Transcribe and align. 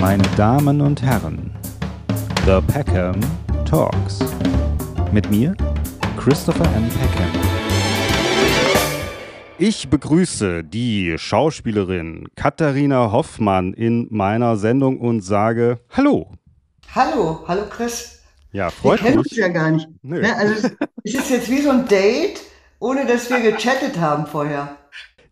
Meine 0.00 0.22
Damen 0.36 0.80
und 0.80 1.02
Herren, 1.02 1.50
The 2.46 2.60
Peckham 2.72 3.20
Talks. 3.68 4.18
Mit 5.12 5.30
mir, 5.30 5.54
Christopher 6.16 6.64
M. 6.76 6.88
Peckham. 6.88 7.30
Ich 9.58 9.88
begrüße 9.90 10.62
die 10.64 11.14
Schauspielerin 11.18 12.28
Katharina 12.36 13.10
Hoffmann 13.10 13.72
in 13.74 14.06
meiner 14.10 14.56
Sendung 14.56 15.00
und 15.00 15.20
sage 15.22 15.80
Hallo. 15.90 16.30
Hallo, 16.94 17.44
hallo 17.48 17.62
Chris. 17.68 18.20
Ja, 18.52 18.70
freut 18.70 19.02
Wir 19.02 19.10
kennen 19.10 19.22
mich. 19.22 19.32
uns 19.32 19.36
ja 19.36 19.48
gar 19.48 19.70
nicht. 19.70 19.88
Nö. 20.02 20.20
Ne, 20.20 20.34
also 20.36 20.54
es- 20.54 20.76
es 21.04 21.14
ist 21.14 21.30
jetzt 21.30 21.50
wie 21.50 21.60
so 21.60 21.70
ein 21.70 21.86
Date, 21.88 22.40
ohne 22.78 23.04
dass 23.06 23.28
wir 23.30 23.40
gechattet 23.40 23.98
haben 23.98 24.26
vorher. 24.26 24.76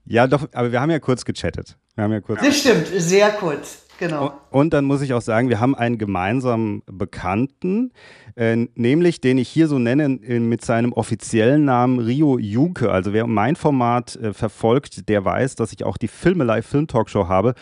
Ja, 0.04 0.26
doch, 0.26 0.46
aber 0.52 0.70
wir 0.72 0.80
haben 0.80 0.90
ja 0.90 0.98
kurz 0.98 1.24
gechattet. 1.24 1.76
Wir 1.94 2.04
haben 2.04 2.12
ja 2.12 2.20
kurz. 2.20 2.40
Das 2.42 2.58
stimmt, 2.58 2.88
sehr 2.96 3.30
kurz. 3.30 3.85
Genau. 3.98 4.32
Und 4.50 4.74
dann 4.74 4.84
muss 4.84 5.00
ich 5.00 5.14
auch 5.14 5.22
sagen, 5.22 5.48
wir 5.48 5.58
haben 5.58 5.74
einen 5.74 5.96
gemeinsamen 5.96 6.82
Bekannten, 6.86 7.92
äh, 8.36 8.56
nämlich 8.74 9.20
den 9.20 9.38
ich 9.38 9.48
hier 9.48 9.68
so 9.68 9.78
nenne 9.78 10.20
äh, 10.22 10.38
mit 10.38 10.64
seinem 10.64 10.92
offiziellen 10.92 11.64
Namen 11.64 11.98
Rio 11.98 12.38
Junke. 12.38 12.90
Also 12.90 13.12
wer 13.12 13.26
mein 13.26 13.56
Format 13.56 14.16
äh, 14.16 14.34
verfolgt, 14.34 15.08
der 15.08 15.24
weiß, 15.24 15.54
dass 15.56 15.72
ich 15.72 15.84
auch 15.84 15.96
die 15.96 16.08
Filmelei 16.08 16.60
Film 16.62 16.86
Talkshow 16.86 17.28
habe. 17.28 17.54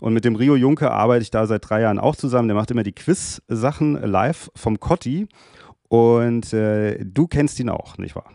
Und 0.00 0.14
mit 0.14 0.24
dem 0.24 0.36
Rio 0.36 0.56
Junke 0.56 0.90
arbeite 0.90 1.22
ich 1.22 1.30
da 1.30 1.46
seit 1.46 1.68
drei 1.68 1.82
Jahren 1.82 1.98
auch 1.98 2.16
zusammen. 2.16 2.48
Der 2.48 2.56
macht 2.56 2.70
immer 2.70 2.84
die 2.84 2.92
Quiz-Sachen 2.92 4.00
live 4.02 4.50
vom 4.54 4.80
Cotti. 4.80 5.28
Und 5.88 6.54
äh, 6.54 7.04
du 7.04 7.26
kennst 7.26 7.60
ihn 7.60 7.68
auch, 7.68 7.98
nicht 7.98 8.16
wahr? 8.16 8.30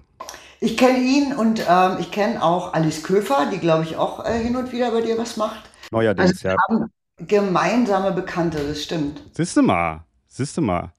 Ich 0.59 0.77
kenne 0.77 0.99
ihn 0.99 1.33
und 1.33 1.63
ähm, 1.67 1.97
ich 1.99 2.11
kenne 2.11 2.41
auch 2.43 2.73
Alice 2.73 3.03
Köfer, 3.03 3.47
die 3.51 3.59
glaube 3.59 3.83
ich 3.83 3.95
auch 3.95 4.25
äh, 4.25 4.39
hin 4.39 4.55
und 4.55 4.71
wieder 4.71 4.91
bei 4.91 5.01
dir 5.01 5.17
was 5.17 5.37
macht. 5.37 5.69
Neuerdings, 5.91 6.43
Also 6.43 6.47
ja. 6.49 6.55
haben 6.67 6.91
gemeinsame 7.19 8.11
Bekannte, 8.11 8.59
das 8.67 8.83
stimmt. 8.83 9.21
Siehste 9.31 9.61
mal, 9.61 10.03
siehste 10.27 10.61
mal. 10.61 10.91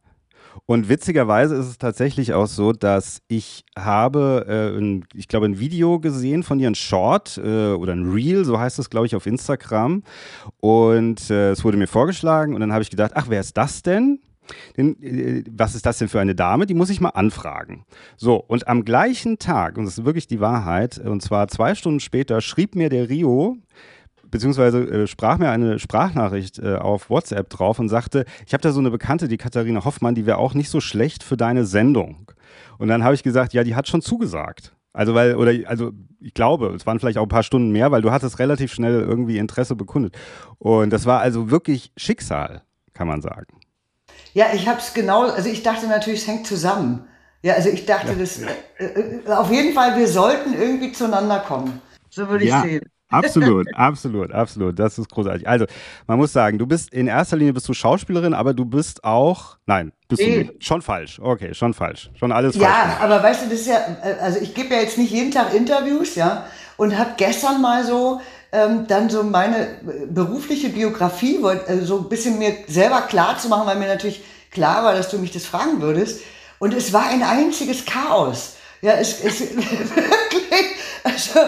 Und 0.67 0.89
witzigerweise 0.89 1.55
ist 1.55 1.67
es 1.67 1.79
tatsächlich 1.79 2.35
auch 2.35 2.47
so, 2.47 2.73
dass 2.73 3.23
ich 3.29 3.65
habe, 3.79 4.45
äh, 4.49 4.79
ein, 4.79 5.05
ich 5.15 5.29
glaube, 5.29 5.47
ein 5.47 5.61
Video 5.61 6.01
gesehen 6.01 6.43
von 6.43 6.59
dir, 6.59 6.69
ein 6.69 6.75
Short 6.75 7.39
äh, 7.43 7.73
oder 7.73 7.95
ein 7.95 8.11
Reel, 8.11 8.45
so 8.45 8.59
heißt 8.59 8.79
es, 8.79 8.91
glaube 8.91 9.07
ich, 9.07 9.15
auf 9.15 9.27
Instagram. 9.27 10.03
Und 10.61 11.31
äh, 11.31 11.53
es 11.53 11.65
wurde 11.65 11.77
mir 11.77 11.87
vorgeschlagen 11.87 12.55
und 12.55 12.61
dann 12.61 12.73
habe 12.73 12.83
ich 12.83 12.91
gedacht, 12.91 13.13
ach, 13.15 13.27
wer 13.29 13.41
ist 13.41 13.57
das 13.57 13.83
denn? 13.83 14.21
Den, 14.77 15.03
äh, 15.03 15.45
was 15.51 15.75
ist 15.75 15.87
das 15.87 15.99
denn 15.99 16.09
für 16.09 16.21
eine 16.21 16.35
Dame? 16.35 16.67
Die 16.67 16.75
muss 16.75 16.91
ich 16.91 17.01
mal 17.01 17.11
anfragen. 17.11 17.85
So, 18.17 18.37
und 18.37 18.67
am 18.67 18.85
gleichen 18.85 19.39
Tag, 19.39 19.79
und 19.79 19.85
das 19.85 19.99
ist 19.99 20.05
wirklich 20.05 20.27
die 20.27 20.41
Wahrheit, 20.41 20.99
und 20.99 21.23
zwar 21.23 21.49
zwei 21.49 21.75
Stunden 21.77 22.01
später, 22.01 22.41
schrieb 22.41 22.75
mir 22.75 22.89
der 22.89 23.09
Rio, 23.09 23.57
beziehungsweise 24.31 24.81
äh, 24.81 25.07
sprach 25.07 25.39
mir 25.39 25.51
eine 25.51 25.79
Sprachnachricht 25.79 26.59
äh, 26.59 26.77
auf 26.77 27.11
WhatsApp 27.11 27.49
drauf 27.51 27.79
und 27.79 27.89
sagte, 27.89 28.25
ich 28.47 28.53
habe 28.53 28.63
da 28.63 28.73
so 28.73 28.81
eine 28.81 28.91
Bekannte, 28.91 29.29
die 29.29 29.37
Katharina 29.37 29.85
Hoffmann, 29.85 30.15
die 30.15 30.27
wäre 30.27 30.39
auch 30.39 30.55
nicht 30.55 30.71
so 30.71 30.81
schlecht 30.81 31.23
für 31.23 31.37
deine 31.37 31.65
Sendung. 31.65 32.31
Und 32.79 32.89
dann 32.89 33.05
habe 33.05 33.15
ich 33.15 33.23
gesagt, 33.23 33.53
ja, 33.53 33.65
die 33.65 33.75
hat 33.75 33.89
schon 33.89 34.03
zugesagt. 34.03 34.75
Also 34.93 35.15
weil, 35.15 35.37
oder 35.37 35.53
also 35.69 35.93
ich 36.21 36.35
glaube, 36.35 36.75
es 36.75 36.87
waren 36.87 36.99
vielleicht 36.99 37.19
auch 37.19 37.23
ein 37.23 37.29
paar 37.29 37.43
Stunden 37.43 37.71
mehr, 37.71 37.91
weil 37.91 38.03
du 38.03 38.11
hattest 38.11 38.39
relativ 38.39 38.73
schnell 38.73 39.01
irgendwie 39.01 39.39
Interesse 39.39 39.77
bekundet. 39.77 40.17
Und 40.59 40.91
das 40.91 41.07
war 41.07 41.21
also 41.21 41.51
wirklich 41.51 41.93
Schicksal, 41.97 42.63
kann 42.95 43.07
man 43.07 43.23
sagen. 43.23 43.61
Ja, 44.35 44.47
ich 44.55 44.67
habe 44.67 44.79
es 44.79 44.95
genau, 44.95 45.23
also 45.29 45.49
ich 45.49 45.63
dachte 45.63 45.87
natürlich, 45.87 46.21
es 46.23 46.27
hängt 46.27 46.47
zusammen. 46.47 47.05
Ja, 47.43 47.55
also 47.55 47.69
ich 47.69 47.87
dachte, 47.87 48.17
das, 48.17 48.41
äh, 48.41 48.85
äh, 48.85 49.29
auf 49.29 49.51
jeden 49.51 49.73
Fall, 49.73 49.97
wir 49.97 50.09
sollten 50.09 50.55
irgendwie 50.55 50.93
zueinander 50.93 51.39
kommen. 51.41 51.81
So 52.11 52.29
würde 52.29 52.45
ich 52.45 52.51
Ja. 52.51 52.63
sehen. 52.63 52.83
Absolut, 53.11 53.67
absolut, 53.75 54.33
absolut. 54.33 54.79
Das 54.79 54.99
ist 54.99 55.09
großartig. 55.11 55.49
Also, 55.49 55.67
man 56.07 56.19
muss 56.19 56.33
sagen, 56.33 56.59
du 56.59 56.67
bist 56.67 56.93
in 56.93 57.07
erster 57.07 57.37
Linie 57.37 57.53
bist 57.55 57.69
du 57.69 57.75
Schauspielerin, 57.75 58.35
aber 58.35 58.55
du 58.55 58.65
bist 58.65 59.05
auch, 59.05 59.57
nein, 59.67 59.93
bist 60.09 60.23
du 60.23 60.27
Nee. 60.27 60.39
nicht. 60.39 60.65
Schon 60.65 60.83
falsch. 60.83 61.19
Okay, 61.19 61.55
schon 61.55 61.75
falsch. 61.75 62.11
Schon 62.15 62.33
alles 62.33 62.55
Ja, 62.57 62.69
falsch. 62.69 63.01
aber 63.01 63.23
weißt 63.23 63.45
du, 63.45 63.49
das 63.51 63.61
ist 63.61 63.69
ja, 63.69 63.79
äh, 64.03 64.15
also 64.21 64.41
ich 64.41 64.55
gebe 64.55 64.75
ja 64.75 64.81
jetzt 64.81 64.99
nicht 64.99 65.11
jeden 65.13 65.31
Tag 65.31 65.55
Interviews, 65.55 66.15
ja, 66.15 66.45
und 66.77 66.97
habe 66.99 67.11
gestern 67.17 67.61
mal 67.63 67.85
so 67.85 68.21
ähm, 68.53 68.87
dann 68.87 69.11
so 69.11 69.23
meine 69.25 69.59
äh, 69.59 70.07
berufliche 70.09 70.69
Biografie 70.71 71.39
äh, 71.67 71.79
so 71.85 71.99
ein 71.99 72.09
bisschen 72.09 72.39
mir 72.39 72.53
selber 72.67 73.03
klar 73.03 73.37
zu 73.39 73.49
machen, 73.49 73.67
weil 73.67 73.77
mir 73.79 73.89
natürlich 73.89 74.23
klar 74.51 74.85
war, 74.85 74.95
dass 74.95 75.11
du 75.11 75.19
mich 75.19 75.31
das 75.33 75.45
fragen 75.45 75.81
würdest. 75.83 76.21
Und 76.59 76.73
es 76.75 76.93
war 76.93 77.09
ein 77.09 77.23
einziges 77.23 77.85
Chaos. 77.85 78.57
Ja, 78.81 78.93
es, 78.93 79.23
es 79.23 79.41
wirklich, 79.57 80.67
also, 81.05 81.41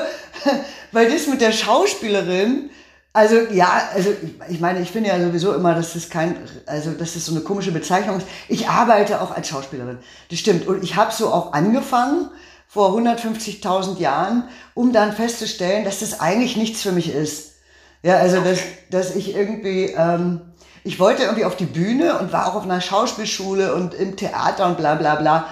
weil 0.93 1.11
das 1.11 1.27
mit 1.27 1.41
der 1.41 1.53
Schauspielerin, 1.53 2.71
also 3.13 3.37
ja, 3.53 3.89
also 3.95 4.11
ich- 4.49 4.61
meine, 4.61 4.81
ich 4.81 4.91
finde 4.91 5.09
ja 5.11 5.21
sowieso 5.21 5.53
immer, 5.55 5.75
dass 5.75 5.95
das 5.95 6.11
kein, 6.11 6.37
also 6.67 6.93
dass 6.93 7.15
das 7.15 7.27
so 7.27 7.33
eine 7.33 7.41
komische 7.43 7.73
Bezeichnung 7.73 8.19
ist. 8.19 8.27
Ich 8.49 8.69
arbeite 8.69 9.21
auch 9.21 9.33
als 9.33 9.49
Schauspielerin, 9.49 9.99
das 10.31 10.39
stimmt. 10.39 10.67
Und 10.67 10.83
ich 10.85 10.97
habe 10.97 11.13
so 11.13 11.33
auch 11.33 11.53
angefangen 11.53 12.31
vor 12.69 12.91
150.000 12.97 13.99
Jahren, 13.99 14.45
um 14.75 14.93
dann 14.93 15.13
festzustellen, 15.13 15.85
dass 15.85 16.01
das 16.01 16.21
eigentlich 16.21 16.57
nichts 16.57 16.83
für 16.83 16.93
mich 16.93 17.13
ist. 17.13 17.55
Ja, 18.03 18.17
also 18.17 18.41
dass, 18.41 18.61
dass 18.91 19.17
ich 19.17 19.35
irgendwie, 19.35 19.87
ähm, 19.97 20.41
ich 20.85 20.99
wollte 21.01 21.25
irgendwie 21.25 21.45
auf 21.45 21.57
die 21.57 21.67
Bühne 21.67 22.19
und 22.19 22.33
war 22.33 22.47
auch 22.47 22.55
auf 22.55 22.63
einer 22.63 22.81
Schauspielschule 22.81 23.75
und 23.75 23.93
im 23.93 24.17
Theater 24.17 24.67
und 24.67 24.77
bla 24.79 24.95
bla 24.95 25.17
bla. 25.17 25.47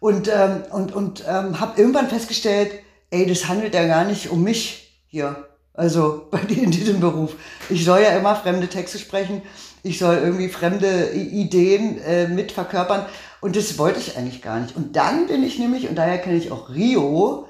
Und, 0.00 0.28
ähm, 0.28 0.64
und, 0.70 0.92
und 0.94 1.22
ähm, 1.28 1.60
habe 1.60 1.78
irgendwann 1.80 2.08
festgestellt, 2.08 2.72
ey, 3.12 3.26
das 3.26 3.46
handelt 3.48 3.74
ja 3.74 3.86
gar 3.86 4.04
nicht 4.04 4.30
um 4.30 4.42
mich 4.42 5.02
hier. 5.06 5.46
Also 5.74 6.26
bei 6.30 6.38
dir 6.38 6.62
in 6.62 6.70
diesem 6.70 7.00
Beruf. 7.00 7.34
Ich 7.68 7.84
soll 7.84 8.00
ja 8.00 8.16
immer 8.16 8.34
fremde 8.34 8.68
Texte 8.68 8.98
sprechen. 8.98 9.42
Ich 9.84 9.98
soll 9.98 10.16
irgendwie 10.16 10.48
fremde 10.48 11.12
Ideen 11.12 11.98
äh, 12.02 12.28
mit 12.28 12.52
verkörpern. 12.52 13.06
Und 13.40 13.56
das 13.56 13.78
wollte 13.78 14.00
ich 14.00 14.16
eigentlich 14.16 14.42
gar 14.42 14.60
nicht. 14.60 14.76
Und 14.76 14.96
dann 14.96 15.26
bin 15.26 15.42
ich 15.42 15.58
nämlich, 15.58 15.88
und 15.88 15.96
daher 15.96 16.18
kenne 16.18 16.36
ich 16.36 16.52
auch 16.52 16.70
Rio, 16.70 17.48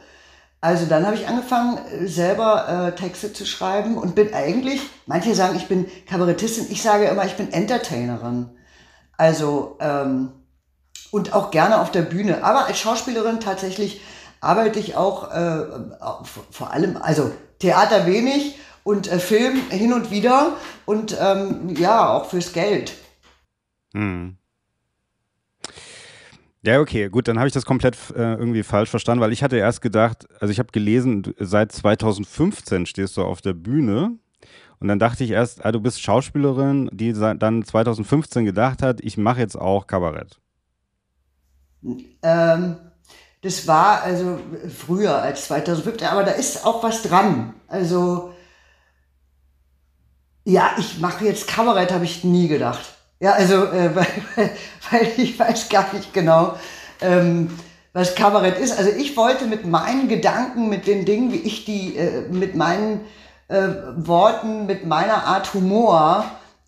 also 0.62 0.86
dann 0.86 1.04
habe 1.04 1.16
ich 1.16 1.26
angefangen, 1.26 1.78
äh, 1.78 2.06
selber 2.06 2.68
äh, 2.68 2.98
Texte 2.98 3.32
zu 3.32 3.44
schreiben 3.44 3.98
und 3.98 4.14
bin 4.14 4.32
eigentlich, 4.32 4.80
manche 5.06 5.34
sagen, 5.34 5.56
ich 5.56 5.66
bin 5.66 5.86
Kabarettistin, 6.06 6.68
ich 6.70 6.82
sage 6.82 7.06
immer, 7.06 7.26
ich 7.26 7.34
bin 7.34 7.52
Entertainerin. 7.52 8.50
Also, 9.18 9.76
ähm, 9.80 10.30
und 11.10 11.34
auch 11.34 11.50
gerne 11.50 11.80
auf 11.80 11.90
der 11.90 12.02
Bühne. 12.02 12.42
Aber 12.44 12.66
als 12.66 12.78
Schauspielerin 12.78 13.40
tatsächlich 13.40 14.00
arbeite 14.42 14.78
ich 14.78 14.96
auch 14.96 15.30
äh, 15.30 15.64
auf- 16.00 16.40
vor 16.50 16.72
allem, 16.72 16.98
also 16.98 17.30
Theater 17.58 18.06
wenig 18.06 18.58
und 18.84 19.10
äh, 19.10 19.18
Film 19.18 19.58
hin 19.70 19.92
und 19.92 20.10
wieder 20.10 20.56
und 20.84 21.16
ähm, 21.18 21.74
ja, 21.76 22.12
auch 22.12 22.26
fürs 22.26 22.52
Geld. 22.52 22.92
Hm. 23.94 24.36
Ja, 26.64 26.80
okay, 26.80 27.08
gut, 27.08 27.26
dann 27.26 27.38
habe 27.38 27.48
ich 27.48 27.54
das 27.54 27.64
komplett 27.64 27.96
äh, 28.14 28.34
irgendwie 28.34 28.62
falsch 28.62 28.90
verstanden, 28.90 29.20
weil 29.22 29.32
ich 29.32 29.42
hatte 29.42 29.56
erst 29.56 29.80
gedacht, 29.80 30.26
also 30.40 30.52
ich 30.52 30.58
habe 30.60 30.70
gelesen, 30.70 31.34
seit 31.38 31.72
2015 31.72 32.86
stehst 32.86 33.16
du 33.16 33.22
auf 33.22 33.40
der 33.40 33.52
Bühne 33.52 34.16
und 34.78 34.88
dann 34.88 34.98
dachte 35.00 35.24
ich 35.24 35.30
erst, 35.30 35.64
ah, 35.64 35.72
du 35.72 35.80
bist 35.80 36.00
Schauspielerin, 36.00 36.88
die 36.92 37.12
dann 37.12 37.64
2015 37.64 38.44
gedacht 38.44 38.82
hat, 38.82 39.00
ich 39.00 39.16
mache 39.16 39.40
jetzt 39.40 39.56
auch 39.56 39.86
Kabarett. 39.88 40.40
Ähm, 42.22 42.76
das 43.42 43.66
war 43.66 44.02
also 44.02 44.38
früher 44.74 45.20
als 45.20 45.46
2015, 45.46 46.06
aber 46.06 46.22
da 46.22 46.30
ist 46.30 46.64
auch 46.64 46.82
was 46.82 47.02
dran. 47.02 47.54
Also, 47.66 48.32
ja, 50.44 50.70
ich 50.78 51.00
mache 51.00 51.24
jetzt 51.24 51.48
Kabarett, 51.48 51.92
habe 51.92 52.04
ich 52.04 52.22
nie 52.22 52.48
gedacht. 52.48 52.84
Ja, 53.18 53.32
also, 53.32 53.64
äh, 53.64 53.90
weil, 53.94 54.06
weil 54.90 55.12
ich 55.16 55.38
weiß 55.38 55.68
gar 55.68 55.92
nicht 55.92 56.14
genau, 56.14 56.56
ähm, 57.00 57.50
was 57.92 58.14
Kabarett 58.14 58.58
ist. 58.58 58.78
Also 58.78 58.90
ich 58.90 59.16
wollte 59.16 59.46
mit 59.46 59.66
meinen 59.66 60.08
Gedanken, 60.08 60.68
mit 60.68 60.86
den 60.86 61.04
Dingen, 61.04 61.32
wie 61.32 61.40
ich 61.40 61.64
die, 61.64 61.96
äh, 61.96 62.22
mit 62.30 62.54
meinen 62.54 63.00
äh, 63.48 63.68
Worten, 63.96 64.66
mit 64.66 64.86
meiner 64.86 65.24
Art 65.26 65.52
Humor 65.52 66.24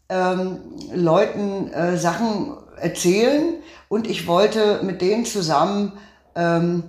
ähm, 0.08 0.58
Leuten 0.92 1.72
äh, 1.72 1.96
Sachen 1.96 2.56
erzählen 2.76 3.54
und 3.88 4.08
ich 4.08 4.26
wollte 4.26 4.80
mit 4.82 5.00
denen 5.00 5.24
zusammen, 5.24 5.92
ähm, 6.34 6.84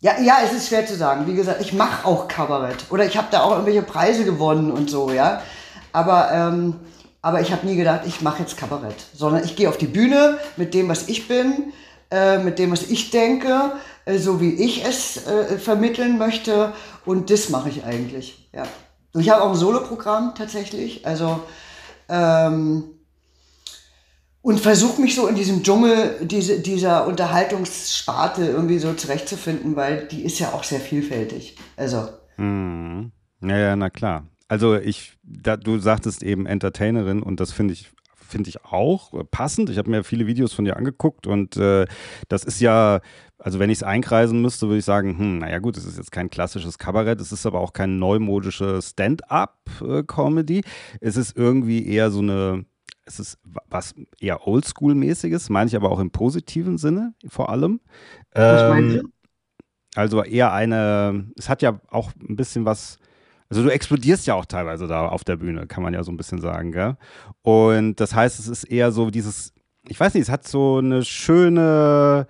ja, 0.00 0.20
ja, 0.20 0.38
es 0.44 0.52
ist 0.52 0.68
schwer 0.68 0.86
zu 0.86 0.96
sagen. 0.96 1.26
Wie 1.26 1.34
gesagt, 1.34 1.60
ich 1.62 1.72
mache 1.72 2.06
auch 2.06 2.28
Kabarett 2.28 2.84
oder 2.90 3.06
ich 3.06 3.16
habe 3.16 3.28
da 3.30 3.42
auch 3.42 3.52
irgendwelche 3.52 3.82
Preise 3.82 4.24
gewonnen 4.24 4.70
und 4.70 4.90
so, 4.90 5.10
ja. 5.10 5.40
Aber, 5.92 6.30
ähm, 6.30 6.74
aber 7.22 7.40
ich 7.40 7.52
habe 7.52 7.66
nie 7.66 7.76
gedacht, 7.76 8.02
ich 8.06 8.20
mache 8.20 8.42
jetzt 8.42 8.58
Kabarett, 8.58 8.96
sondern 9.14 9.44
ich 9.44 9.56
gehe 9.56 9.68
auf 9.68 9.78
die 9.78 9.86
Bühne 9.86 10.38
mit 10.56 10.74
dem, 10.74 10.88
was 10.88 11.08
ich 11.08 11.26
bin, 11.26 11.72
äh, 12.10 12.38
mit 12.38 12.58
dem, 12.58 12.70
was 12.70 12.82
ich 12.82 13.10
denke, 13.10 13.72
äh, 14.04 14.18
so 14.18 14.42
wie 14.42 14.52
ich 14.52 14.84
es 14.84 15.26
äh, 15.26 15.58
vermitteln 15.58 16.18
möchte 16.18 16.72
und 17.06 17.30
das 17.30 17.48
mache 17.48 17.70
ich 17.70 17.84
eigentlich, 17.84 18.50
ja. 18.52 18.64
Ich 19.16 19.30
habe 19.30 19.42
auch 19.42 19.50
ein 19.50 19.54
Soloprogramm 19.54 20.34
tatsächlich, 20.36 21.06
also 21.06 21.40
ähm, 22.08 22.93
und 24.44 24.60
versuche 24.60 25.00
mich 25.00 25.14
so 25.14 25.26
in 25.26 25.34
diesem 25.34 25.62
Dschungel 25.62 26.18
diese, 26.20 26.60
dieser 26.60 27.06
Unterhaltungssparte 27.06 28.44
irgendwie 28.44 28.78
so 28.78 28.92
zurechtzufinden, 28.92 29.74
weil 29.74 30.06
die 30.06 30.22
ist 30.22 30.38
ja 30.38 30.52
auch 30.52 30.64
sehr 30.64 30.80
vielfältig. 30.80 31.56
Also, 31.76 32.08
Hm. 32.36 33.10
Ja, 33.40 33.56
ja, 33.58 33.76
na 33.76 33.88
klar. 33.90 34.26
also 34.48 34.74
ich, 34.76 35.14
da, 35.22 35.56
du 35.56 35.78
sagtest 35.78 36.22
eben 36.22 36.44
Entertainerin 36.46 37.22
und 37.22 37.40
das 37.40 37.52
finde 37.52 37.72
ich 37.72 37.90
finde 38.26 38.48
ich 38.50 38.64
auch 38.64 39.12
passend. 39.30 39.70
Ich 39.70 39.78
habe 39.78 39.90
mir 39.90 40.02
viele 40.02 40.26
Videos 40.26 40.52
von 40.52 40.64
dir 40.64 40.76
angeguckt 40.76 41.26
und 41.26 41.56
äh, 41.56 41.86
das 42.28 42.42
ist 42.44 42.60
ja, 42.60 43.00
also 43.38 43.58
wenn 43.60 43.70
ich 43.70 43.78
es 43.78 43.82
einkreisen 43.82 44.42
müsste, 44.42 44.66
würde 44.66 44.78
ich 44.78 44.84
sagen, 44.84 45.16
hm, 45.18 45.38
naja 45.38 45.58
gut, 45.60 45.76
es 45.76 45.84
ist 45.84 45.96
jetzt 45.98 46.10
kein 46.10 46.30
klassisches 46.30 46.76
Kabarett, 46.78 47.20
es 47.20 47.32
ist 47.32 47.46
aber 47.46 47.60
auch 47.60 47.72
kein 47.72 47.98
neumodische 47.98 48.80
Stand-up-Comedy. 48.82 50.62
Es 51.00 51.16
ist 51.16 51.36
irgendwie 51.36 51.86
eher 51.86 52.10
so 52.10 52.20
eine, 52.20 52.64
es 53.06 53.20
ist 53.20 53.38
was 53.44 53.94
eher 54.20 54.46
Oldschool-mäßiges, 54.46 55.50
meine 55.50 55.68
ich 55.68 55.76
aber 55.76 55.90
auch 55.90 56.00
im 56.00 56.10
positiven 56.10 56.78
Sinne 56.78 57.14
vor 57.28 57.50
allem. 57.50 57.80
Ähm, 58.34 59.12
also 59.94 60.22
eher 60.22 60.52
eine, 60.52 61.26
es 61.36 61.48
hat 61.48 61.62
ja 61.62 61.80
auch 61.88 62.12
ein 62.28 62.36
bisschen 62.36 62.64
was, 62.64 62.98
also 63.48 63.62
du 63.62 63.68
explodierst 63.68 64.26
ja 64.26 64.34
auch 64.34 64.46
teilweise 64.46 64.86
da 64.86 65.06
auf 65.08 65.24
der 65.24 65.36
Bühne, 65.36 65.66
kann 65.66 65.82
man 65.82 65.94
ja 65.94 66.02
so 66.02 66.10
ein 66.10 66.16
bisschen 66.16 66.40
sagen, 66.40 66.72
gell? 66.72 66.96
Und 67.42 68.00
das 68.00 68.14
heißt, 68.14 68.38
es 68.40 68.48
ist 68.48 68.64
eher 68.64 68.90
so 68.90 69.10
dieses, 69.10 69.52
ich 69.86 70.00
weiß 70.00 70.14
nicht, 70.14 70.24
es 70.24 70.30
hat 70.30 70.48
so 70.48 70.78
eine 70.78 71.04
schöne, 71.04 72.26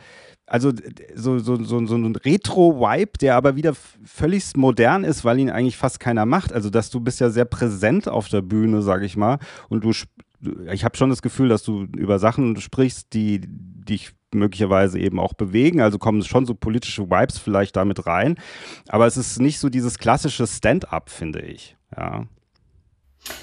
also 0.47 0.73
so, 1.15 1.39
so, 1.39 1.63
so, 1.63 1.87
so 1.87 1.97
ein 1.97 2.17
Retro-Vibe, 2.17 3.13
der 3.21 3.37
aber 3.37 3.57
wieder 3.57 3.75
völlig 4.05 4.57
modern 4.57 5.05
ist, 5.05 5.25
weil 5.25 5.39
ihn 5.39 5.51
eigentlich 5.51 5.77
fast 5.79 6.01
keiner 6.01 6.27
macht. 6.27 6.53
Also, 6.53 6.69
dass 6.69 6.91
du 6.91 7.01
bist 7.01 7.21
ja 7.21 7.31
sehr 7.31 7.47
präsent 7.47 8.09
auf 8.09 8.29
der 8.29 8.43
Bühne, 8.43 8.83
sag 8.83 9.03
ich 9.03 9.17
mal, 9.17 9.39
und 9.71 9.85
du, 9.85 9.93
ich 10.73 10.85
habe 10.85 10.97
schon 10.97 11.11
das 11.11 11.23
Gefühl, 11.23 11.49
dass 11.49 11.63
du 11.63 11.87
über 11.97 12.19
Sachen 12.19 12.61
sprichst, 12.61 13.13
die 13.13 13.41
dich 13.45 14.13
möglicherweise 14.33 14.99
eben 14.99 15.19
auch 15.21 15.35
bewegen. 15.35 15.81
Also 15.81 15.99
kommen 15.99 16.23
schon 16.23 16.47
so 16.47 16.55
politische 16.55 17.11
Vibes 17.11 17.39
vielleicht 17.39 17.77
damit 17.77 18.07
rein. 18.07 18.37
Aber 18.89 19.07
es 19.07 19.17
ist 19.17 19.41
nicht 19.41 19.59
so 19.59 19.69
dieses 19.69 19.99
klassische 19.99 20.47
Stand-up, 20.47 21.11
finde 21.11 21.41
ich. 21.41 21.77
Ja. 21.97 22.25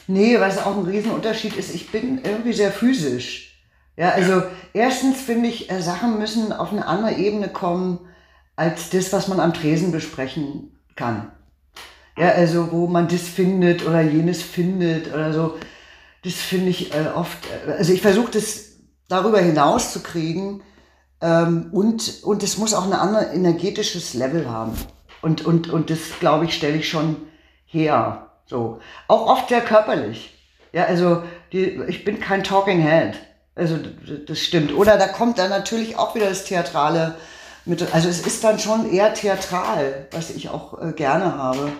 Nee, 0.08 0.40
was 0.40 0.64
auch 0.64 0.78
ein 0.78 0.86
Riesenunterschied 0.86 1.56
ist, 1.56 1.74
ich 1.74 1.90
bin 1.90 2.20
irgendwie 2.24 2.54
sehr 2.54 2.72
physisch. 2.72 3.64
Ja, 3.98 4.10
also 4.10 4.44
erstens 4.74 5.22
finde 5.22 5.50
ich, 5.50 5.72
äh, 5.72 5.82
Sachen 5.82 6.18
müssen 6.18 6.54
auf 6.54 6.72
eine 6.72 6.86
andere 6.86 7.16
Ebene 7.16 7.50
kommen, 7.50 8.00
als 8.56 8.90
das, 8.90 9.12
was 9.12 9.28
man 9.28 9.40
am 9.40 9.54
Tresen 9.54 9.92
besprechen 9.92 10.72
kann. 10.96 11.32
Ja, 12.18 12.30
also 12.30 12.72
wo 12.72 12.88
man 12.88 13.08
das 13.08 13.22
findet 13.22 13.86
oder 13.86 14.02
jenes 14.02 14.42
findet 14.42 15.14
oder 15.14 15.34
so. 15.34 15.58
Das 16.24 16.34
finde 16.34 16.70
ich 16.70 16.94
äh, 16.94 17.08
oft, 17.16 17.38
äh, 17.68 17.72
also 17.72 17.94
ich 17.94 18.02
versuche 18.02 18.32
das 18.32 18.72
darüber 19.08 19.40
hinaus 19.40 19.92
zu 19.92 20.02
kriegen 20.02 20.62
ähm, 21.22 21.70
und, 21.72 22.24
und 22.24 22.44
es 22.44 22.58
muss 22.58 22.74
auch 22.74 22.86
ein 22.86 22.94
anderes 22.94 23.34
energetisches 23.34 24.14
Level 24.14 24.50
haben. 24.50 24.74
Und, 25.22 25.46
und, 25.46 25.70
und 25.70 25.90
das, 25.90 26.00
glaube 26.20 26.46
ich, 26.46 26.56
stelle 26.56 26.78
ich 26.78 26.90
schon 26.90 27.16
her. 27.66 28.32
So. 28.46 28.80
Auch 29.08 29.28
oft 29.28 29.50
sehr 29.50 29.62
körperlich. 29.62 30.34
Ja, 30.74 30.86
also 30.86 31.24
die, 31.52 31.82
ich 31.88 32.04
bin 32.04 32.20
kein 32.20 32.44
Talking 32.44 32.82
Head. 32.82 33.16
Also 33.56 33.78
das 34.26 34.40
stimmt. 34.40 34.74
Oder 34.74 34.98
da 34.98 35.08
kommt 35.08 35.38
dann 35.38 35.50
natürlich 35.50 35.98
auch 35.98 36.16
wieder 36.16 36.30
das 36.30 36.46
Theatrale 36.46 37.16
mit. 37.66 37.94
Also 37.94 38.10
es 38.10 38.26
ist 38.26 38.44
dann 38.44 38.60
schon 38.60 38.92
eher 38.92 39.14
theatral, 39.14 40.08
was 40.12 40.30
ich 40.32 40.50
auch 40.50 40.82
äh, 40.82 40.94
gerne 40.94 41.36
habe. 41.36 41.72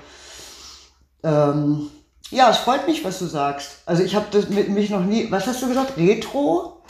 Ähm, 1.24 1.90
ja, 2.32 2.50
es 2.50 2.58
freut 2.58 2.88
mich, 2.88 3.04
was 3.04 3.20
du 3.20 3.26
sagst. 3.26 3.78
Also 3.86 4.04
ich 4.04 4.16
habe 4.16 4.26
das 4.32 4.50
mit 4.50 4.70
mich 4.70 4.90
noch 4.90 5.02
nie. 5.02 5.30
Was 5.30 5.48
hast 5.48 5.62
du 5.62 5.68
gesagt? 5.68 5.98
Retro? 5.98 6.81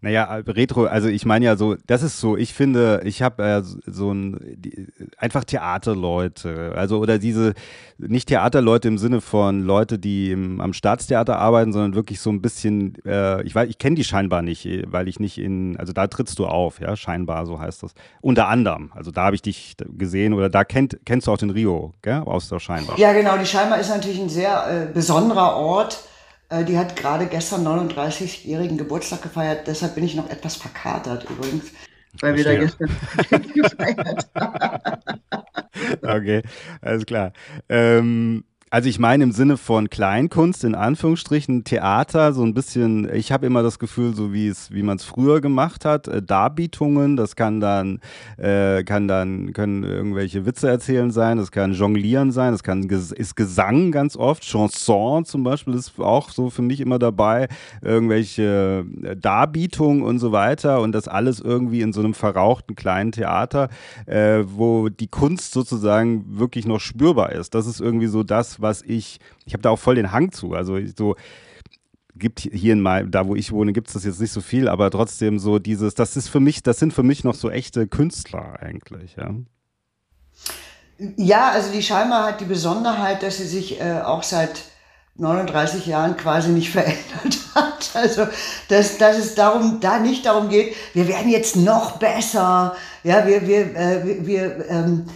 Naja, 0.00 0.42
Retro, 0.46 0.84
also 0.84 1.08
ich 1.08 1.24
meine 1.24 1.46
ja 1.46 1.56
so, 1.56 1.76
das 1.86 2.02
ist 2.02 2.20
so, 2.20 2.36
ich 2.36 2.52
finde, 2.52 3.00
ich 3.04 3.22
habe 3.22 3.42
äh, 3.42 3.62
so 3.62 4.12
ein, 4.12 4.38
die, 4.56 4.86
einfach 5.16 5.44
Theaterleute, 5.44 6.72
also 6.76 6.98
oder 6.98 7.18
diese, 7.18 7.54
nicht 7.96 8.28
Theaterleute 8.28 8.88
im 8.88 8.98
Sinne 8.98 9.22
von 9.22 9.62
Leute, 9.62 9.98
die 9.98 10.32
im, 10.32 10.60
am 10.60 10.74
Staatstheater 10.74 11.38
arbeiten, 11.38 11.72
sondern 11.72 11.94
wirklich 11.94 12.20
so 12.20 12.30
ein 12.30 12.42
bisschen, 12.42 12.94
äh, 13.06 13.42
ich 13.44 13.54
weiß, 13.54 13.70
ich 13.70 13.78
kenne 13.78 13.96
die 13.96 14.04
scheinbar 14.04 14.42
nicht, 14.42 14.68
weil 14.86 15.08
ich 15.08 15.18
nicht 15.18 15.38
in, 15.38 15.78
also 15.78 15.94
da 15.94 16.06
trittst 16.08 16.38
du 16.38 16.46
auf, 16.46 16.78
ja, 16.78 16.94
scheinbar, 16.94 17.46
so 17.46 17.58
heißt 17.58 17.82
das. 17.82 17.94
Unter 18.20 18.48
anderem, 18.48 18.92
also 18.94 19.10
da 19.10 19.24
habe 19.24 19.34
ich 19.34 19.42
dich 19.42 19.76
gesehen 19.96 20.34
oder 20.34 20.50
da 20.50 20.64
kennt, 20.64 21.00
kennst 21.06 21.26
du 21.26 21.32
auch 21.32 21.38
den 21.38 21.50
Rio, 21.50 21.94
gell, 22.02 22.22
aus 22.26 22.50
der 22.50 22.60
Scheinbar. 22.60 22.98
Ja, 22.98 23.14
genau, 23.14 23.38
die 23.38 23.46
Scheinbar 23.46 23.80
ist 23.80 23.88
natürlich 23.88 24.20
ein 24.20 24.28
sehr 24.28 24.88
äh, 24.90 24.92
besonderer 24.92 25.56
Ort 25.56 25.94
äh, 25.94 26.15
die 26.50 26.78
hat 26.78 26.96
gerade 26.96 27.26
gestern 27.26 27.66
39-jährigen 27.66 28.78
Geburtstag 28.78 29.22
gefeiert, 29.22 29.66
deshalb 29.66 29.94
bin 29.94 30.04
ich 30.04 30.14
noch 30.14 30.30
etwas 30.30 30.56
verkatert 30.56 31.28
übrigens, 31.28 31.72
weil 32.20 32.36
wir 32.36 32.44
da 32.44 32.54
gestern 32.54 32.90
gefeiert 33.54 34.28
haben. 34.34 35.20
Okay, 36.02 36.42
alles 36.80 37.04
klar. 37.04 37.32
Ähm, 37.68 38.44
also 38.68 38.88
ich 38.88 38.98
meine 38.98 39.22
im 39.22 39.30
Sinne 39.30 39.56
von 39.58 39.88
Kleinkunst, 39.90 40.64
in 40.64 40.74
Anführungsstrichen, 40.74 41.62
Theater, 41.62 42.32
so 42.32 42.42
ein 42.42 42.52
bisschen, 42.52 43.08
ich 43.14 43.30
habe 43.30 43.46
immer 43.46 43.62
das 43.62 43.78
Gefühl, 43.78 44.12
so 44.12 44.32
wie 44.32 44.48
es, 44.48 44.72
wie 44.72 44.82
man 44.82 44.96
es 44.96 45.04
früher 45.04 45.40
gemacht 45.40 45.84
hat, 45.84 46.08
äh, 46.08 46.20
Darbietungen, 46.20 47.16
das 47.16 47.36
kann 47.36 47.60
dann, 47.60 48.00
äh, 48.38 48.82
kann 48.82 49.06
dann, 49.06 49.52
können 49.52 49.84
irgendwelche 49.84 50.46
Witze 50.46 50.68
erzählen 50.68 51.12
sein, 51.12 51.36
das 51.36 51.52
kann 51.52 51.74
Jonglieren 51.74 52.32
sein, 52.32 52.50
das 52.50 52.64
kann, 52.64 52.82
ist 52.90 53.36
Gesang 53.36 53.92
ganz 53.92 54.16
oft, 54.16 54.42
Chanson 54.42 55.24
zum 55.24 55.44
Beispiel 55.44 55.74
ist 55.74 56.00
auch 56.00 56.30
so 56.30 56.50
für 56.50 56.62
mich 56.62 56.80
immer 56.80 56.98
dabei, 56.98 57.46
irgendwelche 57.82 58.84
äh, 59.04 59.14
Darbietungen 59.14 60.02
und 60.02 60.18
so 60.18 60.32
weiter 60.32 60.80
und 60.80 60.90
das 60.90 61.06
alles 61.06 61.38
irgendwie 61.38 61.82
in 61.82 61.92
so 61.92 62.00
einem 62.00 62.14
verrauchten 62.14 62.74
kleinen 62.74 63.12
Theater, 63.12 63.68
äh, 64.06 64.42
wo 64.44 64.88
die 64.88 65.06
Kunst 65.06 65.52
sozusagen 65.52 66.24
wirklich 66.36 66.66
noch 66.66 66.80
spürbar 66.80 67.30
ist. 67.30 67.54
Das 67.54 67.68
ist 67.68 67.80
irgendwie 67.80 68.08
so 68.08 68.24
das, 68.24 68.55
was 68.60 68.82
ich, 68.82 69.20
ich 69.44 69.52
habe 69.52 69.62
da 69.62 69.70
auch 69.70 69.78
voll 69.78 69.94
den 69.94 70.12
Hang 70.12 70.32
zu. 70.32 70.54
Also 70.54 70.78
so 70.96 71.16
gibt 72.18 72.40
hier 72.40 72.72
in 72.72 72.80
mein, 72.80 73.10
da 73.10 73.26
wo 73.26 73.36
ich 73.36 73.52
wohne, 73.52 73.72
gibt 73.72 73.88
es 73.88 73.94
das 73.94 74.04
jetzt 74.04 74.20
nicht 74.20 74.32
so 74.32 74.40
viel, 74.40 74.68
aber 74.68 74.90
trotzdem 74.90 75.38
so 75.38 75.58
dieses, 75.58 75.94
das 75.94 76.16
ist 76.16 76.28
für 76.28 76.40
mich, 76.40 76.62
das 76.62 76.78
sind 76.78 76.92
für 76.92 77.02
mich 77.02 77.24
noch 77.24 77.34
so 77.34 77.50
echte 77.50 77.86
Künstler 77.86 78.58
eigentlich, 78.60 79.16
ja. 79.16 79.34
Ja, 81.16 81.50
also 81.50 81.70
die 81.72 81.82
Scheinbar 81.82 82.24
hat 82.24 82.40
die 82.40 82.46
Besonderheit, 82.46 83.22
dass 83.22 83.36
sie 83.36 83.46
sich 83.46 83.80
äh, 83.80 84.00
auch 84.00 84.22
seit 84.22 84.62
39 85.16 85.86
Jahren 85.86 86.16
quasi 86.16 86.50
nicht 86.50 86.70
verändert 86.72 87.38
hat. 87.54 87.90
Also, 87.94 88.26
dass, 88.68 88.98
dass 88.98 89.18
es 89.18 89.34
darum, 89.34 89.80
da 89.80 89.98
nicht 89.98 90.24
darum 90.24 90.48
geht, 90.48 90.74
wir 90.94 91.08
werden 91.08 91.30
jetzt 91.30 91.56
noch 91.56 91.98
besser, 91.98 92.76
ja, 93.02 93.26
wir, 93.26 93.46
wir, 93.46 93.76
äh, 93.76 94.26
wir 94.26 94.70
ähm, 94.70 95.06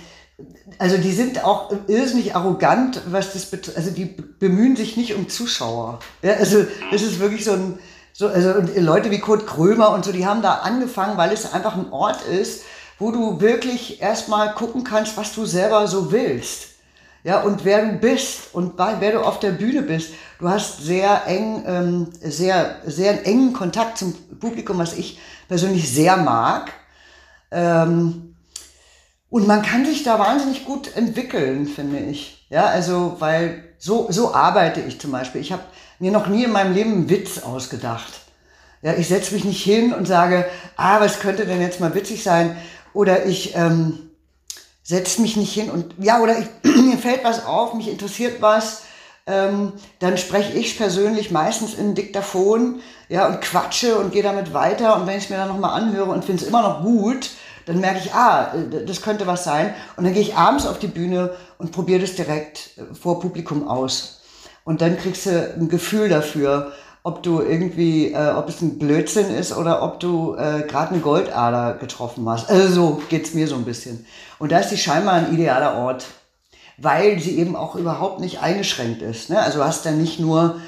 also 0.79 0.97
die 0.97 1.13
sind 1.13 1.45
auch 1.45 1.73
irrsinnig 1.89 2.35
arrogant, 2.35 3.03
was 3.11 3.33
das 3.33 3.47
betrifft. 3.47 3.77
Also 3.77 3.91
die 3.91 4.05
bemühen 4.05 4.77
sich 4.77 4.97
nicht 4.97 5.15
um 5.15 5.29
Zuschauer. 5.29 5.99
Ja, 6.23 6.35
also 6.35 6.65
es 6.93 7.03
ist 7.03 7.19
wirklich 7.19 7.45
so 7.45 7.53
ein, 7.53 7.79
so, 8.13 8.29
also 8.29 8.55
Leute 8.77 9.11
wie 9.11 9.19
Kurt 9.19 9.47
Krömer 9.47 9.91
und 9.91 10.05
so, 10.05 10.13
die 10.13 10.27
haben 10.27 10.43
da 10.43 10.55
angefangen, 10.55 11.17
weil 11.17 11.33
es 11.33 11.53
einfach 11.53 11.77
ein 11.77 11.93
Ort 11.93 12.23
ist, 12.23 12.63
wo 12.99 13.11
du 13.11 13.41
wirklich 13.41 14.01
erstmal 14.01 14.55
gucken 14.55 14.85
kannst, 14.85 15.17
was 15.17 15.35
du 15.35 15.47
selber 15.47 15.87
so 15.87 16.13
willst. 16.13 16.69
Ja, 17.23 17.43
und 17.43 17.65
wer 17.67 17.85
du 17.85 17.99
bist 17.99 18.55
und 18.55 18.79
wer 18.79 19.13
du 19.13 19.21
auf 19.21 19.41
der 19.41 19.51
Bühne 19.51 19.83
bist. 19.83 20.13
Du 20.39 20.49
hast 20.49 20.83
sehr 20.83 21.27
eng, 21.27 21.63
ähm, 21.67 22.07
sehr, 22.23 22.77
sehr 22.87 23.27
engen 23.27 23.53
Kontakt 23.53 23.99
zum 23.99 24.15
Publikum, 24.39 24.79
was 24.79 24.97
ich 24.97 25.19
persönlich 25.47 25.93
sehr 25.93 26.17
mag. 26.17 26.73
Ähm, 27.51 28.30
und 29.31 29.47
man 29.47 29.63
kann 29.63 29.87
sich 29.87 30.03
da 30.03 30.19
wahnsinnig 30.19 30.65
gut 30.65 30.97
entwickeln, 30.97 31.67
finde 31.67 31.99
ich. 31.99 32.47
Ja, 32.51 32.67
also, 32.67 33.17
weil 33.21 33.65
so, 33.79 34.09
so 34.11 34.35
arbeite 34.35 34.81
ich 34.81 35.01
zum 35.01 35.13
Beispiel. 35.13 35.41
Ich 35.41 35.53
habe 35.53 35.63
mir 36.01 36.11
noch 36.11 36.27
nie 36.27 36.45
in 36.45 36.53
meinem 36.53 36.75
Leben 36.75 36.93
einen 36.93 37.11
Witz 37.11 37.39
ausgedacht. 37.39 38.13
Ja, 38.83 38.95
ich 38.95 39.09
setze 39.09 39.35
mich 39.35 39.45
nicht 39.45 39.63
hin 39.63 39.93
und 39.93 40.07
sage, 40.07 40.47
ah, 40.77 41.01
was 41.01 41.21
könnte 41.21 41.47
denn 41.47 41.61
jetzt 41.61 41.81
mal 41.81 41.95
witzig 41.95 42.23
sein? 42.23 42.57
Oder 42.93 43.27
ich 43.27 43.55
ähm, 43.55 44.11
setze 44.83 45.21
mich 45.21 45.37
nicht 45.37 45.53
hin 45.53 45.71
und, 45.71 45.95
ja, 45.99 46.21
oder 46.21 46.39
ich, 46.39 46.47
mir 46.65 46.99
fällt 46.99 47.23
was 47.23 47.45
auf, 47.45 47.75
mich 47.75 47.89
interessiert 47.89 48.43
was, 48.43 48.83
ähm, 49.27 49.75
dann 50.01 50.19
spreche 50.19 50.59
ich 50.59 50.77
persönlich 50.77 51.31
meistens 51.31 51.75
in 51.75 51.95
Diktaphon, 51.95 52.81
ja, 53.09 53.29
und 53.29 53.41
quatsche 53.43 53.97
und 53.99 54.13
gehe 54.13 54.23
damit 54.23 54.53
weiter. 54.55 54.97
Und 54.97 55.07
wenn 55.07 55.19
ich 55.19 55.25
es 55.25 55.31
mir 55.31 55.37
dann 55.37 55.49
nochmal 55.49 55.81
anhöre 55.81 56.11
und 56.11 56.25
finde 56.25 56.43
es 56.43 56.49
immer 56.49 56.63
noch 56.63 56.83
gut, 56.83 57.31
dann 57.67 57.81
merke 57.81 58.01
ich, 58.05 58.13
ah, 58.15 58.55
das 58.87 59.03
könnte 59.03 59.27
was 59.27 59.45
sein. 59.45 59.75
Und 59.97 60.05
dann 60.05 60.13
gehe 60.13 60.23
ich 60.23 60.37
abends 60.37 60.67
auf 60.67 60.79
die 60.79 60.87
Bühne 60.87 61.31
und 61.59 61.73
probiere 61.73 62.01
das 62.01 62.15
direkt 62.15 62.71
äh, 62.77 62.95
vor 62.95 63.21
Publikum 63.21 63.69
aus. 63.69 64.21
Und 64.65 64.81
dann 64.81 64.99
kriegst 64.99 65.27
du 65.27 65.55
ein 65.55 65.69
Gefühl 65.69 66.09
dafür, 66.09 66.73
ob 67.03 67.23
du 67.23 67.41
irgendwie, 67.41 68.13
äh, 68.13 68.33
ob 68.33 68.49
es 68.49 68.61
ein 68.61 68.79
Blödsinn 68.79 69.35
ist 69.35 69.57
oder 69.57 69.83
ob 69.83 70.01
du 70.01 70.35
äh, 70.35 70.63
gerade 70.63 70.93
eine 70.93 71.01
Goldader 71.01 71.75
getroffen 71.75 72.29
hast. 72.29 72.51
Also 72.51 72.73
so 72.73 73.03
geht's 73.09 73.35
mir 73.35 73.49
so 73.49 73.55
ein 73.55 73.65
bisschen. 73.65 74.07
Und 74.39 74.53
da 74.53 74.59
ist 74.59 74.69
die 74.69 74.77
scheinbar 74.77 75.15
ein 75.15 75.33
idealer 75.33 75.77
Ort, 75.77 76.07
weil 76.77 77.19
sie 77.19 77.39
eben 77.39 77.57
auch 77.57 77.75
überhaupt 77.75 78.21
nicht 78.21 78.43
eingeschränkt 78.43 79.03
ist. 79.03 79.31
Ne? 79.31 79.41
Also 79.41 79.59
du 79.59 79.65
hast 79.65 79.87
dann 79.87 80.01
nicht 80.01 80.21
nur 80.21 80.61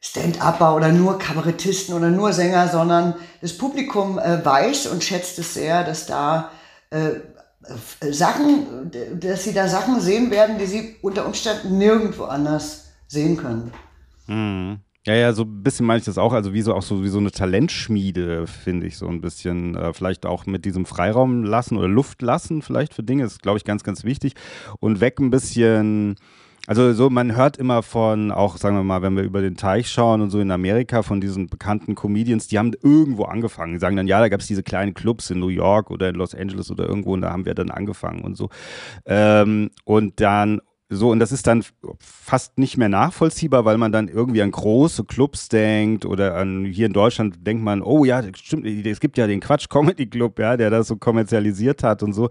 Stand-Upper 0.00 0.76
oder 0.76 0.92
nur 0.92 1.18
Kabarettisten 1.18 1.94
oder 1.94 2.08
nur 2.08 2.32
Sänger, 2.32 2.68
sondern 2.68 3.14
das 3.42 3.56
Publikum 3.56 4.18
äh, 4.18 4.44
weiß 4.44 4.86
und 4.86 5.04
schätzt 5.04 5.38
es 5.38 5.54
sehr, 5.54 5.84
dass 5.84 6.06
da 6.06 6.50
äh, 6.90 7.20
Sachen, 8.10 8.90
dass 9.20 9.44
sie 9.44 9.52
da 9.52 9.68
Sachen 9.68 10.00
sehen 10.00 10.30
werden, 10.30 10.58
die 10.58 10.66
sie 10.66 10.96
unter 11.02 11.26
Umständen 11.26 11.76
nirgendwo 11.76 12.24
anders 12.24 12.92
sehen 13.06 13.36
können. 13.36 13.72
Mhm. 14.26 14.80
Ja, 15.06 15.14
ja, 15.14 15.32
so 15.32 15.44
ein 15.44 15.62
bisschen 15.62 15.86
meine 15.86 15.98
ich 15.98 16.04
das 16.04 16.18
auch, 16.18 16.34
also 16.34 16.52
wie 16.52 16.60
so 16.60 16.74
auch 16.74 16.82
so 16.82 17.02
wie 17.02 17.08
so 17.08 17.18
eine 17.18 17.30
Talentschmiede, 17.30 18.46
finde 18.46 18.86
ich 18.86 18.98
so 18.98 19.08
ein 19.08 19.22
bisschen. 19.22 19.74
Äh, 19.74 19.94
vielleicht 19.94 20.26
auch 20.26 20.44
mit 20.44 20.66
diesem 20.66 20.84
Freiraum 20.84 21.42
lassen 21.42 21.78
oder 21.78 21.88
Luft 21.88 22.20
lassen, 22.20 22.60
vielleicht 22.60 22.92
für 22.92 23.02
Dinge, 23.02 23.24
ist, 23.24 23.42
glaube 23.42 23.56
ich, 23.56 23.64
ganz, 23.64 23.82
ganz 23.82 24.04
wichtig. 24.04 24.34
Und 24.78 25.00
weg 25.00 25.18
ein 25.18 25.30
bisschen. 25.30 26.16
Also 26.66 26.92
so, 26.92 27.10
man 27.10 27.36
hört 27.36 27.56
immer 27.56 27.82
von, 27.82 28.30
auch 28.30 28.56
sagen 28.56 28.76
wir 28.76 28.84
mal, 28.84 29.02
wenn 29.02 29.16
wir 29.16 29.22
über 29.22 29.40
den 29.40 29.56
Teich 29.56 29.90
schauen 29.90 30.20
und 30.20 30.30
so 30.30 30.40
in 30.40 30.50
Amerika, 30.50 31.02
von 31.02 31.20
diesen 31.20 31.48
bekannten 31.48 31.94
Comedians, 31.94 32.48
die 32.48 32.58
haben 32.58 32.72
irgendwo 32.82 33.24
angefangen. 33.24 33.72
Die 33.72 33.78
sagen 33.78 33.96
dann, 33.96 34.06
ja, 34.06 34.20
da 34.20 34.28
gab 34.28 34.40
es 34.40 34.46
diese 34.46 34.62
kleinen 34.62 34.94
Clubs 34.94 35.30
in 35.30 35.40
New 35.40 35.48
York 35.48 35.90
oder 35.90 36.08
in 36.08 36.14
Los 36.14 36.34
Angeles 36.34 36.70
oder 36.70 36.86
irgendwo 36.86 37.14
und 37.14 37.22
da 37.22 37.30
haben 37.30 37.44
wir 37.44 37.54
dann 37.54 37.70
angefangen 37.70 38.22
und 38.22 38.36
so. 38.36 38.50
Ähm, 39.06 39.70
und 39.84 40.20
dann, 40.20 40.60
so, 40.92 41.10
und 41.10 41.20
das 41.20 41.30
ist 41.30 41.46
dann 41.46 41.64
fast 42.00 42.58
nicht 42.58 42.76
mehr 42.76 42.88
nachvollziehbar, 42.88 43.64
weil 43.64 43.78
man 43.78 43.92
dann 43.92 44.08
irgendwie 44.08 44.42
an 44.42 44.50
große 44.50 45.04
Clubs 45.04 45.48
denkt 45.48 46.04
oder 46.04 46.34
an, 46.34 46.64
hier 46.64 46.86
in 46.86 46.92
Deutschland 46.92 47.46
denkt 47.46 47.62
man, 47.62 47.80
oh 47.80 48.04
ja, 48.04 48.24
stimmt, 48.34 48.66
es 48.66 48.98
gibt 48.98 49.16
ja 49.16 49.28
den 49.28 49.38
Quatsch 49.38 49.68
Comedy 49.68 50.06
Club, 50.06 50.40
ja, 50.40 50.56
der 50.56 50.68
das 50.68 50.88
so 50.88 50.96
kommerzialisiert 50.96 51.84
hat 51.84 52.02
und 52.02 52.12
so. 52.12 52.28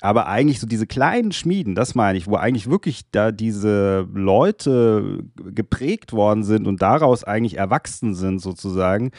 Aber 0.00 0.28
eigentlich 0.28 0.60
so 0.60 0.68
diese 0.68 0.86
kleinen 0.86 1.32
Schmieden, 1.32 1.74
das 1.74 1.96
meine 1.96 2.18
ich, 2.18 2.28
wo 2.28 2.36
eigentlich 2.36 2.70
wirklich 2.70 3.10
da 3.10 3.32
diese 3.32 4.06
Leute 4.14 5.24
geprägt 5.34 6.12
worden 6.12 6.44
sind 6.44 6.68
und 6.68 6.80
daraus 6.80 7.24
eigentlich 7.24 7.56
erwachsen 7.56 8.14
sind 8.14 8.38
sozusagen, 8.38 9.10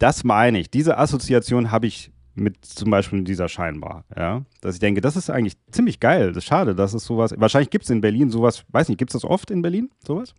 das 0.00 0.24
meine 0.24 0.58
ich. 0.58 0.70
Diese 0.70 0.98
Assoziation 0.98 1.70
habe 1.70 1.86
ich 1.86 2.10
mit 2.34 2.64
zum 2.64 2.90
Beispiel 2.90 3.22
dieser 3.22 3.48
Scheinbar, 3.48 4.04
ja. 4.16 4.42
Dass 4.60 4.74
ich 4.74 4.80
denke, 4.80 5.00
das 5.00 5.16
ist 5.16 5.30
eigentlich 5.30 5.56
ziemlich 5.70 6.00
geil. 6.00 6.28
Das 6.28 6.38
ist 6.38 6.48
schade, 6.48 6.74
dass 6.74 6.94
es 6.94 7.04
sowas. 7.04 7.34
Wahrscheinlich 7.36 7.70
gibt 7.70 7.84
es 7.84 7.90
in 7.90 8.00
Berlin 8.00 8.30
sowas, 8.30 8.64
weiß 8.68 8.88
nicht, 8.88 8.98
gibt 8.98 9.14
es 9.14 9.20
das 9.20 9.28
oft 9.28 9.50
in 9.50 9.62
Berlin, 9.62 9.90
sowas? 10.06 10.34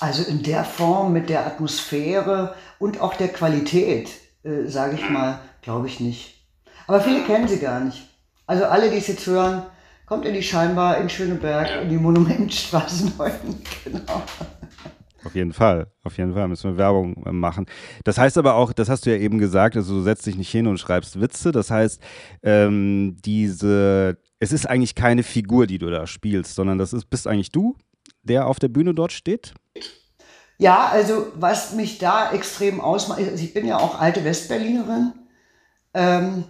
Also 0.00 0.22
in 0.24 0.42
der 0.42 0.64
Form 0.64 1.12
mit 1.12 1.28
der 1.28 1.46
Atmosphäre 1.46 2.54
und 2.78 3.00
auch 3.00 3.14
der 3.14 3.28
Qualität, 3.28 4.10
äh, 4.42 4.66
sage 4.66 4.94
ich 4.96 5.08
mal, 5.08 5.40
glaube 5.60 5.86
ich 5.86 6.00
nicht. 6.00 6.46
Aber 6.86 7.00
viele 7.00 7.22
kennen 7.24 7.48
sie 7.48 7.58
gar 7.58 7.80
nicht. 7.80 8.08
Also 8.46 8.64
alle, 8.64 8.90
die 8.90 8.98
es 8.98 9.06
jetzt 9.06 9.26
hören, 9.26 9.62
kommt 10.06 10.26
in 10.26 10.34
die 10.34 10.42
Scheinbar 10.42 10.98
in 10.98 11.08
Schöneberg, 11.08 11.82
in 11.82 11.88
die 11.88 11.96
Monumentstraße 11.96 13.12
9. 13.16 13.32
genau. 13.84 14.22
Auf 15.24 15.34
jeden 15.34 15.52
Fall, 15.52 15.86
auf 16.02 16.16
jeden 16.18 16.34
Fall 16.34 16.48
müssen 16.48 16.72
wir 16.72 16.78
Werbung 16.78 17.24
äh, 17.26 17.32
machen. 17.32 17.66
Das 18.04 18.18
heißt 18.18 18.38
aber 18.38 18.54
auch, 18.54 18.72
das 18.72 18.88
hast 18.88 19.06
du 19.06 19.10
ja 19.10 19.16
eben 19.16 19.38
gesagt, 19.38 19.76
also 19.76 19.94
du 19.94 20.02
setzt 20.02 20.26
dich 20.26 20.36
nicht 20.36 20.50
hin 20.50 20.66
und 20.66 20.78
schreibst 20.78 21.20
Witze. 21.20 21.52
Das 21.52 21.70
heißt, 21.70 22.00
ähm, 22.42 23.16
diese, 23.24 24.18
es 24.40 24.52
ist 24.52 24.66
eigentlich 24.66 24.94
keine 24.94 25.22
Figur, 25.22 25.66
die 25.66 25.78
du 25.78 25.90
da 25.90 26.06
spielst, 26.06 26.54
sondern 26.54 26.78
das 26.78 26.92
ist, 26.92 27.08
bist 27.10 27.26
eigentlich 27.26 27.52
du, 27.52 27.76
der 28.22 28.46
auf 28.46 28.58
der 28.58 28.68
Bühne 28.68 28.94
dort 28.94 29.12
steht? 29.12 29.54
Ja, 30.58 30.88
also 30.88 31.26
was 31.34 31.74
mich 31.74 31.98
da 31.98 32.32
extrem 32.32 32.80
ausmacht, 32.80 33.20
ich 33.20 33.54
bin 33.54 33.66
ja 33.66 33.78
auch 33.78 33.98
alte 33.98 34.24
Westberlinerin. 34.24 35.12
Ähm, 35.94 36.44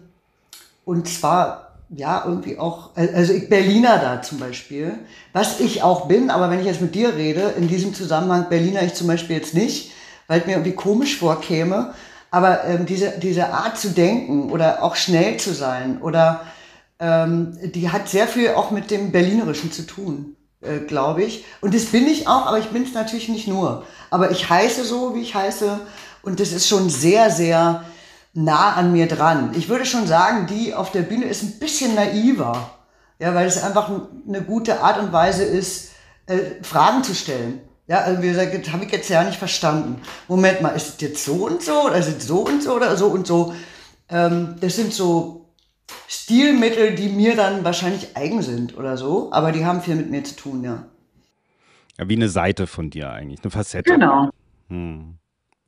und 0.85 1.09
zwar 1.09 1.72
ja, 1.95 2.25
irgendwie 2.27 2.59
auch, 2.59 2.91
also 2.97 3.33
ich 3.33 3.49
Berliner 3.49 3.99
da 3.99 4.23
zum 4.23 4.39
Beispiel, 4.39 4.99
was 5.33 5.61
ich 5.61 5.83
auch 5.83 6.07
bin, 6.07 6.31
aber 6.31 6.51
wenn 6.51 6.61
ich 6.61 6.67
jetzt 6.67 6.81
mit 6.81 6.95
dir 6.95 7.17
rede, 7.17 7.55
in 7.57 7.69
diesem 7.69 7.95
Zusammenhang 7.95 8.49
Berliner 8.49 8.83
ich 8.83 8.95
zum 8.95 9.07
Beispiel 9.07 9.37
jetzt 9.37 9.55
nicht, 9.55 9.93
weil 10.27 10.41
es 10.41 10.47
mir 10.47 10.53
irgendwie 10.53 10.73
komisch 10.73 11.19
vorkäme, 11.19 11.95
aber 12.31 12.65
ähm, 12.65 12.87
diese, 12.87 13.13
diese 13.19 13.53
Art 13.53 13.79
zu 13.79 13.91
denken 13.91 14.51
oder 14.51 14.83
auch 14.83 14.97
schnell 14.97 15.37
zu 15.37 15.53
sein 15.53 16.01
oder 16.01 16.41
ähm, 16.99 17.59
die 17.75 17.91
hat 17.91 18.09
sehr 18.09 18.27
viel 18.27 18.51
auch 18.51 18.71
mit 18.71 18.91
dem 18.91 19.13
Berlinerischen 19.13 19.71
zu 19.71 19.87
tun, 19.87 20.37
äh, 20.63 20.79
glaube 20.79 21.23
ich. 21.23 21.45
Und 21.61 21.75
das 21.75 21.87
bin 21.87 22.07
ich 22.07 22.27
auch, 22.27 22.47
aber 22.47 22.59
ich 22.59 22.69
bin 22.69 22.85
es 22.85 22.95
natürlich 22.95 23.29
nicht 23.29 23.49
nur. 23.49 23.85
Aber 24.09 24.31
ich 24.31 24.49
heiße 24.49 24.85
so, 24.85 25.15
wie 25.15 25.21
ich 25.21 25.35
heiße 25.35 25.79
und 26.23 26.41
das 26.41 26.53
ist 26.53 26.69
schon 26.69 26.89
sehr, 26.89 27.31
sehr 27.31 27.85
nah 28.35 28.75
an 28.75 28.93
mir 28.93 29.07
dran. 29.09 29.53
Ich 29.55 29.69
würde 29.69 29.85
schon 29.85 30.07
sagen, 30.07 30.47
die 30.47 30.75
auf 30.75 30.91
der 30.91 31.03
Bühne 31.03 31.27
ist 31.27 31.43
ein 31.43 31.59
bisschen 31.59 31.95
naiver. 31.95 32.71
Ja, 33.19 33.35
weil 33.35 33.47
es 33.47 33.63
einfach 33.63 33.91
eine 34.27 34.43
gute 34.43 34.83
Art 34.83 34.99
und 34.99 35.13
Weise 35.13 35.45
ist, 35.45 35.93
äh, 36.27 36.63
Fragen 36.63 37.05
zu 37.05 37.15
stellen. 37.15 37.61
Ja, 37.87 37.99
also 37.99 38.23
wie 38.23 38.29
gesagt, 38.29 38.55
das 38.55 38.73
habe 38.73 38.85
ich 38.85 38.93
jetzt 38.93 39.09
ja 39.09 39.23
nicht 39.23 39.39
verstanden. 39.39 40.01
Moment 40.29 40.63
mal, 40.63 40.71
ist 40.71 40.89
es 40.89 41.01
jetzt 41.01 41.25
so 41.25 41.47
und 41.47 41.63
so 41.63 41.87
oder 41.87 41.97
ist 41.97 42.09
es 42.09 42.27
so 42.27 42.39
und 42.47 42.63
so 42.63 42.75
oder 42.75 42.97
so 42.97 43.07
und 43.07 43.27
so? 43.27 43.55
Ähm, 44.09 44.57
das 44.61 44.77
sind 44.77 44.93
so 44.93 45.43
Stilmittel, 46.09 46.95
die 46.95 47.09
mir 47.09 47.37
dann 47.37 47.65
wahrscheinlich 47.65 48.17
eigen 48.17 48.43
sind 48.43 48.77
oder 48.77 48.97
so, 48.97 49.31
aber 49.33 49.53
die 49.53 49.65
haben 49.65 49.83
viel 49.83 49.97
mit 49.97 50.11
mir 50.11 50.25
zu 50.25 50.37
tun, 50.37 50.65
ja. 50.65 50.85
Ja, 51.99 52.09
wie 52.09 52.17
eine 52.17 52.29
Seite 52.29 52.67
von 52.67 52.91
dir 52.91 53.11
eigentlich, 53.11 53.43
eine 53.43 53.51
Facette. 53.51 53.91
Genau. 53.91 54.31
Hm. 54.69 55.19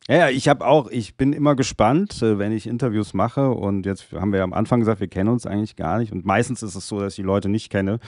Ja, 0.06 0.28
ich 0.28 0.48
habe 0.48 0.66
auch, 0.66 0.90
ich 0.90 1.16
bin 1.16 1.32
immer 1.32 1.56
gespannt, 1.56 2.20
äh, 2.20 2.38
wenn 2.38 2.52
ich 2.52 2.66
Interviews 2.66 3.14
mache. 3.14 3.50
Und 3.50 3.86
jetzt 3.86 4.12
haben 4.12 4.32
wir 4.32 4.38
ja 4.38 4.44
am 4.44 4.52
Anfang 4.52 4.80
gesagt, 4.80 5.00
wir 5.00 5.08
kennen 5.08 5.30
uns 5.30 5.46
eigentlich 5.46 5.76
gar 5.76 5.98
nicht. 5.98 6.12
Und 6.12 6.26
meistens 6.26 6.62
ist 6.62 6.74
es 6.74 6.86
so, 6.86 7.00
dass 7.00 7.14
ich 7.14 7.16
die 7.16 7.22
Leute 7.22 7.48
nicht 7.48 7.70
kenne, 7.70 8.00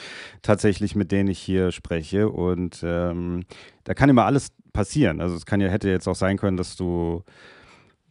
tatsächlich 0.43 0.95
mit 0.95 1.11
denen 1.11 1.31
ich 1.31 1.39
hier 1.39 1.73
spreche. 1.73 2.29
Und 2.29 2.83
ähm, 2.83 3.45
da 3.85 3.95
kann 3.95 4.11
immer 4.11 4.27
alles 4.27 4.49
passieren. 4.75 5.23
Also 5.23 5.37
es 5.37 5.47
kann 5.47 5.61
ja, 5.63 5.69
hätte 5.69 5.89
jetzt 5.89 6.07
auch 6.07 6.15
sein 6.15 6.37
können, 6.37 6.59
dass 6.59 6.77
du 6.77 7.23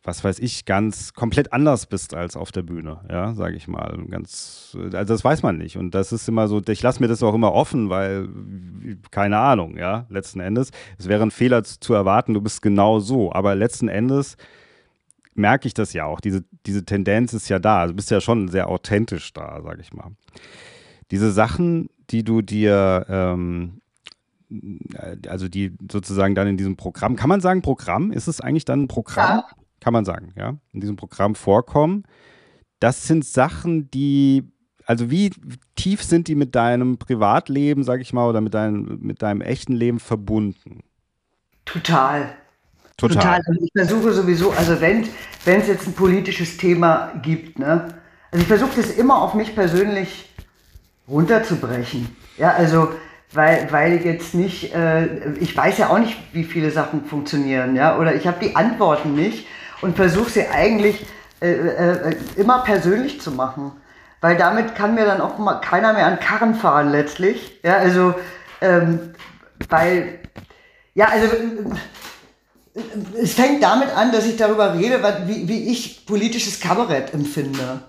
was 0.05 0.23
weiß 0.23 0.39
ich, 0.39 0.65
ganz 0.65 1.13
komplett 1.13 1.51
anders 1.51 1.87
bist 1.87 2.13
als 2.13 2.37
auf 2.37 2.51
der 2.51 2.61
Bühne, 2.61 3.01
ja, 3.09 3.33
sage 3.33 3.55
ich 3.55 3.67
mal. 3.67 3.97
Ganz, 4.07 4.77
also 4.93 5.13
das 5.13 5.23
weiß 5.23 5.41
man 5.41 5.57
nicht. 5.57 5.77
Und 5.77 5.95
das 5.95 6.11
ist 6.11 6.29
immer 6.29 6.47
so, 6.47 6.61
ich 6.67 6.83
lasse 6.83 7.01
mir 7.01 7.07
das 7.07 7.23
auch 7.23 7.33
immer 7.33 7.53
offen, 7.53 7.89
weil, 7.89 8.29
keine 9.09 9.39
Ahnung, 9.39 9.77
ja, 9.77 10.05
letzten 10.09 10.39
Endes. 10.39 10.69
Es 10.99 11.07
wäre 11.07 11.23
ein 11.23 11.31
Fehler 11.31 11.63
zu, 11.63 11.93
erwarten, 11.93 12.35
du 12.35 12.41
bist 12.41 12.61
genau 12.61 12.99
so. 12.99 13.33
Aber 13.33 13.55
letzten 13.55 13.87
Endes 13.87 14.37
merke 15.33 15.67
ich 15.67 15.73
das 15.73 15.93
ja 15.93 16.05
auch. 16.05 16.21
Diese, 16.21 16.43
diese 16.67 16.85
Tendenz 16.85 17.33
ist 17.33 17.49
ja 17.49 17.57
da. 17.57 17.81
Also 17.81 17.93
du 17.93 17.95
bist 17.95 18.11
ja 18.11 18.21
schon 18.21 18.47
sehr 18.47 18.69
authentisch 18.69 19.33
da, 19.33 19.61
sage 19.63 19.81
ich 19.81 19.91
mal. 19.91 20.11
Diese 21.09 21.31
Sachen, 21.31 21.89
die 22.11 22.23
du 22.23 22.43
dir, 22.43 23.07
ähm, 23.09 23.81
also 25.27 25.47
die 25.47 25.75
sozusagen 25.91 26.35
dann 26.35 26.47
in 26.47 26.57
diesem 26.57 26.77
Programm, 26.77 27.15
kann 27.15 27.29
man 27.29 27.41
sagen 27.41 27.63
Programm? 27.63 28.11
Ist 28.11 28.27
es 28.27 28.39
eigentlich 28.39 28.65
dann 28.65 28.83
ein 28.83 28.87
Programm? 28.87 29.39
Ja 29.39 29.64
kann 29.85 29.93
man 29.93 30.03
sagen, 30.03 30.33
ja, 30.35 30.55
in 30.73 30.81
diesem 30.81 30.95
Programm 30.95 31.35
vorkommen. 31.35 32.05
Das 32.79 33.05
sind 33.05 33.23
Sachen, 33.23 33.91
die, 33.91 34.43
also 34.87 35.11
wie 35.11 35.29
tief 35.75 36.01
sind 36.01 36.27
die 36.27 36.33
mit 36.33 36.55
deinem 36.55 36.97
Privatleben, 36.97 37.83
sag 37.83 38.01
ich 38.01 38.11
mal, 38.11 38.27
oder 38.27 38.41
mit 38.41 38.55
deinem, 38.55 38.97
mit 39.01 39.21
deinem 39.21 39.41
echten 39.41 39.73
Leben 39.73 39.99
verbunden? 39.99 40.81
Total. 41.65 42.35
Total. 42.97 43.15
Total. 43.15 43.41
Also 43.45 43.63
ich 43.63 43.71
versuche 43.75 44.11
sowieso, 44.11 44.51
also 44.53 44.81
wenn 44.81 45.03
es 45.45 45.67
jetzt 45.67 45.85
ein 45.85 45.93
politisches 45.93 46.57
Thema 46.57 47.13
gibt, 47.21 47.59
ne, 47.59 47.93
also 48.31 48.41
ich 48.41 48.47
versuche 48.47 48.77
das 48.77 48.89
immer 48.89 49.21
auf 49.21 49.35
mich 49.35 49.53
persönlich 49.53 50.33
runterzubrechen. 51.07 52.15
Ja, 52.39 52.53
also 52.53 52.89
weil, 53.33 53.71
weil 53.71 53.93
ich 53.93 54.03
jetzt 54.03 54.33
nicht, 54.33 54.73
äh, 54.73 55.35
ich 55.35 55.55
weiß 55.55 55.77
ja 55.77 55.91
auch 55.91 55.99
nicht, 55.99 56.17
wie 56.33 56.43
viele 56.43 56.71
Sachen 56.71 57.05
funktionieren, 57.05 57.75
ja, 57.75 57.99
oder 57.99 58.15
ich 58.15 58.25
habe 58.25 58.43
die 58.43 58.55
Antworten 58.55 59.13
nicht 59.13 59.45
und 59.85 59.95
versuche 59.95 60.31
sie 60.31 60.47
eigentlich 60.47 61.05
äh, 61.41 61.51
äh, 61.51 62.15
immer 62.37 62.63
persönlich 62.63 63.21
zu 63.21 63.29
machen. 63.29 63.71
Weil 64.19 64.35
damit 64.35 64.73
kann 64.73 64.95
mir 64.95 65.05
dann 65.05 65.21
auch 65.21 65.37
mal 65.37 65.61
keiner 65.61 65.93
mehr 65.93 66.07
an 66.07 66.19
Karren 66.19 66.55
fahren 66.55 66.91
letztlich. 66.91 67.59
Ja, 67.63 67.77
also, 67.77 68.15
ähm, 68.61 69.13
weil, 69.69 70.19
ja, 70.95 71.09
also, 71.09 71.27
äh, 71.27 72.81
es 73.21 73.33
fängt 73.35 73.61
damit 73.61 73.95
an, 73.95 74.11
dass 74.11 74.25
ich 74.25 74.37
darüber 74.37 74.73
rede, 74.73 74.99
wie, 75.27 75.47
wie 75.47 75.69
ich 75.71 76.07
politisches 76.07 76.59
Kabarett 76.59 77.13
empfinde. 77.13 77.81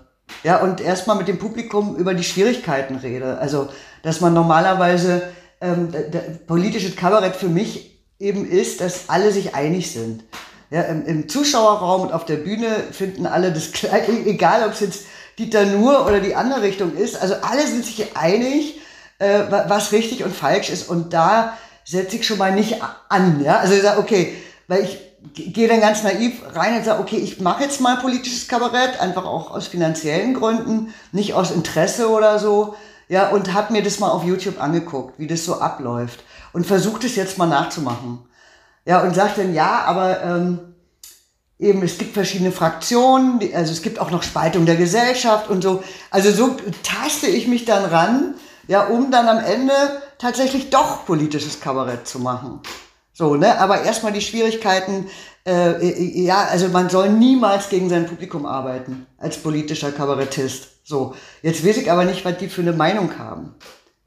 Ja, 0.43 0.57
und 0.57 0.79
erstmal 0.79 1.17
mit 1.17 1.27
dem 1.27 1.39
Publikum 1.39 1.95
über 1.95 2.13
die 2.13 2.23
Schwierigkeiten 2.23 2.97
rede. 2.97 3.39
Also, 3.39 3.69
dass 4.03 4.21
man 4.21 4.35
normalerweise 4.35 5.23
ähm, 5.61 5.91
politisches 6.45 6.95
Kabarett 6.95 7.35
für 7.35 7.49
mich 7.49 7.99
eben 8.19 8.47
ist, 8.47 8.81
dass 8.81 9.09
alle 9.09 9.31
sich 9.31 9.55
einig 9.55 9.91
sind. 9.91 10.23
Ja, 10.69 10.81
im, 10.81 11.05
im, 11.05 11.29
Zuschauerraum 11.29 12.01
und 12.01 12.13
auf 12.13 12.25
der 12.25 12.35
Bühne 12.35 12.67
finden 12.91 13.25
alle 13.25 13.53
das 13.53 13.71
gleiche, 13.71 14.11
egal 14.25 14.65
ob 14.65 14.73
es 14.73 14.81
jetzt 14.81 15.05
Dieter 15.39 15.65
Nuhr 15.65 16.05
oder 16.05 16.19
die 16.19 16.35
andere 16.35 16.61
Richtung 16.61 16.95
ist. 16.95 17.21
Also 17.21 17.35
alle 17.41 17.65
sind 17.65 17.85
sich 17.85 18.17
einig, 18.17 18.81
äh, 19.19 19.41
was 19.49 19.91
richtig 19.91 20.23
und 20.23 20.35
falsch 20.35 20.69
ist. 20.69 20.89
Und 20.89 21.13
da 21.13 21.57
setze 21.85 22.17
ich 22.17 22.27
schon 22.27 22.37
mal 22.37 22.53
nicht 22.53 22.81
an. 23.09 23.43
Ja? 23.43 23.57
Also 23.59 23.75
ich 23.75 23.81
sage, 23.81 23.99
okay, 23.99 24.35
weil 24.67 24.83
ich 24.83 24.99
gehe 25.33 25.67
dann 25.67 25.79
ganz 25.79 26.03
naiv 26.03 26.41
rein 26.53 26.77
und 26.77 26.85
sage, 26.85 27.01
okay, 27.01 27.17
ich 27.17 27.39
mache 27.39 27.63
jetzt 27.63 27.81
mal 27.81 27.97
politisches 27.97 28.47
Kabarett, 28.47 28.99
einfach 28.99 29.25
auch 29.25 29.51
aus 29.51 29.67
finanziellen 29.67 30.33
Gründen, 30.33 30.93
nicht 31.11 31.33
aus 31.33 31.51
Interesse 31.51 32.09
oder 32.09 32.39
so. 32.39 32.75
Ja, 33.09 33.29
und 33.29 33.53
habe 33.53 33.71
mir 33.71 33.83
das 33.83 33.99
mal 33.99 34.09
auf 34.09 34.25
YouTube 34.25 34.61
angeguckt, 34.61 35.17
wie 35.17 35.27
das 35.27 35.45
so 35.45 35.59
abläuft. 35.59 36.23
Und 36.51 36.65
versucht 36.65 37.03
es 37.05 37.15
jetzt 37.15 37.37
mal 37.37 37.45
nachzumachen. 37.45 38.19
Ja, 38.87 39.01
und 39.01 39.13
sagt 39.13 39.37
dann, 39.37 39.53
ja, 39.53 39.83
aber 39.85 40.23
ähm, 40.23 40.59
eben, 41.59 41.83
es 41.83 41.97
gibt 41.97 42.13
verschiedene 42.13 42.53
Fraktionen, 42.53 43.41
also 43.53 43.73
es 43.73 43.81
gibt 43.81 43.99
auch 43.99 44.11
noch 44.11 44.23
Spaltung 44.23 44.65
der 44.65 44.77
Gesellschaft 44.77 45.49
und 45.49 45.61
so. 45.61 45.83
Also 46.09 46.31
so 46.31 46.55
taste 46.83 47.27
ich 47.27 47.49
mich 47.49 47.65
dann 47.65 47.83
ran, 47.83 48.35
ja, 48.69 48.85
um 48.85 49.11
dann 49.11 49.27
am 49.27 49.39
Ende 49.39 49.73
tatsächlich 50.17 50.69
doch 50.69 51.05
politisches 51.05 51.59
Kabarett 51.59 52.07
zu 52.07 52.19
machen. 52.19 52.61
So, 53.11 53.35
ne? 53.35 53.59
Aber 53.59 53.81
erstmal 53.81 54.13
die 54.13 54.21
Schwierigkeiten, 54.21 55.09
äh, 55.45 56.21
ja, 56.21 56.45
also 56.45 56.69
man 56.69 56.89
soll 56.89 57.09
niemals 57.09 57.67
gegen 57.67 57.89
sein 57.89 58.05
Publikum 58.05 58.45
arbeiten 58.45 59.05
als 59.17 59.37
politischer 59.37 59.91
Kabarettist. 59.91 60.69
So, 60.85 61.13
jetzt 61.41 61.67
weiß 61.67 61.75
ich 61.75 61.91
aber 61.91 62.05
nicht, 62.05 62.23
was 62.23 62.37
die 62.37 62.47
für 62.47 62.61
eine 62.61 62.71
Meinung 62.71 63.19
haben. 63.19 63.55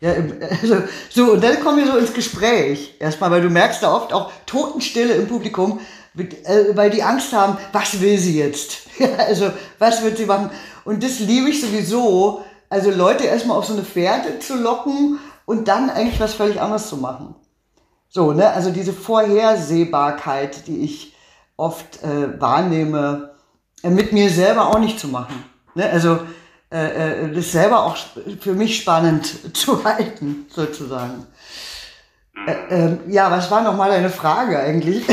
Ja, 0.00 0.12
also, 0.62 0.83
so, 1.11 1.33
und 1.33 1.45
dann 1.45 1.61
kommen 1.61 1.78
wir 1.78 1.92
so 1.92 1.99
ins 1.99 2.12
Gespräch. 2.12 2.97
Erstmal, 2.99 3.30
weil 3.30 3.42
du 3.42 3.50
merkst 3.50 3.83
da 3.83 3.95
oft 3.95 4.12
auch 4.12 4.33
Totenstille 4.47 5.14
im 5.14 5.28
Publikum, 5.28 5.80
äh, 6.16 6.75
weil 6.75 6.90
die 6.90 7.02
Angst 7.02 7.33
haben, 7.33 7.59
was 7.73 8.00
will 8.00 8.19
sie 8.19 8.38
jetzt? 8.38 8.78
Ja, 9.00 9.09
also, 9.16 9.50
was 9.78 10.02
wird 10.02 10.19
sie 10.19 10.26
machen? 10.26 10.50
Und 10.85 11.02
das 11.02 11.21
liebe 11.21 11.49
ich 11.49 11.62
sowieso, 11.62 12.45
also 12.69 12.90
Leute 12.90 13.25
erstmal 13.25 13.57
auf 13.57 13.64
so 13.64 13.73
eine 13.73 13.83
Fährte 13.83 14.40
zu 14.40 14.57
locken 14.57 15.19
und 15.47 15.69
dann 15.69 15.88
eigentlich 15.88 16.21
was 16.21 16.35
völlig 16.35 16.61
anderes 16.61 16.88
zu 16.90 16.99
machen. 16.99 17.35
So, 18.11 18.33
ne, 18.33 18.50
also 18.50 18.71
diese 18.71 18.92
Vorhersehbarkeit, 18.92 20.66
die 20.66 20.80
ich 20.83 21.14
oft 21.57 22.02
äh, 22.02 22.38
wahrnehme, 22.38 23.30
äh, 23.83 23.88
mit 23.88 24.12
mir 24.12 24.28
selber 24.28 24.69
auch 24.69 24.78
nicht 24.78 25.00
zu 25.00 25.09
machen. 25.09 25.45
Ne? 25.75 25.88
Also, 25.88 26.19
äh, 26.73 27.25
äh, 27.25 27.33
das 27.33 27.53
selber 27.53 27.85
auch 27.85 27.97
für 28.41 28.53
mich 28.53 28.77
spannend 28.77 29.27
zu 29.57 29.85
halten, 29.85 30.47
sozusagen. 30.55 31.27
Äh, 32.47 32.87
äh, 32.87 32.99
ja, 33.09 33.31
was 33.31 33.50
war 33.50 33.62
nochmal 33.62 33.91
deine 33.91 34.11
Frage 34.11 34.59
eigentlich? 34.59 35.05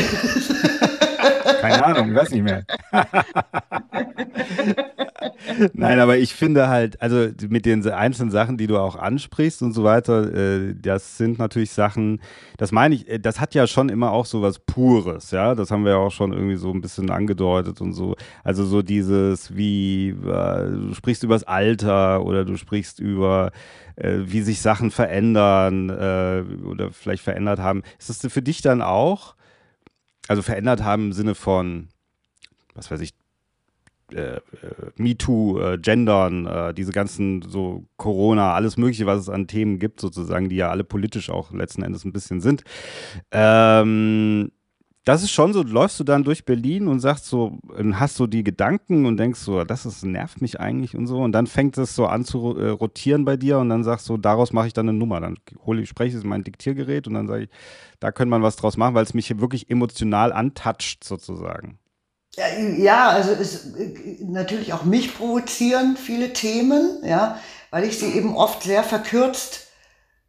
Keine 1.62 1.84
Ahnung, 1.84 2.10
ich 2.10 2.16
weiß 2.16 2.32
nicht 2.32 2.44
mehr. 2.44 2.64
Nein, 5.74 6.00
aber 6.00 6.18
ich 6.18 6.34
finde 6.34 6.68
halt, 6.68 7.02
also 7.02 7.28
mit 7.50 7.66
den 7.66 7.88
einzelnen 7.90 8.32
Sachen, 8.32 8.58
die 8.58 8.68
du 8.68 8.78
auch 8.78 8.96
ansprichst 8.96 9.62
und 9.62 9.74
so 9.74 9.84
weiter, 9.84 10.34
äh, 10.34 10.76
das 10.76 11.18
sind 11.18 11.40
natürlich 11.40 11.72
Sachen, 11.72 12.22
das 12.58 12.72
meine 12.72 12.96
ich, 12.96 13.08
äh, 13.10 13.20
das 13.20 13.40
hat 13.40 13.56
ja 13.56 13.68
schon 13.68 13.90
immer 13.90 14.12
auch 14.12 14.26
so 14.26 14.42
was 14.42 14.60
Pures, 14.60 15.32
ja. 15.32 15.56
Das 15.56 15.72
haben 15.72 15.84
wir 15.84 15.92
ja 15.92 15.98
auch 15.98 16.12
schon 16.12 16.34
irgendwie 16.34 16.58
so 16.58 16.72
ein 16.72 16.82
bisschen 16.82 17.10
angedeutet 17.10 17.82
und 17.82 17.94
so. 17.94 18.16
Also 18.44 18.66
so 18.66 18.82
dieses, 18.82 19.56
wie, 19.56 20.10
äh, 20.10 20.14
du 20.16 20.94
sprichst 20.94 21.24
über 21.24 21.36
das 21.36 21.44
Alter 21.44 22.24
oder 22.24 22.46
du 22.46 22.58
sprichst 22.58 23.00
über 23.00 23.52
äh, 23.98 24.20
wie 24.26 24.42
sich 24.42 24.62
Sachen 24.62 24.92
verändern 24.92 25.90
äh, 25.90 26.44
oder 26.66 26.92
vielleicht 26.92 27.24
verändert 27.24 27.60
haben. 27.60 27.84
Ist 28.00 28.10
das 28.10 28.32
für 28.32 28.42
dich 28.42 28.62
dann 28.62 28.82
auch, 28.82 29.36
also 30.28 30.42
verändert 30.42 30.84
haben 30.84 31.08
im 31.08 31.14
Sinne 31.14 31.36
von, 31.36 31.90
was 32.76 32.92
weiß 32.92 33.02
ich, 33.02 33.14
äh, 34.14 34.38
äh, 34.38 34.42
MeToo, 34.96 35.60
äh, 35.60 35.78
Gendern, 35.78 36.46
äh, 36.46 36.74
diese 36.74 36.92
ganzen 36.92 37.42
so 37.42 37.86
Corona, 37.98 38.54
alles 38.54 38.78
Mögliche, 38.78 39.06
was 39.06 39.20
es 39.20 39.30
an 39.30 39.48
Themen 39.48 39.80
gibt, 39.80 40.00
sozusagen, 40.00 40.50
die 40.50 40.56
ja 40.56 40.70
alle 40.70 40.84
politisch 40.84 41.30
auch 41.30 41.52
letzten 41.52 41.84
Endes 41.84 42.06
ein 42.06 42.14
bisschen 42.14 42.42
sind. 42.42 42.64
Ähm, 43.32 44.52
das 45.08 45.24
ist 45.24 45.32
schon 45.32 45.54
so, 45.54 45.64
läufst 45.64 45.98
du 46.02 46.04
dann 46.04 46.26
durch 46.26 46.44
Berlin 46.44 46.90
und 46.90 47.00
sagst 47.00 47.28
so, 47.28 47.60
hast 47.94 48.16
so 48.16 48.28
die 48.28 48.44
Gedanken 48.44 49.06
und 49.06 49.16
denkst 49.16 49.40
so, 49.40 49.64
das 49.64 49.86
ist, 49.86 50.04
nervt 50.04 50.42
mich 50.42 50.60
eigentlich 50.60 50.98
und 50.98 51.08
so. 51.08 51.20
Und 51.20 51.32
dann 51.32 51.48
fängt 51.48 51.78
es 51.78 51.96
so 51.96 52.08
an 52.08 52.26
zu 52.26 52.58
äh, 52.58 52.70
rotieren 52.70 53.24
bei 53.24 53.38
dir 53.38 53.60
und 53.60 53.70
dann 53.70 53.86
sagst 53.86 54.10
du, 54.10 54.18
daraus 54.18 54.52
mache 54.52 54.68
ich 54.68 54.74
dann 54.74 54.90
eine 54.90 54.98
Nummer. 54.98 55.22
Dann 55.22 55.38
hole 55.66 55.82
ich, 55.82 55.88
spreche 55.88 56.18
ich 56.18 56.24
mein 56.26 56.44
Diktiergerät 56.44 57.08
und 57.08 57.14
dann 57.14 57.28
sage 57.28 57.44
ich, 57.44 57.50
da 58.02 58.12
könnte 58.12 58.32
man 58.32 58.44
was 58.44 58.58
draus 58.58 58.76
machen, 58.76 58.96
weil 58.96 59.04
es 59.04 59.14
mich 59.14 59.40
wirklich 59.40 59.70
emotional 59.70 60.34
antatscht 60.34 61.06
sozusagen. 61.06 61.80
Ja, 62.38 63.10
also 63.10 63.32
es 63.32 63.72
natürlich 64.22 64.72
auch 64.72 64.84
mich 64.84 65.18
provozieren 65.18 65.98
viele 65.98 66.34
Themen, 66.34 67.00
ja, 67.04 67.40
weil 67.72 67.84
ich 67.84 67.98
sie 67.98 68.12
eben 68.12 68.38
oft 68.38 68.62
sehr 68.62 68.84
verkürzt 68.84 69.68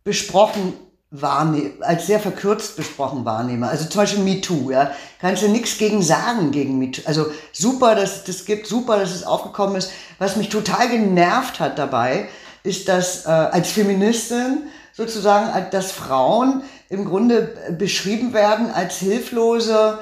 besprochen 0.04 0.72
wahrnehme, 1.10 1.72
als 1.80 2.06
sehr 2.06 2.18
verkürzt 2.18 2.76
besprochen 2.76 3.26
wahrnehme. 3.26 3.68
Also 3.68 3.84
zum 3.84 4.00
Beispiel 4.00 4.24
MeToo, 4.24 4.70
ja, 4.70 4.90
kannst 5.20 5.42
du 5.42 5.48
nichts 5.48 5.76
gegen 5.76 6.02
sagen 6.02 6.50
gegen 6.50 6.78
MeToo. 6.78 7.02
Also 7.04 7.26
super, 7.52 7.94
dass 7.94 8.16
es 8.16 8.24
das 8.24 8.44
gibt, 8.47 8.66
super, 8.66 8.99
dass 8.99 9.14
es 9.14 9.25
aufgekommen 9.25 9.76
ist. 9.76 9.90
Was 10.18 10.36
mich 10.36 10.49
total 10.49 10.88
genervt 10.88 11.60
hat 11.60 11.78
dabei, 11.78 12.28
ist, 12.62 12.88
dass 12.88 13.26
äh, 13.26 13.28
als 13.28 13.71
Feministin 13.71 14.68
sozusagen, 14.94 15.71
dass 15.71 15.92
Frauen 15.92 16.62
im 16.88 17.04
Grunde 17.04 17.54
beschrieben 17.78 18.32
werden 18.32 18.71
als 18.71 18.97
hilflose 18.97 19.99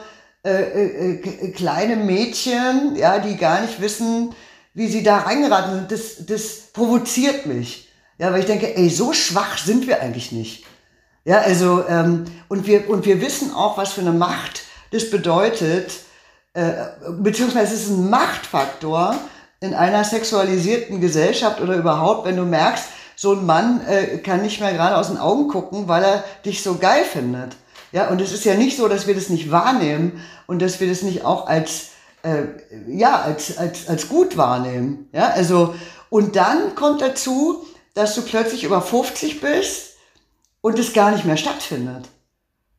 äh, 0.46 0.62
äh, 0.62 1.12
äh, 1.14 1.50
kleine 1.50 1.96
Mädchen, 1.96 2.94
ja, 2.94 3.18
die 3.18 3.36
gar 3.36 3.62
nicht 3.62 3.80
wissen, 3.80 4.32
wie 4.74 4.86
sie 4.86 5.02
da 5.02 5.18
reingeraten 5.18 5.74
sind. 5.74 5.90
Das, 5.90 6.24
das 6.24 6.72
provoziert 6.72 7.46
mich. 7.46 7.88
Ja, 8.18 8.32
weil 8.32 8.40
ich 8.40 8.46
denke, 8.46 8.76
ey, 8.76 8.88
so 8.88 9.12
schwach 9.12 9.58
sind 9.58 9.88
wir 9.88 10.00
eigentlich 10.00 10.30
nicht. 10.30 10.64
Ja, 11.24 11.38
also, 11.38 11.84
ähm, 11.88 12.26
und, 12.48 12.66
wir, 12.66 12.88
und 12.88 13.04
wir 13.04 13.20
wissen 13.20 13.52
auch, 13.52 13.76
was 13.76 13.92
für 13.92 14.02
eine 14.02 14.12
Macht 14.12 14.62
das 14.92 15.10
bedeutet, 15.10 15.90
äh, 16.54 16.72
beziehungsweise 17.18 17.74
es 17.74 17.82
ist 17.82 17.90
ein 17.90 18.08
Machtfaktor 18.08 19.16
in 19.58 19.74
einer 19.74 20.04
sexualisierten 20.04 21.00
Gesellschaft 21.00 21.60
oder 21.60 21.74
überhaupt, 21.74 22.24
wenn 22.24 22.36
du 22.36 22.44
merkst, 22.44 22.84
so 23.16 23.32
ein 23.32 23.44
Mann 23.44 23.80
äh, 23.86 24.18
kann 24.18 24.42
nicht 24.42 24.60
mehr 24.60 24.72
gerade 24.72 24.96
aus 24.96 25.08
den 25.08 25.18
Augen 25.18 25.48
gucken, 25.48 25.88
weil 25.88 26.04
er 26.04 26.24
dich 26.44 26.62
so 26.62 26.76
geil 26.76 27.02
findet. 27.02 27.56
Ja, 27.96 28.10
und 28.10 28.20
es 28.20 28.30
ist 28.30 28.44
ja 28.44 28.56
nicht 28.56 28.76
so, 28.76 28.88
dass 28.88 29.06
wir 29.06 29.14
das 29.14 29.30
nicht 29.30 29.50
wahrnehmen 29.50 30.22
und 30.46 30.60
dass 30.60 30.80
wir 30.80 30.86
das 30.86 31.00
nicht 31.00 31.24
auch 31.24 31.46
als, 31.46 31.92
äh, 32.22 32.42
ja, 32.88 33.22
als, 33.22 33.56
als, 33.56 33.88
als 33.88 34.10
gut 34.10 34.36
wahrnehmen. 34.36 35.08
Ja, 35.14 35.28
also, 35.28 35.74
und 36.10 36.36
dann 36.36 36.74
kommt 36.74 37.00
dazu, 37.00 37.64
dass 37.94 38.14
du 38.14 38.20
plötzlich 38.20 38.64
über 38.64 38.82
50 38.82 39.40
bist 39.40 39.94
und 40.60 40.78
es 40.78 40.92
gar 40.92 41.10
nicht 41.10 41.24
mehr 41.24 41.38
stattfindet. 41.38 42.10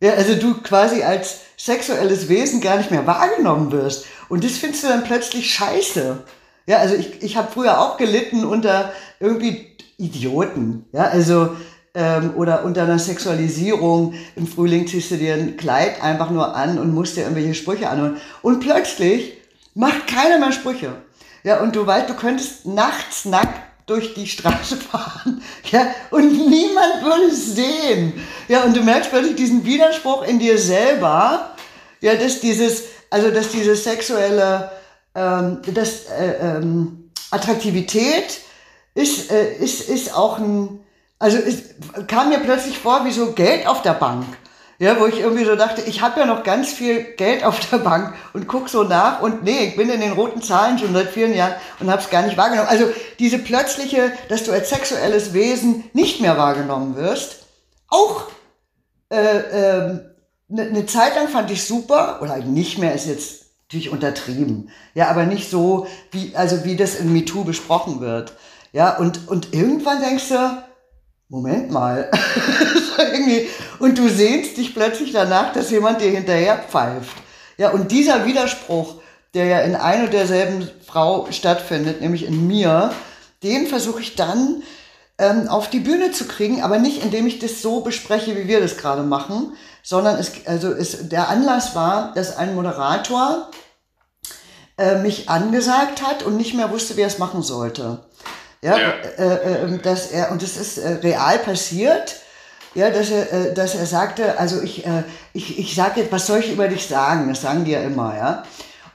Ja, 0.03 0.12
also 0.13 0.36
du 0.36 0.62
quasi 0.62 1.01
als 1.01 1.39
sexuelles 1.58 2.30
Wesen 2.30 2.62
gar 2.62 2.77
nicht 2.77 2.91
mehr 2.91 3.08
wahrgenommen 3.08 3.71
wirst. 3.71 4.06
Und 4.30 4.43
das 4.43 4.60
findest 4.60 4.84
du 4.84 4.88
dann 4.89 5.03
plötzlich 5.03 5.51
scheiße. 5.51 6.23
Ja, 6.67 6.77
also 6.77 6.93
ich, 6.93 7.23
ich 7.23 7.38
habe 7.38 7.51
früher 7.51 7.82
auch 7.82 7.97
gelitten 7.97 8.45
unter 8.45 8.93
irgendwie 9.19 9.75
Idioten. 9.97 10.86
Ja, 10.91 11.06
also 11.06 11.58
ähm, 11.97 12.33
oder 12.36 12.63
unter 12.63 12.83
einer 12.83 12.99
Sexualisierung. 12.99 14.13
Im 14.36 14.45
Frühling 14.45 14.88
ziehst 14.88 15.10
du 15.10 15.17
dir 15.17 15.33
ein 15.33 15.57
Kleid 15.57 16.01
einfach 16.03 16.29
nur 16.29 16.55
an 16.55 16.77
und 16.77 16.93
musst 16.93 17.17
dir 17.17 17.21
irgendwelche 17.21 17.55
Sprüche 17.55 17.89
anhören. 17.89 18.17
Und 18.43 18.60
plötzlich 18.60 19.33
macht 19.73 20.05
keiner 20.05 20.38
mehr 20.38 20.51
Sprüche. 20.51 20.93
Ja, 21.43 21.60
und 21.60 21.75
du 21.75 21.86
weißt, 21.86 22.07
du 22.10 22.13
könntest 22.13 22.67
nachts 22.67 23.25
nackt 23.25 23.62
durch 23.88 24.13
die 24.13 24.27
Straße 24.27 24.75
fahren, 24.91 25.41
ja, 25.71 25.88
und 26.12 26.31
niemand 26.31 27.03
würde 27.03 27.31
es 27.31 27.55
sehen. 27.55 28.13
Ja, 28.47 28.63
und 28.63 28.75
du 28.75 28.81
merkst 28.81 29.10
plötzlich 29.10 29.36
diesen 29.36 29.65
Widerspruch 29.65 30.27
in 30.27 30.39
dir 30.39 30.57
selber, 30.57 31.55
ja, 32.01 32.15
dass 32.15 32.41
dieses, 32.41 32.83
also 33.10 33.31
dass 33.31 33.49
diese 33.49 33.75
sexuelle, 33.75 34.71
ähm, 35.15 35.62
das, 35.73 36.05
äh, 36.05 36.57
ähm, 36.57 37.12
Attraktivität 37.31 38.41
ist, 38.93 39.31
äh, 39.31 39.55
ist, 39.55 39.89
ist 39.89 40.13
auch 40.13 40.38
ein, 40.38 40.81
also 41.19 41.38
es 41.38 41.75
kam 42.08 42.30
mir 42.30 42.39
plötzlich 42.39 42.77
vor 42.77 43.06
wie 43.06 43.12
so 43.12 43.32
Geld 43.32 43.67
auf 43.67 43.82
der 43.82 43.93
Bank. 43.93 44.25
Ja, 44.80 44.99
wo 44.99 45.08
ich 45.08 45.19
irgendwie 45.19 45.43
so 45.43 45.56
dachte, 45.56 45.82
ich 45.82 46.01
habe 46.01 46.19
ja 46.19 46.27
noch 46.27 46.43
ganz 46.43 46.71
viel 46.71 47.03
Geld 47.15 47.43
auf 47.43 47.60
der 47.71 47.80
Bank 47.80 48.13
und 48.34 48.47
guck 48.47 48.69
so 48.69 48.84
nach 48.84 49.23
und 49.23 49.41
nee, 49.43 49.69
ich 49.69 49.75
bin 49.75 49.89
in 49.89 50.01
den 50.01 50.12
roten 50.12 50.43
Zahlen 50.43 50.77
schon 50.77 50.93
seit 50.93 51.10
vielen 51.10 51.34
Jahren 51.34 51.56
und 51.80 51.89
habe 51.89 51.99
es 51.99 52.12
gar 52.12 52.21
nicht 52.21 52.38
wahrgenommen. 52.38 52.69
Also 52.69 52.86
diese 53.17 53.39
plötzliche, 53.39 54.12
dass 54.30 54.43
du 54.43 54.51
als 54.51 54.69
sexuelles 54.69 55.34
Wesen 55.34 55.86
nicht 55.93 56.21
mehr 56.21 56.38
wahrgenommen 56.38 56.95
wirst, 56.95 57.47
auch 57.88 58.25
eine 59.10 59.99
äh, 60.49 60.60
äh, 60.60 60.71
ne 60.71 60.86
Zeit 60.86 61.15
lang 61.15 61.27
fand 61.27 61.49
ich 61.49 61.65
super 61.65 62.19
oder 62.21 62.38
nicht 62.38 62.77
mehr 62.77 62.93
ist 62.93 63.08
jetzt 63.08 63.45
natürlich 63.63 63.89
untertrieben, 63.89 64.69
ja, 64.93 65.10
aber 65.10 65.25
nicht 65.25 65.49
so 65.49 65.88
wie 66.12 66.36
also 66.36 66.63
wie 66.65 66.75
das 66.75 66.95
in 66.95 67.12
MeToo 67.12 67.43
besprochen 67.43 67.99
wird, 67.99 68.34
ja 68.73 68.95
und 68.97 69.27
und 69.27 69.53
irgendwann 69.53 70.01
denkst 70.01 70.30
du 70.30 70.63
Moment 71.29 71.71
mal. 71.71 72.09
und 73.79 73.97
du 73.97 74.07
sehnst 74.09 74.57
dich 74.57 74.73
plötzlich 74.73 75.11
danach, 75.11 75.53
dass 75.53 75.71
jemand 75.71 76.01
dir 76.01 76.11
hinterher 76.11 76.57
pfeift. 76.57 77.17
Ja, 77.57 77.71
und 77.71 77.91
dieser 77.91 78.25
Widerspruch, 78.25 79.01
der 79.33 79.45
ja 79.45 79.59
in 79.59 79.75
ein 79.75 80.05
und 80.05 80.13
derselben 80.13 80.69
Frau 80.85 81.27
stattfindet, 81.31 82.01
nämlich 82.01 82.25
in 82.25 82.47
mir, 82.47 82.93
den 83.43 83.67
versuche 83.67 84.01
ich 84.01 84.15
dann 84.15 84.63
ähm, 85.17 85.47
auf 85.47 85.69
die 85.69 85.79
Bühne 85.79 86.11
zu 86.11 86.25
kriegen, 86.27 86.61
aber 86.61 86.79
nicht 86.79 87.03
indem 87.03 87.27
ich 87.27 87.39
das 87.39 87.61
so 87.61 87.81
bespreche, 87.81 88.37
wie 88.37 88.47
wir 88.47 88.61
das 88.61 88.77
gerade 88.77 89.03
machen, 89.03 89.53
sondern 89.83 90.17
es, 90.17 90.31
also 90.45 90.71
es, 90.71 91.09
der 91.09 91.29
Anlass 91.29 91.75
war, 91.75 92.13
dass 92.13 92.37
ein 92.37 92.55
Moderator 92.55 93.49
äh, 94.77 95.01
mich 95.01 95.29
angesagt 95.29 96.03
hat 96.03 96.23
und 96.23 96.37
nicht 96.37 96.53
mehr 96.53 96.71
wusste, 96.71 96.95
wie 96.97 97.01
er 97.01 97.07
es 97.07 97.19
machen 97.19 97.41
sollte. 97.41 98.05
Ja, 98.67 98.77
ja. 98.77 98.93
Äh, 99.17 99.75
äh, 99.75 99.77
dass 99.80 100.12
er, 100.12 100.32
und 100.32 100.41
das 100.41 100.58
ist 100.58 100.77
äh, 100.77 100.89
real 101.03 101.39
passiert, 101.39 102.17
ja, 102.75 102.89
dass 102.89 103.10
er, 103.10 103.32
äh, 103.32 103.53
dass 103.53 103.75
er 103.75 103.86
sagte, 103.86 104.38
also 104.38 104.62
ich, 104.62 104.86
äh, 104.86 105.03
ich, 105.34 105.58
ich 105.58 105.73
sage 105.73 106.01
jetzt, 106.01 106.12
was 106.12 106.27
soll 106.27 106.39
ich 106.39 106.51
über 106.51 106.67
dich 106.67 106.86
sagen? 106.86 107.30
Das 107.30 107.41
sagen 107.41 107.63
die 107.63 107.71
ja 107.71 107.80
immer, 107.80 108.15
ja. 108.15 108.43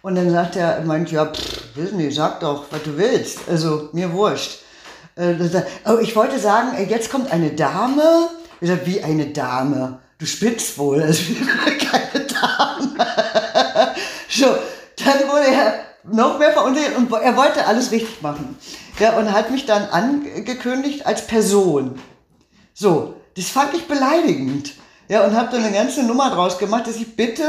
Und 0.03 0.17
dann 0.17 0.31
sagt 0.31 0.57
er, 0.57 0.83
meint, 0.83 1.11
ja, 1.11 1.27
pff, 1.27 1.75
wissen 1.75 1.99
die, 1.99 2.11
sag 2.11 2.41
doch, 2.41 2.67
was 2.71 2.83
du 2.83 2.99
willst. 2.99 3.41
Also, 3.49 3.89
mir 3.93 4.13
wurscht. 4.13 4.59
Äh, 5.17 5.35
oh, 5.87 5.99
ich 6.01 6.15
wollte 6.17 6.39
sagen, 6.39 6.69
jetzt 6.89 7.11
kommt 7.11 7.31
eine 7.33 7.51
Dame 7.51 8.29
Ich 8.61 8.69
sag, 8.69 8.87
wie 8.87 9.03
eine 9.03 9.27
Dame. 9.27 10.01
Du 10.19 10.27
spitzt 10.27 10.77
wohl, 10.79 11.03
also 11.03 11.23
keine 11.91 12.27
Dame. 12.27 12.97
so, 14.29 14.47
dann 15.05 15.29
wurde 15.29 15.47
er 15.47 15.92
noch 16.05 16.39
mehr 16.39 16.53
verunsichert 16.53 16.97
und 16.97 17.13
er 17.13 17.37
wollte 17.37 17.67
alles 17.67 17.91
richtig 17.91 18.23
machen. 18.23 18.57
Ja, 18.99 19.17
und 19.17 19.33
hat 19.33 19.51
mich 19.51 19.67
dann 19.67 19.85
angekündigt 19.85 21.07
als 21.07 21.27
Person. 21.27 21.99
So, 22.75 23.15
das 23.37 23.47
fand 23.47 23.75
ich 23.75 23.87
beleidigend. 23.87 24.75
Ja, 25.09 25.25
und 25.25 25.37
habe 25.37 25.51
dann 25.53 25.65
eine 25.65 25.75
ganze 25.75 26.05
Nummer 26.05 26.31
draus 26.31 26.59
gemacht, 26.59 26.87
dass 26.87 26.97
ich 26.97 27.17
bitte 27.17 27.45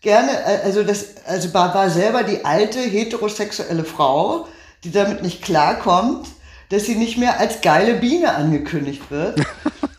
gerne, 0.00 0.30
äh, 0.30 0.60
also 0.64 0.82
das, 0.82 1.26
also 1.26 1.52
war, 1.54 1.74
war 1.74 1.90
selber 1.90 2.22
die 2.22 2.44
alte 2.44 2.80
heterosexuelle 2.80 3.84
Frau, 3.84 4.48
die 4.84 4.92
damit 4.92 5.22
nicht 5.22 5.42
klarkommt, 5.42 6.28
dass 6.70 6.84
sie 6.84 6.96
nicht 6.96 7.18
mehr 7.18 7.40
als 7.40 7.60
geile 7.60 7.94
Biene 7.94 8.34
angekündigt 8.34 9.10
wird. 9.10 9.40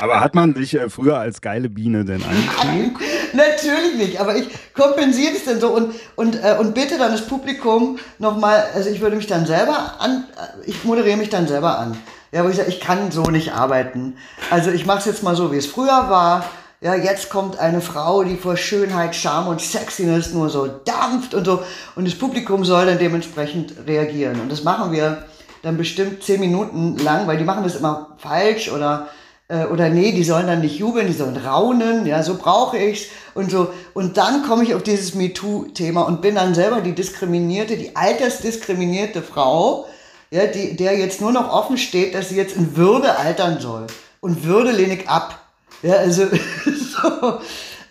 aber 0.00 0.20
hat 0.20 0.34
man 0.34 0.54
dich 0.54 0.74
äh, 0.74 0.88
früher 0.88 1.18
als 1.18 1.40
geile 1.40 1.68
Biene 1.68 2.04
denn 2.04 2.22
angekündigt? 2.60 2.96
Natürlich 3.34 3.96
nicht, 3.96 4.20
aber 4.20 4.36
ich 4.36 4.48
kompensiere 4.74 5.34
es 5.34 5.44
dann 5.44 5.60
so 5.60 5.68
und, 5.68 5.94
und, 6.14 6.36
äh, 6.42 6.56
und 6.58 6.74
bitte 6.74 6.98
dann 6.98 7.12
das 7.12 7.26
Publikum 7.26 7.98
nochmal, 8.18 8.64
also 8.74 8.88
ich 8.88 9.00
würde 9.00 9.16
mich 9.16 9.26
dann 9.26 9.44
selber 9.44 9.94
an, 9.98 10.24
äh, 10.36 10.70
ich 10.70 10.84
moderiere 10.84 11.16
mich 11.16 11.30
dann 11.30 11.48
selber 11.48 11.78
an. 11.78 11.96
Ja, 12.30 12.44
wo 12.44 12.48
ich 12.48 12.56
sage, 12.56 12.68
ich 12.68 12.80
kann 12.80 13.12
so 13.12 13.22
nicht 13.24 13.52
arbeiten. 13.52 14.16
Also 14.50 14.70
ich 14.70 14.86
mache 14.86 14.98
es 14.98 15.04
jetzt 15.04 15.22
mal 15.22 15.36
so, 15.36 15.52
wie 15.52 15.56
es 15.56 15.66
früher 15.66 16.10
war. 16.10 16.44
Ja, 16.80 16.94
jetzt 16.94 17.30
kommt 17.30 17.58
eine 17.58 17.80
Frau, 17.80 18.24
die 18.24 18.36
vor 18.36 18.56
Schönheit, 18.56 19.14
Charme 19.16 19.48
und 19.48 19.60
Sexiness 19.60 20.32
nur 20.32 20.48
so 20.48 20.66
dampft 20.66 21.34
und 21.34 21.44
so. 21.44 21.62
Und 21.94 22.06
das 22.06 22.16
Publikum 22.16 22.64
soll 22.64 22.86
dann 22.86 22.98
dementsprechend 22.98 23.74
reagieren. 23.86 24.40
Und 24.40 24.50
das 24.50 24.64
machen 24.64 24.92
wir 24.92 25.24
dann 25.62 25.76
bestimmt 25.76 26.22
zehn 26.22 26.40
Minuten 26.40 26.98
lang, 26.98 27.26
weil 27.26 27.38
die 27.38 27.44
machen 27.44 27.64
das 27.64 27.76
immer 27.76 28.16
falsch 28.18 28.70
oder 28.70 29.08
äh, 29.54 29.66
oder 29.66 29.88
nee, 29.88 30.12
die 30.12 30.24
sollen 30.24 30.46
dann 30.46 30.60
nicht 30.60 30.78
jubeln, 30.78 31.06
die 31.06 31.12
sollen 31.12 31.36
raunen, 31.36 32.06
ja, 32.06 32.22
so 32.22 32.36
brauche 32.36 32.76
ich's 32.76 33.06
und 33.34 33.50
so. 33.50 33.72
Und 33.94 34.16
dann 34.16 34.42
komme 34.42 34.64
ich 34.64 34.74
auf 34.74 34.82
dieses 34.82 35.14
MeToo-Thema 35.14 36.02
und 36.02 36.22
bin 36.22 36.34
dann 36.34 36.54
selber 36.54 36.80
die 36.80 36.94
diskriminierte, 36.94 37.76
die 37.76 37.94
altersdiskriminierte 37.94 39.22
Frau, 39.22 39.86
ja, 40.30 40.46
die, 40.46 40.76
der 40.76 40.98
jetzt 40.98 41.20
nur 41.20 41.30
noch 41.32 41.52
offen 41.52 41.78
steht, 41.78 42.14
dass 42.14 42.30
sie 42.30 42.36
jetzt 42.36 42.56
in 42.56 42.76
Würde 42.76 43.16
altern 43.16 43.60
soll. 43.60 43.86
Und 44.20 44.44
Würde 44.44 44.72
lehne 44.72 44.94
ich 44.94 45.08
ab. 45.08 45.38
Ja, 45.82 45.96
also, 45.96 46.26
so, 46.66 47.38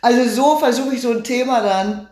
also 0.02 0.30
so 0.30 0.58
versuche 0.58 0.96
ich 0.96 1.02
so 1.02 1.12
ein 1.12 1.24
Thema 1.24 1.62
dann 1.62 2.08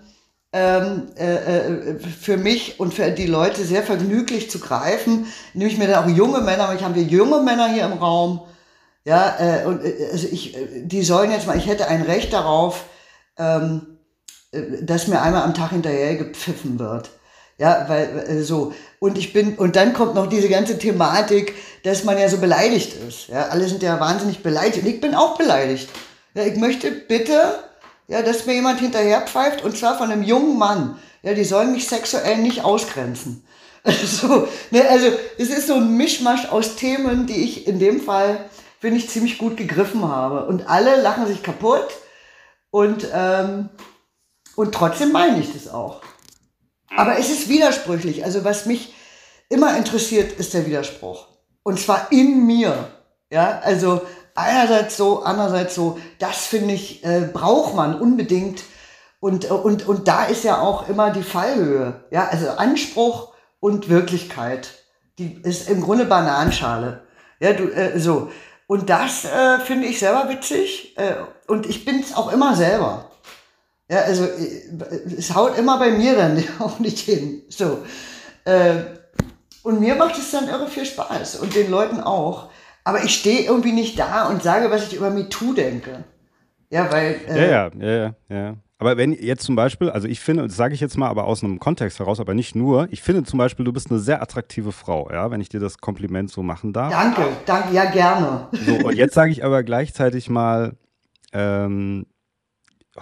ähm, 0.53 1.07
äh, 1.17 1.33
äh, 1.33 1.99
für 1.99 2.37
mich 2.37 2.79
und 2.79 2.93
für 2.93 3.09
die 3.11 3.25
Leute 3.25 3.65
sehr 3.65 3.83
vergnüglich 3.83 4.49
zu 4.49 4.59
greifen. 4.59 5.25
Nehme 5.53 5.69
ich 5.69 5.77
mir 5.77 5.87
dann 5.87 6.05
auch 6.05 6.09
junge 6.09 6.39
Männer, 6.41 6.73
ich 6.75 6.83
habe 6.83 6.93
hier 6.93 7.03
junge 7.03 7.41
Männer 7.41 7.67
hier 7.67 7.85
im 7.85 7.93
Raum. 7.93 8.41
Ja, 9.03 9.35
äh, 9.39 9.65
und 9.65 9.83
äh, 9.83 10.09
also 10.11 10.27
ich, 10.31 10.55
äh, 10.55 10.83
die 10.83 11.03
sollen 11.03 11.31
jetzt 11.31 11.47
mal, 11.47 11.57
ich 11.57 11.67
hätte 11.67 11.87
ein 11.87 12.03
Recht 12.03 12.33
darauf, 12.33 12.85
ähm, 13.37 13.97
äh, 14.51 14.83
dass 14.83 15.07
mir 15.07 15.21
einmal 15.21 15.43
am 15.43 15.53
Tag 15.53 15.71
hinterher 15.71 16.15
gepfiffen 16.15 16.79
wird. 16.79 17.09
Ja, 17.57 17.85
weil 17.87 18.25
äh, 18.27 18.43
so. 18.43 18.73
Und 18.99 19.17
ich 19.17 19.33
bin, 19.33 19.55
und 19.55 19.75
dann 19.75 19.93
kommt 19.93 20.15
noch 20.15 20.27
diese 20.27 20.49
ganze 20.49 20.77
Thematik, 20.77 21.55
dass 21.83 22.03
man 22.03 22.17
ja 22.17 22.29
so 22.29 22.37
beleidigt 22.37 22.93
ist. 23.07 23.27
Ja, 23.27 23.47
alle 23.47 23.67
sind 23.67 23.83
ja 23.83 23.99
wahnsinnig 23.99 24.43
beleidigt. 24.43 24.85
Ich 24.85 25.01
bin 25.01 25.15
auch 25.15 25.37
beleidigt. 25.37 25.89
Ja, 26.33 26.43
ich 26.43 26.55
möchte 26.57 26.91
bitte, 26.91 27.39
ja, 28.07 28.21
dass 28.21 28.45
mir 28.45 28.53
jemand 28.53 28.79
hinterher 28.79 29.21
pfeift, 29.21 29.63
und 29.63 29.77
zwar 29.77 29.97
von 29.97 30.11
einem 30.11 30.23
jungen 30.23 30.57
Mann. 30.57 30.97
Ja, 31.23 31.33
die 31.33 31.43
sollen 31.43 31.71
mich 31.71 31.87
sexuell 31.87 32.37
nicht 32.37 32.63
ausgrenzen. 32.63 33.45
Also, 33.83 34.47
ne, 34.69 34.87
also, 34.87 35.07
es 35.39 35.49
ist 35.49 35.65
so 35.65 35.73
ein 35.73 35.97
Mischmasch 35.97 36.45
aus 36.45 36.75
Themen, 36.75 37.25
die 37.25 37.43
ich 37.43 37.65
in 37.65 37.79
dem 37.79 37.99
Fall, 37.99 38.45
finde 38.81 38.97
ich, 38.97 39.09
ziemlich 39.09 39.37
gut 39.37 39.55
gegriffen 39.55 40.03
habe. 40.03 40.45
Und 40.47 40.67
alle 40.67 41.01
lachen 41.01 41.27
sich 41.27 41.43
kaputt. 41.43 41.87
Und, 42.71 43.07
ähm, 43.13 43.69
und 44.55 44.73
trotzdem 44.73 45.11
meine 45.11 45.39
ich 45.39 45.53
das 45.53 45.71
auch. 45.71 46.01
Aber 46.97 47.17
es 47.17 47.29
ist 47.29 47.47
widersprüchlich. 47.47 48.25
Also 48.25 48.43
was 48.43 48.65
mich 48.65 48.93
immer 49.49 49.77
interessiert, 49.77 50.33
ist 50.33 50.53
der 50.53 50.65
Widerspruch. 50.65 51.27
Und 51.63 51.79
zwar 51.79 52.11
in 52.11 52.45
mir. 52.47 52.89
Ja, 53.29 53.59
also 53.63 54.01
einerseits 54.35 54.97
so, 54.97 55.21
andererseits 55.21 55.75
so. 55.75 55.99
Das 56.17 56.47
finde 56.47 56.73
ich, 56.73 57.05
äh, 57.05 57.29
braucht 57.31 57.75
man 57.75 57.99
unbedingt. 57.99 58.63
Und, 59.19 59.45
und, 59.51 59.87
und 59.87 60.07
da 60.07 60.25
ist 60.25 60.43
ja 60.43 60.59
auch 60.59 60.89
immer 60.89 61.11
die 61.11 61.21
Fallhöhe. 61.21 62.05
Ja, 62.09 62.27
also 62.29 62.49
Anspruch 62.49 63.33
und 63.59 63.89
Wirklichkeit. 63.89 64.69
Die 65.19 65.39
ist 65.43 65.69
im 65.69 65.81
Grunde 65.81 66.05
Bananenschale. 66.05 67.03
Ja, 67.39 67.53
du, 67.53 67.65
äh, 67.69 67.99
so. 67.99 68.31
Und 68.71 68.89
das 68.89 69.25
äh, 69.25 69.59
finde 69.59 69.87
ich 69.87 69.99
selber 69.99 70.29
witzig. 70.29 70.97
Äh, 70.97 71.15
und 71.45 71.65
ich 71.65 71.83
bin 71.83 71.99
es 71.99 72.15
auch 72.15 72.31
immer 72.31 72.55
selber. 72.55 73.11
Ja, 73.89 73.97
also 74.03 74.23
äh, 74.23 75.11
es 75.17 75.35
haut 75.35 75.57
immer 75.57 75.77
bei 75.77 75.91
mir 75.91 76.15
dann 76.15 76.41
auch 76.59 76.79
nicht 76.79 76.99
hin. 76.99 77.41
So. 77.49 77.79
Äh, 78.45 78.75
und 79.63 79.81
mir 79.81 79.95
macht 79.95 80.17
es 80.17 80.31
dann 80.31 80.47
irre 80.47 80.69
viel 80.69 80.85
Spaß 80.85 81.35
und 81.39 81.53
den 81.53 81.69
Leuten 81.69 81.99
auch. 81.99 82.49
Aber 82.85 83.03
ich 83.03 83.13
stehe 83.13 83.41
irgendwie 83.41 83.73
nicht 83.73 83.99
da 83.99 84.29
und 84.29 84.41
sage, 84.41 84.71
was 84.71 84.87
ich 84.87 84.93
über 84.93 85.09
MeToo 85.09 85.51
denke. 85.51 86.05
Ja, 86.69 86.89
weil. 86.89 87.19
Äh, 87.27 87.51
ja, 87.51 87.71
ja, 87.77 87.91
ja, 87.91 88.15
ja. 88.29 88.55
Aber 88.81 88.97
wenn 88.97 89.13
jetzt 89.13 89.43
zum 89.43 89.55
Beispiel, 89.55 89.91
also 89.91 90.07
ich 90.07 90.19
finde, 90.19 90.47
das 90.47 90.55
sage 90.55 90.73
ich 90.73 90.79
jetzt 90.79 90.97
mal, 90.97 91.07
aber 91.07 91.25
aus 91.25 91.43
einem 91.43 91.59
Kontext 91.59 91.99
heraus, 91.99 92.19
aber 92.19 92.33
nicht 92.33 92.55
nur, 92.55 92.87
ich 92.89 93.03
finde 93.03 93.21
zum 93.21 93.37
Beispiel, 93.37 93.63
du 93.63 93.71
bist 93.71 93.91
eine 93.91 93.99
sehr 93.99 94.23
attraktive 94.23 94.71
Frau, 94.71 95.07
ja, 95.11 95.29
wenn 95.29 95.39
ich 95.39 95.49
dir 95.49 95.59
das 95.59 95.77
Kompliment 95.77 96.31
so 96.31 96.41
machen 96.41 96.73
darf. 96.73 96.91
Danke, 96.91 97.27
danke, 97.45 97.75
ja, 97.75 97.85
gerne. 97.91 98.47
So, 98.53 98.87
und 98.87 98.95
jetzt 98.95 99.13
sage 99.13 99.31
ich 99.31 99.45
aber 99.45 99.61
gleichzeitig 99.61 100.31
mal, 100.31 100.77
ähm, 101.31 102.07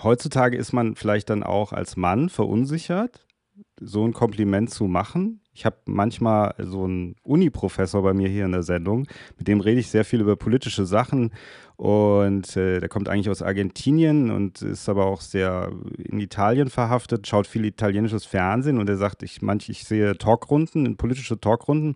heutzutage 0.03 0.57
ist 0.57 0.73
man 0.73 0.95
vielleicht 0.95 1.29
dann 1.29 1.43
auch 1.43 1.71
als 1.71 1.95
Mann 1.95 2.27
verunsichert, 2.27 3.25
so 3.79 4.05
ein 4.05 4.11
Kompliment 4.11 4.71
zu 4.71 4.83
machen. 4.83 5.39
Ich 5.53 5.65
habe 5.65 5.77
manchmal 5.85 6.55
so 6.57 6.83
einen 6.83 7.15
Uni-Professor 7.23 8.03
bei 8.03 8.13
mir 8.13 8.27
hier 8.27 8.43
in 8.43 8.51
der 8.51 8.63
Sendung, 8.63 9.07
mit 9.37 9.47
dem 9.47 9.61
rede 9.61 9.79
ich 9.79 9.89
sehr 9.89 10.03
viel 10.03 10.19
über 10.19 10.35
politische 10.35 10.85
Sachen 10.85 11.31
und 11.79 12.57
äh, 12.57 12.81
der 12.81 12.89
kommt 12.89 13.07
eigentlich 13.07 13.29
aus 13.29 13.41
Argentinien 13.41 14.31
und 14.31 14.61
ist 14.61 14.89
aber 14.89 15.05
auch 15.05 15.21
sehr 15.21 15.71
in 15.97 16.19
Italien 16.19 16.69
verhaftet, 16.69 17.25
schaut 17.25 17.47
viel 17.47 17.63
italienisches 17.63 18.25
Fernsehen 18.25 18.79
und 18.79 18.89
er 18.89 18.97
sagt, 18.97 19.23
ich 19.23 19.41
manch, 19.41 19.69
ich 19.69 19.85
sehe 19.85 20.17
Talkrunden, 20.17 20.97
politische 20.97 21.39
Talkrunden, 21.39 21.95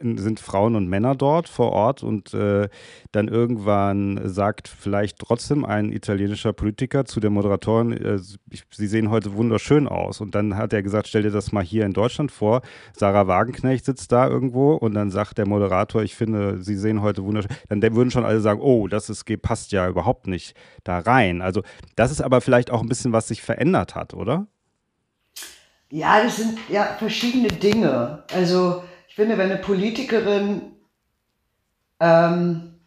sind 0.00 0.40
Frauen 0.40 0.76
und 0.76 0.88
Männer 0.88 1.14
dort 1.14 1.46
vor 1.46 1.72
Ort 1.72 2.02
und 2.02 2.32
äh, 2.32 2.70
dann 3.12 3.28
irgendwann 3.28 4.18
sagt 4.24 4.66
vielleicht 4.66 5.18
trotzdem 5.18 5.66
ein 5.66 5.92
italienischer 5.92 6.54
Politiker 6.54 7.04
zu 7.04 7.20
der 7.20 7.28
Moderatorin, 7.28 7.92
äh, 7.92 8.18
sie 8.18 8.86
sehen 8.86 9.10
heute 9.10 9.34
wunderschön 9.34 9.88
aus. 9.88 10.22
Und 10.22 10.34
dann 10.34 10.56
hat 10.56 10.72
er 10.72 10.82
gesagt, 10.82 11.06
stell 11.06 11.22
dir 11.22 11.30
das 11.30 11.52
mal 11.52 11.62
hier 11.62 11.84
in 11.84 11.92
Deutschland 11.92 12.32
vor. 12.32 12.62
Sarah 12.94 13.26
Wagenknecht 13.26 13.84
sitzt 13.84 14.10
da 14.10 14.26
irgendwo 14.26 14.72
und 14.72 14.94
dann 14.94 15.10
sagt 15.10 15.36
der 15.36 15.46
Moderator, 15.46 16.02
ich 16.02 16.14
finde, 16.14 16.62
sie 16.62 16.76
sehen 16.76 17.02
heute 17.02 17.24
wunderschön. 17.24 17.50
Dann 17.68 17.94
würden 17.94 18.10
schon 18.10 18.24
alle 18.24 18.40
sagen, 18.40 18.60
oh, 18.62 18.88
das 18.88 19.10
ist 19.10 19.17
SG 19.18 19.36
passt 19.36 19.72
ja 19.72 19.88
überhaupt 19.88 20.26
nicht 20.26 20.54
da 20.84 20.98
rein. 20.98 21.42
Also 21.42 21.62
das 21.96 22.10
ist 22.10 22.20
aber 22.20 22.40
vielleicht 22.40 22.70
auch 22.70 22.80
ein 22.80 22.88
bisschen, 22.88 23.12
was 23.12 23.28
sich 23.28 23.42
verändert 23.42 23.94
hat, 23.94 24.14
oder? 24.14 24.46
Ja, 25.90 26.22
das 26.22 26.36
sind 26.36 26.58
ja 26.68 26.84
verschiedene 26.98 27.48
Dinge. 27.48 28.24
Also 28.32 28.82
ich 29.08 29.14
finde, 29.14 29.38
wenn 29.38 29.50
eine 29.50 29.60
Politikerin 29.60 30.72
ähm, 32.00 32.78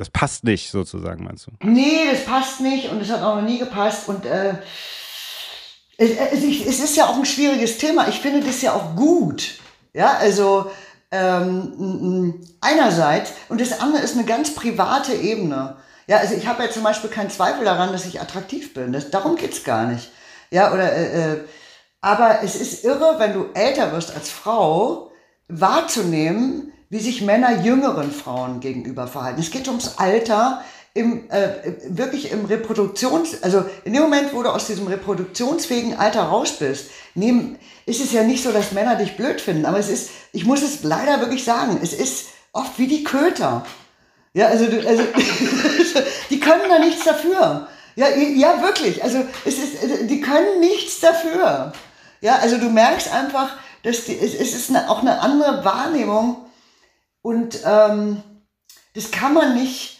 das 0.00 0.08
passt 0.08 0.44
nicht, 0.44 0.70
sozusagen, 0.70 1.24
meinst 1.24 1.46
du? 1.46 1.50
Nee, 1.62 2.10
das 2.10 2.24
passt 2.24 2.60
nicht 2.60 2.90
und 2.90 3.02
es 3.02 3.10
hat 3.10 3.22
auch 3.22 3.36
noch 3.36 3.42
nie 3.42 3.58
gepasst. 3.58 4.08
Und 4.08 4.24
äh, 4.24 4.54
es, 5.98 6.12
es, 6.12 6.80
ist 6.80 6.96
ja 6.96 7.04
auch 7.04 7.16
ein 7.16 7.26
schwieriges 7.26 7.76
Thema. 7.76 8.08
Ich 8.08 8.20
finde 8.20 8.40
das 8.40 8.62
ja 8.62 8.72
auch 8.72 8.96
gut. 8.96 9.58
Ja, 9.92 10.14
also 10.14 10.70
ähm, 11.10 12.40
einerseits 12.60 13.32
und 13.48 13.60
das 13.60 13.80
andere 13.80 14.02
ist 14.02 14.16
eine 14.16 14.24
ganz 14.24 14.54
private 14.54 15.14
Ebene. 15.14 15.76
Ja, 16.06 16.18
also 16.18 16.34
ich 16.34 16.46
habe 16.46 16.64
ja 16.64 16.70
zum 16.70 16.82
Beispiel 16.82 17.10
keinen 17.10 17.30
Zweifel 17.30 17.64
daran, 17.64 17.92
dass 17.92 18.06
ich 18.06 18.20
attraktiv 18.20 18.74
bin. 18.74 18.92
Das, 18.92 19.10
darum 19.10 19.36
geht's 19.36 19.64
gar 19.64 19.86
nicht. 19.86 20.10
Ja, 20.50 20.72
oder 20.72 20.92
äh, 20.92 21.32
äh, 21.32 21.44
aber 22.00 22.42
es 22.42 22.56
ist 22.56 22.84
irre, 22.84 23.16
wenn 23.18 23.34
du 23.34 23.46
älter 23.54 23.92
wirst 23.92 24.14
als 24.14 24.30
Frau, 24.30 25.10
wahrzunehmen, 25.48 26.72
wie 26.88 27.00
sich 27.00 27.22
Männer 27.22 27.62
jüngeren 27.62 28.10
Frauen 28.10 28.60
gegenüber 28.60 29.06
verhalten. 29.06 29.40
Es 29.40 29.50
geht 29.50 29.68
ums 29.68 29.98
Alter, 29.98 30.62
im, 30.94 31.30
äh, 31.30 31.72
wirklich 31.88 32.32
im 32.32 32.44
Reproduktions, 32.46 33.42
also 33.42 33.64
in 33.84 33.92
dem 33.92 34.02
Moment, 34.02 34.34
wo 34.34 34.42
du 34.42 34.50
aus 34.50 34.66
diesem 34.66 34.86
reproduktionsfähigen 34.86 35.96
Alter 35.96 36.22
raus 36.22 36.52
bist, 36.58 36.90
nehmen, 37.14 37.58
ist 37.86 38.02
es 38.02 38.12
ja 38.12 38.22
nicht 38.22 38.42
so, 38.42 38.52
dass 38.52 38.72
Männer 38.72 38.96
dich 38.96 39.16
blöd 39.16 39.40
finden, 39.40 39.66
aber 39.66 39.78
es 39.78 39.88
ist, 39.88 40.10
ich 40.32 40.44
muss 40.44 40.62
es 40.62 40.82
leider 40.82 41.20
wirklich 41.20 41.44
sagen, 41.44 41.78
es 41.82 41.92
ist 41.92 42.26
oft 42.52 42.78
wie 42.78 42.88
die 42.88 43.04
Köter. 43.04 43.64
Ja, 44.34 44.46
also, 44.46 44.64
also 44.64 45.02
die 46.30 46.40
können 46.40 46.62
da 46.68 46.78
nichts 46.78 47.04
dafür. 47.04 47.68
Ja, 47.96 48.08
ja, 48.08 48.62
wirklich. 48.62 49.02
Also 49.02 49.24
es 49.44 49.58
ist, 49.58 49.76
die 50.08 50.20
können 50.20 50.60
nichts 50.60 51.00
dafür. 51.00 51.72
Ja, 52.20 52.36
also 52.36 52.58
du 52.58 52.70
merkst 52.70 53.12
einfach, 53.12 53.56
dass 53.82 54.04
die, 54.04 54.16
es 54.16 54.34
ist 54.34 54.70
eine, 54.70 54.88
auch 54.88 55.00
eine 55.00 55.20
andere 55.20 55.64
Wahrnehmung 55.64 56.36
Und 57.22 57.60
ähm, 57.64 58.22
das 58.94 59.10
kann 59.10 59.34
man 59.34 59.54
nicht 59.54 59.99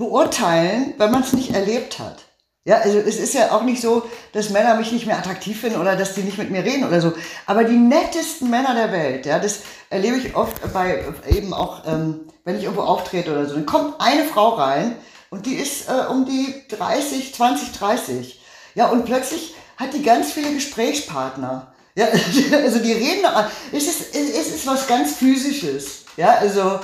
beurteilen, 0.00 0.94
wenn 0.96 1.12
man 1.12 1.22
es 1.22 1.34
nicht 1.34 1.54
erlebt 1.54 1.98
hat. 2.00 2.24
Ja, 2.64 2.78
also 2.78 2.98
es 2.98 3.18
ist 3.18 3.34
ja 3.34 3.52
auch 3.52 3.62
nicht 3.62 3.80
so, 3.80 4.02
dass 4.32 4.50
Männer 4.50 4.74
mich 4.74 4.92
nicht 4.92 5.06
mehr 5.06 5.18
attraktiv 5.18 5.60
finden 5.60 5.80
oder 5.80 5.96
dass 5.96 6.14
die 6.14 6.22
nicht 6.22 6.38
mit 6.38 6.50
mir 6.50 6.64
reden 6.64 6.84
oder 6.84 7.00
so. 7.00 7.12
Aber 7.46 7.64
die 7.64 7.76
nettesten 7.76 8.50
Männer 8.50 8.74
der 8.74 8.92
Welt, 8.92 9.26
ja, 9.26 9.38
das 9.38 9.60
erlebe 9.88 10.16
ich 10.16 10.34
oft 10.34 10.72
bei 10.72 11.04
eben 11.28 11.54
auch, 11.54 11.86
ähm, 11.86 12.20
wenn 12.44 12.56
ich 12.56 12.64
irgendwo 12.64 12.82
auftrete 12.82 13.30
oder 13.30 13.46
so. 13.46 13.54
Dann 13.54 13.66
kommt 13.66 13.94
eine 14.00 14.24
Frau 14.24 14.50
rein 14.50 14.96
und 15.30 15.46
die 15.46 15.54
ist 15.54 15.88
äh, 15.88 16.06
um 16.10 16.24
die 16.24 16.54
30, 16.68 17.34
20, 17.34 17.72
30. 17.72 18.40
Ja, 18.74 18.88
und 18.88 19.04
plötzlich 19.04 19.54
hat 19.76 19.94
die 19.94 20.02
ganz 20.02 20.32
viele 20.32 20.52
Gesprächspartner. 20.54 21.72
Ja, 21.94 22.06
also 22.62 22.78
die 22.78 22.92
reden, 22.92 23.26
es 23.72 23.86
ist, 23.86 24.14
es 24.14 24.48
ist 24.48 24.66
was 24.66 24.86
ganz 24.86 25.14
Physisches. 25.16 26.04
Ja, 26.16 26.34
also, 26.34 26.80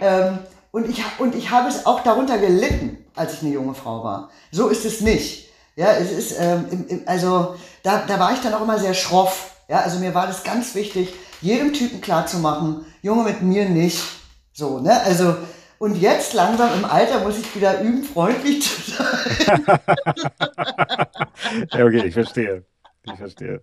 ähm, 0.00 0.38
und 0.70 0.88
ich, 0.88 1.02
und 1.18 1.34
ich 1.34 1.50
habe 1.50 1.68
es 1.68 1.86
auch 1.86 2.02
darunter 2.02 2.38
gelitten, 2.38 3.04
als 3.14 3.34
ich 3.34 3.42
eine 3.42 3.52
junge 3.52 3.74
Frau 3.74 4.04
war. 4.04 4.30
So 4.50 4.68
ist 4.68 4.84
es 4.84 5.00
nicht. 5.00 5.48
Ja, 5.76 5.92
es 5.92 6.10
ist, 6.10 6.36
ähm, 6.38 6.86
im, 6.88 7.02
also 7.06 7.54
da, 7.82 8.04
da 8.06 8.18
war 8.18 8.32
ich 8.32 8.40
dann 8.40 8.54
auch 8.54 8.62
immer 8.62 8.78
sehr 8.78 8.94
schroff. 8.94 9.56
Ja, 9.68 9.80
also 9.80 9.98
mir 9.98 10.14
war 10.14 10.26
das 10.26 10.42
ganz 10.42 10.74
wichtig, 10.74 11.14
jedem 11.40 11.72
Typen 11.72 12.00
klarzumachen, 12.00 12.84
Junge 13.02 13.24
mit 13.24 13.42
mir 13.42 13.68
nicht. 13.68 14.02
So, 14.52 14.80
ne? 14.80 15.00
Also, 15.02 15.36
und 15.78 15.94
jetzt 16.00 16.34
langsam 16.34 16.74
im 16.74 16.84
Alter 16.84 17.20
muss 17.20 17.38
ich 17.38 17.54
wieder 17.54 17.80
üben, 17.80 18.02
freundlich 18.02 18.62
zu 18.62 18.90
sein. 18.90 19.64
ja, 21.70 21.84
okay, 21.84 22.06
ich 22.06 22.14
verstehe. 22.14 22.64
Ich 23.04 23.14
verstehe. 23.14 23.60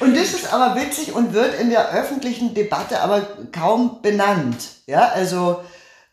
Und 0.00 0.16
das 0.16 0.32
ist 0.34 0.52
aber 0.52 0.80
witzig 0.80 1.14
und 1.14 1.32
wird 1.32 1.60
in 1.60 1.70
der 1.70 1.92
öffentlichen 1.92 2.54
Debatte 2.54 3.00
aber 3.00 3.22
kaum 3.52 4.00
benannt. 4.02 4.68
Ja, 4.86 5.08
also, 5.08 5.62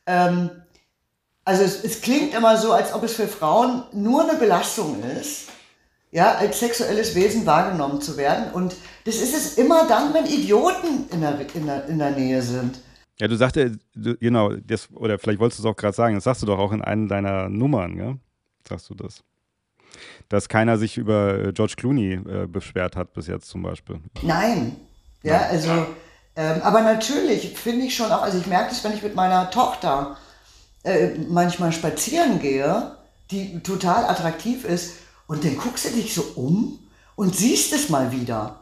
ähm, 0.05 0.49
also 1.45 1.63
es, 1.63 1.83
es, 1.83 2.01
klingt 2.01 2.33
immer 2.33 2.57
so, 2.57 2.73
als 2.73 2.93
ob 2.93 3.03
es 3.03 3.13
für 3.13 3.27
Frauen 3.27 3.83
nur 3.93 4.27
eine 4.27 4.39
Belastung 4.39 5.03
ist, 5.03 5.49
ja, 6.11 6.35
als 6.35 6.59
sexuelles 6.59 7.13
Wesen 7.15 7.45
wahrgenommen 7.45 8.01
zu 8.01 8.17
werden. 8.17 8.51
Und 8.53 8.75
das 9.05 9.15
ist 9.17 9.35
es 9.35 9.57
immer 9.57 9.87
dann, 9.87 10.13
wenn 10.13 10.25
Idioten 10.25 11.07
in 11.11 11.21
der, 11.21 11.39
in 11.53 11.65
der, 11.65 11.85
in 11.85 11.99
der 11.99 12.11
Nähe 12.11 12.41
sind. 12.41 12.79
Ja, 13.19 13.27
du 13.27 13.35
sagte, 13.35 13.77
genau, 13.95 14.53
das, 14.53 14.89
oder 14.93 15.17
vielleicht 15.17 15.39
wolltest 15.39 15.59
du 15.59 15.67
es 15.67 15.71
auch 15.71 15.75
gerade 15.75 15.95
sagen, 15.95 16.15
das 16.15 16.23
sagst 16.23 16.41
du 16.43 16.45
doch 16.45 16.59
auch 16.59 16.71
in 16.71 16.81
einer 16.81 17.07
deiner 17.07 17.49
Nummern, 17.49 17.97
ja? 17.97 18.15
Sagst 18.67 18.89
du 18.89 18.95
das? 18.95 19.23
Dass 20.29 20.49
keiner 20.49 20.77
sich 20.77 20.97
über 20.97 21.39
äh, 21.39 21.53
George 21.53 21.75
Clooney 21.77 22.13
äh, 22.13 22.47
beschwert 22.47 22.95
hat 22.95 23.13
bis 23.13 23.27
jetzt 23.27 23.49
zum 23.49 23.63
Beispiel. 23.63 23.99
Nein. 24.21 24.75
Ja, 25.23 25.47
also, 25.49 25.69
ähm, 26.35 26.61
aber 26.61 26.81
natürlich 26.81 27.57
finde 27.57 27.85
ich 27.85 27.95
schon 27.95 28.11
auch, 28.11 28.21
also 28.21 28.37
ich 28.37 28.47
merke 28.47 28.69
das, 28.69 28.83
wenn 28.83 28.93
ich 28.93 29.03
mit 29.03 29.15
meiner 29.15 29.49
Tochter 29.49 30.17
äh, 30.83 31.09
manchmal 31.27 31.71
spazieren 31.71 32.39
gehe, 32.39 32.91
die 33.31 33.59
total 33.61 34.05
attraktiv 34.05 34.63
ist, 34.63 34.93
und 35.27 35.43
dann 35.43 35.57
guckst 35.57 35.85
du 35.85 35.89
dich 35.89 36.13
so 36.13 36.23
um 36.35 36.79
und 37.15 37.35
siehst 37.35 37.73
es 37.73 37.89
mal 37.89 38.11
wieder. 38.11 38.61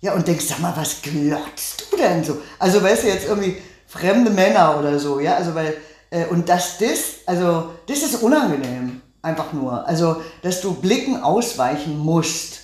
Ja, 0.00 0.14
und 0.14 0.26
denkst, 0.26 0.46
sag 0.46 0.60
mal, 0.60 0.74
was 0.76 1.02
glotzt 1.02 1.88
du 1.90 1.96
denn 1.96 2.24
so? 2.24 2.40
Also, 2.58 2.82
weißt 2.82 3.04
du, 3.04 3.08
jetzt 3.08 3.28
irgendwie 3.28 3.56
fremde 3.86 4.30
Männer 4.30 4.78
oder 4.78 4.98
so, 4.98 5.20
ja, 5.20 5.36
also, 5.36 5.54
weil, 5.54 5.76
äh, 6.10 6.26
und 6.26 6.48
dass 6.48 6.78
das, 6.78 7.16
also, 7.26 7.72
das 7.86 8.02
ist 8.02 8.22
unangenehm. 8.22 8.85
Einfach 9.26 9.52
nur. 9.52 9.88
Also, 9.88 10.22
dass 10.42 10.60
du 10.60 10.74
Blicken 10.74 11.20
ausweichen 11.20 11.98
musst. 11.98 12.60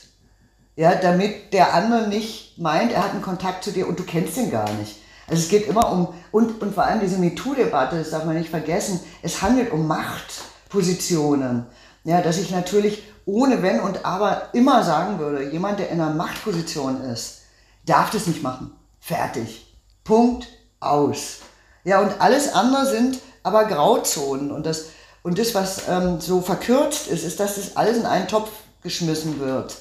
Ja, 0.77 0.95
damit 0.95 1.53
der 1.53 1.75
andere 1.75 2.07
nicht 2.07 2.57
meint, 2.57 2.93
er 2.93 3.03
hat 3.03 3.11
einen 3.11 3.21
Kontakt 3.21 3.65
zu 3.65 3.73
dir 3.73 3.89
und 3.89 3.99
du 3.99 4.05
kennst 4.05 4.37
ihn 4.37 4.53
gar 4.53 4.71
nicht. 4.75 4.97
Also 5.27 5.43
es 5.43 5.49
geht 5.49 5.67
immer 5.67 5.91
um, 5.91 6.15
und, 6.31 6.63
und 6.63 6.73
vor 6.73 6.85
allem 6.85 7.01
diese 7.01 7.19
MeToo-Debatte, 7.19 7.99
das 7.99 8.11
darf 8.11 8.25
man 8.25 8.37
nicht 8.37 8.49
vergessen, 8.49 9.01
es 9.23 9.43
handelt 9.43 9.73
um 9.73 9.89
Machtpositionen. 9.89 11.67
Ja, 12.05 12.23
dass 12.23 12.39
ich 12.39 12.53
natürlich 12.53 13.03
ohne 13.27 13.61
Wenn 13.63 13.81
und 13.81 14.05
Aber 14.05 14.51
immer 14.53 14.85
sagen 14.85 15.19
würde, 15.19 15.51
jemand, 15.51 15.81
der 15.81 15.91
in 15.91 16.01
einer 16.01 16.15
Machtposition 16.15 17.03
ist, 17.03 17.41
darf 17.87 18.11
das 18.11 18.29
nicht 18.29 18.45
machen. 18.45 18.71
Fertig. 19.01 19.67
Punkt 20.05 20.47
aus. 20.79 21.41
Ja, 21.83 22.01
und 22.01 22.21
alles 22.21 22.55
andere 22.55 22.87
sind 22.87 23.19
aber 23.43 23.65
Grauzonen. 23.65 24.53
Und 24.53 24.65
das, 24.65 24.87
und 25.23 25.39
das, 25.39 25.55
was 25.55 25.89
ähm, 25.89 26.21
so 26.21 26.41
verkürzt 26.41 27.09
ist, 27.09 27.25
ist, 27.25 27.41
dass 27.41 27.57
das 27.57 27.77
alles 27.77 27.99
in 27.99 28.07
einen 28.07 28.29
Topf 28.29 28.51
geschmissen 28.83 29.39
wird. 29.41 29.79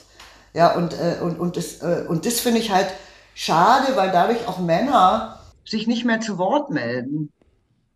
Ja, 0.54 0.76
und, 0.76 0.94
äh, 0.94 1.18
und, 1.22 1.40
und 1.40 1.58
das, 1.58 1.82
äh, 1.82 2.06
und 2.08 2.26
das 2.26 2.40
finde 2.40 2.60
ich 2.60 2.72
halt 2.72 2.88
schade, 3.34 3.96
weil 3.96 4.12
dadurch 4.12 4.48
auch 4.48 4.60
Männer 4.60 5.40
sich 5.66 5.88
nicht 5.88 6.06
mehr 6.06 6.20
zu 6.20 6.38
Wort 6.38 6.70
melden. 6.70 7.32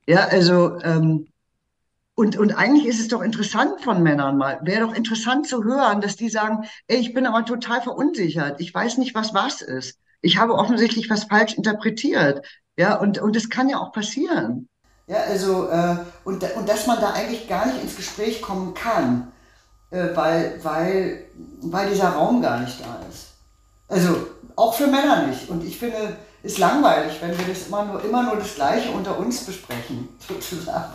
Ja, 0.07 0.27
also, 0.27 0.79
ähm, 0.81 1.27
und, 2.15 2.37
und 2.37 2.53
eigentlich 2.53 2.85
ist 2.85 2.99
es 2.99 3.09
doch 3.09 3.21
interessant 3.21 3.81
von 3.81 4.01
Männern 4.01 4.37
mal, 4.37 4.59
wäre 4.63 4.81
doch 4.87 4.95
interessant 4.95 5.47
zu 5.47 5.63
hören, 5.63 5.99
dass 6.01 6.15
die 6.15 6.29
sagen, 6.29 6.65
ey, 6.87 6.97
ich 6.97 7.13
bin 7.13 7.25
aber 7.25 7.45
total 7.45 7.81
verunsichert, 7.81 8.61
ich 8.61 8.73
weiß 8.73 8.97
nicht, 8.97 9.15
was 9.15 9.33
was 9.33 9.61
ist. 9.61 9.99
Ich 10.21 10.37
habe 10.37 10.55
offensichtlich 10.55 11.09
was 11.09 11.25
falsch 11.25 11.55
interpretiert. 11.55 12.45
Ja, 12.77 12.95
und, 12.99 13.19
und 13.19 13.35
das 13.35 13.49
kann 13.49 13.69
ja 13.69 13.79
auch 13.79 13.91
passieren. 13.91 14.69
Ja, 15.07 15.17
also, 15.27 15.69
äh, 15.69 15.97
und, 16.23 16.43
und 16.55 16.67
dass 16.67 16.87
man 16.87 16.99
da 16.99 17.13
eigentlich 17.13 17.47
gar 17.47 17.67
nicht 17.67 17.81
ins 17.81 17.95
Gespräch 17.95 18.41
kommen 18.41 18.73
kann, 18.73 19.31
äh, 19.91 20.07
weil, 20.15 20.59
weil, 20.63 21.25
weil 21.61 21.89
dieser 21.89 22.09
Raum 22.09 22.41
gar 22.41 22.59
nicht 22.59 22.79
da 22.81 22.99
ist. 23.09 23.27
Also, 23.87 24.27
auch 24.55 24.73
für 24.73 24.87
Männer 24.87 25.27
nicht. 25.27 25.49
Und 25.49 25.63
ich 25.63 25.77
finde, 25.77 26.15
ist 26.41 26.57
langweilig, 26.57 27.17
wenn 27.21 27.37
wir 27.37 27.45
das 27.47 27.67
immer 27.67 27.85
nur, 27.85 28.03
immer 28.03 28.23
nur 28.23 28.37
das 28.37 28.55
Gleiche 28.55 28.91
unter 28.91 29.17
uns 29.17 29.43
besprechen, 29.43 30.09
sozusagen. 30.27 30.93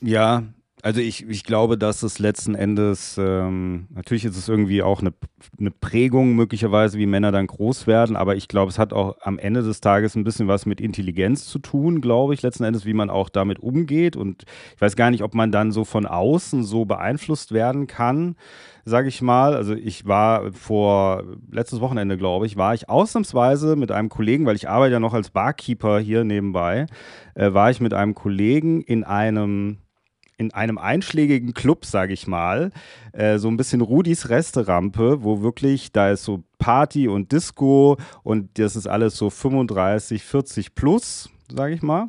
Ja, 0.00 0.42
also 0.82 1.00
ich, 1.00 1.28
ich 1.28 1.44
glaube, 1.44 1.76
dass 1.76 2.02
es 2.02 2.18
letzten 2.18 2.54
Endes, 2.54 3.18
ähm, 3.18 3.88
natürlich 3.90 4.24
ist 4.24 4.36
es 4.36 4.48
irgendwie 4.48 4.82
auch 4.82 5.00
eine, 5.00 5.12
eine 5.58 5.70
Prägung 5.70 6.36
möglicherweise, 6.36 6.98
wie 6.98 7.06
Männer 7.06 7.32
dann 7.32 7.48
groß 7.48 7.86
werden, 7.86 8.14
aber 8.14 8.36
ich 8.36 8.46
glaube, 8.46 8.70
es 8.70 8.78
hat 8.78 8.92
auch 8.92 9.16
am 9.22 9.38
Ende 9.38 9.62
des 9.62 9.80
Tages 9.80 10.14
ein 10.14 10.24
bisschen 10.24 10.46
was 10.46 10.66
mit 10.66 10.80
Intelligenz 10.80 11.46
zu 11.46 11.58
tun, 11.58 12.00
glaube 12.00 12.34
ich, 12.34 12.42
letzten 12.42 12.64
Endes, 12.64 12.84
wie 12.86 12.94
man 12.94 13.10
auch 13.10 13.28
damit 13.28 13.58
umgeht. 13.58 14.16
Und 14.16 14.44
ich 14.76 14.80
weiß 14.80 14.94
gar 14.94 15.10
nicht, 15.10 15.22
ob 15.22 15.34
man 15.34 15.50
dann 15.50 15.72
so 15.72 15.84
von 15.84 16.06
außen 16.06 16.62
so 16.62 16.84
beeinflusst 16.84 17.52
werden 17.52 17.88
kann, 17.88 18.36
sage 18.84 19.08
ich 19.08 19.20
mal. 19.20 19.54
Also 19.54 19.74
ich 19.74 20.06
war 20.06 20.52
vor 20.52 21.24
letztes 21.50 21.80
Wochenende, 21.80 22.16
glaube 22.16 22.46
ich, 22.46 22.56
war 22.56 22.74
ich 22.74 22.88
ausnahmsweise 22.88 23.74
mit 23.74 23.90
einem 23.90 24.08
Kollegen, 24.08 24.46
weil 24.46 24.56
ich 24.56 24.68
arbeite 24.68 24.92
ja 24.92 25.00
noch 25.00 25.14
als 25.14 25.30
Barkeeper 25.30 25.98
hier 25.98 26.22
nebenbei, 26.22 26.86
äh, 27.34 27.52
war 27.52 27.70
ich 27.70 27.80
mit 27.80 27.94
einem 27.94 28.14
Kollegen 28.14 28.82
in 28.82 29.02
einem 29.02 29.78
in 30.38 30.54
einem 30.54 30.78
einschlägigen 30.78 31.52
Club, 31.52 31.84
sage 31.84 32.12
ich 32.12 32.26
mal, 32.26 32.70
äh, 33.12 33.38
so 33.38 33.48
ein 33.48 33.56
bisschen 33.56 33.80
Rudis 33.80 34.28
Resterampe, 34.28 35.22
wo 35.22 35.42
wirklich, 35.42 35.92
da 35.92 36.10
ist 36.10 36.24
so 36.24 36.44
Party 36.58 37.08
und 37.08 37.32
Disco 37.32 37.98
und 38.22 38.58
das 38.58 38.76
ist 38.76 38.86
alles 38.86 39.16
so 39.16 39.30
35, 39.30 40.22
40 40.22 40.74
plus, 40.74 41.28
sage 41.52 41.74
ich 41.74 41.82
mal. 41.82 42.08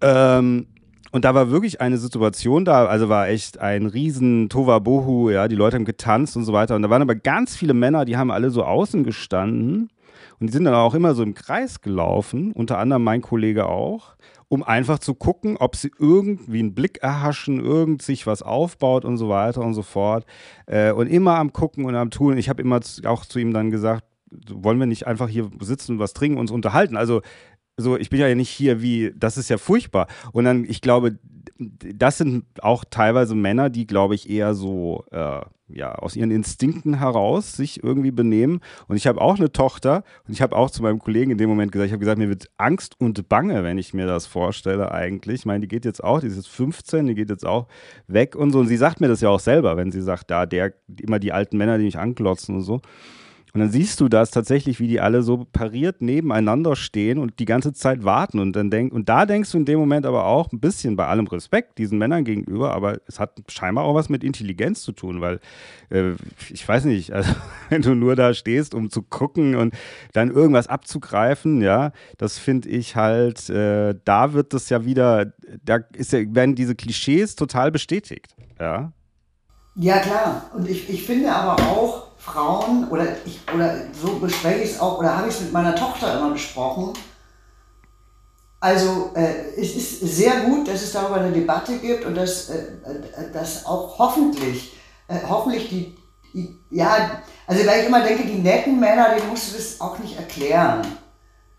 Ähm, 0.00 0.68
und 1.10 1.24
da 1.24 1.34
war 1.34 1.50
wirklich 1.50 1.80
eine 1.80 1.98
Situation 1.98 2.64
da, 2.64 2.86
also 2.86 3.08
war 3.08 3.28
echt 3.28 3.58
ein 3.58 3.86
riesen 3.86 4.48
Tovabohu, 4.48 5.30
ja, 5.30 5.48
die 5.48 5.56
Leute 5.56 5.76
haben 5.76 5.84
getanzt 5.84 6.36
und 6.36 6.44
so 6.44 6.52
weiter. 6.52 6.76
Und 6.76 6.82
da 6.82 6.90
waren 6.90 7.02
aber 7.02 7.14
ganz 7.14 7.56
viele 7.56 7.74
Männer, 7.74 8.04
die 8.04 8.16
haben 8.16 8.30
alle 8.30 8.50
so 8.50 8.64
außen 8.64 9.04
gestanden 9.04 9.90
und 10.40 10.48
die 10.48 10.52
sind 10.52 10.64
dann 10.64 10.74
auch 10.74 10.94
immer 10.94 11.14
so 11.14 11.22
im 11.22 11.34
Kreis 11.34 11.80
gelaufen, 11.80 12.52
unter 12.52 12.78
anderem 12.78 13.02
mein 13.02 13.22
Kollege 13.22 13.66
auch 13.66 14.14
um 14.54 14.62
einfach 14.62 15.00
zu 15.00 15.14
gucken, 15.14 15.56
ob 15.56 15.74
sie 15.74 15.90
irgendwie 15.98 16.60
einen 16.60 16.76
Blick 16.76 16.98
erhaschen, 17.02 17.58
irgend 17.58 18.02
sich 18.02 18.24
was 18.24 18.40
aufbaut 18.40 19.04
und 19.04 19.16
so 19.16 19.28
weiter 19.28 19.62
und 19.62 19.74
so 19.74 19.82
fort. 19.82 20.24
Äh, 20.66 20.92
und 20.92 21.08
immer 21.08 21.40
am 21.40 21.52
Gucken 21.52 21.86
und 21.86 21.96
am 21.96 22.12
Tun. 22.12 22.38
Ich 22.38 22.48
habe 22.48 22.62
immer 22.62 22.78
auch 23.04 23.26
zu 23.26 23.40
ihm 23.40 23.52
dann 23.52 23.72
gesagt, 23.72 24.04
wollen 24.48 24.78
wir 24.78 24.86
nicht 24.86 25.08
einfach 25.08 25.28
hier 25.28 25.50
sitzen 25.58 25.94
und 25.94 25.98
was 25.98 26.12
trinken, 26.12 26.38
uns 26.38 26.52
unterhalten? 26.52 26.96
Also 26.96 27.20
so, 27.76 27.96
ich 27.96 28.10
bin 28.10 28.20
ja 28.20 28.32
nicht 28.34 28.50
hier 28.50 28.82
wie, 28.82 29.12
das 29.16 29.36
ist 29.36 29.50
ja 29.50 29.58
furchtbar. 29.58 30.06
Und 30.32 30.44
dann, 30.44 30.64
ich 30.64 30.80
glaube, 30.80 31.18
das 31.58 32.18
sind 32.18 32.44
auch 32.60 32.84
teilweise 32.88 33.34
Männer, 33.34 33.70
die, 33.70 33.86
glaube 33.86 34.14
ich, 34.14 34.28
eher 34.28 34.54
so 34.54 35.04
äh, 35.10 35.40
ja, 35.68 35.94
aus 35.94 36.14
ihren 36.14 36.30
Instinkten 36.30 36.98
heraus 36.98 37.52
sich 37.52 37.82
irgendwie 37.82 38.10
benehmen. 38.10 38.60
Und 38.86 38.96
ich 38.96 39.06
habe 39.06 39.20
auch 39.20 39.36
eine 39.36 39.50
Tochter 39.50 40.04
und 40.26 40.32
ich 40.32 40.42
habe 40.42 40.56
auch 40.56 40.70
zu 40.70 40.82
meinem 40.82 40.98
Kollegen 40.98 41.30
in 41.30 41.38
dem 41.38 41.48
Moment 41.48 41.72
gesagt, 41.72 41.86
ich 41.86 41.92
habe 41.92 42.00
gesagt, 42.00 42.18
mir 42.18 42.28
wird 42.28 42.50
Angst 42.58 43.00
und 43.00 43.28
Bange, 43.28 43.62
wenn 43.64 43.78
ich 43.78 43.94
mir 43.94 44.06
das 44.06 44.26
vorstelle 44.26 44.92
eigentlich. 44.92 45.40
Ich 45.40 45.46
meine, 45.46 45.60
die 45.60 45.68
geht 45.68 45.84
jetzt 45.84 46.02
auch, 46.02 46.20
die 46.20 46.26
ist 46.26 46.36
jetzt 46.36 46.48
15, 46.48 47.06
die 47.06 47.14
geht 47.14 47.30
jetzt 47.30 47.46
auch 47.46 47.66
weg 48.06 48.36
und 48.36 48.52
so. 48.52 48.60
Und 48.60 48.66
sie 48.66 48.76
sagt 48.76 49.00
mir 49.00 49.08
das 49.08 49.20
ja 49.20 49.30
auch 49.30 49.40
selber, 49.40 49.76
wenn 49.76 49.90
sie 49.90 50.02
sagt, 50.02 50.30
da, 50.30 50.46
der, 50.46 50.74
immer 51.00 51.18
die 51.18 51.32
alten 51.32 51.56
Männer, 51.56 51.78
die 51.78 51.84
mich 51.84 51.98
anklotzen 51.98 52.56
und 52.56 52.62
so. 52.62 52.80
Und 53.54 53.60
dann 53.60 53.70
siehst 53.70 54.00
du 54.00 54.08
das 54.08 54.32
tatsächlich, 54.32 54.80
wie 54.80 54.88
die 54.88 55.00
alle 55.00 55.22
so 55.22 55.46
pariert 55.52 56.02
nebeneinander 56.02 56.74
stehen 56.74 57.18
und 57.18 57.38
die 57.38 57.44
ganze 57.44 57.72
Zeit 57.72 58.02
warten. 58.02 58.40
Und 58.40 58.56
dann 58.56 58.68
denk, 58.68 58.92
und 58.92 59.08
da 59.08 59.26
denkst 59.26 59.52
du 59.52 59.58
in 59.58 59.64
dem 59.64 59.78
Moment 59.78 60.06
aber 60.06 60.26
auch 60.26 60.50
ein 60.50 60.58
bisschen 60.58 60.96
bei 60.96 61.06
allem 61.06 61.28
Respekt 61.28 61.78
diesen 61.78 61.96
Männern 61.96 62.24
gegenüber, 62.24 62.74
aber 62.74 62.98
es 63.06 63.20
hat 63.20 63.40
scheinbar 63.46 63.84
auch 63.84 63.94
was 63.94 64.08
mit 64.08 64.24
Intelligenz 64.24 64.82
zu 64.82 64.90
tun, 64.90 65.20
weil 65.20 65.38
äh, 65.90 66.14
ich 66.50 66.68
weiß 66.68 66.84
nicht, 66.86 67.12
also, 67.12 67.32
wenn 67.68 67.82
du 67.82 67.94
nur 67.94 68.16
da 68.16 68.34
stehst, 68.34 68.74
um 68.74 68.90
zu 68.90 69.02
gucken 69.02 69.54
und 69.54 69.72
dann 70.14 70.32
irgendwas 70.32 70.66
abzugreifen, 70.66 71.62
ja, 71.62 71.92
das 72.18 72.38
finde 72.38 72.68
ich 72.70 72.96
halt, 72.96 73.48
äh, 73.50 73.94
da 74.04 74.32
wird 74.32 74.52
das 74.52 74.68
ja 74.68 74.84
wieder, 74.84 75.32
da 75.64 75.76
ist 75.94 76.12
ja, 76.12 76.22
werden 76.26 76.56
diese 76.56 76.74
Klischees 76.74 77.36
total 77.36 77.70
bestätigt, 77.70 78.34
ja. 78.58 78.92
Ja, 79.76 79.98
klar. 79.98 80.50
Und 80.54 80.68
ich, 80.68 80.88
ich 80.88 81.04
finde 81.04 81.32
aber 81.32 81.62
auch, 81.62 82.03
Frauen, 82.24 82.88
oder, 82.88 83.06
ich, 83.26 83.40
oder 83.54 83.76
so 84.00 84.18
bespreche 84.18 84.62
ich 84.62 84.70
es 84.72 84.80
auch, 84.80 84.98
oder 84.98 85.16
habe 85.16 85.28
ich 85.28 85.34
es 85.34 85.42
mit 85.42 85.52
meiner 85.52 85.74
Tochter 85.74 86.18
immer 86.18 86.30
besprochen. 86.30 86.94
Also 88.60 89.10
äh, 89.14 89.60
es 89.60 89.76
ist 89.76 90.00
sehr 90.00 90.40
gut, 90.40 90.66
dass 90.66 90.82
es 90.82 90.92
darüber 90.92 91.16
eine 91.16 91.32
Debatte 91.32 91.76
gibt 91.76 92.06
und 92.06 92.14
dass, 92.14 92.48
äh, 92.48 92.54
äh 92.56 93.30
dass 93.30 93.66
auch 93.66 93.98
hoffentlich, 93.98 94.72
äh, 95.06 95.18
hoffentlich 95.28 95.68
die, 95.68 95.96
die, 96.32 96.58
ja, 96.70 97.22
also 97.46 97.66
weil 97.66 97.80
ich 97.80 97.86
immer 97.88 98.00
denke, 98.00 98.26
die 98.26 98.38
netten 98.38 98.80
Männer, 98.80 99.14
denen 99.14 99.28
musst 99.28 99.52
du 99.52 99.56
das 99.56 99.78
auch 99.82 99.98
nicht 99.98 100.16
erklären. 100.16 100.80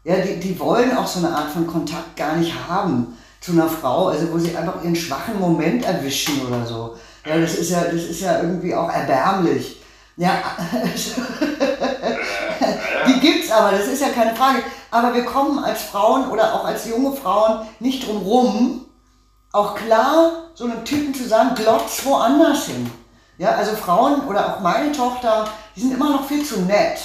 Ja, 0.03 0.15
die, 0.17 0.39
die 0.39 0.59
wollen 0.59 0.97
auch 0.97 1.05
so 1.05 1.19
eine 1.19 1.35
Art 1.35 1.51
von 1.51 1.67
Kontakt 1.67 2.15
gar 2.15 2.37
nicht 2.37 2.53
haben 2.67 3.15
zu 3.39 3.51
einer 3.51 3.69
Frau, 3.69 4.07
also 4.07 4.33
wo 4.33 4.39
sie 4.39 4.57
einfach 4.57 4.83
ihren 4.83 4.95
schwachen 4.95 5.39
Moment 5.39 5.85
erwischen 5.85 6.43
oder 6.47 6.65
so. 6.65 6.95
Ja, 7.23 7.37
das 7.37 7.53
ist 7.53 7.69
ja, 7.69 7.83
das 7.83 8.03
ist 8.03 8.21
ja 8.21 8.41
irgendwie 8.41 8.73
auch 8.73 8.91
erbärmlich. 8.91 9.79
Ja, 10.17 10.31
die 13.07 13.19
gibt's 13.19 13.51
aber, 13.51 13.71
das 13.71 13.87
ist 13.87 14.01
ja 14.01 14.09
keine 14.09 14.33
Frage. 14.33 14.63
Aber 14.89 15.13
wir 15.13 15.25
kommen 15.25 15.59
als 15.59 15.81
Frauen 15.83 16.29
oder 16.29 16.53
auch 16.53 16.63
als 16.63 16.87
junge 16.87 17.11
Frauen 17.11 17.67
nicht 17.79 18.07
drum 18.07 18.17
rum, 18.23 18.85
auch 19.51 19.75
klar 19.75 20.31
so 20.53 20.63
einem 20.63 20.85
Typen 20.85 21.13
zu 21.13 21.27
sagen, 21.27 21.53
glotz 21.55 22.05
woanders 22.05 22.67
hin. 22.67 22.89
Ja, 23.37 23.51
also 23.51 23.75
Frauen 23.75 24.21
oder 24.21 24.55
auch 24.55 24.61
meine 24.61 24.93
Tochter, 24.93 25.49
die 25.75 25.81
sind 25.81 25.93
immer 25.93 26.11
noch 26.11 26.25
viel 26.25 26.45
zu 26.45 26.61
nett. 26.61 26.97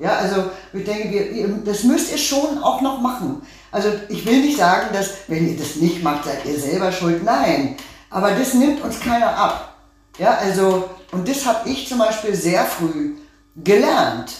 Ja, 0.00 0.16
also 0.16 0.50
ich 0.72 0.84
denke, 0.84 1.10
wir, 1.10 1.48
das 1.64 1.84
müsst 1.84 2.10
ihr 2.10 2.18
schon 2.18 2.62
auch 2.62 2.80
noch 2.80 3.00
machen. 3.00 3.42
Also 3.70 3.90
ich 4.08 4.26
will 4.26 4.40
nicht 4.40 4.58
sagen, 4.58 4.88
dass 4.92 5.10
wenn 5.28 5.48
ihr 5.48 5.56
das 5.56 5.76
nicht 5.76 6.02
macht, 6.02 6.24
seid 6.24 6.44
ihr 6.44 6.58
selber 6.58 6.90
schuld. 6.90 7.22
Nein, 7.22 7.76
aber 8.10 8.32
das 8.32 8.54
nimmt 8.54 8.82
uns 8.82 9.00
keiner 9.00 9.36
ab. 9.36 9.74
Ja, 10.18 10.36
also 10.38 10.90
und 11.12 11.28
das 11.28 11.46
habe 11.46 11.68
ich 11.68 11.88
zum 11.88 11.98
Beispiel 11.98 12.34
sehr 12.34 12.64
früh 12.64 13.16
gelernt. 13.56 14.32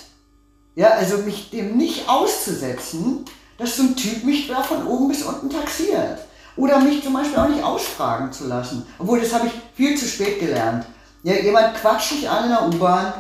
Ja, 0.74 0.90
also 0.90 1.18
mich 1.18 1.50
dem 1.50 1.76
nicht 1.76 2.08
auszusetzen, 2.08 3.24
dass 3.58 3.76
so 3.76 3.84
ein 3.84 3.96
Typ 3.96 4.24
mich 4.24 4.48
da 4.48 4.62
von 4.62 4.86
oben 4.86 5.08
bis 5.08 5.22
unten 5.22 5.48
taxiert. 5.48 6.18
Oder 6.56 6.80
mich 6.80 7.02
zum 7.02 7.12
Beispiel 7.12 7.38
auch 7.38 7.48
nicht 7.48 7.62
ausfragen 7.62 8.32
zu 8.32 8.46
lassen. 8.46 8.86
Obwohl, 8.98 9.20
das 9.20 9.32
habe 9.32 9.46
ich 9.46 9.52
viel 9.74 9.96
zu 9.96 10.06
spät 10.06 10.40
gelernt. 10.40 10.86
Ja, 11.22 11.34
jemand 11.34 11.74
quatscht 11.76 12.12
dich 12.12 12.28
an 12.28 12.44
in 12.44 12.50
der 12.50 12.66
U-Bahn. 12.66 13.12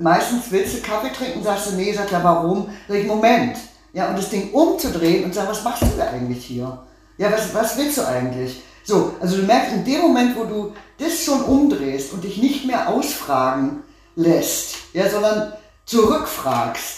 Meistens 0.00 0.44
willst 0.50 0.76
du 0.76 0.80
Kaffee 0.80 1.12
trinken, 1.12 1.42
sagst 1.42 1.66
du, 1.66 1.76
nee, 1.76 1.92
sagt 1.92 2.12
er, 2.12 2.22
warum? 2.22 2.68
Sag 2.88 2.96
ich, 2.96 3.06
Moment. 3.06 3.56
Ja, 3.92 4.08
und 4.08 4.18
das 4.18 4.30
Ding 4.30 4.52
umzudrehen 4.52 5.24
und 5.24 5.34
sagen, 5.34 5.48
was 5.48 5.64
machst 5.64 5.82
du 5.82 5.96
da 5.96 6.08
eigentlich 6.10 6.44
hier? 6.44 6.78
Ja, 7.18 7.32
was, 7.32 7.52
was 7.52 7.76
willst 7.76 7.98
du 7.98 8.06
eigentlich? 8.06 8.62
So, 8.84 9.14
also 9.20 9.36
du 9.36 9.42
merkst, 9.42 9.72
in 9.74 9.84
dem 9.84 10.00
Moment, 10.00 10.36
wo 10.36 10.44
du 10.44 10.72
das 10.98 11.24
schon 11.24 11.42
umdrehst 11.42 12.12
und 12.12 12.24
dich 12.24 12.38
nicht 12.38 12.64
mehr 12.64 12.88
ausfragen 12.88 13.82
lässt, 14.16 14.76
ja, 14.92 15.08
sondern 15.08 15.52
zurückfragst, 15.86 16.96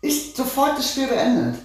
ist 0.00 0.36
sofort 0.36 0.78
das 0.78 0.90
Spiel 0.90 1.06
beendet. 1.06 1.56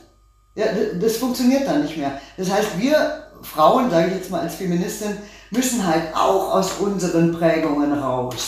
Ja, 0.56 0.66
das 1.00 1.18
funktioniert 1.18 1.68
dann 1.68 1.84
nicht 1.84 1.98
mehr. 1.98 2.20
Das 2.38 2.50
heißt, 2.50 2.78
wir 2.78 3.26
Frauen, 3.42 3.90
sage 3.90 4.08
ich 4.08 4.16
jetzt 4.16 4.32
mal 4.32 4.42
als 4.42 4.56
Feministin, 4.56 5.18
müssen 5.52 5.86
halt 5.86 6.16
auch 6.16 6.54
aus 6.54 6.74
unseren 6.80 7.34
Prägungen 7.34 7.94
raus. 7.94 8.46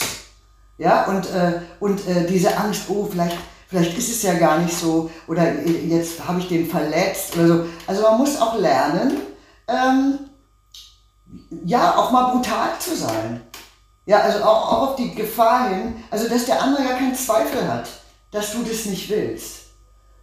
Ja, 0.76 1.06
und, 1.06 1.26
äh, 1.30 1.60
und 1.80 2.06
äh, 2.08 2.26
diese 2.26 2.56
Angst, 2.56 2.82
oh, 2.88 3.08
vielleicht, 3.10 3.36
vielleicht 3.68 3.96
ist 3.98 4.10
es 4.10 4.22
ja 4.22 4.34
gar 4.34 4.58
nicht 4.58 4.76
so, 4.76 5.10
oder 5.26 5.62
jetzt 5.64 6.26
habe 6.26 6.40
ich 6.40 6.48
den 6.48 6.68
verletzt 6.68 7.36
oder 7.36 7.48
so. 7.48 7.66
Also 7.86 8.02
man 8.02 8.18
muss 8.18 8.40
auch 8.40 8.58
lernen, 8.58 9.16
ähm, 9.66 10.18
ja, 11.64 11.96
auch 11.96 12.10
mal 12.10 12.32
brutal 12.32 12.70
zu 12.78 12.96
sein. 12.96 13.42
Ja, 14.06 14.20
also 14.20 14.42
auch, 14.42 14.72
auch 14.72 14.88
auf 14.88 14.96
die 14.96 15.14
Gefahr 15.14 15.68
hin, 15.68 16.02
also 16.10 16.28
dass 16.28 16.46
der 16.46 16.62
andere 16.62 16.82
gar 16.82 16.94
keinen 16.94 17.14
Zweifel 17.14 17.68
hat, 17.68 17.88
dass 18.30 18.52
du 18.52 18.62
das 18.62 18.86
nicht 18.86 19.10
willst. 19.10 19.66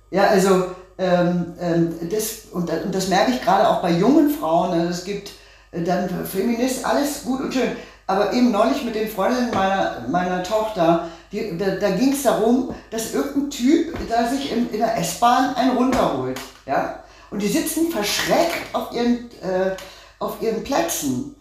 Ja, 0.10 0.28
also 0.28 0.72
ähm, 0.98 1.54
ähm, 1.60 2.10
das, 2.10 2.46
und, 2.52 2.70
und 2.70 2.96
das 2.96 3.10
merke 3.10 3.32
ich 3.32 3.41
gerade 3.41 3.68
auch 3.68 3.82
bei 3.82 3.91
jungen 3.91 4.30
Frauen, 4.30 4.78
ne, 4.78 4.88
es 4.88 5.04
gibt 5.04 5.32
äh, 5.72 5.84
dann 5.84 6.10
Feminist, 6.26 6.86
alles 6.86 7.24
gut 7.24 7.41
und 7.41 7.54
schön, 7.54 7.76
aber 8.08 8.34
eben 8.34 8.52
neulich 8.52 8.84
mit 8.84 8.96
den 8.96 9.10
Freundinnen 9.10 9.52
meiner, 9.54 10.06
meiner 10.10 10.44
Tochter, 10.44 11.10
die, 11.32 11.58
da, 11.58 11.76
da 11.76 11.91
ging 11.91 12.13
es 12.13 12.24
darum, 12.24 12.74
dass 12.91 13.13
irgendein 13.13 13.50
Typ 13.50 13.98
da 14.10 14.28
sich 14.28 14.52
in, 14.52 14.70
in 14.70 14.80
der 14.80 14.98
S-Bahn 14.98 15.56
einen 15.56 15.78
runterholt. 15.78 16.39
Ja? 16.65 17.04
Und 17.32 17.41
die 17.41 17.48
sitzen 17.48 17.91
verschreckt 17.91 18.74
auf 18.74 18.94
ihren 18.94 19.30
äh, 19.41 19.76
auf 20.19 20.41
ihren 20.41 20.63
Plätzen. 20.63 21.36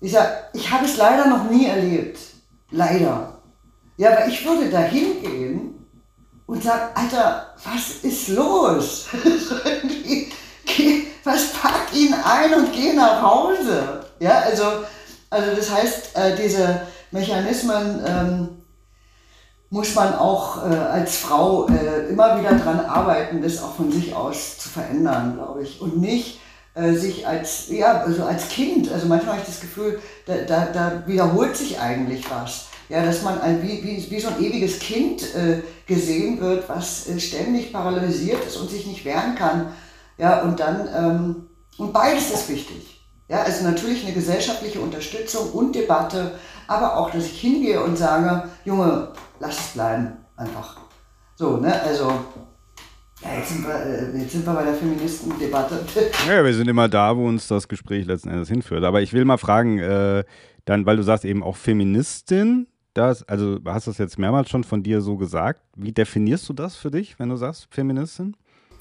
Ich 0.00 0.12
sage, 0.12 0.30
ich 0.52 0.70
habe 0.70 0.84
es 0.84 0.96
leider 0.96 1.26
noch 1.26 1.50
nie 1.50 1.66
erlebt. 1.66 2.18
Leider. 2.70 3.40
Ja, 3.96 4.12
aber 4.12 4.26
ich 4.26 4.44
würde 4.44 4.70
da 4.70 4.80
hingehen 4.80 5.86
und 6.46 6.62
sagen, 6.62 6.90
Alter, 6.94 7.54
was 7.64 7.90
ist 8.02 8.28
los? 8.28 9.08
was 11.24 11.52
packt 11.52 11.94
ihn 11.94 12.14
ein 12.14 12.54
und 12.54 12.72
geh 12.72 12.92
nach 12.92 13.20
Hause? 13.22 14.06
Ja, 14.20 14.40
also, 14.40 14.64
also 15.28 15.54
das 15.54 15.70
heißt, 15.70 16.16
äh, 16.16 16.36
diese 16.36 16.82
Mechanismen 17.10 18.02
ähm, 18.06 18.48
muss 19.70 19.94
man 19.94 20.14
auch 20.14 20.68
äh, 20.68 20.74
als 20.74 21.18
Frau 21.18 21.68
äh, 21.68 22.08
immer 22.08 22.38
wieder 22.38 22.54
dran 22.54 22.80
arbeiten, 22.80 23.42
das 23.42 23.62
auch 23.62 23.74
von 23.76 23.92
sich 23.92 24.14
aus 24.14 24.58
zu 24.58 24.68
verändern, 24.68 25.34
glaube 25.36 25.62
ich. 25.62 25.80
Und 25.80 26.00
nicht 26.00 26.40
äh, 26.74 26.92
sich 26.92 27.26
als, 27.26 27.68
ja, 27.68 28.02
also 28.02 28.24
als 28.24 28.48
Kind, 28.48 28.90
also 28.92 29.06
manchmal 29.06 29.34
habe 29.34 29.42
ich 29.42 29.48
das 29.48 29.60
Gefühl, 29.60 30.00
da, 30.26 30.36
da, 30.46 30.66
da 30.66 31.02
wiederholt 31.06 31.56
sich 31.56 31.80
eigentlich 31.80 32.30
was. 32.30 32.66
Ja, 32.88 33.04
dass 33.04 33.22
man 33.22 33.40
ein, 33.40 33.62
wie, 33.62 33.84
wie, 33.84 34.10
wie 34.10 34.20
so 34.20 34.28
ein 34.28 34.42
ewiges 34.42 34.80
Kind 34.80 35.22
äh, 35.34 35.62
gesehen 35.86 36.40
wird, 36.40 36.68
was 36.68 37.08
äh, 37.08 37.20
ständig 37.20 37.72
paralysiert 37.72 38.44
ist 38.44 38.56
und 38.56 38.68
sich 38.68 38.86
nicht 38.86 39.04
wehren 39.04 39.36
kann. 39.36 39.72
Ja, 40.18 40.42
und 40.42 40.58
dann, 40.58 40.88
ähm, 40.94 41.46
und 41.78 41.92
beides 41.92 42.30
ist 42.32 42.48
wichtig. 42.48 43.00
Ja, 43.28 43.42
also 43.42 43.62
natürlich 43.64 44.04
eine 44.04 44.12
gesellschaftliche 44.12 44.80
Unterstützung 44.80 45.52
und 45.52 45.72
Debatte, 45.72 46.32
aber 46.66 46.96
auch, 46.96 47.10
dass 47.10 47.26
ich 47.26 47.40
hingehe 47.40 47.80
und 47.80 47.96
sage, 47.96 48.48
Junge, 48.64 49.12
lass 49.38 49.58
es 49.58 49.66
bleiben, 49.68 50.16
einfach. 50.36 50.78
So, 51.36 51.56
ne, 51.58 51.80
also 51.82 52.12
ja, 53.22 53.34
jetzt 53.36 53.50
sind, 53.50 53.66
wir, 53.66 53.74
äh, 53.74 54.18
jetzt 54.18 54.32
sind 54.32 54.46
wir 54.46 54.54
bei 54.54 54.64
der 54.64 54.74
Feministendebatte. 54.74 55.84
Ja, 56.28 56.44
wir 56.44 56.54
sind 56.54 56.68
immer 56.68 56.88
da, 56.88 57.16
wo 57.16 57.26
uns 57.26 57.48
das 57.48 57.68
Gespräch 57.68 58.06
letzten 58.06 58.30
Endes 58.30 58.48
hinführt. 58.48 58.84
Aber 58.84 59.02
ich 59.02 59.12
will 59.12 59.24
mal 59.24 59.36
fragen, 59.36 59.78
äh, 59.78 60.24
dann, 60.64 60.86
weil 60.86 60.96
du 60.96 61.02
sagst 61.02 61.24
eben 61.24 61.42
auch 61.42 61.56
Feministin, 61.56 62.66
das, 62.94 63.22
also 63.28 63.58
hast 63.66 63.86
du 63.86 63.90
das 63.90 63.98
jetzt 63.98 64.18
mehrmals 64.18 64.48
schon 64.48 64.64
von 64.64 64.82
dir 64.82 65.00
so 65.00 65.16
gesagt. 65.16 65.60
Wie 65.76 65.92
definierst 65.92 66.48
du 66.48 66.52
das 66.52 66.76
für 66.76 66.90
dich, 66.90 67.18
wenn 67.18 67.28
du 67.28 67.36
sagst 67.36 67.68
Feministin? 67.70 68.36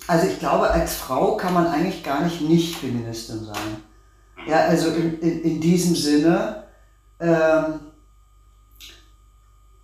Also 0.07 0.27
ich 0.27 0.39
glaube, 0.39 0.69
als 0.69 0.95
Frau 0.95 1.35
kann 1.35 1.53
man 1.53 1.67
eigentlich 1.67 2.03
gar 2.03 2.23
nicht 2.23 2.41
nicht 2.41 2.77
Feministin 2.77 3.43
sein. 3.43 3.83
Ja, 4.47 4.61
also 4.61 4.89
in, 4.91 5.19
in, 5.19 5.41
in 5.41 5.61
diesem 5.61 5.95
Sinne, 5.95 6.63
ähm, 7.19 7.79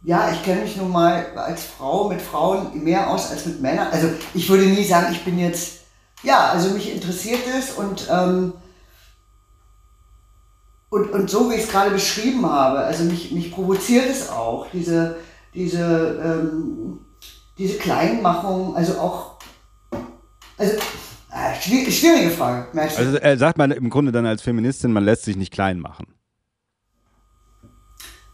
ja, 0.06 0.32
ich 0.32 0.44
kenne 0.44 0.62
mich 0.62 0.78
nun 0.78 0.92
mal 0.92 1.26
als 1.36 1.64
Frau 1.64 2.08
mit 2.08 2.22
Frauen 2.22 2.84
mehr 2.84 3.10
aus 3.10 3.32
als 3.32 3.48
mit 3.48 3.60
Männern. 3.60 3.88
Also 3.92 4.10
ich 4.36 4.48
würde 4.48 4.66
nie 4.66 4.84
sagen, 4.84 5.12
ich 5.12 5.26
bin 5.26 5.40
jetzt, 5.40 5.80
ja, 6.22 6.50
also 6.50 6.70
mich 6.70 6.94
interessiert 6.94 7.42
es 7.58 7.72
und, 7.72 8.08
ähm, 8.12 8.54
und, 10.90 11.12
und 11.12 11.30
so 11.30 11.50
wie 11.50 11.56
ich 11.56 11.64
es 11.64 11.70
gerade 11.70 11.90
beschrieben 11.90 12.46
habe, 12.46 12.80
also 12.80 13.04
mich, 13.04 13.32
mich 13.32 13.52
provoziert 13.52 14.08
es 14.08 14.30
auch, 14.30 14.68
diese, 14.72 15.16
diese, 15.56 16.22
ähm, 16.24 17.00
diese 17.58 17.80
Kleinmachung, 17.80 18.76
also 18.76 19.00
auch, 19.00 19.40
also 20.58 20.74
äh, 21.32 21.60
schwierige 21.60 22.30
Frage. 22.30 22.68
Also 22.80 23.18
äh, 23.18 23.38
sagt 23.38 23.58
man 23.58 23.72
im 23.72 23.90
Grunde 23.90 24.12
dann 24.12 24.28
als 24.28 24.44
Feministin, 24.44 24.94
man 24.94 25.04
lässt 25.04 25.24
sich 25.24 25.36
nicht 25.36 25.52
klein 25.52 25.80
machen. 25.80 26.06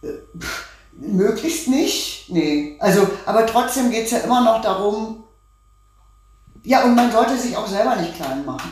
Äh, 0.03 0.07
pff 0.37 0.70
Möglichst 1.07 1.67
nicht, 1.67 2.29
nee. 2.29 2.77
Also, 2.79 3.07
aber 3.25 3.45
trotzdem 3.45 3.91
geht 3.91 4.05
es 4.05 4.11
ja 4.11 4.19
immer 4.19 4.43
noch 4.43 4.61
darum, 4.61 5.23
ja, 6.63 6.83
und 6.83 6.95
man 6.95 7.11
sollte 7.11 7.37
sich 7.37 7.57
auch 7.57 7.67
selber 7.67 7.95
nicht 7.95 8.15
klein 8.15 8.45
machen. 8.45 8.71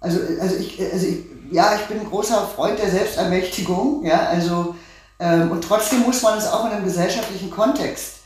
Also, 0.00 0.20
also, 0.40 0.56
ich, 0.56 0.80
also 0.80 1.06
ich, 1.06 1.24
ja, 1.50 1.74
ich 1.74 1.86
bin 1.86 2.00
ein 2.00 2.08
großer 2.08 2.46
Freund 2.46 2.78
der 2.78 2.90
Selbstermächtigung, 2.90 4.04
ja, 4.04 4.26
also, 4.26 4.76
ähm, 5.18 5.50
und 5.50 5.64
trotzdem 5.64 6.00
muss 6.00 6.22
man 6.22 6.38
es 6.38 6.46
auch 6.46 6.66
in 6.66 6.72
einem 6.72 6.84
gesellschaftlichen 6.84 7.50
Kontext 7.50 8.18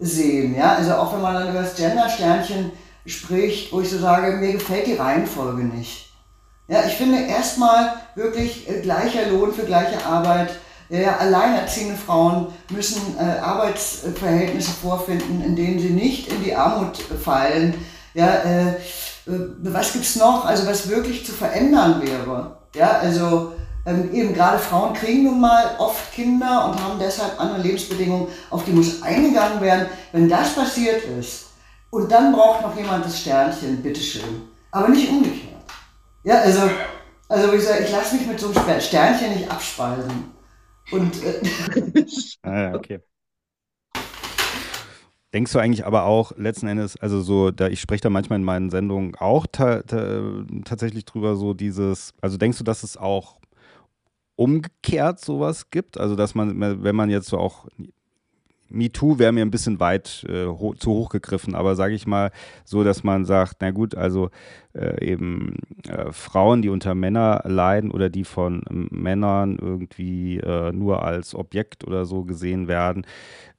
sehen. 0.00 0.56
Ja? 0.56 0.74
Also 0.74 0.94
auch 0.94 1.12
wenn 1.12 1.22
man 1.22 1.34
dann 1.34 1.50
über 1.50 1.62
das 1.62 1.76
Gender-Sternchen 1.76 2.72
spricht, 3.06 3.72
wo 3.72 3.80
ich 3.80 3.90
so 3.90 3.98
sage, 3.98 4.36
mir 4.36 4.52
gefällt 4.52 4.86
die 4.86 4.94
Reihenfolge 4.94 5.62
nicht. 5.62 6.12
Ja, 6.68 6.84
ich 6.86 6.94
finde 6.94 7.22
erstmal 7.22 7.94
wirklich 8.14 8.68
äh, 8.68 8.80
gleicher 8.80 9.26
Lohn 9.28 9.52
für 9.52 9.64
gleiche 9.64 10.04
Arbeit. 10.06 10.50
Ja, 10.90 11.18
alleinerziehende 11.18 11.96
Frauen 11.96 12.48
müssen 12.68 13.16
äh, 13.16 13.38
Arbeitsverhältnisse 13.38 14.72
vorfinden, 14.72 15.40
in 15.40 15.54
denen 15.54 15.78
sie 15.78 15.90
nicht 15.90 16.32
in 16.32 16.42
die 16.42 16.54
Armut 16.54 16.98
fallen. 16.98 17.74
Ja, 18.12 18.26
äh, 18.26 18.70
äh 18.70 18.76
was 19.62 19.92
gibt's 19.92 20.16
noch? 20.16 20.44
Also 20.44 20.66
was 20.66 20.88
wirklich 20.88 21.24
zu 21.24 21.30
verändern 21.30 22.02
wäre. 22.02 22.56
Ja, 22.74 22.98
also 22.98 23.52
ähm, 23.86 24.12
eben 24.12 24.34
gerade 24.34 24.58
Frauen 24.58 24.92
kriegen 24.94 25.24
nun 25.24 25.40
mal 25.40 25.76
oft 25.78 26.12
Kinder 26.12 26.66
und 26.66 26.82
haben 26.82 26.98
deshalb 26.98 27.40
andere 27.40 27.60
Lebensbedingungen, 27.60 28.26
auf 28.50 28.64
die 28.64 28.72
muss 28.72 29.00
eingegangen 29.00 29.60
werden. 29.60 29.86
Wenn 30.10 30.28
das 30.28 30.56
passiert 30.56 31.04
ist 31.04 31.50
und 31.90 32.10
dann 32.10 32.32
braucht 32.32 32.62
noch 32.62 32.76
jemand 32.76 33.04
das 33.04 33.20
Sternchen, 33.20 33.80
bitteschön. 33.80 34.48
Aber 34.72 34.88
nicht 34.88 35.08
umgekehrt. 35.08 35.54
Ja, 36.24 36.40
also, 36.40 36.62
also 37.28 37.52
ich 37.52 37.64
sage, 37.64 37.84
ich 37.84 37.92
lasse 37.92 38.16
mich 38.16 38.26
mit 38.26 38.40
so 38.40 38.48
einem 38.48 38.80
Sternchen 38.80 39.34
nicht 39.34 39.50
abspeisen. 39.50 40.39
Und 40.90 41.22
äh, 41.24 41.40
ah, 42.42 42.62
ja, 42.62 42.74
okay. 42.74 43.00
Denkst 45.32 45.52
du 45.52 45.60
eigentlich 45.60 45.86
aber 45.86 46.04
auch 46.04 46.32
letzten 46.36 46.66
Endes, 46.66 46.96
also 46.96 47.20
so, 47.20 47.52
da 47.52 47.68
ich 47.68 47.80
spreche 47.80 48.02
da 48.02 48.10
manchmal 48.10 48.40
in 48.40 48.44
meinen 48.44 48.70
Sendungen 48.70 49.14
auch 49.14 49.46
ta 49.46 49.82
ta 49.82 50.44
tatsächlich 50.64 51.04
drüber, 51.04 51.36
so 51.36 51.54
dieses, 51.54 52.14
also 52.20 52.36
denkst 52.36 52.58
du, 52.58 52.64
dass 52.64 52.82
es 52.82 52.96
auch 52.96 53.38
umgekehrt 54.34 55.20
sowas 55.20 55.70
gibt? 55.70 55.98
Also 55.98 56.16
dass 56.16 56.34
man, 56.34 56.82
wenn 56.82 56.96
man 56.96 57.10
jetzt 57.10 57.28
so 57.28 57.38
auch 57.38 57.68
MeToo 58.70 59.18
wäre 59.18 59.32
mir 59.32 59.44
ein 59.44 59.50
bisschen 59.50 59.80
weit 59.80 60.24
äh, 60.28 60.46
ho 60.46 60.74
zu 60.74 60.90
hoch 60.90 61.08
gegriffen, 61.10 61.54
aber 61.54 61.76
sage 61.76 61.94
ich 61.94 62.06
mal 62.06 62.30
so, 62.64 62.84
dass 62.84 63.04
man 63.04 63.24
sagt, 63.24 63.56
na 63.60 63.70
gut, 63.70 63.94
also 63.94 64.30
äh, 64.72 65.04
eben 65.04 65.56
äh, 65.88 66.12
Frauen, 66.12 66.62
die 66.62 66.68
unter 66.68 66.94
Männer 66.94 67.42
leiden 67.44 67.90
oder 67.90 68.08
die 68.08 68.24
von 68.24 68.62
Männern 68.70 69.58
irgendwie 69.60 70.38
äh, 70.38 70.72
nur 70.72 71.02
als 71.02 71.34
Objekt 71.34 71.84
oder 71.84 72.04
so 72.04 72.24
gesehen 72.24 72.68
werden. 72.68 73.04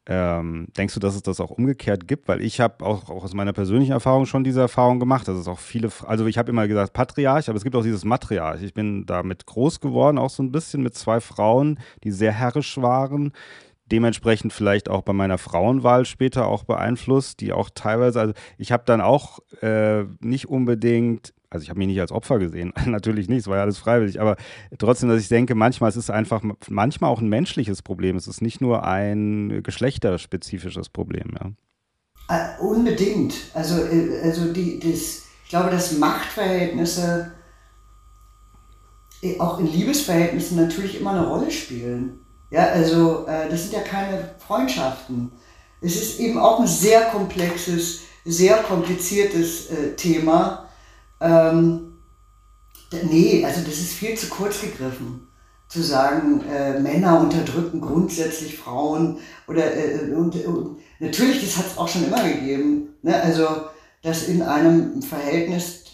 Ähm, 0.08 0.68
denkst 0.76 0.96
du, 0.96 1.00
dass 1.00 1.16
es 1.16 1.22
das 1.22 1.40
auch 1.40 1.52
umgekehrt 1.52 2.08
gibt? 2.08 2.28
Weil 2.28 2.42
ich 2.42 2.60
habe 2.60 2.84
auch, 2.84 3.10
auch, 3.10 3.24
aus 3.24 3.36
meiner 3.36 3.54
persönlichen 3.54 3.92
Erfahrung 3.92 4.26
schon 4.26 4.44
diese 4.44 4.60
Erfahrung 4.60 5.00
gemacht, 5.00 5.28
dass 5.28 5.38
es 5.38 5.48
auch 5.48 5.60
viele, 5.60 5.90
also 6.08 6.26
ich 6.26 6.40
habe 6.40 6.50
immer 6.50 6.68
gesagt 6.68 6.94
Patriarch, 6.94 7.50
aber 7.50 7.58
es 7.58 7.64
gibt 7.64 7.76
auch 7.76 7.84
dieses 7.84 8.04
Matriarch. 8.04 8.64
Ich 8.64 8.74
bin 8.74 9.06
damit 9.06 9.46
groß 9.46 9.80
geworden, 9.80 10.18
auch 10.18 10.32
so 10.32 10.42
ein 10.42 10.52
bisschen 10.52 10.82
mit 10.82 10.96
zwei 10.96 11.20
Frauen, 11.20 11.80
die 12.04 12.12
sehr 12.12 12.32
herrisch 12.32 12.78
waren, 12.82 13.32
dementsprechend 13.92 14.54
vielleicht 14.54 14.90
auch 14.90 15.02
bei 15.02 15.14
meiner 15.14 15.38
Frauenwahl 15.38 16.06
später 16.06 16.48
auch 16.48 16.64
beeinflusst, 16.64 17.42
die 17.42 17.54
auch 17.54 17.70
teilweise, 17.74 18.20
also 18.20 18.34
ich 18.58 18.72
habe 18.72 18.84
dann 18.86 19.02
auch 19.02 19.40
äh, 19.62 20.04
nicht 20.20 20.48
unbedingt, 20.48 21.34
also 21.50 21.64
ich 21.64 21.70
habe 21.70 21.80
mich 21.80 21.88
nicht 21.88 22.00
als 22.00 22.12
Opfer 22.12 22.40
gesehen, 22.40 22.74
natürlich 22.86 23.28
nicht, 23.28 23.40
es 23.40 23.48
war 23.48 23.58
ja 23.58 23.64
alles 23.64 23.78
freiwillig, 23.78 24.22
aber 24.22 24.38
trotzdem, 24.78 25.10
dass 25.10 25.22
ich 25.22 25.28
denke, 25.28 25.56
manchmal 25.56 25.90
ist 25.90 25.98
es 25.98 26.10
einfach, 26.10 26.42
manchmal 26.70 27.12
auch 27.12 27.22
ein 27.22 27.30
menschliches 27.30 27.82
Problem, 27.82 28.16
es 28.16 28.28
ist 28.28 28.42
nicht 28.42 28.62
nur 28.62 28.86
ein 28.86 29.62
geschlechterspezifisches 29.64 30.90
Problem, 30.90 31.36
ja. 31.40 31.52
Uh, 32.30 32.66
unbedingt. 32.66 33.34
Also, 33.54 33.84
äh, 33.84 34.22
also 34.24 34.54
die, 34.54 34.80
das, 34.80 35.24
ich 35.44 35.50
glaube, 35.50 35.70
dass 35.70 35.98
Machtverhältnisse 35.98 37.34
äh, 39.22 39.38
auch 39.40 39.60
in 39.60 39.68
Liebesverhältnissen 39.68 40.56
natürlich 40.56 41.00
immer 41.00 41.12
eine 41.12 41.28
Rolle 41.28 41.52
spielen. 41.52 42.20
Ja, 42.52 42.66
also 42.68 43.26
äh, 43.28 43.50
das 43.50 43.64
sind 43.64 43.74
ja 43.74 43.82
keine 43.82 44.36
Freundschaften. 44.46 45.32
Es 45.82 45.96
ist 45.96 46.20
eben 46.20 46.38
auch 46.38 46.60
ein 46.60 46.68
sehr 46.68 47.06
komplexes, 47.06 48.02
sehr 48.26 48.58
kompliziertes 48.58 49.72
äh, 49.72 49.96
Thema. 49.96 50.70
Ähm, 51.20 51.98
nee, 53.10 53.44
also 53.44 53.62
das 53.62 53.80
ist 53.80 53.94
viel 53.94 54.16
zu 54.16 54.28
kurz 54.28 54.62
gegriffen 54.62 55.28
zu 55.72 55.82
sagen, 55.82 56.44
äh, 56.50 56.78
Männer 56.80 57.22
unterdrücken 57.22 57.80
grundsätzlich 57.80 58.58
Frauen 58.58 59.20
oder 59.48 59.74
äh, 59.74 60.12
und, 60.14 60.36
und, 60.46 60.80
natürlich, 61.00 61.40
das 61.40 61.58
hat 61.58 61.68
es 61.68 61.78
auch 61.78 61.88
schon 61.88 62.04
immer 62.04 62.22
gegeben. 62.22 62.90
Ne? 63.04 63.16
Also, 63.22 63.48
dass 64.04 64.28
in 64.28 64.42
einem 64.42 65.02
Verhältnis 65.02 65.86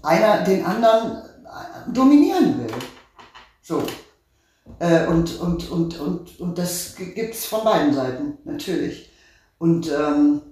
einer 0.00 0.44
den 0.44 0.64
anderen 0.64 1.22
äh, 1.22 1.92
dominieren 1.92 2.60
will. 2.60 2.74
So. 3.62 3.82
Äh, 4.78 5.06
und, 5.06 5.40
und, 5.40 5.70
und, 5.70 5.98
und, 6.00 6.40
und 6.40 6.58
das 6.58 6.94
gibt 6.96 7.34
es 7.34 7.46
von 7.46 7.64
beiden 7.64 7.94
Seiten, 7.94 8.38
natürlich. 8.44 9.10
Und, 9.58 9.90
ähm, 9.90 10.42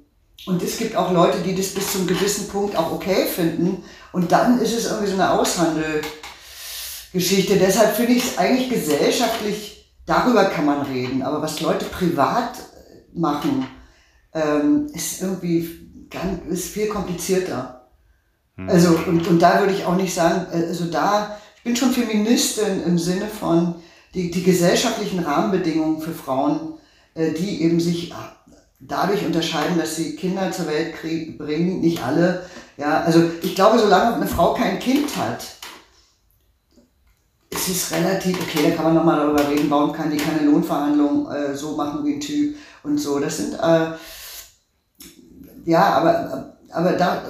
und 0.46 0.62
es 0.62 0.78
gibt 0.78 0.96
auch 0.96 1.12
Leute, 1.12 1.38
die 1.38 1.54
das 1.54 1.68
bis 1.68 1.92
zu 1.92 1.98
einem 1.98 2.08
gewissen 2.08 2.48
Punkt 2.48 2.76
auch 2.76 2.92
okay 2.92 3.26
finden. 3.26 3.84
Und 4.12 4.32
dann 4.32 4.60
ist 4.60 4.74
es 4.74 4.86
irgendwie 4.86 5.08
so 5.08 5.14
eine 5.14 5.30
Aushandelgeschichte. 5.30 7.58
Deshalb 7.58 7.96
finde 7.96 8.12
ich 8.12 8.24
es 8.24 8.38
eigentlich 8.38 8.70
gesellschaftlich, 8.70 9.92
darüber 10.06 10.46
kann 10.46 10.66
man 10.66 10.82
reden. 10.82 11.22
Aber 11.22 11.42
was 11.42 11.60
Leute 11.60 11.84
privat 11.86 12.58
machen, 13.14 13.66
ähm, 14.34 14.88
ist 14.92 15.22
irgendwie 15.22 16.08
ganz, 16.10 16.40
ist 16.48 16.68
viel 16.68 16.88
komplizierter. 16.88 17.88
Hm. 18.56 18.68
Also, 18.68 18.98
und, 19.06 19.26
und 19.26 19.40
da 19.40 19.60
würde 19.60 19.72
ich 19.72 19.84
auch 19.84 19.96
nicht 19.96 20.14
sagen, 20.14 20.46
äh, 20.52 20.66
also 20.66 20.86
da, 20.86 21.38
ich 21.56 21.62
bin 21.62 21.76
schon 21.76 21.92
Feministin 21.92 22.82
im 22.84 22.98
Sinne 22.98 23.26
von, 23.26 23.76
die, 24.14 24.30
die 24.30 24.42
gesellschaftlichen 24.42 25.20
Rahmenbedingungen 25.20 26.00
für 26.00 26.12
Frauen, 26.12 26.74
äh, 27.14 27.32
die 27.32 27.62
eben 27.62 27.80
sich 27.80 28.10
äh, 28.10 28.14
dadurch 28.80 29.24
unterscheiden, 29.24 29.78
dass 29.78 29.96
sie 29.96 30.16
Kinder 30.16 30.50
zur 30.52 30.66
Welt 30.66 30.94
krieg, 30.94 31.38
bringen, 31.38 31.80
nicht 31.80 32.02
alle. 32.02 32.44
Ja, 32.76 33.02
also 33.02 33.30
ich 33.42 33.54
glaube, 33.54 33.78
solange 33.78 34.16
eine 34.16 34.26
Frau 34.26 34.54
kein 34.54 34.78
Kind 34.78 35.16
hat, 35.16 35.44
ist 37.50 37.68
es 37.68 37.92
relativ, 37.92 38.40
okay, 38.40 38.70
da 38.70 38.74
kann 38.74 38.86
man 38.86 38.94
nochmal 38.94 39.18
darüber 39.18 39.48
reden, 39.48 39.70
warum 39.70 39.92
kann 39.92 40.10
die 40.10 40.16
keine 40.16 40.50
Lohnverhandlungen 40.50 41.30
äh, 41.30 41.54
so 41.54 41.76
machen 41.76 42.04
wie 42.04 42.14
ein 42.14 42.20
Typ 42.20 42.56
und 42.82 42.98
so. 42.98 43.18
Das 43.18 43.36
sind, 43.36 43.54
äh, 43.54 43.92
ja, 45.64 45.84
aber, 45.94 46.56
aber 46.72 46.92
da, 46.92 47.22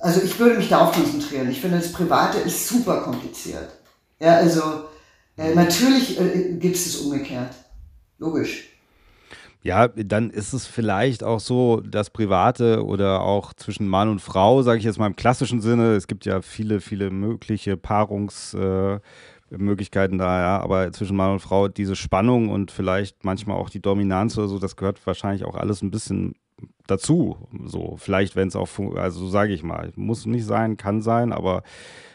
also 0.00 0.20
ich 0.20 0.38
würde 0.38 0.56
mich 0.56 0.68
darauf 0.68 0.92
konzentrieren. 0.92 1.50
Ich 1.50 1.60
finde, 1.60 1.78
das 1.78 1.92
Private 1.92 2.38
ist 2.38 2.68
super 2.68 3.00
kompliziert. 3.00 3.70
Ja, 4.20 4.36
also 4.36 4.62
äh, 5.36 5.54
natürlich 5.54 6.20
äh, 6.20 6.56
gibt 6.58 6.76
es 6.76 6.86
es 6.86 6.96
umgekehrt. 6.96 7.54
Logisch. 8.18 8.74
Ja, 9.64 9.88
dann 9.88 10.28
ist 10.28 10.52
es 10.52 10.66
vielleicht 10.66 11.24
auch 11.24 11.40
so, 11.40 11.80
dass 11.80 12.10
Private 12.10 12.84
oder 12.84 13.22
auch 13.22 13.54
zwischen 13.54 13.88
Mann 13.88 14.10
und 14.10 14.20
Frau, 14.20 14.60
sage 14.60 14.78
ich 14.78 14.84
jetzt 14.84 14.98
mal 14.98 15.06
im 15.06 15.16
klassischen 15.16 15.62
Sinne, 15.62 15.94
es 15.94 16.06
gibt 16.06 16.26
ja 16.26 16.42
viele, 16.42 16.82
viele 16.82 17.10
mögliche 17.10 17.78
Paarungsmöglichkeiten 17.78 20.16
äh, 20.16 20.22
da, 20.22 20.40
ja, 20.40 20.60
aber 20.60 20.92
zwischen 20.92 21.16
Mann 21.16 21.32
und 21.32 21.40
Frau 21.40 21.68
diese 21.68 21.96
Spannung 21.96 22.50
und 22.50 22.72
vielleicht 22.72 23.24
manchmal 23.24 23.56
auch 23.56 23.70
die 23.70 23.80
Dominanz 23.80 24.36
oder 24.36 24.48
so, 24.48 24.58
das 24.58 24.76
gehört 24.76 25.06
wahrscheinlich 25.06 25.46
auch 25.46 25.54
alles 25.54 25.80
ein 25.80 25.90
bisschen 25.90 26.34
dazu. 26.86 27.38
So, 27.64 27.96
vielleicht, 27.96 28.36
wenn 28.36 28.48
es 28.48 28.56
auch, 28.56 28.68
also 28.96 29.20
so 29.20 29.28
sage 29.28 29.54
ich 29.54 29.62
mal, 29.62 29.92
muss 29.96 30.26
nicht 30.26 30.44
sein, 30.44 30.76
kann 30.76 31.00
sein, 31.00 31.32
aber 31.32 31.62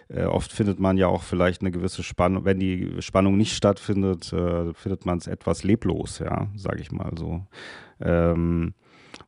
äh, 0.10 0.26
oft 0.26 0.52
findet 0.52 0.80
man 0.80 0.98
ja 0.98 1.08
auch 1.08 1.24
vielleicht 1.24 1.62
eine 1.62 1.72
gewisse 1.72 2.04
Spannung, 2.04 2.44
wenn 2.44 2.60
die 2.60 3.02
Spannung 3.02 3.38
nicht 3.38 3.56
stattfindet, 3.56 4.34
äh, 4.34 4.74
findet 4.74 5.06
man 5.06 5.20
es 5.20 5.28
etwas 5.28 5.64
leblos, 5.64 6.20
ja, 6.20 6.50
sage 6.56 6.82
ich 6.82 6.92
mal 6.92 7.12
so. 7.18 7.46
Ähm, 8.02 8.74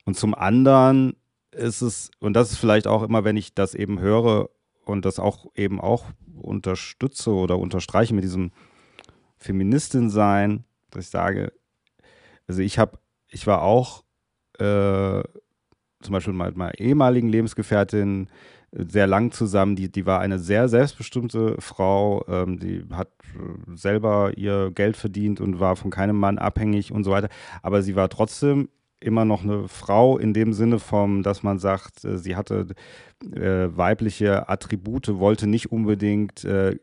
und 0.05 0.17
zum 0.17 0.33
anderen 0.33 1.13
ist 1.51 1.81
es, 1.81 2.09
und 2.19 2.33
das 2.33 2.51
ist 2.51 2.57
vielleicht 2.57 2.87
auch 2.87 3.03
immer, 3.03 3.23
wenn 3.23 3.37
ich 3.37 3.53
das 3.53 3.75
eben 3.75 3.99
höre 3.99 4.49
und 4.85 5.05
das 5.05 5.19
auch 5.19 5.47
eben 5.55 5.79
auch 5.79 6.05
unterstütze 6.41 7.31
oder 7.31 7.59
unterstreiche 7.59 8.15
mit 8.15 8.23
diesem 8.23 8.51
Feministin 9.37 10.09
sein, 10.09 10.63
dass 10.89 11.05
ich 11.05 11.11
sage, 11.11 11.53
also 12.47 12.61
ich 12.61 12.79
habe, 12.79 12.97
ich 13.27 13.45
war 13.45 13.61
auch 13.61 14.03
äh, 14.57 15.21
zum 16.01 16.13
Beispiel 16.13 16.33
mit 16.33 16.57
meiner 16.57 16.79
ehemaligen 16.79 17.29
Lebensgefährtin 17.29 18.29
sehr 18.71 19.07
lang 19.07 19.31
zusammen. 19.31 19.75
Die, 19.75 19.91
die 19.91 20.05
war 20.05 20.19
eine 20.19 20.39
sehr 20.39 20.69
selbstbestimmte 20.69 21.55
Frau, 21.59 22.25
ähm, 22.27 22.59
die 22.59 22.85
hat 22.91 23.09
äh, 23.35 23.75
selber 23.75 24.31
ihr 24.37 24.71
Geld 24.71 24.97
verdient 24.97 25.41
und 25.41 25.59
war 25.59 25.75
von 25.75 25.91
keinem 25.91 26.17
Mann 26.17 26.37
abhängig 26.37 26.91
und 26.91 27.03
so 27.03 27.11
weiter. 27.11 27.29
Aber 27.61 27.81
sie 27.83 27.95
war 27.95 28.09
trotzdem 28.09 28.69
immer 29.01 29.25
noch 29.25 29.43
eine 29.43 29.67
Frau 29.67 30.17
in 30.17 30.33
dem 30.33 30.53
Sinne 30.53 30.79
vom, 30.79 31.23
dass 31.23 31.43
man 31.43 31.59
sagt, 31.59 32.05
äh, 32.05 32.17
sie 32.17 32.35
hatte 32.35 32.67
äh, 33.33 33.67
weibliche 33.75 34.47
Attribute, 34.47 35.19
wollte 35.19 35.47
nicht 35.47 35.71
unbedingt 35.71 36.45
äh, 36.45 36.77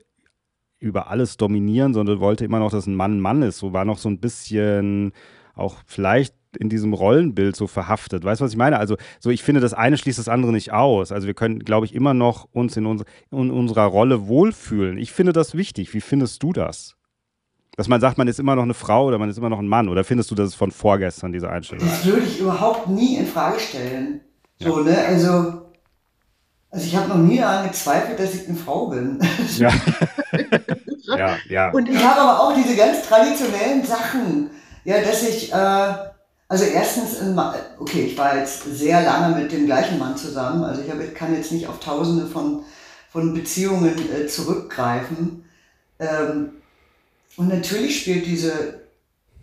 über 0.81 1.11
alles 1.11 1.37
dominieren, 1.37 1.95
sondern 1.95 2.21
wollte 2.21 2.45
immer 2.45 2.59
noch, 2.59 2.71
dass 2.71 2.87
ein 2.87 2.95
Mann 2.95 3.17
ein 3.17 3.21
Mann 3.21 3.43
ist. 3.43 3.59
So 3.59 3.73
war 3.73 3.85
noch 3.85 3.99
so 3.99 4.09
ein 4.09 4.21
bisschen 4.21 5.13
auch 5.55 5.77
vielleicht 5.87 6.35
in 6.57 6.69
diesem 6.69 6.95
Rollenbild 6.95 7.57
so 7.57 7.67
verhaftet. 7.67 8.25
Weißt 8.25 8.41
du, 8.41 8.45
was 8.45 8.53
ich 8.53 8.57
meine? 8.57 8.79
Also, 8.79 8.97
so 9.21 9.31
ich 9.31 9.43
finde, 9.43 9.61
das 9.61 9.75
eine 9.75 9.99
schließt 9.99 10.19
das 10.19 10.29
andere 10.29 10.53
nicht 10.53 10.73
aus. 10.73 11.13
Also 11.13 11.27
wir 11.27 11.35
können, 11.35 11.61
glaube 11.61 11.87
ich, 11.87 11.95
immer 11.95 12.15
noch 12.15 12.49
uns 12.53 12.77
in, 12.77 12.87
uns, 12.87 13.03
in 13.31 13.51
unserer 13.51 13.85
Rolle 13.85 14.29
wohlfühlen. 14.29 14.99
Ich 14.99 15.13
finde 15.13 15.33
das 15.33 15.55
wichtig. 15.55 15.93
Wie 15.95 16.01
findest 16.01 16.43
du 16.43 16.53
das? 16.53 16.95
Dass 17.77 17.87
man 17.87 18.01
sagt, 18.01 18.19
man 18.19 18.27
ist 18.27 18.41
immer 18.41 18.57
noch 18.57 18.65
eine 18.65 18.75
Frau 18.75 19.07
oder 19.07 19.19
man 19.19 19.29
ist 19.29 19.39
immer 19.39 19.51
noch 19.51 19.61
ein 19.61 19.69
Mann? 19.69 19.89
Oder 19.89 20.05
findest 20.05 20.31
du, 20.31 20.35
das 20.35 20.49
ist 20.49 20.55
von 20.57 20.73
vorgestern, 20.73 21.33
diese 21.33 21.51
Einstellung? 21.51 21.87
Das 21.87 22.05
würde 22.05 22.23
ich 22.23 22.41
überhaupt 22.41 22.89
nie 22.89 23.17
in 23.17 23.27
Frage 23.27 23.61
stellen. 23.61 24.21
So, 24.59 24.79
ja. 24.79 24.85
ne? 24.85 24.99
Also, 25.07 25.63
also 26.71 26.87
ich 26.87 26.97
habe 26.97 27.09
noch 27.09 27.19
nie 27.19 27.39
daran 27.39 27.69
gezweifelt, 27.69 28.19
dass 28.19 28.35
ich 28.35 28.49
eine 28.49 28.57
Frau 28.57 28.89
bin. 28.89 29.21
Ja. 29.59 29.71
ja, 31.17 31.37
ja. 31.49 31.71
Und 31.71 31.89
ich 31.89 32.05
habe 32.05 32.21
aber 32.21 32.41
auch 32.41 32.55
diese 32.55 32.75
ganz 32.75 33.03
traditionellen 33.07 33.85
Sachen, 33.85 34.51
ja, 34.85 35.01
dass 35.01 35.23
ich, 35.23 35.53
äh, 35.53 35.93
also 36.49 36.65
erstens, 36.65 37.17
okay, 37.79 38.07
ich 38.07 38.17
war 38.17 38.39
jetzt 38.39 38.65
sehr 38.65 39.03
lange 39.03 39.37
mit 39.37 39.53
dem 39.53 39.67
gleichen 39.67 39.99
Mann 39.99 40.17
zusammen, 40.17 40.65
also 40.65 40.81
ich 40.81 41.15
kann 41.15 41.35
jetzt 41.35 41.53
nicht 41.53 41.67
auf 41.67 41.79
tausende 41.79 42.27
von, 42.27 42.65
von 43.11 43.35
Beziehungen 43.35 43.95
äh, 44.11 44.27
zurückgreifen. 44.27 45.45
Ähm, 45.99 46.53
und 47.37 47.49
natürlich 47.49 48.01
spielt 48.01 48.27
diese, 48.27 48.81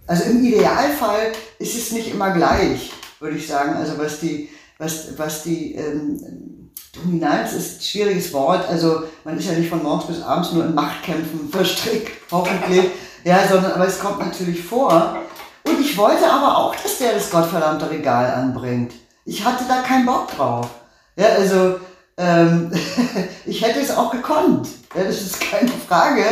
also 0.07 0.23
im 0.23 0.43
Idealfall 0.43 1.31
ist 1.59 1.77
es 1.77 1.91
nicht 1.91 2.11
immer 2.11 2.31
gleich, 2.31 2.91
würde 3.19 3.37
ich 3.37 3.47
sagen. 3.47 3.73
Also 3.73 3.97
was 3.99 4.19
die, 4.19 4.49
was, 4.79 5.17
was 5.17 5.43
die 5.43 5.75
ähm, 5.75 6.71
Dominanz 6.93 7.53
ist 7.53 7.77
ein 7.77 7.81
schwieriges 7.83 8.33
Wort. 8.33 8.67
Also 8.67 9.03
man 9.23 9.37
ist 9.37 9.47
ja 9.47 9.53
nicht 9.53 9.69
von 9.69 9.83
morgens 9.83 10.07
bis 10.07 10.21
abends 10.21 10.51
nur 10.53 10.65
in 10.65 10.73
Machtkämpfen 10.73 11.49
verstrickt, 11.51 12.11
hoffentlich. 12.31 12.85
Ja, 13.23 13.47
sondern, 13.47 13.73
aber 13.73 13.87
es 13.87 13.99
kommt 13.99 14.19
natürlich 14.19 14.63
vor. 14.63 15.19
Und 15.67 15.79
ich 15.81 15.97
wollte 15.97 16.29
aber 16.29 16.57
auch, 16.57 16.75
dass 16.75 16.99
der 16.99 17.13
das 17.13 17.29
gottverdammte 17.29 17.89
Regal 17.89 18.31
anbringt. 18.31 18.93
Ich 19.25 19.43
hatte 19.43 19.63
da 19.67 19.81
keinen 19.81 20.05
Bock 20.05 20.27
drauf. 20.35 20.69
Ja, 21.15 21.27
also 21.27 21.79
ähm, 22.17 22.71
ich 23.45 23.65
hätte 23.65 23.79
es 23.79 23.95
auch 23.95 24.11
gekonnt. 24.11 24.67
Ja, 24.95 25.03
das 25.03 25.21
ist 25.21 25.41
keine 25.41 25.71
Frage. 25.87 26.23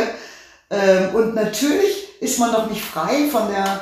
Ähm, 0.70 1.14
und 1.14 1.34
natürlich 1.34 2.20
ist 2.20 2.38
man 2.38 2.52
doch 2.52 2.70
nicht 2.70 2.82
frei 2.82 3.28
von 3.30 3.48
der, 3.48 3.80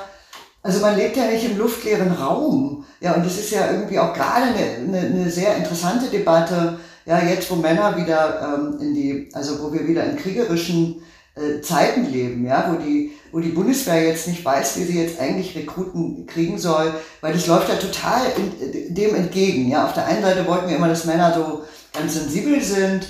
also 0.62 0.80
man 0.80 0.96
lebt 0.96 1.16
ja 1.16 1.26
nicht 1.26 1.44
im 1.44 1.59
luftleeren 1.59 2.12
Raum. 2.12 2.84
Ja, 3.00 3.14
und 3.14 3.26
das 3.26 3.38
ist 3.38 3.50
ja 3.50 3.70
irgendwie 3.70 3.98
auch 3.98 4.14
gerade 4.14 4.46
eine, 4.46 4.98
eine, 4.98 5.07
eine 5.07 5.30
sehr 5.30 5.57
interessante 5.57 6.07
Debatte, 6.07 6.78
ja, 7.05 7.20
jetzt 7.20 7.50
wo 7.50 7.57
Männer 7.57 7.96
wieder 7.96 8.57
ähm, 8.57 8.78
in 8.80 8.94
die, 8.94 9.28
also 9.32 9.62
wo 9.62 9.72
wir 9.72 9.86
wieder 9.86 10.05
in 10.05 10.16
kriegerischen 10.16 11.03
äh, 11.35 11.62
Zeiten 11.62 12.12
leben, 12.12 12.47
ja, 12.47 12.70
wo 12.70 12.83
die, 12.83 13.12
wo 13.33 13.41
die 13.41 13.49
Bundeswehr 13.49 14.07
jetzt 14.07 14.28
nicht 14.28 14.45
weiß, 14.45 14.76
wie 14.76 14.85
sie 14.85 15.01
jetzt 15.01 15.18
eigentlich 15.18 15.57
Rekruten 15.57 16.26
kriegen 16.26 16.59
soll, 16.59 16.93
weil 17.22 17.33
das 17.33 17.47
läuft 17.47 17.70
ja 17.70 17.76
total 17.76 18.20
in, 18.37 18.95
dem 18.95 19.14
entgegen, 19.14 19.70
ja. 19.70 19.87
Auf 19.87 19.95
der 19.95 20.05
einen 20.07 20.22
Seite 20.22 20.47
wollten 20.47 20.68
wir 20.68 20.76
immer, 20.76 20.89
dass 20.89 21.07
Männer 21.07 21.33
so 21.35 21.64
ganz 21.99 22.14
sensibel 22.14 22.62
sind. 22.62 23.07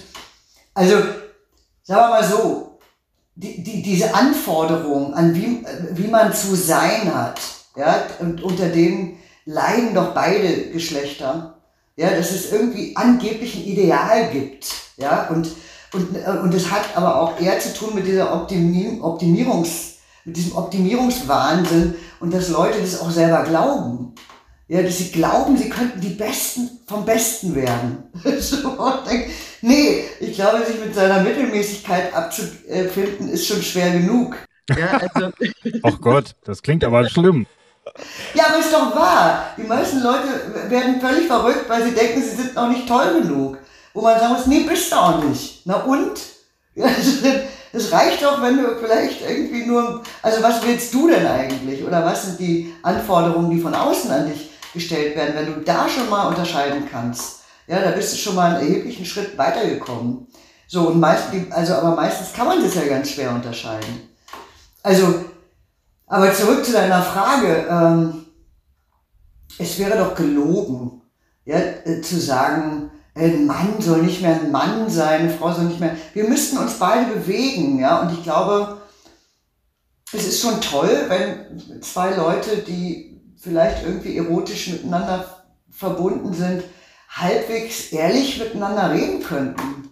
Also, 0.72 0.98
sagen 1.82 2.00
wir 2.02 2.08
mal 2.08 2.24
so, 2.24 2.78
die, 3.34 3.62
die, 3.62 3.82
diese 3.82 4.14
Anforderung 4.14 5.14
an 5.14 5.34
wie, 5.34 5.64
wie 5.92 6.08
man 6.08 6.32
zu 6.32 6.54
sein 6.54 7.12
hat, 7.12 7.40
ja, 7.74 8.04
und 8.20 8.40
unter 8.42 8.68
denen 8.68 9.18
leiden 9.46 9.94
doch 9.94 10.14
beide 10.14 10.70
Geschlechter, 10.70 11.58
ja, 11.96 12.10
dass 12.10 12.30
es 12.30 12.52
irgendwie 12.52 12.94
angeblich 12.94 13.56
ein 13.56 13.64
Ideal 13.64 14.30
gibt, 14.30 14.66
ja, 14.96 15.28
und, 15.28 15.50
und, 15.92 16.16
und 16.16 16.54
es 16.54 16.70
hat 16.70 16.96
aber 16.96 17.20
auch 17.20 17.40
eher 17.40 17.58
zu 17.58 17.74
tun 17.74 17.94
mit 17.94 18.06
dieser 18.06 18.34
Optimierungs, 18.34 19.96
mit 20.24 20.36
diesem 20.36 20.56
Optimierungswahnsinn 20.56 21.94
und 22.20 22.32
dass 22.32 22.48
Leute 22.48 22.80
das 22.80 23.00
auch 23.00 23.10
selber 23.10 23.42
glauben. 23.44 24.14
Ja, 24.68 24.80
dass 24.82 24.98
sie 24.98 25.10
glauben, 25.10 25.58
sie 25.58 25.68
könnten 25.68 26.00
die 26.00 26.14
Besten 26.14 26.70
vom 26.86 27.04
Besten 27.04 27.54
werden. 27.54 28.04
so, 28.38 28.58
nee, 29.60 30.04
ich 30.18 30.34
glaube, 30.34 30.64
sich 30.64 30.82
mit 30.82 30.94
seiner 30.94 31.20
Mittelmäßigkeit 31.22 32.14
abzufinden, 32.14 33.28
ist 33.28 33.46
schon 33.46 33.60
schwer 33.60 33.90
genug. 33.90 34.36
Ja, 34.70 34.98
also. 35.12 35.30
Ach 35.82 36.00
Gott, 36.00 36.36
das 36.44 36.62
klingt 36.62 36.84
aber 36.84 37.06
schlimm. 37.08 37.46
Ja, 38.34 38.44
aber 38.48 38.60
ist 38.60 38.72
doch 38.72 38.94
wahr. 38.94 39.46
Die 39.58 39.64
meisten 39.64 40.02
Leute 40.02 40.70
werden 40.70 41.00
völlig 41.00 41.26
verrückt, 41.26 41.68
weil 41.68 41.84
sie 41.84 41.94
denken, 41.94 42.22
sie 42.22 42.36
sind 42.36 42.54
noch 42.54 42.68
nicht 42.68 42.88
toll 42.88 43.20
genug. 43.20 43.58
Wo 43.94 44.00
man 44.00 44.18
sagen 44.18 44.34
muss, 44.34 44.46
nee, 44.46 44.60
bist 44.60 44.90
du 44.92 44.96
auch 44.96 45.22
nicht. 45.22 45.62
Na 45.64 45.76
und? 45.82 46.20
Es 47.74 47.90
reicht 47.90 48.22
doch, 48.22 48.42
wenn 48.42 48.58
du 48.58 48.76
vielleicht 48.78 49.22
irgendwie 49.22 49.64
nur, 49.64 50.02
also 50.20 50.42
was 50.42 50.62
willst 50.62 50.92
du 50.92 51.08
denn 51.08 51.26
eigentlich? 51.26 51.82
Oder 51.82 52.04
was 52.04 52.26
sind 52.26 52.38
die 52.38 52.74
Anforderungen, 52.82 53.50
die 53.50 53.62
von 53.62 53.74
außen 53.74 54.10
an 54.10 54.26
dich 54.26 54.50
gestellt 54.72 55.16
werden. 55.16 55.34
Wenn 55.34 55.54
du 55.54 55.60
da 55.60 55.88
schon 55.88 56.08
mal 56.08 56.28
unterscheiden 56.28 56.88
kannst, 56.90 57.40
ja, 57.66 57.80
da 57.80 57.90
bist 57.90 58.12
du 58.12 58.16
schon 58.16 58.34
mal 58.34 58.54
einen 58.54 58.68
erheblichen 58.68 59.04
Schritt 59.04 59.36
weitergekommen. 59.38 60.26
So, 60.66 60.88
und 60.88 61.00
meistens, 61.00 61.52
also, 61.52 61.74
aber 61.74 61.94
meistens 61.94 62.32
kann 62.32 62.46
man 62.46 62.62
das 62.62 62.74
ja 62.74 62.84
ganz 62.84 63.10
schwer 63.10 63.30
unterscheiden. 63.30 64.08
Also, 64.82 65.24
aber 66.06 66.32
zurück 66.32 66.64
zu 66.64 66.72
deiner 66.72 67.02
Frage, 67.02 67.66
ähm, 67.70 68.24
es 69.58 69.78
wäre 69.78 69.98
doch 69.98 70.14
gelogen, 70.14 71.02
ja, 71.44 71.58
äh, 71.58 72.00
zu 72.00 72.18
sagen, 72.18 72.81
ein 73.14 73.46
Mann 73.46 73.80
soll 73.80 74.02
nicht 74.02 74.22
mehr 74.22 74.34
ein 74.34 74.50
Mann 74.50 74.88
sein, 74.88 75.22
eine 75.22 75.30
Frau 75.30 75.52
soll 75.52 75.64
nicht 75.64 75.80
mehr. 75.80 75.96
Wir 76.14 76.28
müssten 76.28 76.58
uns 76.58 76.78
beide 76.78 77.12
bewegen, 77.12 77.78
ja, 77.78 78.00
und 78.00 78.12
ich 78.12 78.22
glaube, 78.22 78.78
es 80.12 80.26
ist 80.26 80.40
schon 80.40 80.60
toll, 80.60 81.06
wenn 81.08 81.82
zwei 81.82 82.14
Leute, 82.14 82.58
die 82.58 83.20
vielleicht 83.36 83.84
irgendwie 83.84 84.16
erotisch 84.16 84.68
miteinander 84.68 85.44
verbunden 85.70 86.32
sind, 86.32 86.64
halbwegs 87.08 87.92
ehrlich 87.92 88.38
miteinander 88.38 88.92
reden 88.92 89.22
könnten. 89.22 89.90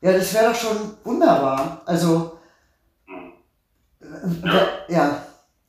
Ja, 0.00 0.12
das 0.12 0.34
wäre 0.34 0.52
doch 0.52 0.54
schon 0.54 0.96
wunderbar. 1.04 1.82
Also, 1.86 2.38
äh, 4.00 4.92
ja. 4.92 5.22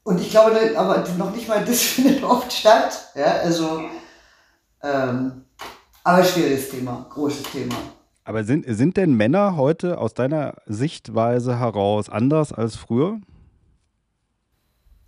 Und 0.03 0.21
ich 0.21 0.29
glaube, 0.29 0.73
aber 0.75 1.05
noch 1.17 1.35
nicht 1.35 1.47
mal 1.47 1.63
das 1.63 1.81
findet 1.81 2.23
oft 2.23 2.51
statt. 2.51 3.11
Ja, 3.15 3.37
also, 3.37 3.81
ähm, 4.81 5.46
aber 6.07 6.23
schwieriges 6.23 6.69
Thema, 6.69 7.05
großes 7.09 7.43
Thema. 7.51 7.75
Aber 8.23 8.45
sind, 8.45 8.63
sind 8.65 8.95
denn 8.95 9.13
Männer 9.15 9.57
heute 9.57 9.97
aus 9.97 10.13
deiner 10.13 10.53
Sichtweise 10.65 11.59
heraus 11.59 12.09
anders 12.09 12.53
als 12.53 12.77
früher? 12.77 13.19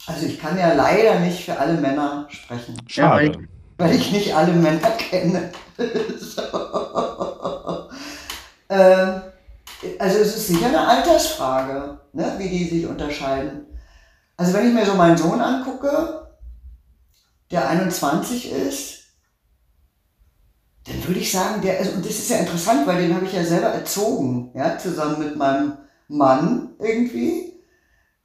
Also 0.08 0.26
ich 0.26 0.42
kann 0.42 0.58
ja 0.58 0.74
leider 0.74 1.22
nicht 1.22 1.46
für 1.46 1.58
alle 1.58 1.80
Männer 1.80 2.28
sprechen. 2.30 2.76
Schade. 2.88 3.16
weil, 3.16 3.32
ich, 3.32 3.38
weil 3.78 3.96
ich 3.96 4.12
nicht 4.12 4.36
alle 4.36 4.52
Männer 4.52 4.92
kenne. 4.98 5.52
so. 6.20 6.42
ähm, 8.68 9.22
also 10.00 10.20
es 10.20 10.36
ist 10.36 10.48
sicher 10.48 10.68
eine 10.68 10.86
Altersfrage, 10.86 11.98
ne, 12.12 12.36
wie 12.38 12.50
die 12.50 12.66
sich 12.66 12.86
unterscheiden. 12.86 13.68
Also 14.36 14.54
wenn 14.54 14.68
ich 14.68 14.74
mir 14.74 14.86
so 14.86 14.96
meinen 14.96 15.18
Sohn 15.18 15.40
angucke, 15.40 16.28
der 17.52 17.70
21 17.70 18.52
ist, 18.52 18.99
dann 20.86 21.08
würde 21.08 21.20
ich 21.20 21.32
sagen, 21.32 21.62
der, 21.62 21.80
also, 21.80 21.92
und 21.92 22.06
das 22.06 22.18
ist 22.18 22.30
ja 22.30 22.38
interessant, 22.38 22.88
weil 22.88 23.02
den 23.02 23.16
habe 23.16 23.26
ich 23.26 23.34
ja 23.34 23.44
selber 23.44 23.68
erzogen, 23.68 24.52
ja, 24.56 24.78
zusammen 24.78 25.20
mit 25.20 25.36
meinem 25.36 25.74
Mann 26.08 26.70
irgendwie 26.80 27.50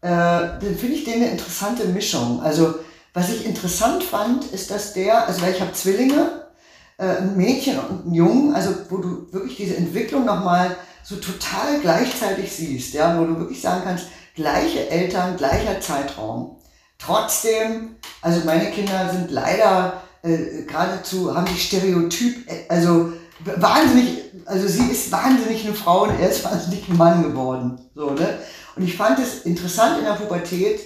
äh, 0.05 0.61
dann 0.61 0.77
finde 0.79 0.97
ich 0.97 1.05
den 1.05 1.15
eine 1.15 1.31
interessante 1.31 1.87
Mischung. 1.87 2.43
Also 2.43 2.75
was 3.15 3.31
ich 3.31 3.47
interessant 3.47 4.05
fand, 4.05 4.45
ist, 4.53 4.71
dass 4.71 4.93
der, 4.93 5.27
also 5.27 5.41
weil 5.41 5.55
ich 5.55 5.61
habe 5.63 5.73
Zwillinge, 5.73 6.51
äh, 6.99 7.07
ein 7.07 7.37
Mädchen 7.39 7.79
und 7.79 8.07
ein 8.07 8.15
Jungen, 8.15 8.55
also 8.55 8.75
wo 8.91 8.99
du 8.99 9.33
wirklich 9.33 9.57
diese 9.57 9.77
Entwicklung 9.77 10.27
nochmal 10.27 10.77
so 11.03 11.17
total 11.17 11.81
gleichzeitig 11.81 12.53
siehst, 12.53 12.93
ja, 12.93 13.19
wo 13.19 13.25
du 13.25 13.39
wirklich 13.39 13.63
sagen 13.63 13.81
kannst, 13.85 14.09
gleiche 14.35 14.91
Eltern, 14.91 15.39
gleicher 15.39 15.81
Zeitraum. 15.81 16.59
Trotzdem, 16.99 17.97
also 18.21 18.43
meine 18.45 18.71
Kinder 18.73 19.09
sind 19.11 19.31
leider 19.31 20.03
äh, 20.25 20.63
geradezu, 20.63 21.35
haben 21.35 21.47
die 21.47 21.59
Stereotyp, 21.59 22.51
äh, 22.51 22.65
also 22.69 23.13
wahnsinnig, 23.45 24.23
also 24.47 24.67
sie 24.67 24.91
ist 24.91 25.13
wahnsinnig 25.13 25.65
eine 25.65 25.75
Frau 25.75 26.05
und 26.05 26.19
er 26.19 26.31
ist 26.31 26.45
wahnsinnig 26.51 26.89
ein 26.89 26.97
Mann 26.97 27.23
geworden. 27.23 27.79
So, 27.95 28.11
ne? 28.11 28.39
Und 28.75 28.85
ich 28.85 28.97
fand 28.97 29.19
es 29.19 29.43
interessant 29.43 29.99
in 29.99 30.05
der 30.05 30.15
Pubertät, 30.15 30.85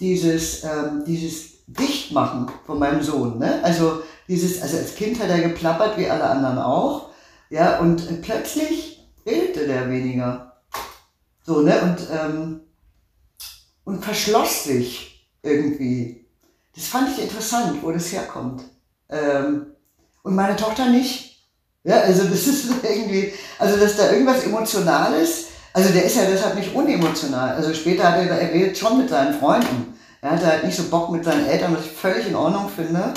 dieses, 0.00 0.64
ähm, 0.64 1.04
dieses 1.06 1.64
Dichtmachen 1.66 2.50
von 2.66 2.78
meinem 2.78 3.02
Sohn. 3.02 3.38
Ne? 3.38 3.60
Also 3.62 4.02
dieses, 4.28 4.60
also 4.60 4.76
als 4.76 4.94
Kind 4.94 5.18
hat 5.20 5.30
er 5.30 5.40
geplappert 5.40 5.96
wie 5.96 6.10
alle 6.10 6.24
anderen 6.24 6.58
auch. 6.58 7.10
Ja, 7.48 7.78
und 7.78 8.22
plötzlich 8.22 9.08
redete 9.24 9.66
der 9.66 9.88
weniger. 9.88 10.60
So, 11.44 11.60
ne? 11.60 11.80
Und, 11.80 11.98
ähm, 12.12 12.60
und 13.84 14.04
verschloss 14.04 14.64
sich 14.64 15.30
irgendwie. 15.42 16.25
Das 16.76 16.86
fand 16.86 17.08
ich 17.10 17.22
interessant, 17.22 17.82
wo 17.82 17.90
das 17.90 18.12
herkommt. 18.12 18.62
Ähm, 19.10 19.66
und 20.22 20.34
meine 20.34 20.56
Tochter 20.56 20.86
nicht. 20.86 21.44
Ja, 21.82 22.00
also 22.00 22.24
das 22.24 22.46
ist 22.46 22.66
irgendwie, 22.82 23.32
also 23.58 23.76
dass 23.76 23.96
da 23.96 24.12
irgendwas 24.12 24.44
Emotionales 24.44 25.46
also 25.76 25.90
der 25.92 26.04
ist 26.04 26.16
ja 26.16 26.22
deshalb 26.24 26.54
nicht 26.54 26.74
unemotional. 26.74 27.54
Also 27.54 27.74
später 27.74 28.10
hat 28.10 28.16
er, 28.16 28.30
er 28.30 28.50
redet 28.50 28.78
schon 28.78 28.96
mit 28.96 29.10
seinen 29.10 29.38
Freunden. 29.38 29.92
Er 30.22 30.30
hatte 30.30 30.46
halt 30.46 30.64
nicht 30.64 30.74
so 30.74 30.84
Bock 30.84 31.10
mit 31.12 31.22
seinen 31.22 31.44
Eltern, 31.44 31.76
was 31.76 31.84
ich 31.84 31.92
völlig 31.92 32.26
in 32.28 32.34
Ordnung 32.34 32.70
finde. 32.70 33.12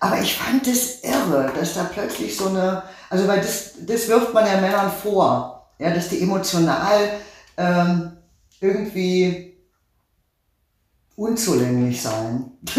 Aber 0.00 0.18
ich 0.18 0.34
fand 0.38 0.66
das 0.66 1.02
irre, 1.02 1.52
dass 1.54 1.74
da 1.74 1.84
plötzlich 1.84 2.34
so 2.34 2.48
eine, 2.48 2.82
also 3.10 3.28
weil 3.28 3.40
das, 3.40 3.72
das 3.80 4.08
wirft 4.08 4.32
man 4.32 4.46
ja 4.46 4.58
Männern 4.58 4.90
vor, 4.90 5.68
ja, 5.78 5.90
dass 5.90 6.08
die 6.08 6.22
emotional 6.22 7.10
ähm, 7.58 8.12
irgendwie 8.62 9.47
unzulänglich 11.18 12.00
sein. 12.00 12.52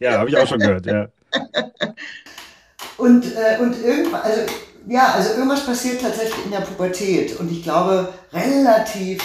ja, 0.00 0.18
habe 0.18 0.28
ich 0.28 0.36
auch 0.36 0.46
schon 0.46 0.58
gehört, 0.58 0.84
ja. 0.86 1.06
Und, 2.96 3.24
äh, 3.36 3.58
und 3.60 3.80
irgendwann, 3.82 4.22
also 4.22 4.40
ja, 4.88 5.12
also 5.12 5.34
irgendwas 5.34 5.64
passiert 5.64 6.00
tatsächlich 6.00 6.44
in 6.44 6.50
der 6.50 6.60
Pubertät 6.60 7.38
und 7.38 7.50
ich 7.50 7.62
glaube 7.62 8.12
relativ, 8.32 9.22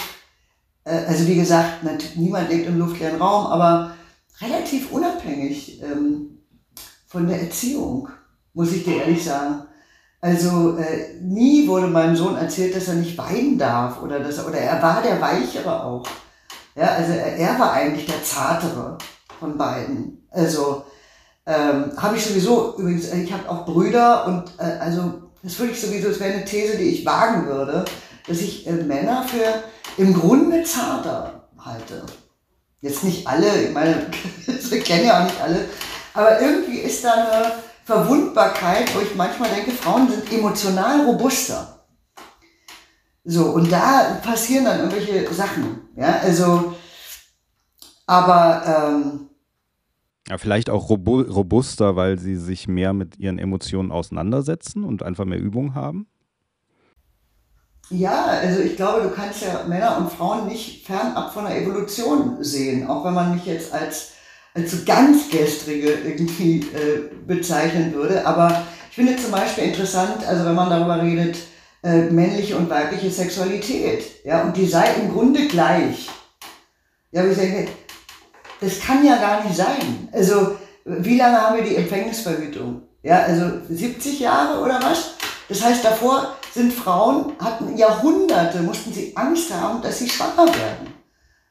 äh, 0.84 1.04
also 1.06 1.26
wie 1.26 1.34
gesagt, 1.34 1.84
niemand 2.14 2.50
lebt 2.50 2.68
im 2.68 2.78
luftleeren 2.78 3.20
Raum, 3.20 3.46
aber 3.46 3.94
relativ 4.40 4.92
unabhängig 4.92 5.82
ähm, 5.82 6.38
von 7.08 7.26
der 7.26 7.40
Erziehung, 7.40 8.10
muss 8.54 8.72
ich 8.72 8.84
dir 8.84 8.98
ehrlich 8.98 9.24
sagen. 9.24 9.62
Also 10.20 10.76
äh, 10.76 11.14
nie 11.20 11.66
wurde 11.66 11.88
meinem 11.88 12.14
Sohn 12.14 12.36
erzählt, 12.36 12.76
dass 12.76 12.86
er 12.86 12.94
nicht 12.94 13.18
weinen 13.18 13.58
darf 13.58 14.00
oder 14.02 14.20
dass 14.20 14.38
er, 14.38 14.46
oder 14.46 14.58
er 14.58 14.80
war 14.80 15.02
der 15.02 15.20
Weichere 15.20 15.84
auch. 15.84 16.04
Ja, 16.74 16.86
also 16.86 17.12
er, 17.12 17.36
er 17.36 17.58
war 17.58 17.72
eigentlich 17.72 18.06
der 18.06 18.22
Zartere 18.22 18.98
von 19.38 19.58
beiden. 19.58 20.26
Also 20.30 20.84
ähm, 21.46 21.92
habe 21.96 22.16
ich 22.16 22.24
sowieso 22.24 22.76
übrigens, 22.78 23.08
äh, 23.08 23.20
ich 23.22 23.32
habe 23.32 23.48
auch 23.48 23.66
Brüder 23.66 24.26
und 24.26 24.52
äh, 24.58 24.78
also 24.78 25.22
das 25.42 25.58
würde 25.58 25.72
ich 25.72 25.80
sowieso, 25.80 26.08
das 26.08 26.20
wäre 26.20 26.34
eine 26.34 26.44
These, 26.44 26.76
die 26.76 26.84
ich 26.84 27.04
wagen 27.04 27.46
würde, 27.46 27.84
dass 28.26 28.40
ich 28.40 28.66
äh, 28.66 28.72
Männer 28.72 29.24
für 29.24 29.64
im 30.00 30.14
Grunde 30.14 30.62
zarter 30.62 31.48
halte. 31.58 32.04
Jetzt 32.80 33.04
nicht 33.04 33.26
alle, 33.26 33.64
ich 33.64 33.72
meine, 33.72 34.06
wir 34.46 34.80
kennen 34.80 35.06
ja 35.06 35.20
auch 35.20 35.24
nicht 35.24 35.40
alle, 35.40 35.68
aber 36.14 36.40
irgendwie 36.40 36.78
ist 36.78 37.04
da 37.04 37.12
eine 37.12 37.52
Verwundbarkeit, 37.84 38.94
wo 38.94 39.00
ich 39.00 39.14
manchmal 39.14 39.50
denke, 39.50 39.72
Frauen 39.72 40.08
sind 40.08 40.32
emotional 40.32 41.04
robuster. 41.04 41.84
So, 43.24 43.46
und 43.46 43.70
da 43.70 44.20
passieren 44.22 44.64
dann 44.64 44.80
irgendwelche 44.80 45.32
Sachen. 45.32 45.81
Ja, 45.96 46.20
also, 46.20 46.74
aber. 48.06 48.62
Ähm, 48.66 49.28
ja, 50.28 50.38
vielleicht 50.38 50.70
auch 50.70 50.88
robuster, 50.88 51.96
weil 51.96 52.18
sie 52.18 52.36
sich 52.36 52.68
mehr 52.68 52.92
mit 52.92 53.18
ihren 53.18 53.38
Emotionen 53.38 53.90
auseinandersetzen 53.90 54.84
und 54.84 55.02
einfach 55.02 55.24
mehr 55.24 55.40
Übung 55.40 55.74
haben? 55.74 56.06
Ja, 57.90 58.24
also 58.24 58.60
ich 58.60 58.76
glaube, 58.76 59.02
du 59.02 59.10
kannst 59.10 59.42
ja 59.42 59.64
Männer 59.66 59.98
und 59.98 60.10
Frauen 60.10 60.46
nicht 60.46 60.86
fernab 60.86 61.34
von 61.34 61.44
der 61.44 61.60
Evolution 61.60 62.36
sehen, 62.42 62.86
auch 62.86 63.04
wenn 63.04 63.14
man 63.14 63.34
mich 63.34 63.44
jetzt 63.46 63.74
als 63.74 64.12
als 64.54 64.70
so 64.70 64.78
ganz 64.84 65.30
gestrige 65.30 65.92
irgendwie 65.92 66.60
äh, 66.60 67.10
bezeichnen 67.26 67.94
würde. 67.94 68.26
Aber 68.26 68.66
ich 68.90 68.94
finde 68.94 69.16
zum 69.16 69.30
Beispiel 69.30 69.64
interessant, 69.64 70.26
also 70.26 70.44
wenn 70.44 70.54
man 70.54 70.70
darüber 70.70 71.02
redet, 71.02 71.38
äh, 71.82 72.02
männliche 72.02 72.56
und 72.56 72.70
weibliche 72.70 73.10
Sexualität, 73.10 74.24
ja, 74.24 74.42
und 74.42 74.56
die 74.56 74.66
sei 74.66 74.94
im 74.94 75.12
Grunde 75.12 75.46
gleich. 75.48 76.08
Ja, 77.10 77.24
ich 77.24 77.36
denke, 77.36 77.68
das 78.60 78.80
kann 78.80 79.04
ja 79.04 79.16
gar 79.16 79.44
nicht 79.44 79.56
sein. 79.56 80.08
Also, 80.12 80.56
wie 80.84 81.16
lange 81.16 81.40
haben 81.40 81.56
wir 81.56 81.64
die 81.64 81.76
Empfängnisverhütung? 81.76 82.82
Ja, 83.02 83.22
also 83.22 83.58
70 83.68 84.20
Jahre 84.20 84.60
oder 84.60 84.80
was? 84.82 85.14
Das 85.48 85.62
heißt, 85.62 85.84
davor 85.84 86.36
sind 86.54 86.72
Frauen, 86.72 87.32
hatten 87.38 87.76
Jahrhunderte, 87.76 88.60
mussten 88.60 88.92
sie 88.92 89.16
Angst 89.16 89.52
haben, 89.52 89.82
dass 89.82 89.98
sie 89.98 90.08
schwanger 90.08 90.46
werden. 90.46 90.94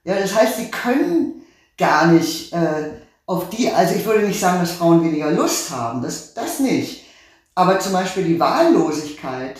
Ja, 0.03 0.15
das 0.15 0.34
heißt, 0.34 0.57
sie 0.57 0.71
können 0.71 1.43
gar 1.77 2.07
nicht 2.07 2.53
äh, 2.53 2.91
auf 3.25 3.49
die, 3.49 3.69
also 3.69 3.95
ich 3.95 4.05
würde 4.05 4.25
nicht 4.25 4.39
sagen, 4.39 4.59
dass 4.59 4.71
Frauen 4.71 5.03
weniger 5.03 5.32
Lust 5.32 5.71
haben, 5.71 6.01
das, 6.01 6.34
das 6.34 6.59
nicht. 6.59 7.05
Aber 7.53 7.79
zum 7.79 7.93
Beispiel 7.93 8.23
die 8.23 8.39
Wahllosigkeit, 8.39 9.59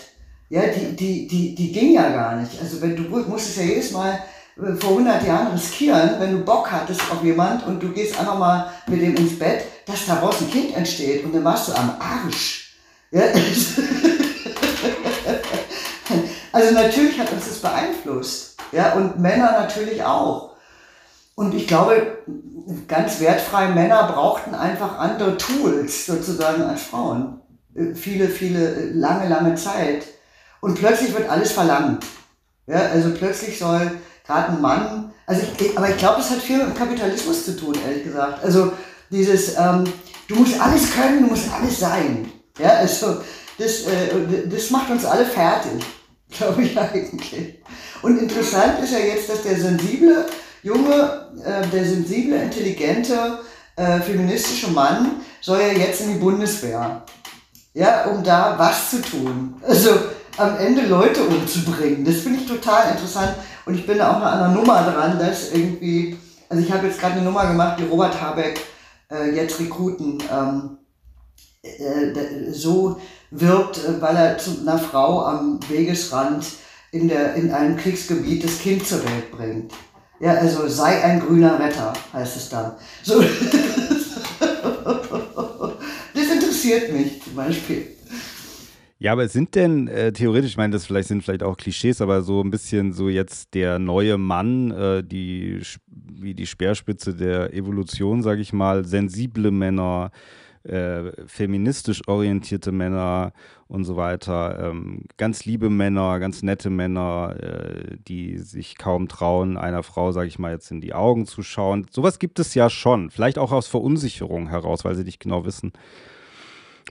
ja, 0.52 0.68
die, 0.68 0.96
die, 0.98 1.28
die, 1.30 1.56
die 1.56 1.72
ging 1.72 1.94
ja 1.94 2.10
gar 2.10 2.36
nicht. 2.36 2.60
Also 2.62 2.82
wenn 2.82 2.98
du 2.98 3.04
musstest 3.04 3.56
ja 3.56 3.64
jedes 3.64 3.92
Mal 3.92 4.20
äh, 4.58 4.76
vor 4.76 4.92
100 4.92 5.26
Jahren 5.26 5.54
riskieren, 5.54 6.16
wenn 6.20 6.34
du 6.34 6.44
Bock 6.44 6.70
hattest 6.70 7.00
auf 7.10 7.24
jemand 7.24 7.66
und 7.66 7.82
du 7.82 7.94
gehst 7.94 8.20
einfach 8.20 8.38
mal 8.38 8.70
mit 8.88 9.02
dem 9.02 9.16
ins 9.16 9.40
Bett, 9.40 9.64
dass 9.86 10.06
daraus 10.06 10.42
ein 10.42 10.52
Kind 10.52 10.76
entsteht 10.76 11.24
und 11.24 11.34
dann 11.34 11.46
warst 11.46 11.70
du 11.70 11.74
am 11.74 11.96
Arsch. 12.00 12.76
Ja? 13.12 13.22
also 16.52 16.74
natürlich 16.74 17.18
hat 17.18 17.32
uns 17.32 17.48
das 17.48 17.60
beeinflusst. 17.60 18.58
Ja, 18.74 18.96
und 18.96 19.20
Männer 19.20 19.54
natürlich 19.54 20.04
auch. 20.04 20.58
Und 21.36 21.56
ich 21.56 21.66
glaube, 21.66 22.18
ganz 22.90 23.22
wertfrei, 23.22 23.70
Männer 23.70 24.12
brauchten 24.12 24.54
einfach 24.54 25.00
andere 25.00 25.38
Tools 25.38 26.08
sozusagen 26.08 26.64
als 26.64 26.84
Frauen. 26.84 27.40
Äh, 27.74 27.96
viele, 27.96 28.28
viele, 28.28 28.76
äh, 28.76 28.92
lange, 28.92 29.30
lange 29.30 29.56
Zeit. 29.56 30.04
Und 30.62 30.76
plötzlich 30.76 31.14
wird 31.14 31.30
alles 31.30 31.52
verlangt. 31.52 32.06
Ja, 32.68 32.78
also 32.78 33.12
plötzlich 33.14 33.60
soll 33.60 33.92
gerade 34.26 34.54
ein 34.54 34.62
Mann, 34.62 35.12
also 35.26 35.44
ich, 35.58 35.78
aber 35.78 35.90
ich 35.90 35.98
glaube, 35.98 36.18
das 36.18 36.30
hat 36.30 36.40
viel 36.40 36.64
mit 36.64 36.76
Kapitalismus 36.76 37.46
zu 37.46 37.56
tun, 37.56 37.76
ehrlich 37.86 38.04
gesagt. 38.04 38.44
Also 38.44 38.74
dieses, 39.10 39.58
ähm, 39.58 39.86
du 40.28 40.36
musst 40.36 40.60
alles 40.60 40.92
können, 40.92 41.24
du 41.24 41.28
musst 41.28 41.46
alles 41.52 41.80
sein. 41.80 42.30
Ja, 42.60 42.72
also 42.72 43.22
das, 43.58 43.84
äh, 43.84 44.48
das 44.50 44.70
macht 44.72 44.90
uns 44.90 45.06
alle 45.06 45.26
fertig, 45.26 45.84
glaube 46.30 46.64
ich 46.64 46.78
eigentlich. 46.78 47.62
Und 48.02 48.18
interessant 48.18 48.84
ist 48.84 48.92
ja 48.92 49.00
jetzt, 49.00 49.30
dass 49.30 49.44
der 49.44 49.58
sensible 49.58 50.26
junge, 50.64 51.32
äh, 51.46 51.68
der 51.68 51.86
sensible, 51.86 52.36
intelligente, 52.36 53.40
äh, 53.76 54.00
feministische 54.02 54.70
Mann 54.72 55.22
soll 55.40 55.60
ja 55.60 55.72
jetzt 55.72 56.02
in 56.02 56.14
die 56.14 56.20
Bundeswehr. 56.20 57.04
Ja, 57.74 58.06
um 58.08 58.22
da 58.22 58.56
was 58.58 58.90
zu 58.90 59.02
tun. 59.02 59.56
Also 59.66 59.92
am 60.42 60.58
Ende 60.58 60.86
Leute 60.88 61.24
umzubringen. 61.24 62.04
Das 62.04 62.18
finde 62.18 62.40
ich 62.40 62.48
total 62.48 62.92
interessant. 62.92 63.36
Und 63.66 63.76
ich 63.76 63.86
bin 63.86 63.98
da 63.98 64.12
auch 64.12 64.20
noch 64.20 64.26
an 64.26 64.40
einer 64.40 64.54
Nummer 64.54 64.82
dran, 64.84 65.20
dass 65.20 65.52
irgendwie, 65.52 66.18
also 66.50 66.64
ich 66.64 66.72
habe 66.72 66.88
jetzt 66.88 67.00
gerade 67.00 67.16
eine 67.16 67.24
Nummer 67.24 67.48
gemacht, 67.48 67.80
die 67.80 67.86
Robert 67.86 68.20
Habeck 68.20 68.60
äh, 69.12 69.36
jetzt 69.36 69.60
Rekruten 69.60 70.18
ähm, 70.32 70.78
äh, 71.62 72.52
so 72.52 73.00
wirbt, 73.30 73.78
äh, 73.78 74.02
weil 74.02 74.16
er 74.16 74.38
zu 74.38 74.62
einer 74.62 74.80
Frau 74.80 75.24
am 75.26 75.60
Wegesrand 75.70 76.46
in, 76.92 77.08
der, 77.08 77.36
in 77.36 77.52
einem 77.52 77.78
Kriegsgebiet 77.78 78.44
das 78.44 78.60
Kind 78.60 78.86
zur 78.86 79.04
Welt 79.04 79.32
bringt. 79.32 79.74
Ja, 80.20 80.34
also 80.34 80.68
sei 80.68 81.04
ein 81.04 81.20
grüner 81.20 81.60
Retter, 81.60 81.94
heißt 82.14 82.38
es 82.38 82.50
dann. 82.50 82.74
So. 83.04 83.24
Das 86.14 86.26
interessiert 86.26 86.92
mich 86.92 87.24
zum 87.24 87.36
Beispiel. 87.36 87.96
Ja, 89.02 89.14
aber 89.14 89.28
sind 89.28 89.56
denn 89.56 89.88
äh, 89.88 90.14
theoretisch, 90.14 90.52
ich 90.52 90.58
meine, 90.58 90.74
das 90.74 90.86
vielleicht 90.86 91.08
sind 91.08 91.24
vielleicht 91.24 91.42
auch 91.42 91.58
Klischees, 91.58 92.02
aber 92.02 92.22
so 92.22 92.40
ein 92.40 92.52
bisschen 92.52 92.94
so 92.94 93.10
jetzt 93.10 93.56
der 93.56 93.80
neue 93.80 94.20
Mann, 94.20 94.70
äh, 94.70 95.04
die 95.04 95.60
wie 95.88 96.36
die 96.36 96.46
Speerspitze 96.46 97.16
der 97.16 97.52
Evolution, 97.52 98.22
sage 98.22 98.42
ich 98.42 98.54
mal, 98.54 98.86
sensible 98.86 99.50
Männer, 99.50 100.12
äh, 100.62 101.14
feministisch 101.26 102.08
orientierte 102.08 102.72
Männer 102.72 103.34
und 103.68 103.86
so 103.86 103.96
weiter, 103.96 104.70
ähm, 104.70 105.06
ganz 105.18 105.46
liebe 105.46 105.72
Männer, 105.72 106.20
ganz 106.20 106.44
nette 106.44 106.70
Männer, 106.70 107.36
äh, 107.42 107.98
die 108.08 108.38
sich 108.38 108.78
kaum 108.78 109.08
trauen, 109.08 109.58
einer 109.58 109.82
Frau, 109.82 110.12
sage 110.12 110.28
ich 110.28 110.38
mal, 110.38 110.52
jetzt 110.52 110.70
in 110.70 110.80
die 110.80 110.94
Augen 110.94 111.26
zu 111.26 111.42
schauen. 111.42 111.88
Sowas 111.90 112.20
gibt 112.20 112.38
es 112.38 112.54
ja 112.54 112.70
schon, 112.70 113.10
vielleicht 113.10 113.40
auch 113.40 113.52
aus 113.52 113.66
Verunsicherung 113.68 114.48
heraus, 114.50 114.86
weil 114.86 114.94
sie 114.94 115.06
nicht 115.06 115.20
genau 115.20 115.44
wissen, 115.44 115.74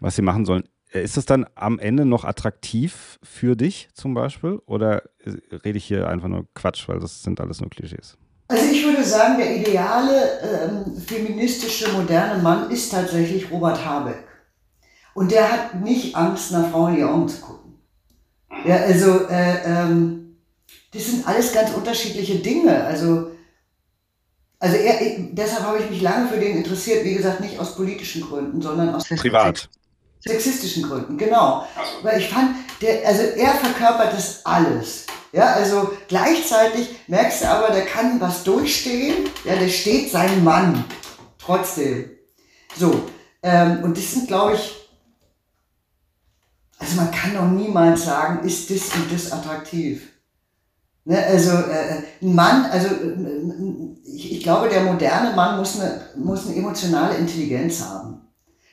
was 0.00 0.16
sie 0.16 0.22
machen 0.22 0.44
sollen. 0.44 0.64
Äh, 0.92 1.02
ist 1.02 1.16
das 1.16 1.26
dann 1.26 1.46
am 1.54 1.78
Ende 1.78 2.04
noch 2.04 2.24
attraktiv 2.24 3.18
für 3.22 3.56
dich 3.56 3.88
zum 3.94 4.14
Beispiel? 4.14 4.60
Oder 4.66 5.02
äh, 5.24 5.32
rede 5.64 5.78
ich 5.78 5.84
hier 5.84 6.08
einfach 6.08 6.28
nur 6.28 6.46
Quatsch, 6.54 6.88
weil 6.88 7.00
das 7.00 7.22
sind 7.22 7.40
alles 7.40 7.60
nur 7.60 7.70
Klischees? 7.70 8.16
Also 8.48 8.64
ich 8.72 8.84
würde 8.84 9.04
sagen, 9.04 9.38
der 9.38 9.56
ideale 9.56 10.40
ähm, 10.42 11.00
feministische 11.00 11.92
moderne 11.92 12.42
Mann 12.42 12.70
ist 12.70 12.90
tatsächlich 12.90 13.50
Robert 13.50 13.84
Habeck. 13.84 14.24
Und 15.14 15.30
der 15.30 15.50
hat 15.50 15.80
nicht 15.80 16.16
Angst, 16.16 16.52
einer 16.52 16.68
Frau 16.68 16.88
in 16.88 16.96
die 16.96 17.04
Augen 17.04 17.28
zu 17.28 17.40
gucken. 17.40 17.78
Ja, 18.64 18.76
also 18.76 19.28
äh, 19.28 19.62
ähm, 19.64 20.36
das 20.92 21.06
sind 21.06 21.26
alles 21.26 21.52
ganz 21.52 21.70
unterschiedliche 21.70 22.36
Dinge. 22.36 22.84
Also, 22.84 23.30
also 24.58 24.76
er, 24.76 24.98
deshalb 25.32 25.64
habe 25.64 25.78
ich 25.78 25.88
mich 25.88 26.02
lange 26.02 26.28
für 26.28 26.38
den 26.38 26.56
interessiert, 26.56 27.04
wie 27.04 27.14
gesagt, 27.14 27.40
nicht 27.40 27.58
aus 27.58 27.76
politischen 27.76 28.22
Gründen, 28.22 28.60
sondern 28.60 28.94
aus 28.94 29.08
privat. 29.08 29.68
Sexistischen 30.20 30.82
Gründen, 30.82 31.16
genau. 31.16 31.66
Weil 32.02 32.20
ich 32.20 32.28
fand, 32.28 32.56
der, 32.82 33.06
also 33.06 33.22
er 33.22 33.52
verkörpert 33.54 34.12
das 34.12 34.44
alles. 34.44 35.06
Ja, 35.32 35.52
also 35.52 35.92
gleichzeitig 36.08 36.88
merkst 37.06 37.42
du 37.42 37.48
aber, 37.48 37.72
der 37.72 37.86
kann 37.86 38.20
was 38.20 38.44
durchstehen. 38.44 39.30
Ja, 39.44 39.56
der 39.56 39.68
steht 39.68 40.10
sein 40.10 40.44
Mann. 40.44 40.84
Trotzdem. 41.38 42.10
So. 42.76 43.08
Ähm, 43.42 43.82
und 43.82 43.96
das 43.96 44.12
sind, 44.12 44.28
glaube 44.28 44.54
ich, 44.54 44.76
also 46.78 46.96
man 46.96 47.10
kann 47.10 47.34
doch 47.34 47.46
niemals 47.46 48.04
sagen, 48.04 48.46
ist 48.46 48.70
das 48.70 48.94
und 48.94 49.12
das 49.12 49.32
attraktiv. 49.32 50.08
Ne, 51.04 51.24
also 51.26 51.52
äh, 51.52 52.02
ein 52.22 52.34
Mann, 52.34 52.66
also 52.66 52.88
äh, 52.88 53.96
ich, 54.04 54.32
ich, 54.32 54.42
glaube, 54.42 54.68
der 54.68 54.82
moderne 54.84 55.34
Mann 55.34 55.58
muss 55.58 55.80
eine, 55.80 56.00
muss 56.16 56.46
eine 56.46 56.56
emotionale 56.56 57.16
Intelligenz 57.16 57.80
haben. 57.82 58.20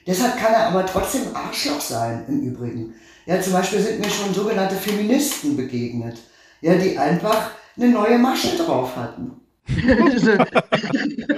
Deshalb 0.07 0.37
kann 0.37 0.53
er 0.53 0.67
aber 0.67 0.85
trotzdem 0.85 1.35
Arschloch 1.35 1.81
sein, 1.81 2.23
im 2.27 2.41
Übrigen. 2.41 2.95
Ja, 3.25 3.39
zum 3.41 3.53
Beispiel 3.53 3.79
sind 3.79 3.99
mir 3.99 4.09
schon 4.09 4.33
sogenannte 4.33 4.75
Feministen 4.75 5.57
begegnet 5.57 6.17
ja, 6.61 6.75
die 6.75 6.97
einfach 6.97 7.51
eine 7.75 7.89
neue 7.89 8.17
Masche 8.17 8.57
drauf 8.57 8.95
hatten. 8.95 9.33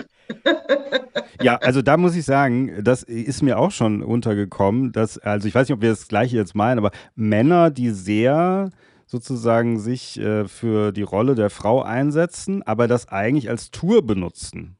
ja, 1.41 1.55
also 1.57 1.81
da 1.81 1.97
muss 1.97 2.15
ich 2.15 2.25
sagen, 2.25 2.83
das 2.83 3.01
ist 3.03 3.41
mir 3.41 3.57
auch 3.57 3.71
schon 3.71 4.03
untergekommen, 4.03 4.91
dass, 4.91 5.17
also 5.17 5.47
ich 5.47 5.55
weiß 5.55 5.67
nicht, 5.67 5.75
ob 5.75 5.81
wir 5.81 5.89
das 5.89 6.07
gleiche 6.07 6.37
jetzt 6.37 6.55
meinen, 6.55 6.77
aber 6.77 6.91
Männer, 7.15 7.71
die 7.71 7.89
sehr 7.89 8.69
sozusagen 9.07 9.79
sich 9.79 10.19
äh, 10.19 10.47
für 10.47 10.91
die 10.91 11.01
Rolle 11.01 11.33
der 11.33 11.49
Frau 11.49 11.81
einsetzen, 11.81 12.61
aber 12.61 12.87
das 12.87 13.07
eigentlich 13.09 13.49
als 13.49 13.71
Tour 13.71 14.05
benutzen 14.05 14.78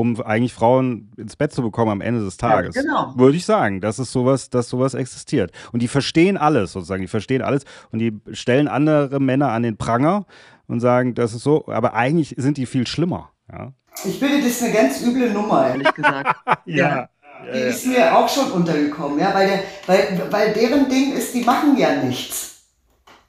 um 0.00 0.18
eigentlich 0.22 0.54
Frauen 0.54 1.10
ins 1.18 1.36
Bett 1.36 1.52
zu 1.52 1.60
bekommen 1.60 1.90
am 1.90 2.00
Ende 2.00 2.24
des 2.24 2.38
Tages. 2.38 2.74
Ja, 2.74 2.80
genau. 2.80 3.12
Würde 3.16 3.36
ich 3.36 3.44
sagen, 3.44 3.82
dass 3.82 3.98
es 3.98 4.10
sowas, 4.10 4.48
dass 4.48 4.70
sowas 4.70 4.94
existiert. 4.94 5.52
Und 5.72 5.82
die 5.82 5.88
verstehen 5.88 6.38
alles 6.38 6.72
sozusagen, 6.72 7.02
die 7.02 7.08
verstehen 7.08 7.42
alles 7.42 7.64
und 7.92 7.98
die 7.98 8.18
stellen 8.32 8.66
andere 8.66 9.20
Männer 9.20 9.52
an 9.52 9.62
den 9.62 9.76
Pranger 9.76 10.24
und 10.68 10.80
sagen, 10.80 11.14
das 11.14 11.34
ist 11.34 11.42
so, 11.42 11.66
aber 11.68 11.92
eigentlich 11.92 12.34
sind 12.38 12.56
die 12.56 12.64
viel 12.64 12.86
schlimmer. 12.86 13.30
Ja. 13.52 13.72
Ich 14.06 14.18
finde, 14.18 14.38
das 14.38 14.52
ist 14.52 14.62
eine 14.62 14.72
ganz 14.72 15.02
üble 15.02 15.30
Nummer, 15.30 15.68
ehrlich 15.68 15.92
gesagt. 15.94 16.34
ja. 16.64 17.10
Die 17.52 17.58
ist 17.58 17.86
mir 17.86 18.16
auch 18.16 18.28
schon 18.28 18.50
untergekommen, 18.52 19.18
ja, 19.18 19.34
weil, 19.34 19.48
der, 19.48 19.62
weil, 19.86 20.22
weil 20.30 20.52
deren 20.52 20.88
Ding 20.88 21.12
ist, 21.12 21.34
die 21.34 21.42
machen 21.42 21.76
ja 21.76 22.02
nichts. 22.02 22.62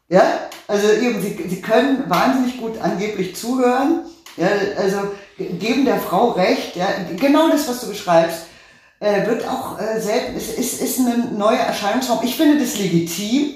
Ja, 0.08 0.22
also 0.68 0.92
eben, 0.92 1.22
sie, 1.22 1.38
sie 1.48 1.62
können 1.62 2.10
wahnsinnig 2.10 2.58
gut 2.58 2.80
angeblich 2.82 3.36
zuhören, 3.36 4.02
ja, 4.38 4.48
also 4.78 5.12
geben 5.60 5.86
der 5.86 6.00
Frau 6.00 6.32
recht, 6.32 6.76
ja, 6.76 6.88
genau 7.18 7.50
das, 7.50 7.68
was 7.68 7.82
du 7.82 7.90
beschreibst, 7.90 8.44
äh, 9.00 9.26
wird 9.26 9.48
auch 9.48 9.80
äh, 9.80 10.00
selten, 10.00 10.38
ist, 10.38 10.58
ist, 10.58 10.82
ist 10.82 11.00
eine 11.00 11.18
neue 11.32 11.58
Erscheinungsform. 11.58 12.20
Ich 12.24 12.38
finde 12.38 12.60
das 12.60 12.78
legitim. 12.78 13.56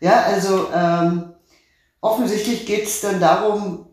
Ja, 0.00 0.22
also 0.22 0.68
ähm, 0.74 1.34
offensichtlich 2.00 2.66
geht 2.66 2.86
es 2.86 3.00
dann 3.00 3.20
darum, 3.20 3.86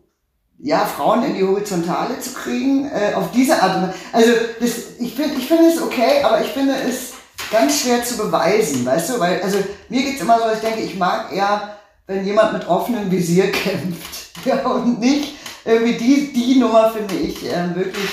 ja, 0.58 0.84
Frauen 0.84 1.24
in 1.24 1.34
die 1.34 1.44
Horizontale 1.44 2.18
zu 2.20 2.32
kriegen, 2.32 2.90
äh, 2.90 3.14
auf 3.14 3.30
diese 3.32 3.62
Art. 3.62 3.94
Also 4.12 4.30
das, 4.60 4.70
ich 4.98 5.14
finde 5.14 5.36
ich 5.36 5.46
finde 5.46 5.68
es 5.68 5.80
okay, 5.80 6.22
aber 6.22 6.40
ich 6.40 6.48
finde 6.48 6.74
es 6.74 7.12
ganz 7.50 7.80
schwer 7.80 8.04
zu 8.04 8.16
beweisen, 8.16 8.84
weißt 8.84 9.10
du, 9.10 9.20
weil, 9.20 9.40
also 9.42 9.58
mir 9.88 10.02
geht 10.02 10.16
es 10.16 10.22
immer 10.22 10.38
so, 10.38 10.44
ich 10.52 10.60
denke, 10.60 10.80
ich 10.80 10.96
mag 10.96 11.32
eher, 11.32 11.76
wenn 12.06 12.24
jemand 12.24 12.52
mit 12.52 12.68
offenem 12.68 13.10
Visier 13.10 13.50
kämpft. 13.52 14.32
Ja, 14.44 14.66
und 14.66 15.00
nicht, 15.00 15.34
irgendwie 15.64 15.94
die, 15.94 16.32
die 16.32 16.58
Nummer 16.58 16.90
finde 16.90 17.14
ich 17.14 17.44
äh, 17.46 17.74
wirklich, 17.74 18.10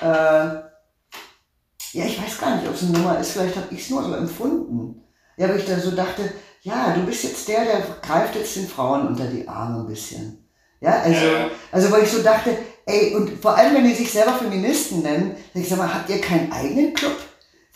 äh, 0.00 0.64
ja, 1.92 2.04
ich 2.06 2.20
weiß 2.20 2.38
gar 2.38 2.56
nicht, 2.56 2.68
ob 2.68 2.74
es 2.74 2.82
eine 2.82 2.92
Nummer 2.92 3.18
ist, 3.18 3.32
vielleicht 3.32 3.56
habe 3.56 3.68
ich 3.70 3.80
es 3.80 3.90
nur 3.90 4.02
so 4.02 4.14
empfunden. 4.14 5.02
Ja, 5.36 5.46
aber 5.46 5.56
ich 5.56 5.64
da 5.64 5.78
so 5.78 5.92
dachte, 5.92 6.32
ja, 6.62 6.94
du 6.94 7.04
bist 7.04 7.24
jetzt 7.24 7.48
der, 7.48 7.64
der 7.64 7.82
greift 8.02 8.34
jetzt 8.36 8.56
den 8.56 8.68
Frauen 8.68 9.08
unter 9.08 9.26
die 9.26 9.46
Arme 9.46 9.80
ein 9.80 9.86
bisschen. 9.86 10.48
Ja, 10.80 11.00
also, 11.00 11.26
also 11.72 11.90
weil 11.90 12.02
ich 12.02 12.10
so 12.10 12.22
dachte, 12.22 12.56
ey, 12.86 13.14
und 13.14 13.40
vor 13.40 13.56
allem, 13.56 13.74
wenn 13.74 13.84
die 13.84 13.94
sich 13.94 14.10
selber 14.10 14.34
Feministen 14.34 15.02
nennen, 15.02 15.36
ich 15.54 15.68
sag 15.68 15.78
mal, 15.78 15.92
habt 15.92 16.10
ihr 16.10 16.20
keinen 16.20 16.52
eigenen 16.52 16.92
Club? 16.92 17.16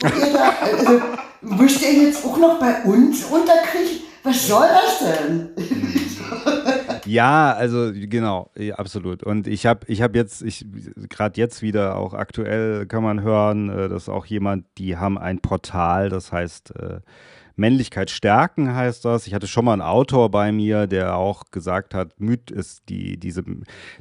Wo 0.00 0.08
ihr 0.08 0.32
da, 0.32 0.52
also, 0.78 1.00
müsst 1.40 1.82
ihr 1.82 1.92
jetzt 1.92 2.24
auch 2.24 2.36
noch 2.36 2.58
bei 2.58 2.82
uns 2.82 3.24
unterkriegen? 3.24 4.02
Was 4.22 4.46
soll 4.46 4.68
das 4.68 4.98
denn? 4.98 5.54
Ja, 7.08 7.54
also 7.54 7.90
genau, 7.94 8.50
absolut. 8.72 9.22
Und 9.22 9.46
ich 9.46 9.64
habe 9.64 9.80
ich 9.86 10.02
hab 10.02 10.14
jetzt, 10.14 10.42
ich 10.42 10.66
gerade 11.08 11.40
jetzt 11.40 11.62
wieder 11.62 11.96
auch 11.96 12.12
aktuell 12.12 12.84
kann 12.86 13.02
man 13.02 13.22
hören, 13.22 13.70
äh, 13.70 13.88
dass 13.88 14.10
auch 14.10 14.26
jemand, 14.26 14.66
die 14.76 14.96
haben 14.98 15.16
ein 15.16 15.40
Portal, 15.40 16.10
das 16.10 16.32
heißt 16.32 16.76
äh, 16.76 17.00
Männlichkeit 17.58 18.10
stärken 18.10 18.74
heißt 18.74 19.04
das. 19.04 19.26
Ich 19.26 19.34
hatte 19.34 19.48
schon 19.48 19.64
mal 19.64 19.72
einen 19.72 19.82
Autor 19.82 20.30
bei 20.30 20.52
mir, 20.52 20.86
der 20.86 21.16
auch 21.16 21.50
gesagt 21.50 21.92
hat, 21.94 22.18
Myth 22.18 22.50
ist 22.50 22.88
die, 22.88 23.18
diese, 23.18 23.42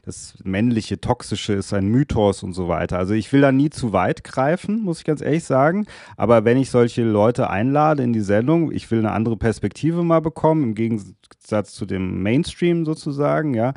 das 0.03 0.35
männliche 0.43 1.01
Toxische 1.01 1.53
ist 1.53 1.73
ein 1.73 1.87
Mythos 1.87 2.43
und 2.43 2.53
so 2.53 2.67
weiter. 2.67 2.99
Also 2.99 3.13
ich 3.15 3.33
will 3.33 3.41
da 3.41 3.51
nie 3.51 3.69
zu 3.69 3.93
weit 3.93 4.23
greifen, 4.23 4.83
muss 4.83 4.99
ich 4.99 5.05
ganz 5.05 5.21
ehrlich 5.21 5.43
sagen. 5.43 5.87
Aber 6.15 6.45
wenn 6.45 6.57
ich 6.57 6.69
solche 6.69 7.03
Leute 7.03 7.49
einlade 7.49 8.03
in 8.03 8.13
die 8.13 8.21
Sendung, 8.21 8.71
ich 8.71 8.89
will 8.91 8.99
eine 8.99 9.11
andere 9.11 9.37
Perspektive 9.37 10.03
mal 10.03 10.21
bekommen, 10.21 10.63
im 10.63 10.75
Gegensatz 10.75 11.73
zu 11.73 11.85
dem 11.87 12.21
Mainstream 12.21 12.85
sozusagen, 12.85 13.55
ja. 13.55 13.73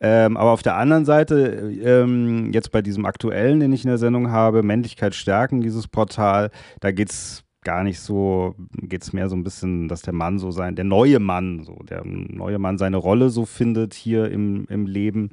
Ähm, 0.00 0.36
aber 0.36 0.50
auf 0.50 0.62
der 0.62 0.76
anderen 0.76 1.04
Seite, 1.04 1.72
ähm, 1.82 2.52
jetzt 2.52 2.72
bei 2.72 2.82
diesem 2.82 3.06
aktuellen, 3.06 3.60
den 3.60 3.72
ich 3.72 3.84
in 3.84 3.88
der 3.88 3.98
Sendung 3.98 4.30
habe, 4.30 4.62
Männlichkeit 4.62 5.14
stärken, 5.14 5.60
dieses 5.60 5.88
Portal, 5.88 6.50
da 6.80 6.90
geht 6.90 7.10
es 7.10 7.44
gar 7.62 7.84
nicht 7.84 8.00
so, 8.00 8.54
geht 8.82 9.02
es 9.02 9.12
mehr 9.12 9.28
so 9.28 9.36
ein 9.36 9.44
bisschen, 9.44 9.88
dass 9.88 10.02
der 10.02 10.12
Mann 10.12 10.38
so 10.38 10.50
sein, 10.50 10.76
der 10.76 10.84
neue 10.84 11.20
Mann, 11.20 11.62
so 11.64 11.74
der 11.88 12.02
neue 12.04 12.58
Mann 12.58 12.78
seine 12.78 12.96
Rolle 12.96 13.30
so 13.30 13.46
findet 13.46 13.94
hier 13.94 14.30
im, 14.30 14.66
im 14.68 14.86
Leben 14.86 15.30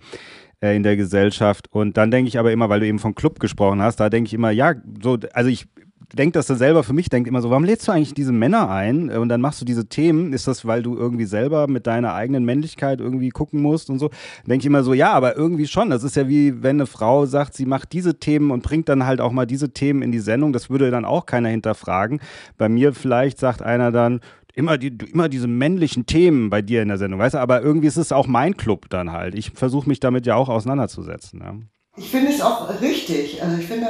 äh, 0.61 0.75
in 0.75 0.83
der 0.83 0.95
Gesellschaft. 0.95 1.67
Und 1.71 1.97
dann 1.97 2.11
denke 2.11 2.27
ich 2.27 2.37
aber 2.37 2.51
immer, 2.51 2.69
weil 2.69 2.81
du 2.81 2.87
eben 2.87 2.99
vom 2.99 3.15
Club 3.15 3.39
gesprochen 3.39 3.81
hast, 3.81 3.99
da 3.99 4.09
denke 4.09 4.27
ich 4.27 4.33
immer, 4.33 4.51
ja, 4.51 4.75
so, 5.01 5.17
also 5.33 5.49
ich 5.49 5.67
denke 6.13 6.33
das 6.33 6.47
dann 6.47 6.57
selber 6.57 6.83
für 6.83 6.93
mich, 6.93 7.09
denkt 7.09 7.27
immer 7.27 7.41
so, 7.41 7.49
warum 7.49 7.63
lädst 7.63 7.87
du 7.87 7.91
eigentlich 7.91 8.13
diese 8.13 8.31
Männer 8.31 8.69
ein 8.69 9.09
und 9.09 9.29
dann 9.29 9.41
machst 9.41 9.61
du 9.61 9.65
diese 9.65 9.87
Themen? 9.87 10.33
Ist 10.33 10.47
das, 10.47 10.65
weil 10.65 10.81
du 10.81 10.97
irgendwie 10.97 11.25
selber 11.25 11.67
mit 11.67 11.87
deiner 11.87 12.13
eigenen 12.13 12.45
Männlichkeit 12.45 12.99
irgendwie 12.99 13.29
gucken 13.29 13.61
musst 13.61 13.89
und 13.89 13.99
so? 13.99 14.09
Denke 14.45 14.63
ich 14.63 14.65
immer 14.65 14.83
so, 14.83 14.93
ja, 14.93 15.11
aber 15.11 15.37
irgendwie 15.37 15.67
schon. 15.67 15.89
Das 15.89 16.03
ist 16.03 16.15
ja 16.15 16.27
wie, 16.27 16.63
wenn 16.63 16.77
eine 16.77 16.87
Frau 16.87 17.25
sagt, 17.25 17.53
sie 17.53 17.65
macht 17.65 17.93
diese 17.93 18.19
Themen 18.19 18.51
und 18.51 18.63
bringt 18.63 18.89
dann 18.89 19.05
halt 19.05 19.21
auch 19.21 19.31
mal 19.31 19.45
diese 19.45 19.71
Themen 19.71 20.01
in 20.01 20.11
die 20.11 20.19
Sendung. 20.19 20.51
Das 20.51 20.69
würde 20.69 20.89
dann 20.91 21.05
auch 21.05 21.25
keiner 21.25 21.49
hinterfragen. 21.49 22.19
Bei 22.57 22.69
mir 22.69 22.93
vielleicht 22.93 23.39
sagt 23.39 23.61
einer 23.61 23.91
dann, 23.91 24.21
immer, 24.55 24.77
die, 24.77 24.89
immer 25.11 25.29
diese 25.29 25.47
männlichen 25.47 26.05
Themen 26.05 26.49
bei 26.49 26.61
dir 26.61 26.81
in 26.81 26.87
der 26.87 26.97
Sendung, 26.97 27.19
weißt 27.19 27.35
du, 27.35 27.39
aber 27.39 27.61
irgendwie 27.61 27.87
ist 27.87 27.97
es 27.97 28.11
auch 28.11 28.27
mein 28.27 28.57
Club 28.57 28.89
dann 28.89 29.11
halt. 29.11 29.35
Ich 29.35 29.51
versuche 29.51 29.87
mich 29.87 29.99
damit 29.99 30.25
ja 30.25 30.35
auch 30.35 30.49
auseinanderzusetzen. 30.49 31.39
Ja. 31.39 31.55
Ich 31.97 32.09
finde 32.09 32.31
es 32.31 32.41
auch 32.41 32.81
richtig. 32.81 33.41
Also 33.43 33.57
ich 33.57 33.67
finde, 33.67 33.87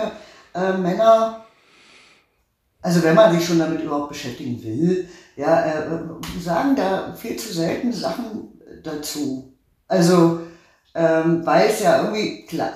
äh, 0.53 0.77
Männer 0.77 1.45
also 2.81 3.03
wenn 3.03 3.15
man 3.15 3.37
sich 3.37 3.45
schon 3.45 3.59
damit 3.59 3.81
überhaupt 3.81 4.09
beschäftigen 4.09 4.61
will, 4.63 5.07
ja, 5.35 5.65
äh, 5.65 5.81
sagen 6.41 6.75
da 6.75 7.13
viel 7.13 7.35
zu 7.35 7.53
selten 7.53 7.91
Sachen 7.91 8.59
dazu. 8.83 9.53
Also, 9.87 10.41
ähm, 10.95 11.45
weil 11.45 11.69
es 11.69 11.81
ja 11.81 12.03
irgendwie, 12.03 12.45
klar, 12.45 12.71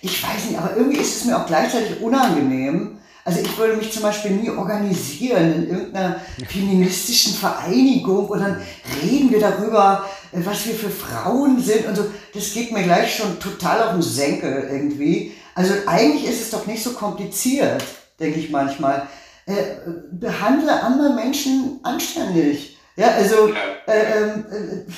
ich 0.00 0.22
weiß 0.22 0.46
nicht, 0.46 0.58
aber 0.58 0.76
irgendwie 0.76 0.98
ist 0.98 1.16
es 1.16 1.24
mir 1.24 1.36
auch 1.36 1.46
gleichzeitig 1.46 2.00
unangenehm. 2.00 2.98
Also 3.24 3.40
ich 3.40 3.58
würde 3.58 3.76
mich 3.76 3.92
zum 3.92 4.02
Beispiel 4.02 4.30
nie 4.30 4.48
organisieren 4.48 5.52
in 5.54 5.68
irgendeiner 5.68 6.16
feministischen 6.48 7.34
Vereinigung 7.34 8.26
und 8.26 8.40
dann 8.40 8.60
reden 9.02 9.30
wir 9.30 9.40
darüber, 9.40 10.04
äh, 10.32 10.40
was 10.44 10.66
wir 10.66 10.74
für 10.74 10.90
Frauen 10.90 11.60
sind 11.60 11.86
und 11.86 11.96
so. 11.96 12.06
Das 12.32 12.52
geht 12.52 12.72
mir 12.72 12.84
gleich 12.84 13.16
schon 13.16 13.38
total 13.40 13.82
auf 13.82 13.92
den 13.92 14.02
Senkel 14.02 14.68
irgendwie. 14.70 15.34
Also 15.54 15.74
eigentlich 15.86 16.30
ist 16.30 16.42
es 16.42 16.50
doch 16.50 16.66
nicht 16.66 16.82
so 16.82 16.92
kompliziert, 16.92 17.82
denke 18.20 18.38
ich 18.38 18.50
manchmal 18.50 19.08
äh, 19.48 19.78
behandle 20.12 20.82
andere 20.82 21.14
Menschen 21.14 21.80
anständig. 21.82 22.76
Ja, 22.96 23.12
also, 23.12 23.48
äh, 23.86 24.22
ähm, 24.22 24.44
äh, 24.50 24.92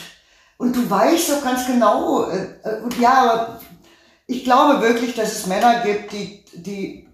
und 0.58 0.74
du 0.74 0.90
weißt 0.90 1.30
doch 1.30 1.44
ganz 1.44 1.66
genau, 1.66 2.24
äh, 2.24 2.48
äh, 2.64 2.80
und 2.82 2.98
ja, 2.98 3.12
aber 3.12 3.60
ich 4.26 4.42
glaube 4.42 4.82
wirklich, 4.82 5.14
dass 5.14 5.32
es 5.32 5.46
Männer 5.46 5.82
gibt, 5.84 6.10
die, 6.10 6.44
die, 6.52 7.08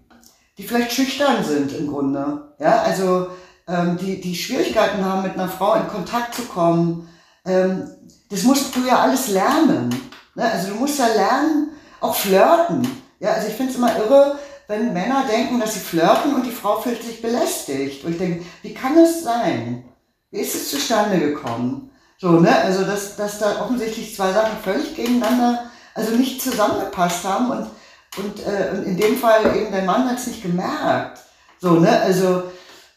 die 0.57 0.63
vielleicht 0.63 0.93
schüchtern 0.93 1.43
sind 1.43 1.73
im 1.73 1.91
Grunde. 1.91 2.55
Ja, 2.57 2.81
also, 2.81 3.27
ähm, 3.67 3.97
die, 3.97 4.19
die 4.19 4.35
Schwierigkeiten 4.35 5.05
haben, 5.05 5.21
mit 5.21 5.33
einer 5.33 5.49
Frau 5.49 5.75
in 5.75 5.87
Kontakt 5.87 6.33
zu 6.33 6.43
kommen. 6.43 7.07
Ähm, 7.45 7.87
das 8.31 8.43
musst 8.43 8.75
du 8.75 8.79
ja 8.87 8.99
alles 8.99 9.27
lernen. 9.27 9.89
Ne? 10.33 10.51
Also, 10.51 10.69
du 10.69 10.75
musst 10.75 10.97
ja 10.97 11.07
lernen, 11.07 11.69
auch 12.01 12.15
flirten. 12.15 12.87
Ja, 13.19 13.33
also 13.33 13.47
ich 13.47 13.53
finde 13.53 13.71
es 13.71 13.77
immer 13.77 13.95
irre, 13.95 14.39
wenn 14.67 14.93
Männer 14.93 15.25
denken, 15.29 15.59
dass 15.59 15.75
sie 15.75 15.79
flirten 15.79 16.35
und 16.35 16.45
die 16.45 16.51
Frau 16.51 16.81
fühlt 16.81 17.01
sich 17.01 17.21
belästigt. 17.21 18.03
Und 18.03 18.11
ich 18.11 18.17
denke, 18.17 18.45
wie 18.61 18.73
kann 18.73 18.97
es 18.97 19.23
sein? 19.23 19.85
Wie 20.29 20.39
ist 20.39 20.55
es 20.55 20.69
zustande 20.69 21.19
gekommen? 21.19 21.91
So, 22.17 22.31
ne? 22.31 22.53
Also, 22.55 22.83
dass, 22.83 23.15
dass 23.15 23.39
da 23.39 23.61
offensichtlich 23.61 24.15
zwei 24.15 24.33
Sachen 24.33 24.57
völlig 24.61 24.95
gegeneinander, 24.95 25.71
also 25.93 26.15
nicht 26.15 26.41
zusammengepasst 26.41 27.23
haben 27.23 27.51
und, 27.51 27.69
und, 28.17 28.45
äh, 28.45 28.71
und 28.71 28.83
in 28.83 28.97
dem 28.97 29.17
Fall 29.17 29.55
eben 29.55 29.71
der 29.71 29.83
Mann 29.83 30.09
hat 30.09 30.19
es 30.19 30.27
nicht 30.27 30.41
gemerkt. 30.41 31.19
So, 31.59 31.79
ne? 31.79 31.89
Also, 32.01 32.43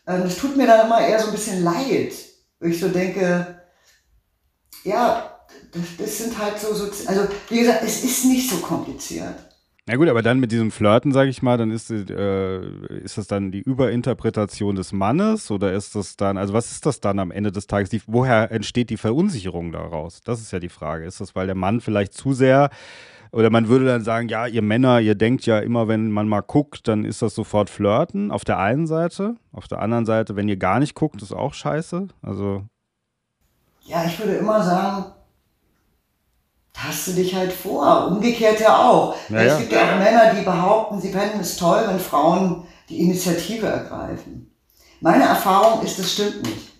ähm, 0.07 0.23
das 0.25 0.37
tut 0.39 0.57
mir 0.57 0.66
dann 0.66 0.87
immer 0.87 1.01
eher 1.01 1.21
so 1.21 1.27
ein 1.27 1.33
bisschen 1.33 1.62
leid. 1.62 2.12
Wo 2.59 2.66
ich 2.66 2.81
so 2.81 2.89
denke, 2.89 3.62
ja, 4.83 5.41
das, 5.73 5.83
das 5.99 6.18
sind 6.18 6.37
halt 6.37 6.59
so, 6.59 6.75
so, 6.75 6.91
also, 7.07 7.29
wie 7.49 7.61
gesagt, 7.61 7.83
es 7.85 8.03
ist 8.03 8.25
nicht 8.25 8.51
so 8.51 8.57
kompliziert. 8.57 9.49
Na 9.87 9.97
gut, 9.97 10.09
aber 10.09 10.22
dann 10.22 10.41
mit 10.41 10.53
diesem 10.53 10.70
Flirten, 10.70 11.12
sage 11.12 11.31
ich 11.31 11.43
mal, 11.43 11.57
dann 11.57 11.70
ist, 11.70 11.91
äh, 11.91 12.61
ist 13.03 13.18
das 13.18 13.26
dann 13.26 13.51
die 13.51 13.61
Überinterpretation 13.61 14.76
des 14.76 14.93
Mannes 14.93 15.51
oder 15.51 15.72
ist 15.72 15.95
das 15.95 16.16
dann, 16.16 16.37
also 16.37 16.53
was 16.53 16.70
ist 16.70 16.87
das 16.87 17.01
dann 17.01 17.18
am 17.18 17.31
Ende 17.31 17.51
des 17.51 17.66
Tages? 17.66 17.91
Die, 17.91 18.03
woher 18.07 18.53
entsteht 18.53 18.91
die 18.91 18.99
Verunsicherung 18.99 19.72
daraus? 19.72 20.20
Das 20.20 20.41
ist 20.41 20.53
ja 20.53 20.61
die 20.61 20.68
Frage. 20.68 21.07
Ist 21.07 21.20
das, 21.20 21.35
weil 21.35 21.47
der 21.47 21.57
Mann 21.57 21.81
vielleicht 21.81 22.12
zu 22.12 22.33
sehr 22.35 22.70
oder 23.33 23.51
man 23.51 23.68
würde 23.68 23.87
dann 23.87 24.03
sagen, 24.03 24.28
ja, 24.28 24.47
ihr 24.47 24.62
Männer, 24.62 25.01
ihr 25.01 25.14
denkt 25.14 25.47
ja 25.47 25.61
immer, 25.61 25.87
wenn 25.87 26.11
man 26.11 26.28
mal 26.28 26.41
guckt, 26.41 26.89
dann 26.89 27.05
ist 27.05 27.22
das 27.22 27.35
sofort 27.35 27.70
Flirten 27.70 28.33
auf 28.33 28.45
der 28.45 28.59
einen 28.59 28.87
Seite. 28.89 29.37
Auf 29.53 29.68
der 29.68 29.81
anderen 29.81 30.05
Seite, 30.05 30.35
wenn 30.35 30.49
ihr 30.49 30.57
gar 30.57 30.81
nicht 30.81 30.95
guckt, 30.95 31.22
ist 31.22 31.33
auch 31.33 31.55
scheiße. 31.55 32.09
Also. 32.22 32.64
Ja, 33.83 34.05
ich 34.05 34.18
würde 34.18 34.35
immer 34.35 34.62
sagen, 34.62 35.12
hast 36.83 37.09
du 37.09 37.12
dich 37.12 37.35
halt 37.35 37.53
vor. 37.53 38.09
Umgekehrt 38.09 38.61
ja 38.61 38.78
auch. 38.78 39.16
Naja. 39.28 39.53
Es 39.53 39.59
gibt 39.59 39.72
ja 39.72 39.83
auch 39.83 39.99
Männer, 39.99 40.35
die 40.35 40.45
behaupten, 40.45 41.01
sie 41.01 41.12
fänden 41.12 41.41
es 41.41 41.57
toll, 41.57 41.85
wenn 41.87 42.01
Frauen 42.01 42.66
die 42.89 43.01
Initiative 43.01 43.66
ergreifen. 43.66 44.55
Meine 45.01 45.24
Erfahrung 45.24 45.83
ist, 45.83 45.99
das 45.99 46.12
stimmt 46.12 46.43
nicht. 46.43 46.70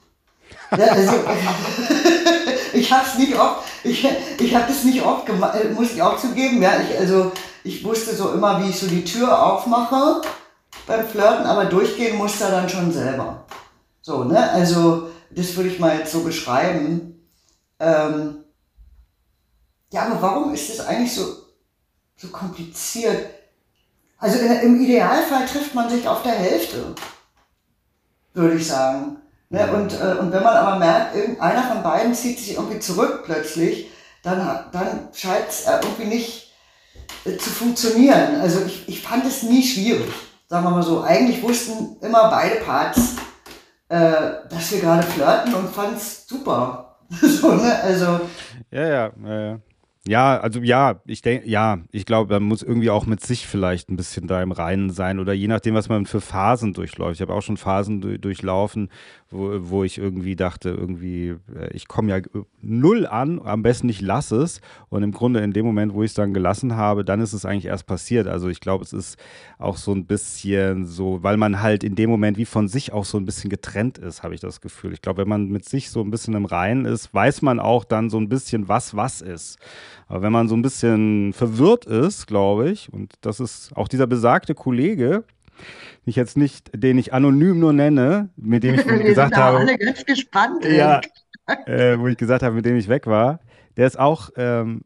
Also, 0.71 1.13
ich 2.73 2.93
habe 2.93 3.05
es 3.07 3.19
nicht 3.19 3.35
oft, 3.39 3.65
ich, 3.83 4.07
ich 4.39 4.55
habe 4.55 4.67
das 4.69 4.85
nicht 4.85 5.03
oft 5.03 5.27
gemacht, 5.27 5.57
äh, 5.57 5.69
muss 5.71 5.93
ich 5.93 6.03
auch 6.03 6.17
zugeben. 6.19 6.63
Ja, 6.63 6.75
ich, 6.81 6.99
also 6.99 7.33
ich 7.65 7.85
wusste 7.85 8.15
so 8.15 8.33
immer, 8.33 8.63
wie 8.63 8.71
ich 8.71 8.79
so 8.79 8.87
die 8.87 9.05
Tür 9.05 9.43
aufmache 9.43 10.23
beim 10.87 11.07
Flirten, 11.09 11.47
aber 11.47 11.65
durchgehen 11.65 12.17
musste 12.17 12.45
er 12.45 12.51
dann 12.53 12.69
schon 12.69 12.93
selber. 12.93 13.45
So, 14.03 14.25
ne? 14.25 14.51
Also 14.51 15.11
das 15.31 15.57
würde 15.57 15.71
ich 15.71 15.79
mal 15.79 15.99
jetzt 15.99 16.13
so 16.13 16.21
beschreiben. 16.21 17.27
Ähm, 17.79 18.40
ja, 19.93 20.07
aber 20.07 20.23
warum 20.23 20.55
ist 20.55 20.71
das 20.71 20.87
eigentlich 20.87 21.15
so, 21.15 21.25
so 22.17 22.29
kompliziert? 22.29 23.27
Also 24.19 24.39
im 24.39 24.81
Idealfall 24.81 25.47
trifft 25.47 25.75
man 25.75 25.89
sich 25.89 26.07
auf 26.07 26.23
der 26.23 26.33
Hälfte, 26.33 26.95
würde 28.35 28.57
ich 28.57 28.67
sagen. 28.67 29.17
Ne? 29.49 29.73
Und, 29.73 29.93
äh, 29.95 30.19
und 30.21 30.31
wenn 30.31 30.43
man 30.43 30.57
aber 30.57 30.79
merkt, 30.79 31.17
irgendeiner 31.17 31.63
von 31.65 31.83
beiden 31.83 32.15
zieht 32.15 32.39
sich 32.39 32.55
irgendwie 32.55 32.79
zurück 32.79 33.23
plötzlich, 33.25 33.91
dann, 34.23 34.67
dann 34.73 35.09
scheint 35.13 35.49
es 35.49 35.67
irgendwie 35.67 36.05
nicht 36.05 36.53
äh, 37.25 37.37
zu 37.37 37.51
funktionieren. 37.51 38.41
Also 38.41 38.65
ich, 38.65 38.89
ich 38.89 39.03
fand 39.03 39.25
es 39.25 39.43
nie 39.43 39.63
schwierig, 39.63 40.13
sagen 40.49 40.65
wir 40.65 40.71
mal 40.71 40.83
so. 40.83 41.03
Eigentlich 41.03 41.43
wussten 41.43 41.97
immer 42.01 42.31
beide 42.31 42.57
Parts, 42.57 43.17
äh, 43.89 43.99
dass 44.49 44.71
wir 44.71 44.81
gerade 44.81 45.03
flirten 45.03 45.55
und 45.55 45.75
fand 45.75 45.97
es 45.97 46.27
super. 46.29 46.99
so, 47.21 47.55
ne? 47.55 47.75
Also. 47.83 48.21
Ja, 48.71 48.87
ja, 48.87 49.13
ja, 49.25 49.41
ja. 49.41 49.59
Ja, 50.11 50.41
also 50.41 50.59
ja, 50.61 51.01
ich 51.07 51.23
denke, 51.23 51.49
ja, 51.49 51.79
ich 51.93 52.05
glaube, 52.05 52.35
man 52.35 52.43
muss 52.43 52.65
irgendwie 52.65 52.91
auch 52.91 53.07
mit 53.07 53.21
sich 53.21 53.47
vielleicht 53.47 53.91
ein 53.91 53.97
bisschen 53.97 54.27
da 54.27 54.43
im 54.43 54.51
Reinen 54.51 54.91
sein 54.91 55.21
oder 55.21 55.33
je 55.33 55.47
nachdem, 55.47 55.75
was 55.77 55.89
man 55.89 56.05
für 56.05 56.21
Phasen 56.21 56.73
durchläuft. 56.73 57.15
Ich 57.15 57.23
habe 57.23 57.33
auch 57.33 57.43
schon 57.43 57.57
Phasen 57.57 58.21
durchlaufen, 58.21 58.89
wo, 59.31 59.71
wo 59.71 59.85
ich 59.85 59.99
irgendwie 59.99 60.35
dachte, 60.35 60.71
irgendwie, 60.71 61.37
äh, 61.55 61.71
ich 61.73 61.87
komme 61.87 62.11
ja 62.11 62.21
null 62.61 63.07
an, 63.07 63.41
am 63.43 63.63
besten 63.63 63.89
ich 63.89 64.01
lasse 64.01 64.43
es. 64.43 64.61
Und 64.89 65.03
im 65.03 65.13
Grunde 65.13 65.41
in 65.41 65.53
dem 65.53 65.65
Moment, 65.65 65.95
wo 65.95 66.03
ich 66.03 66.11
es 66.11 66.15
dann 66.15 66.35
gelassen 66.35 66.77
habe, 66.77 67.05
dann 67.05 67.21
ist 67.21 67.33
es 67.33 67.45
eigentlich 67.45 67.67
erst 67.67 67.87
passiert. 67.87 68.27
Also 68.27 68.49
ich 68.49 68.61
glaube, 68.61 68.85
es 68.85 68.93
ist 68.93 69.19
auch 69.59 69.77
so 69.77 69.93
ein 69.93 70.07
bisschen 70.07 70.85
so, 70.87 71.23
weil 71.23 71.37
man 71.37 71.63
halt 71.63 71.85
in 71.85 71.95
dem 71.95 72.11
Moment 72.11 72.39
wie 72.39 72.45
von 72.45 72.67
sich 72.67 72.93
auch 72.93 73.05
so 73.05 73.19
ein 73.19 73.25
bisschen 73.25 73.51
getrennt 73.51 73.99
ist, 73.99 74.23
habe 74.25 74.35
ich 74.35 74.41
das 74.41 74.61
Gefühl. 74.61 74.93
Ich 74.93 75.03
glaube, 75.03 75.23
wenn 75.23 75.29
man 75.29 75.49
mit 75.49 75.65
sich 75.65 75.91
so 75.91 76.01
ein 76.03 76.11
bisschen 76.11 76.35
im 76.35 76.45
Reinen 76.45 76.85
ist, 76.85 77.15
weiß 77.15 77.43
man 77.43 77.61
auch 77.61 77.85
dann 77.85 78.11
so 78.11 78.19
ein 78.19 78.29
bisschen, 78.29 78.69
was 78.69 78.97
was 78.97 79.21
ist. 79.21 79.59
Aber 80.09 80.23
wenn 80.23 80.33
man 80.33 80.49
so 80.49 80.57
ein 80.57 80.63
bisschen 80.63 81.33
verwirrt 81.33 81.85
ist, 81.87 82.27
glaube 82.27 82.71
ich, 82.71 82.93
und 82.93 83.13
das 83.21 83.39
ist 83.39 83.77
auch 83.77 83.87
dieser 83.87 84.09
besagte 84.09 84.57
Kollege, 84.57 85.23
ich 86.05 86.17
jetzt 86.17 86.37
nicht, 86.37 86.71
den 86.75 86.99
ich 86.99 87.13
anonym 87.13 87.59
nur 87.59 87.73
nenne, 87.73 88.31
mit 88.37 88.63
dem 88.63 88.75
ich 88.75 88.85
gesagt 89.07 89.37
habe. 89.37 89.59
alle 89.59 89.79
ganz 89.79 90.05
gespannt. 90.05 90.65
Ja, 90.65 91.01
äh, 91.67 91.99
wo 91.99 92.07
ich 92.07 92.17
gesagt 92.17 92.43
habe, 92.43 92.57
mit 92.57 92.65
dem 92.65 92.77
ich 92.77 92.89
weg 92.89 93.07
war, 93.07 93.41
der 93.77 93.87
ist 93.87 93.99
auch 93.99 94.31
ähm, 94.37 94.83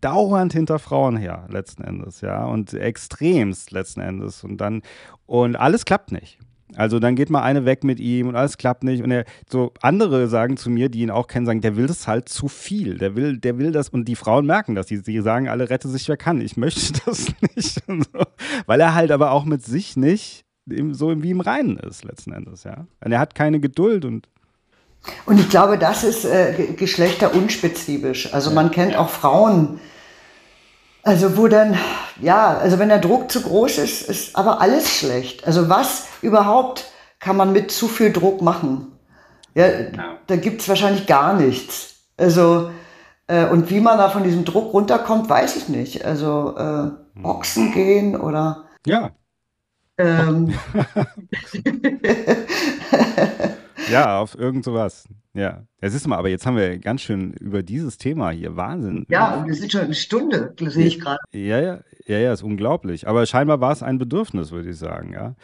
dauernd 0.00 0.52
hinter 0.52 0.78
Frauen 0.78 1.16
her, 1.16 1.46
letzten 1.50 1.84
Endes, 1.84 2.20
ja, 2.20 2.44
und 2.44 2.74
extremst 2.74 3.70
letzten 3.70 4.00
Endes. 4.00 4.44
Und 4.44 4.58
dann, 4.58 4.82
und 5.26 5.56
alles 5.56 5.84
klappt 5.84 6.12
nicht. 6.12 6.38
Also 6.76 6.98
dann 6.98 7.16
geht 7.16 7.30
mal 7.30 7.42
eine 7.42 7.64
weg 7.64 7.84
mit 7.84 8.00
ihm 8.00 8.28
und 8.28 8.36
alles 8.36 8.56
klappt 8.56 8.84
nicht. 8.84 9.02
Und 9.02 9.10
er, 9.10 9.24
so 9.50 9.72
andere 9.80 10.28
sagen 10.28 10.56
zu 10.56 10.70
mir, 10.70 10.88
die 10.88 11.00
ihn 11.00 11.10
auch 11.10 11.26
kennen, 11.26 11.46
sagen, 11.46 11.60
der 11.60 11.76
will 11.76 11.86
das 11.86 12.06
halt 12.08 12.28
zu 12.28 12.48
viel. 12.48 12.98
Der 12.98 13.14
will, 13.16 13.38
der 13.38 13.58
will 13.58 13.72
das 13.72 13.88
und 13.88 14.06
die 14.06 14.16
Frauen 14.16 14.46
merken 14.46 14.74
das. 14.74 14.86
Die, 14.86 15.02
die 15.02 15.20
sagen 15.20 15.48
alle, 15.48 15.70
rette 15.70 15.88
sich 15.88 16.08
wer 16.08 16.16
kann. 16.16 16.40
Ich 16.40 16.56
möchte 16.56 17.00
das 17.06 17.26
nicht. 17.54 17.82
So. 17.86 18.22
Weil 18.66 18.80
er 18.80 18.94
halt 18.94 19.10
aber 19.10 19.32
auch 19.32 19.44
mit 19.44 19.64
sich 19.64 19.96
nicht 19.96 20.44
so 20.92 21.22
wie 21.22 21.30
im 21.30 21.40
Reinen 21.40 21.76
ist, 21.76 22.04
letzten 22.04 22.32
Endes, 22.32 22.64
ja. 22.64 22.86
Und 23.04 23.12
er 23.12 23.18
hat 23.18 23.34
keine 23.34 23.60
Geduld 23.60 24.04
und 24.04 24.28
und 25.26 25.40
ich 25.40 25.48
glaube, 25.48 25.78
das 25.78 26.04
ist 26.04 26.24
äh, 26.24 26.74
geschlechterunspezifisch. 26.76 28.32
Also 28.32 28.52
man 28.52 28.70
kennt 28.70 28.94
auch 28.94 29.08
Frauen, 29.08 29.80
also 31.02 31.36
wo 31.36 31.48
dann, 31.48 31.76
ja, 32.20 32.56
also 32.56 32.78
wenn 32.78 32.88
der 32.88 32.98
Druck 32.98 33.30
zu 33.30 33.42
groß 33.42 33.78
ist, 33.78 34.08
ist 34.08 34.36
aber 34.36 34.60
alles 34.60 34.90
schlecht. 34.90 35.46
Also 35.46 35.68
was 35.68 36.06
überhaupt 36.22 36.84
kann 37.18 37.36
man 37.36 37.52
mit 37.52 37.70
zu 37.70 37.88
viel 37.88 38.12
Druck 38.12 38.42
machen? 38.42 38.92
Ja, 39.54 39.66
da 40.26 40.36
gibt's 40.36 40.68
wahrscheinlich 40.68 41.06
gar 41.06 41.34
nichts. 41.34 41.96
Also, 42.16 42.70
äh, 43.26 43.46
und 43.46 43.70
wie 43.70 43.80
man 43.80 43.98
da 43.98 44.08
von 44.08 44.22
diesem 44.22 44.44
Druck 44.44 44.72
runterkommt, 44.72 45.28
weiß 45.28 45.56
ich 45.56 45.68
nicht. 45.68 46.04
Also 46.04 46.56
äh, 46.56 46.90
Boxen 47.20 47.72
gehen 47.72 48.16
oder. 48.16 48.64
Ja. 48.86 49.10
Ähm. 49.98 50.54
ja, 53.90 54.18
auf 54.20 54.38
irgend 54.38 54.64
sowas. 54.64 55.04
Ja, 55.34 55.62
das 55.80 55.94
ist 55.94 56.06
mal, 56.06 56.18
aber 56.18 56.28
jetzt 56.28 56.44
haben 56.44 56.56
wir 56.56 56.78
ganz 56.78 57.00
schön 57.00 57.32
über 57.32 57.62
dieses 57.62 57.96
Thema 57.96 58.30
hier. 58.30 58.56
Wahnsinn. 58.56 59.06
Ja, 59.08 59.36
und 59.36 59.46
wir 59.46 59.54
sind 59.54 59.72
schon 59.72 59.82
eine 59.82 59.94
Stunde, 59.94 60.54
sehe 60.58 60.86
ich 60.86 61.00
gerade. 61.00 61.20
Ja, 61.32 61.58
ja, 61.58 61.80
ja, 62.06 62.18
ja, 62.18 62.32
ist 62.32 62.42
unglaublich. 62.42 63.08
Aber 63.08 63.24
scheinbar 63.24 63.60
war 63.60 63.72
es 63.72 63.82
ein 63.82 63.98
Bedürfnis, 63.98 64.50
würde 64.50 64.70
ich 64.70 64.76
sagen, 64.76 65.14
ja. 65.14 65.34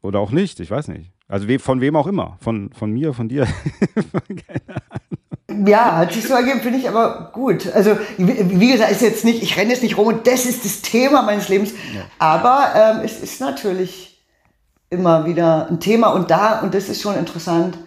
Oder 0.00 0.20
auch 0.20 0.30
nicht, 0.30 0.60
ich 0.60 0.70
weiß 0.70 0.88
nicht. 0.88 1.12
Also 1.26 1.46
von 1.58 1.82
wem 1.82 1.96
auch 1.96 2.06
immer. 2.06 2.38
Von, 2.40 2.72
von 2.72 2.90
mir, 2.90 3.12
von 3.12 3.28
dir. 3.28 3.44
Keine 4.12 4.80
Ahnung. 5.48 5.66
Ja, 5.66 5.96
hat 5.96 6.12
sich 6.12 6.26
so 6.26 6.34
ergeben, 6.34 6.60
finde 6.60 6.78
ich 6.78 6.88
aber 6.88 7.30
gut. 7.32 7.70
Also, 7.72 7.98
wie 8.16 8.72
gesagt, 8.72 8.92
ist 8.92 9.02
jetzt 9.02 9.24
nicht, 9.24 9.42
ich 9.42 9.56
renne 9.56 9.70
jetzt 9.70 9.82
nicht 9.82 9.96
rum 9.96 10.06
und 10.06 10.26
das 10.26 10.46
ist 10.46 10.64
das 10.64 10.82
Thema 10.82 11.22
meines 11.22 11.48
Lebens. 11.48 11.72
Ja. 11.94 12.02
Aber 12.18 12.72
ähm, 12.74 13.00
es 13.04 13.20
ist 13.20 13.40
natürlich 13.40 14.22
immer 14.90 15.26
wieder 15.26 15.68
ein 15.68 15.80
Thema 15.80 16.08
und 16.08 16.30
da, 16.30 16.60
und 16.60 16.74
das 16.74 16.88
ist 16.88 17.02
schon 17.02 17.16
interessant, 17.16 17.78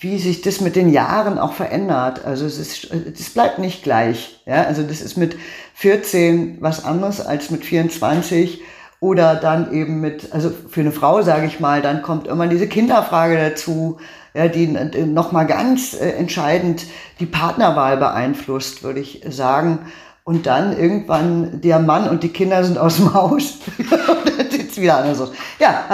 wie 0.00 0.18
sich 0.18 0.42
das 0.42 0.60
mit 0.60 0.76
den 0.76 0.92
Jahren 0.92 1.38
auch 1.38 1.52
verändert. 1.52 2.24
Also 2.24 2.46
es 2.46 2.58
ist, 2.58 2.88
das 2.92 3.30
bleibt 3.30 3.58
nicht 3.58 3.82
gleich. 3.82 4.40
Ja? 4.46 4.62
Also 4.62 4.82
das 4.82 5.00
ist 5.00 5.16
mit 5.16 5.36
14 5.74 6.58
was 6.60 6.84
anderes 6.84 7.20
als 7.20 7.50
mit 7.50 7.64
24 7.64 8.60
oder 9.00 9.34
dann 9.34 9.72
eben 9.72 10.00
mit, 10.00 10.32
also 10.32 10.50
für 10.68 10.80
eine 10.80 10.92
Frau 10.92 11.22
sage 11.22 11.46
ich 11.46 11.58
mal, 11.60 11.82
dann 11.82 12.02
kommt 12.02 12.28
immer 12.28 12.46
diese 12.46 12.68
Kinderfrage 12.68 13.36
dazu, 13.36 13.98
ja, 14.34 14.46
die 14.46 14.68
nochmal 14.68 15.46
ganz 15.46 15.94
äh, 15.94 16.10
entscheidend 16.10 16.86
die 17.18 17.26
Partnerwahl 17.26 17.96
beeinflusst, 17.96 18.82
würde 18.84 19.00
ich 19.00 19.22
sagen. 19.28 19.80
Und 20.22 20.46
dann 20.46 20.78
irgendwann 20.78 21.60
der 21.62 21.78
Mann 21.78 22.08
und 22.08 22.22
die 22.22 22.28
Kinder 22.28 22.62
sind 22.62 22.76
aus 22.76 22.96
dem 22.96 23.14
Haus. 23.14 23.58
sieht 24.50 24.70
es 24.70 24.80
wieder 24.80 24.98
anders 24.98 25.20
aus. 25.20 25.32
Ja, 25.58 25.84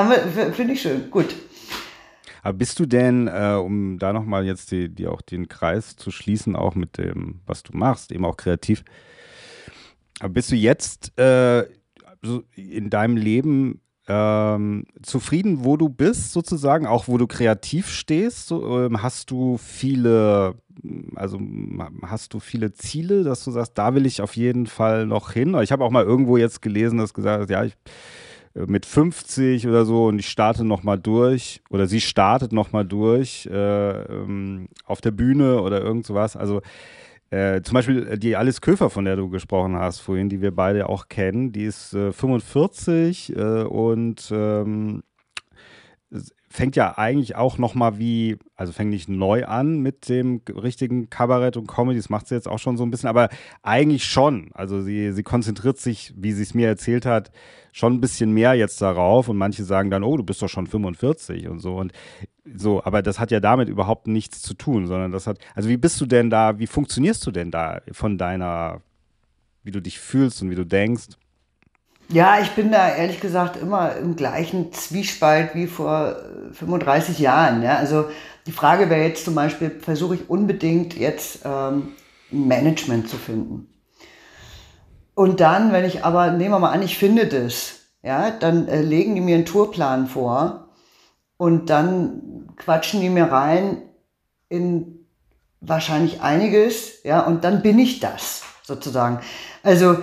finde 0.52 0.72
ich 0.72 0.82
schön. 0.82 1.10
Gut. 1.10 1.34
Aber 2.44 2.58
bist 2.58 2.78
du 2.78 2.84
denn, 2.84 3.26
äh, 3.26 3.54
um 3.58 3.98
da 3.98 4.12
nochmal 4.12 4.44
jetzt 4.44 4.70
die, 4.70 4.90
die 4.90 5.06
auch 5.06 5.22
den 5.22 5.48
Kreis 5.48 5.96
zu 5.96 6.10
schließen, 6.10 6.54
auch 6.56 6.74
mit 6.74 6.98
dem, 6.98 7.40
was 7.46 7.62
du 7.62 7.74
machst, 7.74 8.12
eben 8.12 8.26
auch 8.26 8.36
kreativ, 8.36 8.84
aber 10.20 10.34
bist 10.34 10.52
du 10.52 10.56
jetzt 10.56 11.18
äh, 11.18 11.66
so 12.22 12.42
in 12.54 12.90
deinem 12.90 13.16
Leben 13.16 13.80
ähm, 14.08 14.84
zufrieden, 15.02 15.64
wo 15.64 15.78
du 15.78 15.88
bist, 15.88 16.32
sozusagen, 16.32 16.86
auch 16.86 17.08
wo 17.08 17.16
du 17.16 17.26
kreativ 17.26 17.88
stehst? 17.88 18.46
So, 18.46 18.84
ähm, 18.84 19.02
hast 19.02 19.30
du 19.30 19.56
viele, 19.56 20.56
also 21.14 21.40
hast 22.02 22.34
du 22.34 22.40
viele 22.40 22.74
Ziele, 22.74 23.24
dass 23.24 23.42
du 23.44 23.52
sagst, 23.52 23.78
da 23.78 23.94
will 23.94 24.04
ich 24.04 24.20
auf 24.20 24.36
jeden 24.36 24.66
Fall 24.66 25.06
noch 25.06 25.32
hin? 25.32 25.56
Ich 25.62 25.72
habe 25.72 25.82
auch 25.82 25.90
mal 25.90 26.04
irgendwo 26.04 26.36
jetzt 26.36 26.60
gelesen, 26.60 26.98
dass 26.98 27.14
gesagt 27.14 27.48
ja, 27.48 27.64
ich 27.64 27.74
mit 28.54 28.86
50 28.86 29.66
oder 29.66 29.84
so 29.84 30.06
und 30.06 30.18
ich 30.18 30.28
starte 30.28 30.64
nochmal 30.64 30.98
durch 30.98 31.60
oder 31.70 31.86
sie 31.86 32.00
startet 32.00 32.52
nochmal 32.52 32.84
durch 32.84 33.46
äh, 33.46 34.02
ähm, 34.02 34.68
auf 34.84 35.00
der 35.00 35.10
Bühne 35.10 35.60
oder 35.60 35.80
irgend 35.80 36.06
sowas. 36.06 36.36
Also 36.36 36.62
äh, 37.30 37.62
zum 37.62 37.74
Beispiel 37.74 38.16
die 38.16 38.36
Alice 38.36 38.60
Köfer, 38.60 38.90
von 38.90 39.04
der 39.04 39.16
du 39.16 39.28
gesprochen 39.28 39.76
hast 39.76 39.98
vorhin, 39.98 40.28
die 40.28 40.40
wir 40.40 40.54
beide 40.54 40.88
auch 40.88 41.08
kennen, 41.08 41.50
die 41.50 41.64
ist 41.64 41.94
äh, 41.94 42.12
45 42.12 43.34
äh, 43.34 43.62
und 43.64 44.30
ähm, 44.30 45.02
fängt 46.54 46.76
ja 46.76 46.96
eigentlich 46.96 47.34
auch 47.34 47.58
nochmal 47.58 47.98
wie, 47.98 48.38
also 48.54 48.72
fängt 48.72 48.90
nicht 48.90 49.08
neu 49.08 49.44
an 49.44 49.80
mit 49.80 50.08
dem 50.08 50.40
richtigen 50.48 51.10
Kabarett 51.10 51.56
und 51.56 51.66
Comedy, 51.66 51.98
das 51.98 52.10
macht 52.10 52.28
sie 52.28 52.36
jetzt 52.36 52.46
auch 52.46 52.60
schon 52.60 52.76
so 52.76 52.84
ein 52.84 52.92
bisschen, 52.92 53.08
aber 53.08 53.28
eigentlich 53.64 54.04
schon. 54.04 54.52
Also 54.54 54.80
sie, 54.80 55.10
sie 55.10 55.24
konzentriert 55.24 55.78
sich, 55.78 56.14
wie 56.16 56.30
sie 56.30 56.44
es 56.44 56.54
mir 56.54 56.68
erzählt 56.68 57.06
hat, 57.06 57.32
schon 57.72 57.94
ein 57.94 58.00
bisschen 58.00 58.30
mehr 58.30 58.54
jetzt 58.54 58.80
darauf 58.80 59.28
und 59.28 59.36
manche 59.36 59.64
sagen 59.64 59.90
dann, 59.90 60.04
oh, 60.04 60.16
du 60.16 60.22
bist 60.22 60.42
doch 60.42 60.48
schon 60.48 60.68
45 60.68 61.48
und 61.48 61.58
so 61.58 61.74
und 61.76 61.92
so, 62.54 62.84
aber 62.84 63.02
das 63.02 63.18
hat 63.18 63.32
ja 63.32 63.40
damit 63.40 63.68
überhaupt 63.68 64.06
nichts 64.06 64.40
zu 64.40 64.54
tun, 64.54 64.86
sondern 64.86 65.10
das 65.10 65.26
hat, 65.26 65.38
also 65.56 65.68
wie 65.68 65.76
bist 65.76 66.00
du 66.00 66.06
denn 66.06 66.30
da, 66.30 66.60
wie 66.60 66.68
funktionierst 66.68 67.26
du 67.26 67.32
denn 67.32 67.50
da 67.50 67.80
von 67.90 68.16
deiner, 68.16 68.80
wie 69.64 69.72
du 69.72 69.82
dich 69.82 69.98
fühlst 69.98 70.40
und 70.40 70.50
wie 70.50 70.54
du 70.54 70.64
denkst? 70.64 71.08
Ja, 72.08 72.38
ich 72.40 72.50
bin 72.50 72.70
da 72.70 72.94
ehrlich 72.94 73.20
gesagt 73.20 73.56
immer 73.56 73.96
im 73.96 74.14
gleichen 74.14 74.72
Zwiespalt 74.72 75.54
wie 75.54 75.66
vor 75.66 76.16
35 76.52 77.18
Jahren. 77.18 77.62
Ja? 77.62 77.76
Also 77.76 78.06
die 78.46 78.52
Frage 78.52 78.90
wäre 78.90 79.02
jetzt 79.02 79.24
zum 79.24 79.34
Beispiel, 79.34 79.70
versuche 79.80 80.16
ich 80.16 80.28
unbedingt 80.28 80.94
jetzt 80.94 81.40
ähm, 81.44 81.92
Management 82.30 83.08
zu 83.08 83.16
finden. 83.16 83.68
Und 85.14 85.40
dann, 85.40 85.72
wenn 85.72 85.84
ich 85.84 86.04
aber, 86.04 86.32
nehmen 86.32 86.50
wir 86.50 86.58
mal 86.58 86.72
an, 86.72 86.82
ich 86.82 86.98
finde 86.98 87.26
das, 87.26 87.76
ja, 88.02 88.30
dann 88.30 88.68
äh, 88.68 88.82
legen 88.82 89.14
die 89.14 89.20
mir 89.20 89.36
einen 89.36 89.46
Tourplan 89.46 90.06
vor 90.06 90.68
und 91.36 91.70
dann 91.70 92.48
quatschen 92.56 93.00
die 93.00 93.08
mir 93.08 93.24
rein 93.24 93.82
in 94.48 95.06
wahrscheinlich 95.60 96.20
einiges, 96.20 97.02
ja, 97.04 97.20
und 97.20 97.44
dann 97.44 97.62
bin 97.62 97.78
ich 97.78 98.00
das 98.00 98.42
sozusagen. 98.62 99.20
Also 99.62 99.96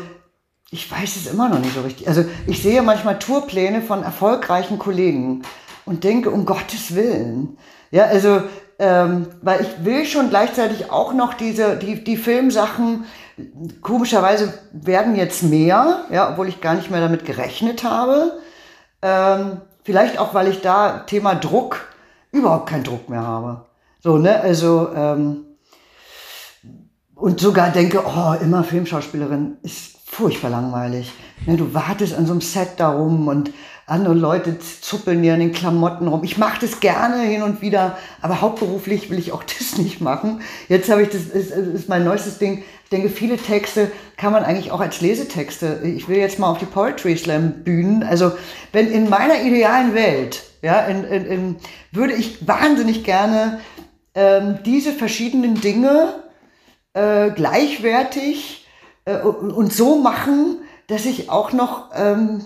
ich 0.71 0.89
weiß 0.89 1.17
es 1.17 1.27
immer 1.27 1.49
noch 1.49 1.59
nicht 1.59 1.75
so 1.75 1.81
richtig. 1.81 2.07
Also 2.07 2.23
ich 2.47 2.63
sehe 2.63 2.81
manchmal 2.81 3.19
Tourpläne 3.19 3.81
von 3.81 4.03
erfolgreichen 4.03 4.79
Kollegen 4.79 5.43
und 5.85 6.05
denke, 6.05 6.31
um 6.31 6.45
Gottes 6.45 6.95
Willen. 6.95 7.57
Ja, 7.91 8.05
also, 8.05 8.43
ähm, 8.79 9.27
weil 9.41 9.61
ich 9.61 9.85
will 9.85 10.05
schon 10.05 10.29
gleichzeitig 10.29 10.89
auch 10.89 11.13
noch 11.13 11.33
diese, 11.33 11.75
die, 11.75 12.01
die 12.03 12.15
Filmsachen, 12.15 13.03
komischerweise 13.81 14.53
werden 14.71 15.15
jetzt 15.17 15.43
mehr, 15.43 16.05
ja, 16.09 16.31
obwohl 16.31 16.47
ich 16.47 16.61
gar 16.61 16.75
nicht 16.75 16.89
mehr 16.89 17.01
damit 17.01 17.25
gerechnet 17.25 17.83
habe. 17.83 18.39
Ähm, 19.01 19.59
vielleicht 19.83 20.19
auch, 20.19 20.33
weil 20.33 20.47
ich 20.47 20.61
da 20.61 20.99
Thema 20.99 21.35
Druck 21.35 21.81
überhaupt 22.31 22.69
keinen 22.69 22.85
Druck 22.85 23.09
mehr 23.09 23.27
habe. 23.27 23.65
So, 23.99 24.17
ne, 24.17 24.39
also, 24.39 24.89
ähm, 24.95 25.45
und 27.13 27.41
sogar 27.41 27.71
denke, 27.71 28.03
oh, 28.05 28.33
immer 28.41 28.63
Filmschauspielerin 28.63 29.57
ist 29.63 29.90
furchtbar 30.11 30.49
langweilig. 30.49 31.13
Ne, 31.45 31.55
du 31.55 31.73
wartest 31.73 32.13
an 32.13 32.25
so 32.25 32.33
einem 32.33 32.41
Set 32.41 32.71
darum 32.77 33.29
und 33.29 33.51
andere 33.85 34.13
Leute 34.13 34.59
zuppeln 34.59 35.23
dir 35.23 35.33
an 35.33 35.39
den 35.39 35.53
Klamotten 35.53 36.07
rum. 36.07 36.23
Ich 36.23 36.37
mache 36.37 36.59
das 36.59 36.81
gerne 36.81 37.21
hin 37.23 37.41
und 37.41 37.61
wieder, 37.61 37.97
aber 38.21 38.41
hauptberuflich 38.41 39.09
will 39.09 39.17
ich 39.17 39.31
auch 39.31 39.43
das 39.59 39.77
nicht 39.77 40.01
machen. 40.01 40.41
Jetzt 40.67 40.89
habe 40.89 41.03
ich 41.03 41.09
das, 41.09 41.23
ist, 41.23 41.51
ist 41.51 41.87
mein 41.87 42.03
neuestes 42.03 42.39
Ding. 42.39 42.63
Ich 42.83 42.89
denke, 42.89 43.09
viele 43.09 43.37
Texte 43.37 43.89
kann 44.17 44.33
man 44.33 44.43
eigentlich 44.43 44.71
auch 44.71 44.81
als 44.81 44.99
Lesetexte. 44.99 45.81
Ich 45.83 46.09
will 46.09 46.17
jetzt 46.17 46.39
mal 46.39 46.51
auf 46.51 46.59
die 46.59 46.65
Poetry 46.65 47.15
Slam 47.15 47.63
Bühnen. 47.63 48.03
Also, 48.03 48.33
wenn 48.73 48.91
in 48.91 49.09
meiner 49.09 49.41
idealen 49.41 49.93
Welt, 49.93 50.43
ja, 50.61 50.81
in, 50.81 51.05
in, 51.05 51.25
in, 51.25 51.55
würde 51.93 52.13
ich 52.13 52.45
wahnsinnig 52.45 53.05
gerne 53.05 53.61
ähm, 54.13 54.59
diese 54.65 54.91
verschiedenen 54.91 55.61
Dinge 55.61 56.15
äh, 56.93 57.29
gleichwertig 57.31 58.60
äh, 59.05 59.17
und 59.19 59.73
so 59.73 59.97
machen, 59.97 60.57
dass 60.87 61.05
ich 61.05 61.29
auch 61.29 61.51
noch 61.53 61.91
ähm, 61.95 62.45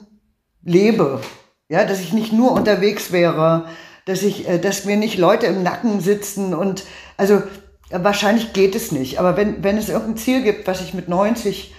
lebe. 0.63 1.21
Ja, 1.67 1.85
dass 1.85 1.99
ich 1.99 2.13
nicht 2.13 2.31
nur 2.31 2.51
unterwegs 2.51 3.11
wäre, 3.11 3.65
dass 4.05 4.21
ich, 4.21 4.47
äh, 4.47 4.59
dass 4.59 4.85
mir 4.85 4.97
nicht 4.97 5.17
Leute 5.17 5.47
im 5.47 5.63
Nacken 5.63 5.99
sitzen 5.99 6.53
und 6.53 6.83
also 7.17 7.41
wahrscheinlich 7.89 8.53
geht 8.53 8.75
es 8.75 8.91
nicht. 8.91 9.19
Aber 9.19 9.37
wenn, 9.37 9.63
wenn 9.63 9.77
es 9.77 9.89
irgendein 9.89 10.17
Ziel 10.17 10.43
gibt, 10.43 10.67
was 10.67 10.81
ich 10.81 10.93
mit 10.93 11.07
90 11.07 11.73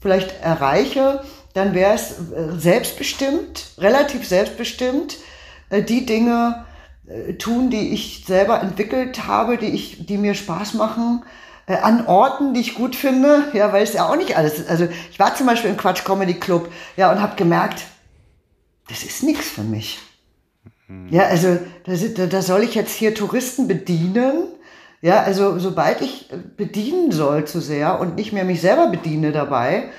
vielleicht 0.00 0.40
erreiche, 0.42 1.22
dann 1.54 1.74
wäre 1.74 1.94
es 1.94 2.12
äh, 2.12 2.52
selbstbestimmt, 2.56 3.72
relativ 3.78 4.26
selbstbestimmt, 4.26 5.16
äh, 5.70 5.82
die 5.82 6.06
Dinge 6.06 6.66
äh, 7.06 7.34
tun, 7.34 7.70
die 7.70 7.92
ich 7.92 8.24
selber 8.26 8.60
entwickelt 8.62 9.26
habe, 9.26 9.56
die 9.56 9.66
ich, 9.66 10.06
die 10.06 10.18
mir 10.18 10.34
Spaß 10.34 10.74
machen, 10.74 11.24
äh, 11.68 11.76
an 11.76 12.06
Orten, 12.06 12.54
die 12.54 12.60
ich 12.60 12.74
gut 12.74 12.96
finde, 12.96 13.44
ja, 13.52 13.72
weil 13.72 13.82
es 13.82 13.92
ja 13.92 14.08
auch 14.08 14.16
nicht 14.16 14.36
alles 14.36 14.58
ist. 14.58 14.70
Also 14.70 14.88
ich 15.10 15.18
war 15.18 15.34
zum 15.34 15.46
Beispiel 15.46 15.70
im 15.70 15.76
Quatsch 15.76 16.04
Comedy 16.04 16.34
Club, 16.34 16.72
ja, 16.96 17.12
und 17.12 17.20
habe 17.20 17.36
gemerkt, 17.36 17.82
das 18.88 19.02
ist 19.02 19.22
nichts 19.22 19.48
für 19.48 19.62
mich. 19.62 19.98
Mhm. 20.88 21.08
Ja, 21.10 21.24
also 21.24 21.58
da, 21.84 22.26
da 22.26 22.42
soll 22.42 22.62
ich 22.62 22.74
jetzt 22.74 22.94
hier 22.94 23.14
Touristen 23.14 23.68
bedienen. 23.68 24.48
Ja, 25.00 25.22
also 25.22 25.58
sobald 25.60 26.00
ich 26.00 26.28
bedienen 26.56 27.12
soll 27.12 27.44
zu 27.44 27.60
sehr 27.60 28.00
und 28.00 28.16
nicht 28.16 28.32
mehr 28.32 28.44
mich 28.44 28.60
selber 28.60 28.88
bediene 28.88 29.30
dabei 29.30 29.90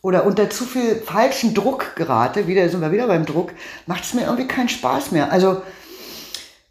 oder 0.00 0.24
unter 0.24 0.48
zu 0.48 0.64
viel 0.64 0.94
falschen 0.94 1.52
Druck 1.52 1.96
gerate, 1.96 2.46
wieder 2.46 2.66
sind 2.70 2.80
wir 2.80 2.92
wieder 2.92 3.08
beim 3.08 3.26
Druck, 3.26 3.52
macht 3.84 4.04
es 4.04 4.14
mir 4.14 4.22
irgendwie 4.22 4.46
keinen 4.46 4.70
Spaß 4.70 5.10
mehr. 5.10 5.32
Also 5.32 5.60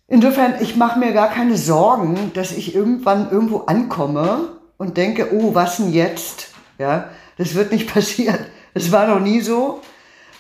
Insofern, 0.07 0.55
ich 0.61 0.75
mache 0.77 0.99
mir 0.99 1.11
gar 1.11 1.29
keine 1.29 1.57
Sorgen, 1.57 2.31
dass 2.33 2.51
ich 2.51 2.73
irgendwann 2.73 3.29
irgendwo 3.29 3.59
ankomme 3.59 4.57
und 4.77 4.95
denke, 4.95 5.33
oh, 5.33 5.53
was 5.53 5.77
denn 5.77 5.91
jetzt? 5.91 6.49
Ja, 6.77 7.09
das 7.37 7.55
wird 7.55 7.71
nicht 7.71 7.93
passieren. 7.93 8.39
Das 8.73 8.91
war 8.91 9.07
noch 9.07 9.19
nie 9.19 9.41
so. 9.41 9.81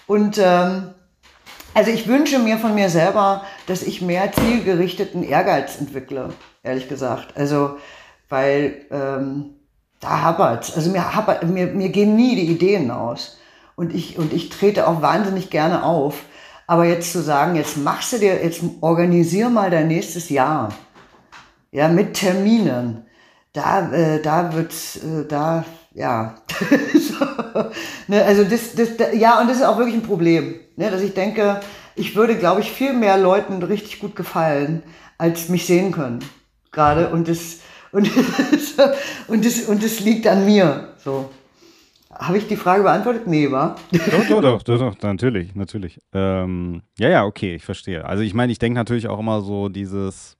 Und 0.05 0.39
ähm, 0.41 0.93
also 1.73 1.91
ich 1.91 2.07
wünsche 2.07 2.39
mir 2.39 2.57
von 2.57 2.73
mir 2.75 2.89
selber, 2.89 3.43
dass 3.67 3.83
ich 3.83 4.01
mehr 4.01 4.31
zielgerichteten 4.31 5.21
Ehrgeiz 5.21 5.79
entwickle, 5.79 6.29
ehrlich 6.63 6.87
gesagt. 6.87 7.35
Also, 7.35 7.77
weil 8.29 8.85
ähm, 8.89 9.55
da 9.99 10.21
hapert's. 10.21 10.73
Also 10.75 10.89
mir, 10.91 11.13
hapert, 11.13 11.43
mir, 11.43 11.67
mir 11.67 11.89
gehen 11.89 12.15
nie 12.15 12.35
die 12.35 12.47
Ideen 12.47 12.89
aus. 12.89 13.37
Und 13.75 13.93
ich, 13.93 14.17
und 14.17 14.33
ich 14.33 14.49
trete 14.49 14.87
auch 14.87 15.01
wahnsinnig 15.01 15.49
gerne 15.49 15.83
auf. 15.83 16.23
Aber 16.67 16.85
jetzt 16.85 17.13
zu 17.13 17.21
sagen, 17.21 17.55
jetzt 17.55 17.77
machst 17.77 18.11
du 18.11 18.19
dir, 18.19 18.43
jetzt 18.43 18.61
organisier 18.81 19.49
mal 19.49 19.71
dein 19.71 19.87
nächstes 19.87 20.29
Jahr. 20.29 20.73
Ja, 21.71 21.87
mit 21.87 22.13
Terminen. 22.13 23.05
Da, 23.53 23.91
äh, 23.91 24.21
da 24.21 24.53
wird's, 24.53 24.97
äh, 24.97 25.25
da, 25.25 25.63
ja. 25.93 26.35
ne, 28.07 28.23
also 28.23 28.43
das, 28.43 28.75
das, 28.75 28.97
da, 28.97 29.11
ja, 29.13 29.39
und 29.39 29.49
das 29.49 29.57
ist 29.57 29.63
auch 29.63 29.77
wirklich 29.77 29.95
ein 29.95 30.03
Problem. 30.03 30.55
Ne, 30.75 30.91
dass 30.91 31.01
ich 31.01 31.13
denke, 31.13 31.61
ich 31.95 32.15
würde, 32.15 32.35
glaube 32.35 32.59
ich, 32.61 32.71
viel 32.71 32.93
mehr 32.93 33.17
Leuten 33.17 33.63
richtig 33.63 33.99
gut 33.99 34.15
gefallen, 34.15 34.83
als 35.17 35.47
mich 35.47 35.65
sehen 35.65 35.93
können. 35.93 36.19
Gerade. 36.73 37.09
Und 37.09 37.29
das, 37.29 37.59
und, 37.93 38.09
und, 39.27 39.45
das, 39.45 39.61
und 39.61 39.83
das 39.83 40.01
liegt 40.01 40.27
an 40.27 40.45
mir. 40.45 40.89
So. 41.03 41.29
Habe 42.19 42.37
ich 42.37 42.47
die 42.47 42.55
Frage 42.55 42.83
beantwortet? 42.83 43.27
Nee, 43.27 43.51
war? 43.51 43.75
Doch, 43.91 44.27
doch, 44.27 44.41
doch, 44.41 44.63
doch, 44.63 44.95
doch 44.95 45.01
natürlich, 45.03 45.53
natürlich. 45.55 45.99
Ähm, 46.13 46.81
ja, 46.97 47.09
ja, 47.09 47.25
okay, 47.25 47.55
ich 47.55 47.63
verstehe. 47.63 48.05
Also 48.05 48.23
ich 48.23 48.33
meine, 48.33 48.51
ich 48.51 48.59
denke 48.59 48.77
natürlich 48.77 49.07
auch 49.07 49.19
immer 49.19 49.41
so 49.41 49.69
dieses, 49.69 50.37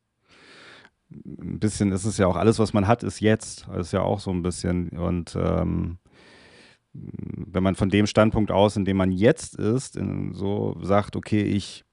ein 1.12 1.60
bisschen 1.60 1.92
ist 1.92 2.06
es 2.06 2.18
ja 2.18 2.28
auch 2.28 2.36
alles, 2.36 2.60
was 2.60 2.74
man 2.74 2.88
hat, 2.88 3.04
ist 3.04 3.20
jetzt. 3.20 3.68
Das 3.68 3.88
ist 3.88 3.94
ja 3.94 4.02
auch 4.02 4.20
so 4.20 4.32
ein 4.32 4.42
bisschen. 4.42 4.90
Und 4.90 5.38
ähm, 5.40 6.00
wenn 6.94 7.64
man 7.64 7.76
von 7.76 7.90
dem 7.90 8.08
Standpunkt 8.08 8.52
aus, 8.52 8.76
in 8.76 8.86
dem 8.86 8.98
man 8.98 9.12
jetzt 9.12 9.56
ist, 9.56 10.00
so 10.32 10.78
sagt, 10.82 11.16
okay, 11.16 11.44
ich 11.44 11.86